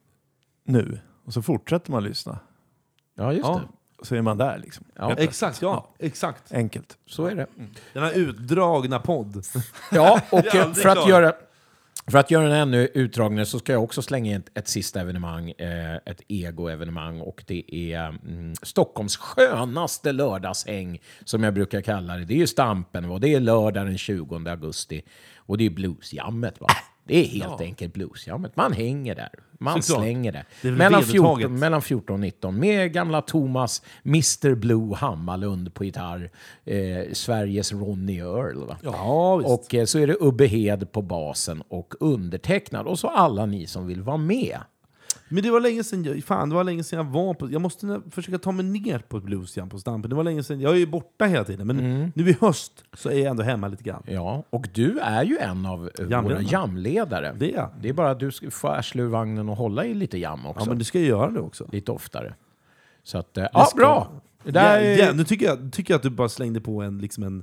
nu 0.64 0.98
och 1.26 1.32
så 1.32 1.42
fortsätter 1.42 1.90
man 1.92 2.04
lyssna 2.04 2.38
Ja, 3.16 3.32
just 3.32 3.44
Ja. 3.46 3.54
det. 3.54 3.68
Så 4.02 4.14
är 4.14 4.22
man 4.22 4.38
där. 4.38 4.58
Liksom. 4.58 4.84
Ja. 4.96 5.14
Exakt, 5.18 5.62
ja. 5.62 5.94
Exakt. 5.98 6.52
Enkelt. 6.52 6.98
Så 7.06 7.26
är 7.26 7.34
det. 7.34 7.46
Den 7.92 8.02
här 8.02 8.12
utdragna 8.12 8.98
podd. 8.98 9.44
Ja, 9.92 10.20
och 10.30 10.54
eh, 10.54 10.72
för 10.72 10.88
att, 10.88 11.08
göra, 11.08 11.32
för 12.06 12.18
att 12.18 12.30
göra 12.30 12.48
den 12.48 12.56
ännu 12.56 12.86
utdragnare 12.94 13.46
så 13.46 13.58
ska 13.58 13.72
jag 13.72 13.84
också 13.84 14.02
slänga 14.02 14.30
in 14.30 14.40
ett, 14.40 14.58
ett 14.58 14.68
sista 14.68 15.00
evenemang, 15.00 15.50
eh, 15.50 15.94
ett 15.94 16.20
ego-evenemang. 16.28 17.20
Och 17.20 17.44
det 17.46 17.74
är 17.94 18.08
mm, 18.08 18.54
Stockholms 18.62 19.16
skönaste 19.16 20.12
lördagshäng, 20.12 20.98
som 21.24 21.42
jag 21.42 21.54
brukar 21.54 21.80
kalla 21.80 22.16
det. 22.16 22.24
Det 22.24 22.34
är 22.34 22.38
ju 22.38 22.46
Stampen, 22.46 23.04
och 23.04 23.20
det 23.20 23.34
är 23.34 23.40
lördag 23.40 23.86
den 23.86 23.98
20 23.98 24.50
augusti. 24.50 25.02
Och 25.36 25.58
det 25.58 25.66
är 25.66 25.70
bluesjammet, 25.70 26.60
va? 26.60 26.68
Det 27.10 27.18
är 27.18 27.24
helt 27.24 27.60
enkelt 27.60 27.94
bluesjammet. 27.94 28.56
Man 28.56 28.72
hänger 28.72 29.14
där. 29.14 29.30
Man 29.58 29.82
Såklart. 29.82 30.04
slänger 30.04 30.32
det. 30.32 30.44
Det 30.62 30.70
mellan, 30.70 31.00
vedertaget. 31.00 31.38
14, 31.38 31.58
mellan 31.58 31.82
14 31.82 32.14
och 32.14 32.20
19 32.20 32.58
med 32.58 32.92
gamla 32.92 33.22
Thomas, 33.22 33.82
Mr 34.04 34.54
Blue 34.54 34.94
Hammarlund 34.96 35.74
på 35.74 35.84
gitarr. 35.84 36.30
Eh, 36.64 37.12
Sveriges 37.12 37.72
Ronny 37.72 38.18
Earl. 38.18 38.66
Va? 38.66 38.76
Ja. 38.82 39.32
Och 39.44 39.74
eh, 39.74 39.84
så 39.84 39.98
är 39.98 40.06
det 40.06 40.16
Ubbe 40.20 40.46
Hed 40.46 40.92
på 40.92 41.02
basen 41.02 41.62
och 41.68 41.94
undertecknad. 42.00 42.86
Och 42.86 42.98
så 42.98 43.08
alla 43.08 43.46
ni 43.46 43.66
som 43.66 43.86
vill 43.86 44.02
vara 44.02 44.16
med. 44.16 44.58
Men 45.32 45.42
det 45.42 45.50
var 45.50 45.60
länge 45.60 45.84
sedan 45.84 46.04
jag, 46.04 46.24
fan, 46.24 46.48
det 46.48 46.54
var 46.54 46.64
länge 46.64 46.84
sedan 46.84 46.96
jag 46.96 47.04
var 47.12 47.34
på... 47.34 47.50
Jag 47.50 47.60
måste 47.62 48.00
försöka 48.10 48.38
ta 48.38 48.52
mig 48.52 48.64
ner 48.66 48.98
på 48.98 49.20
bluesjam 49.20 49.68
på 49.68 49.78
Stampen. 49.78 50.10
Det 50.10 50.16
var 50.16 50.24
länge 50.24 50.42
sedan. 50.42 50.60
Jag 50.60 50.72
är 50.72 50.76
ju 50.76 50.86
borta 50.86 51.24
hela 51.24 51.44
tiden, 51.44 51.66
men 51.66 51.80
Mm. 51.80 52.12
nu 52.14 52.28
i 52.30 52.36
höst 52.40 52.84
så 52.92 53.08
är 53.10 53.18
jag 53.18 53.26
ändå 53.26 53.42
hemma 53.42 53.68
lite 53.68 53.82
grann. 53.84 54.02
Ja, 54.06 54.42
och 54.50 54.68
du 54.74 54.98
är 54.98 55.24
ju 55.24 55.38
en 55.38 55.66
av 55.66 55.90
eh, 55.98 56.22
våra 56.22 56.40
jamledare. 56.42 57.36
Det 57.38 57.52
är 57.52 57.56
jag. 57.56 57.70
Det 57.80 57.88
är 57.88 57.92
bara 57.92 58.10
att 58.10 58.20
du 58.20 58.30
ska 58.32 58.50
få 58.50 58.68
arsla 58.68 59.02
ur 59.02 59.08
vagnen 59.08 59.48
och 59.48 59.56
hålla 59.56 59.84
i 59.84 59.94
lite 59.94 60.18
jam 60.18 60.46
också. 60.46 60.64
Ja, 60.64 60.68
men 60.68 60.78
du 60.78 60.84
ska 60.84 60.98
ju 60.98 61.06
göra 61.06 61.30
det 61.30 61.40
också. 61.40 61.68
Lite 61.72 61.92
oftare. 61.92 62.34
Så 63.02 63.18
att, 63.18 63.36
eh, 63.36 63.46
ja, 63.52 63.64
ska- 63.64 63.76
bra! 63.78 64.10
Det 64.44 64.50
där 64.50 64.80
Ja, 64.80 65.04
ja, 65.06 65.12
nu 65.12 65.24
tycker 65.24 65.46
jag, 65.46 65.72
tycker 65.72 65.92
jag 65.94 65.96
att 65.98 66.02
du 66.02 66.10
bara 66.10 66.28
slängde 66.28 66.60
på 66.60 66.82
en, 66.82 66.98
liksom 66.98 67.22
en... 67.24 67.42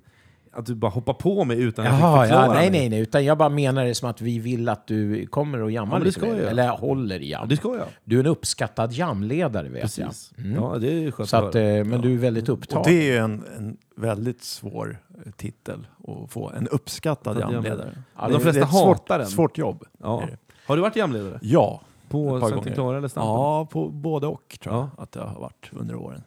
Att 0.58 0.66
du 0.66 0.76
bara 0.76 0.92
hoppar 0.92 1.14
på 1.14 1.44
mig 1.44 1.62
utan 1.62 1.88
att 1.88 2.00
Jaha, 2.00 2.16
jag 2.18 2.26
fick 2.26 2.30
förklara 2.36 2.48
ja, 2.48 2.54
nej, 2.62 2.72
mig. 2.72 2.80
nej, 2.80 2.90
nej. 2.90 3.00
Utan 3.00 3.26
jag 3.26 3.38
bara 3.38 3.50
menar 3.50 3.86
det 3.86 3.96
som 3.96 4.10
att 4.10 4.22
vi 4.22 4.40
vill 4.40 4.70
att 4.70 4.88
du 4.88 5.28
kommer 5.28 5.62
och 5.62 5.72
jammar 5.72 5.98
Ja, 5.98 6.04
lite 6.04 6.20
ska 6.20 6.28
jag. 6.28 6.40
Eller 6.40 6.70
håller 6.70 7.20
i 7.20 7.30
jam. 7.30 7.42
Ja, 7.42 7.48
det 7.50 7.58
ska 7.58 7.76
jag. 7.78 7.88
Du 8.04 8.16
är 8.16 8.20
en 8.20 8.26
uppskattad 8.26 8.94
jamledare, 8.94 9.70
vet 9.70 9.82
Precis. 9.82 10.34
jag. 10.36 10.46
Mm. 10.46 10.64
Ja, 10.64 10.78
det 10.78 10.88
är 11.06 11.12
skönt 11.12 11.30
Så 11.30 11.38
att 11.38 11.44
att, 11.44 11.56
eh, 11.56 11.62
men 11.62 12.02
du 12.02 12.14
är 12.14 12.18
väldigt 12.18 12.50
upptagen. 12.50 12.82
Och 12.82 12.88
det 12.88 12.94
är 13.10 13.12
ju 13.14 13.18
en, 13.18 13.44
en 13.58 13.78
väldigt 13.96 14.44
svår 14.44 14.98
eh, 15.26 15.32
titel 15.32 15.88
att 16.08 16.32
få. 16.32 16.50
En 16.58 16.68
uppskattad 16.68 17.40
jamledare. 17.40 18.04
Ja, 18.20 18.28
de 18.30 18.40
flesta 18.40 18.52
det 18.52 18.60
är 18.60 18.64
ett 18.64 18.72
hatar 18.72 19.20
svårt, 19.24 19.32
svårt 19.34 19.58
jobb. 19.58 19.84
Ja. 20.04 20.24
Har 20.66 20.76
du 20.76 20.82
varit 20.82 20.96
jamledare? 20.96 21.40
Ja, 21.42 21.82
På 22.10 22.24
gånger. 22.24 22.74
Clara 22.74 22.98
eller 22.98 23.08
Stampen? 23.08 23.32
ja 23.34 23.66
på 23.66 23.90
både 23.90 24.28
och 24.28 24.58
tror 24.64 24.76
jag 24.76 24.90
Ja. 24.98 25.04
att 25.04 25.12
det 25.12 25.20
har 25.20 25.40
varit 25.40 25.70
under 25.72 25.96
åren. 25.96 26.24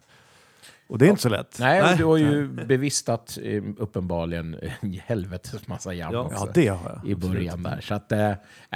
Och 0.91 0.97
det 0.97 1.05
är 1.05 1.09
inte 1.09 1.21
så 1.21 1.29
lätt. 1.29 1.57
Nej, 1.59 1.81
Nej. 1.81 1.97
du 1.97 2.05
har 2.05 2.17
ju 2.17 2.47
bevistat 2.47 3.37
eh, 3.43 3.63
uppenbarligen 3.77 4.55
en 4.81 4.93
helvetes 4.93 5.67
massa 5.67 5.93
jam 5.93 6.13
Ja. 6.13 6.31
Ja, 6.33 6.47
det 6.53 6.67
har 6.67 7.01
jag. 7.03 7.11
I 7.11 7.15
början 7.15 7.63
där. 7.63 7.81
Så 7.81 7.93
att, 7.93 8.11
eh, 8.11 8.33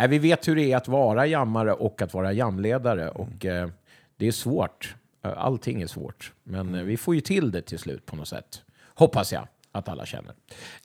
vi 0.09 0.19
vet 0.19 0.47
hur 0.47 0.55
det 0.55 0.71
är 0.71 0.77
att 0.77 0.87
vara 0.87 1.27
jammare 1.27 1.73
och 1.73 2.01
att 2.01 2.13
vara 2.13 2.33
jamledare. 2.33 3.09
Och 3.09 3.45
eh, 3.45 3.69
det 4.17 4.27
är 4.27 4.31
svårt. 4.31 4.95
Eh, 5.25 5.31
Allting 5.37 5.81
är 5.81 5.87
svårt. 5.87 6.33
Men 6.43 6.75
eh, 6.75 6.83
vi 6.83 6.97
får 6.97 7.15
ju 7.15 7.21
till 7.21 7.51
det 7.51 7.61
till 7.61 7.79
slut 7.79 8.05
på 8.05 8.15
något 8.15 8.27
sätt. 8.27 8.61
Hoppas 8.93 9.33
jag 9.33 9.47
att 9.71 9.89
alla 9.89 10.05
känner. 10.05 10.33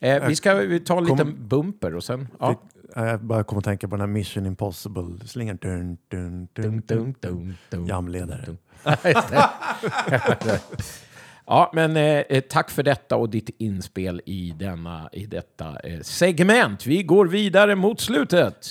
Eh, 0.00 0.26
vi 0.28 0.36
ska 0.36 0.54
vi 0.54 0.80
ta 0.80 0.98
en 0.98 1.06
Kom- 1.06 1.18
liten 1.18 1.48
bumper 1.48 1.94
och 1.94 2.04
sen... 2.04 2.28
Ja. 2.40 2.60
Jag 2.94 3.20
bara 3.20 3.44
kom 3.44 3.58
att 3.58 3.64
tänka 3.64 3.88
på 3.88 3.96
den 3.96 4.00
här 4.00 4.06
Mission 4.06 4.46
Impossible-slingan. 4.46 5.56
Dun, 5.56 5.98
dun, 6.08 6.48
dun, 6.52 6.82
dun. 6.86 7.14
dum, 7.20 7.54
dum. 7.70 7.86
Jamledare. 7.86 8.56
Just 9.04 9.28
det. 9.30 10.60
Ja, 11.52 11.70
men 11.72 11.96
eh, 11.96 12.40
tack 12.40 12.70
för 12.70 12.82
detta 12.82 13.16
och 13.16 13.30
ditt 13.30 13.50
inspel 13.58 14.22
i, 14.26 14.54
denna, 14.58 15.08
i 15.12 15.26
detta 15.26 15.78
eh, 15.84 16.00
segment. 16.02 16.86
Vi 16.86 17.02
går 17.02 17.26
vidare 17.26 17.74
mot 17.74 18.00
slutet. 18.00 18.70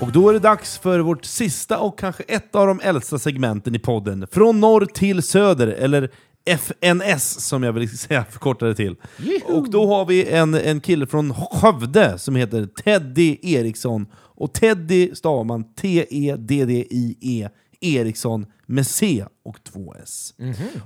Och 0.00 0.12
då 0.12 0.28
är 0.28 0.32
det 0.32 0.38
dags 0.38 0.78
för 0.78 1.00
vårt 1.00 1.24
sista 1.24 1.78
och 1.78 1.98
kanske 1.98 2.22
ett 2.22 2.54
av 2.54 2.66
de 2.66 2.80
äldsta 2.80 3.18
segmenten 3.18 3.74
i 3.74 3.78
podden. 3.78 4.26
Från 4.30 4.60
norr 4.60 4.86
till 4.86 5.22
söder, 5.22 5.66
eller 5.66 6.10
FNS 6.46 7.48
som 7.48 7.62
jag 7.62 7.72
vill 7.72 7.98
säga 7.98 8.24
förkortade 8.24 8.74
till. 8.74 8.96
Och 9.44 9.70
då 9.70 9.86
har 9.86 10.06
vi 10.06 10.28
en, 10.30 10.54
en 10.54 10.80
kille 10.80 11.06
från 11.06 11.34
Skövde 11.34 12.18
som 12.18 12.36
heter 12.36 12.66
Teddy 12.84 13.36
Eriksson. 13.42 14.06
Och 14.36 14.52
Teddy 14.52 15.14
stavar 15.14 15.44
man 15.44 15.64
T-E-D-D-I-E 15.74 17.48
Eriksson 17.80 18.46
med 18.66 18.86
C 18.86 19.24
och 19.44 19.64
två 19.64 19.94
S. 20.02 20.34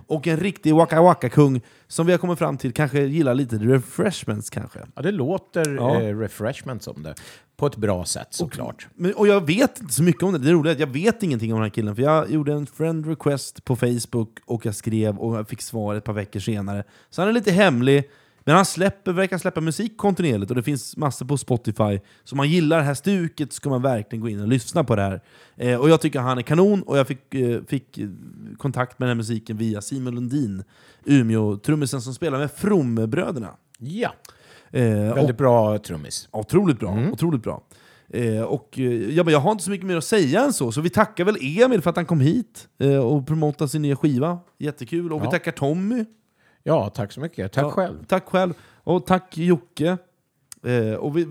Och 0.06 0.26
en 0.26 0.36
riktig 0.36 0.74
Waka 0.74 1.02
Waka-kung 1.02 1.60
som 1.88 2.06
vi 2.06 2.12
har 2.12 2.18
kommit 2.18 2.38
fram 2.38 2.56
till 2.58 2.72
kanske 2.72 3.00
gillar 3.00 3.34
lite 3.34 3.56
refreshments 3.56 4.50
kanske. 4.50 4.78
Ja, 4.94 5.02
det 5.02 5.10
låter 5.12 5.74
Ja. 5.74 6.00
eh, 6.02 6.18
refreshment 6.18 6.82
som 6.82 7.02
det. 7.02 7.14
På 7.56 7.66
ett 7.66 7.76
bra 7.76 8.04
sätt 8.04 8.26
såklart. 8.30 8.88
Men, 8.94 9.12
och 9.14 9.26
jag 9.28 9.46
vet 9.46 9.80
inte 9.80 9.94
så 9.94 10.02
mycket 10.02 10.22
om 10.22 10.32
det. 10.32 10.38
Det 10.38 10.52
roliga 10.52 10.70
är 10.70 10.74
att 10.74 10.80
jag 10.80 10.86
vet 10.92 11.22
ingenting 11.22 11.52
om 11.52 11.58
den 11.58 11.64
här 11.64 11.70
killen. 11.74 11.96
För 11.96 12.02
jag 12.02 12.30
gjorde 12.30 12.52
en 12.52 12.66
friend 12.66 13.06
request 13.06 13.64
på 13.64 13.76
Facebook 13.76 14.38
och 14.44 14.66
jag 14.66 14.74
skrev 14.74 15.18
och 15.18 15.36
jag 15.38 15.48
fick 15.48 15.62
svar 15.62 15.94
ett 15.94 16.04
par 16.04 16.12
veckor 16.12 16.40
senare. 16.40 16.84
Så 17.10 17.22
han 17.22 17.28
är 17.28 17.32
lite 17.32 17.50
hemlig. 17.52 18.04
Men 18.44 18.56
han 18.56 18.64
släpper, 18.64 19.12
verkar 19.12 19.38
släppa 19.38 19.60
musik 19.60 19.96
kontinuerligt 19.96 20.50
och 20.50 20.56
det 20.56 20.62
finns 20.62 20.96
massor 20.96 21.26
på 21.26 21.36
Spotify. 21.38 22.00
Så 22.24 22.32
om 22.32 22.36
man 22.36 22.48
gillar 22.48 22.78
det 22.78 22.82
här 22.84 22.94
stuket 22.94 23.52
ska 23.52 23.70
man 23.70 23.82
verkligen 23.82 24.20
gå 24.22 24.28
in 24.28 24.40
och 24.40 24.48
lyssna 24.48 24.84
på 24.84 24.96
det 24.96 25.02
här. 25.02 25.20
Eh, 25.56 25.80
och 25.80 25.90
jag 25.90 26.00
tycker 26.00 26.20
han 26.20 26.38
är 26.38 26.42
kanon 26.42 26.82
och 26.82 26.98
jag 26.98 27.06
fick, 27.06 27.34
eh, 27.34 27.60
fick 27.68 27.98
eh, 27.98 28.08
kontakt 28.58 28.98
med 28.98 29.08
den 29.08 29.16
här 29.16 29.16
musiken 29.16 29.56
via 29.56 29.80
Simon 29.80 30.14
Lundin, 30.14 30.64
Umeå-trummisen 31.04 32.00
som 32.00 32.14
spelar 32.14 32.38
med 32.38 32.50
From-bröderna. 32.50 33.48
Ja, 33.78 34.12
Eh, 34.72 35.10
och- 35.10 35.16
väldigt 35.16 35.36
bra 35.38 35.78
trummis. 35.78 36.28
Otroligt 36.30 36.78
bra. 36.78 36.98
Otroligt 37.12 37.42
bra. 37.42 37.62
Eh, 38.12 38.42
och, 38.42 38.78
eh, 38.78 38.84
ja, 39.14 39.24
men 39.24 39.32
jag 39.32 39.40
har 39.40 39.52
inte 39.52 39.64
så 39.64 39.70
mycket 39.70 39.86
mer 39.86 39.96
att 39.96 40.04
säga 40.04 40.44
än 40.44 40.52
så, 40.52 40.72
så 40.72 40.80
vi 40.80 40.90
tackar 40.90 41.24
väl 41.24 41.36
Emil 41.40 41.80
för 41.82 41.90
att 41.90 41.96
han 41.96 42.06
kom 42.06 42.20
hit 42.20 42.68
eh, 42.78 42.96
och 42.96 43.26
promotade 43.26 43.68
sin 43.68 43.82
nya 43.82 43.96
skiva. 43.96 44.38
Jättekul. 44.58 45.12
Och 45.12 45.20
vi 45.20 45.24
Ja. 45.24 45.30
tackar 45.30 45.52
Tommy. 45.52 46.04
Ja, 46.62 46.88
tack 46.94 47.12
så 47.12 47.20
mycket. 47.20 47.52
Tack 47.52 47.64
Ja, 47.64 47.70
själv. 47.70 48.04
Tack 48.06 48.24
själv. 48.28 48.54
Och 48.84 49.06
tack 49.06 49.36
Jocke. 49.38 49.96
Eh, 50.66 50.94
och 50.94 51.16
vi, 51.16 51.26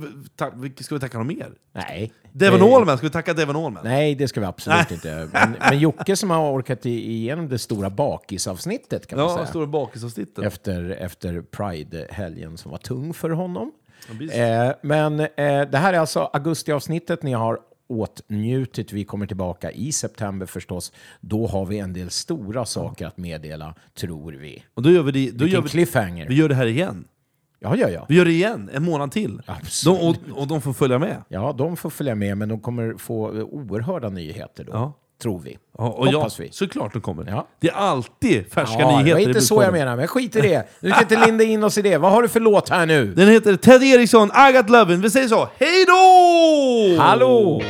vi- 0.56 0.84
ska 0.84 0.96
vi 0.96 1.02
tacka 1.02 1.18
någon 1.18 1.28
mer? 1.28 1.52
Nej. 1.74 2.14
Devon 2.32 2.74
Allman, 2.74 2.98
ska 2.98 3.08
vi 3.08 3.12
tacka 3.14 3.34
Devon 3.34 3.56
Allman? 3.56 3.84
Nej, 3.84 4.16
det 4.16 4.28
ska 4.28 4.40
vi 4.40 4.46
absolut 4.46 4.92
inte. 4.92 5.30
Men, 5.34 5.56
men 5.60 5.80
Jocke 5.80 6.16
som 6.16 6.30
har 6.30 6.52
orkat 6.54 6.86
igenom 6.86 7.50
det 7.50 7.58
stora 7.60 7.90
bakisavsnittet 7.90 9.08
kan 9.08 9.20
man 9.20 9.28
Ja, 9.28 9.36
säga. 9.36 9.48
stora 9.48 9.68
bakisavsnittet. 9.68 10.46
Efter, 10.46 10.90
efter 10.90 11.42
Pride-helgen 11.42 12.58
som 12.58 12.72
var 12.72 12.78
tung 12.78 13.14
för 13.14 13.30
honom. 13.30 13.72
precis. 14.08 14.32
Eh, 14.34 14.74
men 14.82 15.20
eh, 15.20 15.28
det 15.72 15.78
här 15.78 15.94
är 15.94 16.00
alltså 16.00 16.20
augustiavsnittet 16.34 17.24
ni 17.24 17.34
har 17.34 17.60
åtnjutit. 17.90 18.94
Vi 18.94 19.06
kommer 19.06 19.26
tillbaka 19.26 19.72
i 19.72 19.92
september 19.92 20.46
förstås. 20.46 20.92
Då 21.22 21.48
har 21.48 21.66
vi 21.66 21.80
en 21.80 21.94
del 21.94 22.10
stora 22.10 22.66
saker 22.66 23.08
att 23.08 23.18
meddela, 23.18 23.76
tror 23.94 24.32
vi. 24.34 24.64
Och 24.74 24.84
då 24.84 24.92
gör 24.92 25.04
vi 25.04 25.12
det, 25.12 25.20
då 25.32 25.44
Vilken 25.44 25.48
gör 25.48 25.62
vi, 25.62 25.70
cliffhanger. 25.70 26.28
vi 26.28 26.36
gör 26.36 26.50
det 26.50 26.56
här 26.56 26.66
igen. 26.66 27.08
Ja, 27.60 27.76
ja, 27.76 27.90
ja. 27.90 28.06
Vi 28.10 28.16
gör 28.16 28.26
det 28.26 28.32
igen, 28.32 28.70
en 28.74 28.84
månad 28.84 29.12
till. 29.12 29.42
Absolut. 29.46 30.00
De, 30.26 30.32
och, 30.32 30.42
och 30.42 30.48
de 30.48 30.62
får 30.62 30.74
följa 30.74 31.00
med. 31.00 31.24
Ja, 31.30 31.56
de 31.58 31.78
får 31.78 31.90
följa 31.90 32.16
med, 32.16 32.38
men 32.38 32.50
de 32.50 32.60
kommer 32.60 32.94
få 32.98 33.30
oerhörda 33.30 34.10
nyheter 34.10 34.64
då. 34.64 34.72
Ja. 34.72 34.94
Tror 35.22 35.40
vi. 35.40 35.58
Ja, 35.78 35.84
och 35.84 36.08
Hoppas 36.08 36.40
ja, 36.40 36.46
vi. 36.46 36.52
såklart 36.52 36.94
de 36.94 37.02
kommer. 37.02 37.26
Ja. 37.28 37.48
Det 37.62 37.70
är 37.70 37.74
alltid 37.74 38.52
färska 38.54 38.80
Ja, 38.80 38.88
det 38.88 38.98
nyheter 38.98 39.14
var 39.14 39.20
i 39.20 39.24
inte 39.24 39.42
så 39.42 39.64
jag 39.64 39.74
menar, 39.74 39.96
men 39.96 40.08
skit 40.08 40.36
i 40.36 40.42
det. 40.42 40.68
Nu 40.80 40.92
ska 40.92 41.02
inte 41.02 41.26
linda 41.26 41.44
in 41.44 41.64
oss 41.64 41.78
i 41.78 41.82
det. 41.82 41.98
Vad 41.98 42.12
har 42.12 42.22
du 42.22 42.28
för 42.28 42.40
låt 42.40 42.70
här 42.70 42.86
nu? 42.86 43.06
Den 43.06 43.28
heter 43.28 43.56
Ted 43.56 43.84
Eriksson, 43.84 44.28
I 44.28 44.54
got 44.54 44.70
lovin'. 44.70 45.02
Vi 45.02 45.10
säger 45.10 45.28
så, 45.28 45.50
hej 45.58 45.86
då! 45.88 47.02
Hallå! 47.04 47.62